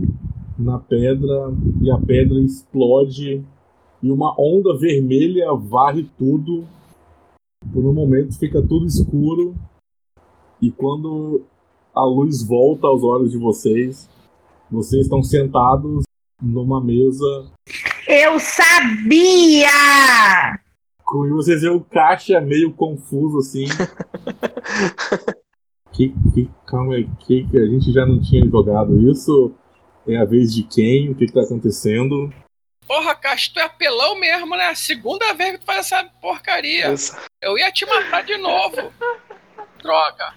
na 0.58 0.80
pedra, 0.80 1.52
e 1.82 1.92
a 1.92 1.98
pedra 1.98 2.40
explode, 2.40 3.44
e 4.02 4.10
uma 4.10 4.34
onda 4.40 4.78
vermelha 4.78 5.54
varre 5.54 6.10
tudo. 6.18 6.66
Por 7.74 7.84
um 7.84 7.92
momento 7.92 8.40
fica 8.40 8.62
tudo 8.62 8.86
escuro, 8.86 9.54
e 10.62 10.72
quando 10.72 11.44
a 11.94 12.06
luz 12.06 12.42
volta 12.42 12.88
aos 12.88 13.04
olhos 13.04 13.32
de 13.32 13.38
vocês, 13.38 14.10
vocês 14.72 15.04
estão 15.04 15.22
sentados 15.22 16.04
numa 16.42 16.82
mesa 16.82 17.52
Eu 18.08 18.40
sabia! 18.40 19.68
E 21.08 21.30
vocês 21.30 21.62
veem 21.62 21.76
o 21.76 21.82
caixa 21.82 22.40
meio 22.40 22.72
confuso 22.74 23.40
assim. 23.40 23.66
que, 25.96 26.14
que, 26.34 26.50
calma 26.68 26.96
aí, 26.96 27.08
que, 27.20 27.48
que 27.50 27.58
a 27.58 27.66
gente 27.66 27.92
já 27.92 28.06
não 28.06 28.22
tinha 28.22 28.46
jogado 28.46 28.98
isso? 29.10 29.54
É 30.08 30.18
a 30.18 30.26
vez 30.26 30.54
de 30.54 30.64
quem? 30.64 31.12
O 31.12 31.16
que, 31.16 31.26
que 31.26 31.34
tá 31.34 31.42
acontecendo? 31.42 32.32
Porra, 32.86 33.16
Caixa, 33.16 33.52
tu 33.54 33.60
é 33.60 33.64
apelão 33.64 34.20
mesmo, 34.20 34.56
né? 34.56 34.76
Segunda 34.76 35.34
vez 35.34 35.54
que 35.54 35.58
tu 35.60 35.66
faz 35.66 35.92
essa 35.92 36.04
porcaria. 36.22 36.90
Nossa. 36.90 37.20
Eu 37.42 37.58
ia 37.58 37.72
te 37.72 37.86
matar 37.86 38.24
de 38.24 38.38
novo. 38.38 38.94
Droga. 39.82 40.34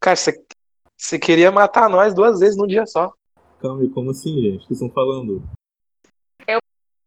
Cara, 0.00 0.16
você, 0.16 1.18
queria 1.18 1.50
matar 1.50 1.88
nós 1.88 2.14
duas 2.14 2.38
vezes 2.38 2.56
num 2.56 2.66
dia 2.66 2.86
só. 2.86 3.12
Calma 3.60 3.82
aí, 3.82 3.88
como 3.88 4.10
assim, 4.10 4.40
gente? 4.40 4.56
O 4.56 4.60
que 4.60 4.66
vocês 4.66 4.80
estão 4.80 4.90
falando? 4.90 5.42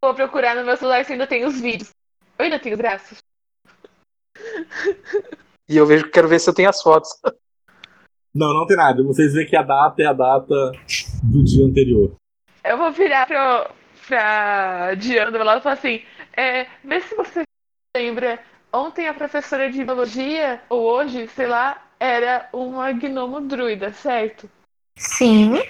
Vou 0.03 0.13
procurar 0.13 0.53
no 0.53 0.65
meu 0.65 0.75
celular 0.75 1.05
se 1.05 1.13
ainda 1.13 1.25
tem 1.25 1.45
os 1.45 1.61
vídeos. 1.61 1.91
Eu 2.37 2.43
ainda 2.43 2.59
tenho 2.59 2.75
os 2.75 2.81
braços. 2.81 3.19
E 5.69 5.77
eu 5.77 5.85
vejo, 5.85 6.11
quero 6.11 6.27
ver 6.27 6.39
se 6.39 6.49
eu 6.49 6.53
tenho 6.53 6.69
as 6.69 6.81
fotos. 6.81 7.09
Não, 8.33 8.53
não 8.53 8.65
tem 8.65 8.75
nada. 8.75 9.03
Vocês 9.03 9.33
veem 9.33 9.47
que 9.47 9.55
a 9.55 9.61
data 9.61 10.01
é 10.01 10.05
a 10.05 10.13
data 10.13 10.71
do 11.23 11.43
dia 11.43 11.65
anterior. 11.65 12.15
Eu 12.63 12.77
vou 12.77 12.91
virar 12.91 13.27
pro, 13.27 13.75
pra 14.07 14.95
Diana 14.95 15.31
do 15.31 15.37
meu 15.37 15.45
lado 15.45 15.59
e 15.59 15.63
falar 15.63 15.75
assim: 15.75 16.01
é, 16.35 16.65
vê 16.83 17.01
se 17.01 17.15
você 17.15 17.43
lembra. 17.95 18.39
Ontem 18.75 19.07
a 19.07 19.13
professora 19.13 19.69
de 19.71 19.83
biologia, 19.83 20.59
ou 20.67 20.81
hoje, 20.81 21.27
sei 21.27 21.45
lá, 21.45 21.79
era 21.99 22.49
uma 22.51 22.91
gnomo 22.91 23.39
druida, 23.41 23.93
certo? 23.93 24.49
Sim. 24.97 25.61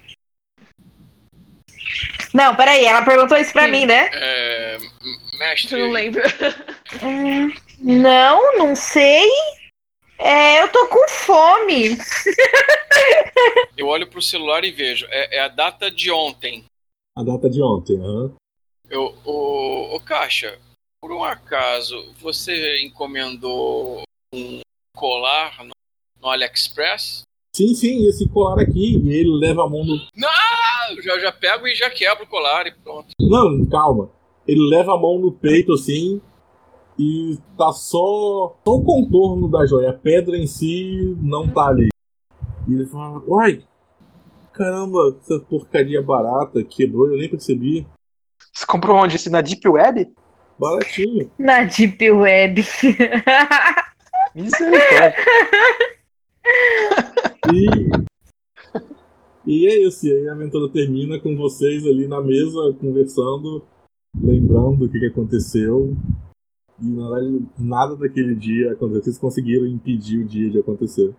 Não, 2.34 2.56
peraí, 2.56 2.86
ela 2.86 3.04
perguntou 3.04 3.38
isso 3.38 3.52
pra 3.52 3.66
Sim. 3.66 3.72
mim, 3.72 3.86
né? 3.86 4.10
É, 4.14 4.78
mestre, 5.38 5.82
não 5.82 5.92
lembra? 5.92 6.24
Hum, 7.04 7.52
não, 7.80 8.58
não 8.58 8.76
sei. 8.76 9.30
É, 10.24 10.64
eu 10.64 10.72
tô 10.72 10.88
com 10.88 11.06
fome. 11.10 11.98
eu 13.76 13.88
olho 13.88 14.08
pro 14.08 14.22
celular 14.22 14.64
e 14.64 14.72
vejo. 14.72 15.06
É, 15.10 15.36
é 15.36 15.40
a 15.42 15.50
data 15.50 15.92
de 15.92 16.10
ontem. 16.10 16.64
A 17.14 17.22
data 17.22 17.50
de 17.50 17.62
ontem, 17.62 18.00
aham. 18.00 18.34
Eu, 18.90 19.14
o, 19.26 19.98
o 19.98 20.00
Caixa, 20.00 20.58
por 21.02 21.12
um 21.12 21.26
acaso, 21.26 22.14
você 22.22 22.82
encomendou 22.86 24.04
um 24.34 24.62
colar 24.96 25.62
no, 25.66 25.74
no 26.22 26.30
AliExpress? 26.30 27.24
Sim, 27.54 27.76
sim, 27.76 28.08
esse 28.08 28.26
colar 28.30 28.62
aqui. 28.62 28.96
E 29.04 29.14
ele 29.14 29.30
leva 29.30 29.66
a 29.66 29.70
mão 29.70 29.84
no. 29.84 29.96
Eu 30.96 31.04
já, 31.04 31.20
já 31.20 31.32
pego 31.34 31.68
e 31.68 31.76
já 31.76 31.90
quebro 31.90 32.24
o 32.24 32.28
colar 32.28 32.66
e 32.66 32.72
pronto. 32.72 33.10
Não, 33.20 33.66
calma. 33.66 34.10
Ele 34.48 34.70
leva 34.70 34.94
a 34.94 34.98
mão 34.98 35.20
no 35.20 35.34
peito 35.34 35.74
assim. 35.74 36.22
E 36.98 37.38
tá 37.58 37.72
só, 37.72 38.56
só 38.64 38.76
o 38.76 38.84
contorno 38.84 39.50
da 39.50 39.66
joia. 39.66 39.90
A 39.90 39.94
pedra 39.94 40.38
em 40.38 40.46
si 40.46 41.18
não 41.22 41.50
tá 41.50 41.68
ali. 41.68 41.90
E 42.68 42.74
ele 42.74 42.86
fala: 42.86 43.22
Uai, 43.28 43.64
caramba, 44.52 45.18
essa 45.20 45.40
porcaria 45.40 46.02
barata 46.02 46.64
quebrou, 46.64 47.08
eu 47.08 47.18
nem 47.18 47.30
percebi. 47.30 47.88
Você 48.54 48.66
comprou 48.66 48.98
onde? 48.98 49.16
Isso 49.16 49.32
na 49.32 49.42
Deep 49.42 49.68
Web? 49.68 50.14
Baratinho. 50.60 51.32
Na 51.40 51.64
Deep 51.64 52.12
Web. 52.12 52.62
Misericórdia. 54.36 55.16
E. 57.52 58.14
E 59.46 59.68
é 59.68 59.86
isso, 59.86 60.08
e 60.08 60.12
aí 60.12 60.30
a 60.30 60.34
aventura 60.34 60.72
termina 60.72 61.20
com 61.20 61.36
vocês 61.36 61.86
ali 61.86 62.08
na 62.08 62.22
mesa 62.22 62.74
conversando. 62.80 63.66
lembrando 64.16 64.86
o 64.86 64.90
que, 64.90 65.00
que 65.00 65.08
aconteceu. 65.08 65.98
E 66.82 66.86
na 66.86 67.10
verdade, 67.10 67.46
nada 67.58 67.96
daquele 67.96 68.36
dia 68.36 68.72
aconteceu. 68.72 69.04
Vocês 69.04 69.18
conseguiram 69.18 69.66
impedir 69.68 70.20
o 70.20 70.26
dia 70.26 70.50
de 70.50 70.60
acontecer. 70.60 71.14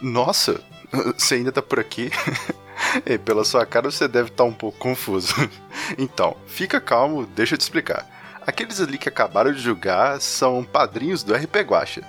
Nossa, 0.00 0.60
você 1.16 1.36
ainda 1.36 1.52
tá 1.52 1.62
por 1.62 1.78
aqui? 1.78 2.10
pela 3.24 3.44
sua 3.44 3.64
cara 3.64 3.90
você 3.90 4.06
deve 4.06 4.28
estar 4.28 4.44
um 4.44 4.52
pouco 4.52 4.78
confuso. 4.78 5.34
Então, 5.98 6.36
fica 6.46 6.80
calmo, 6.80 7.26
deixa 7.26 7.54
eu 7.54 7.58
te 7.58 7.62
explicar. 7.62 8.08
Aqueles 8.46 8.80
ali 8.80 8.96
que 8.96 9.08
acabaram 9.08 9.52
de 9.52 9.58
julgar 9.58 10.20
são 10.20 10.64
padrinhos 10.64 11.22
do 11.22 11.34
RP 11.34 11.56
Guacha. 11.56 12.02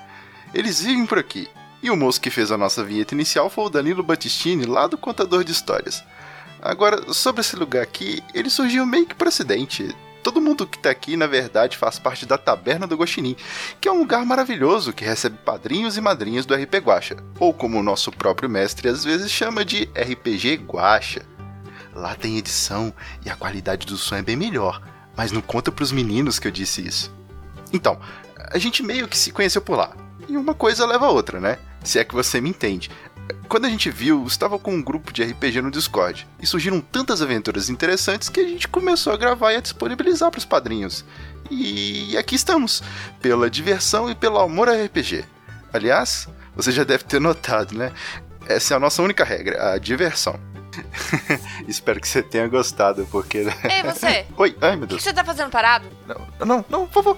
Eles 0.54 0.82
vivem 0.82 1.06
por 1.06 1.18
aqui. 1.18 1.50
E 1.82 1.90
o 1.90 1.98
moço 1.98 2.22
que 2.22 2.30
fez 2.30 2.50
a 2.52 2.58
nossa 2.58 2.84
vinheta 2.84 3.14
inicial 3.14 3.50
foi 3.50 3.66
o 3.66 3.70
Danilo 3.70 4.04
Battistini, 4.04 4.66
lá 4.66 4.88
do 4.88 4.98
Contador 4.98 5.44
de 5.44 5.52
Histórias. 5.52 6.02
Agora, 6.66 7.14
sobre 7.14 7.42
esse 7.42 7.58
lugar 7.58 7.84
aqui, 7.84 8.24
ele 8.34 8.50
surgiu 8.50 8.86
meio 8.86 9.06
que 9.06 9.14
por 9.14 9.28
acidente. 9.28 9.94
Todo 10.24 10.40
mundo 10.40 10.66
que 10.66 10.80
tá 10.80 10.90
aqui, 10.90 11.18
na 11.18 11.28
verdade, 11.28 11.76
faz 11.76 12.00
parte 12.00 12.26
da 12.26 12.38
Taberna 12.38 12.88
do 12.88 12.96
Guaxinim, 12.96 13.36
que 13.82 13.90
é 13.90 13.92
um 13.92 14.00
lugar 14.00 14.26
maravilhoso 14.26 14.94
que 14.94 15.04
recebe 15.04 15.38
padrinhos 15.44 15.98
e 15.98 16.02
madrinhas 16.02 16.46
do 16.46 16.56
RP 16.56 16.76
Guacha, 16.76 17.18
ou 17.38 17.54
como 17.54 17.78
o 17.78 17.84
nosso 17.84 18.14
próprio 18.14 18.50
mestre 18.50 18.88
às 18.88 19.04
vezes 19.04 19.30
chama 19.30 19.66
de 19.66 19.90
RPG 19.94 20.64
Guacha. 20.66 21.26
Lá 21.94 22.16
tem 22.16 22.38
edição 22.38 22.94
e 23.26 23.30
a 23.30 23.36
qualidade 23.36 23.86
do 23.86 23.98
som 23.98 24.16
é 24.16 24.22
bem 24.22 24.38
melhor, 24.38 24.82
mas 25.18 25.34
não 25.34 25.42
conta 25.42 25.70
pros 25.70 25.92
meninos 25.92 26.40
que 26.40 26.48
eu 26.48 26.52
disse 26.52 26.88
isso. 26.88 27.14
Então, 27.74 28.00
a 28.38 28.58
gente 28.58 28.82
meio 28.82 29.10
que 29.10 29.18
se 29.18 29.34
conheceu 29.34 29.62
por 29.62 29.76
lá. 29.76 29.94
E 30.30 30.38
uma 30.38 30.54
coisa 30.54 30.86
leva 30.86 31.08
a 31.08 31.12
outra, 31.12 31.42
né? 31.42 31.58
Se 31.84 32.00
é 32.00 32.06
que 32.06 32.16
você 32.16 32.40
me 32.40 32.50
entende. 32.50 32.90
Quando 33.48 33.66
a 33.66 33.70
gente 33.70 33.90
viu, 33.90 34.26
estava 34.26 34.58
com 34.58 34.74
um 34.74 34.82
grupo 34.82 35.14
de 35.14 35.24
RPG 35.24 35.62
no 35.62 35.70
Discord 35.72 36.28
e 36.42 36.46
surgiram 36.48 36.82
tantas 36.82 37.22
aventuras 37.22 37.70
interessantes 37.70 38.28
que 38.30 38.40
a 38.40 38.48
gente 38.48 38.68
começou 38.68 39.14
a 39.14 39.18
gravar 39.18 39.54
e 39.54 39.58
a 39.58 39.62
disponibilizar 39.62 40.32
para 40.32 40.40
os 40.40 40.46
padrinhos. 40.46 41.06
E 41.52 42.18
aqui 42.18 42.36
estamos, 42.36 42.82
pela 43.22 43.50
diversão 43.50 44.10
e 44.10 44.16
pelo 44.16 44.40
amor 44.40 44.70
a 44.70 44.74
RPG. 44.86 45.24
Aliás, 45.72 46.28
você 46.56 46.72
já 46.72 46.84
deve 46.84 47.04
ter 47.04 47.22
notado, 47.22 47.78
né? 47.78 47.92
Essa 48.48 48.74
é 48.74 48.78
a 48.78 48.80
nossa 48.80 49.02
única 49.04 49.24
regra, 49.24 49.74
a 49.74 49.78
diversão. 49.78 50.40
Espero 51.68 52.02
que 52.02 52.08
você 52.08 52.24
tenha 52.24 52.48
gostado, 52.48 53.08
porque. 53.12 53.40
Ei, 53.70 53.84
você! 53.84 54.26
Oi, 54.36 54.58
ai 54.62 54.76
meu 54.76 54.86
O 54.86 54.88
que 54.88 54.94
Deus. 54.96 55.04
você 55.04 55.14
tá 55.14 55.24
fazendo 55.24 55.52
parado? 55.52 55.88
Não, 56.08 56.46
não, 56.46 56.66
não, 56.70 56.88
por 56.88 57.04
favor. 57.04 57.18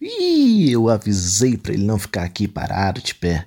Ih, 0.00 0.72
eu 0.72 0.88
avisei 0.88 1.56
pra 1.56 1.72
ele 1.72 1.84
não 1.84 1.98
ficar 1.98 2.24
aqui 2.24 2.48
parado 2.48 3.00
de 3.00 3.14
pé. 3.14 3.46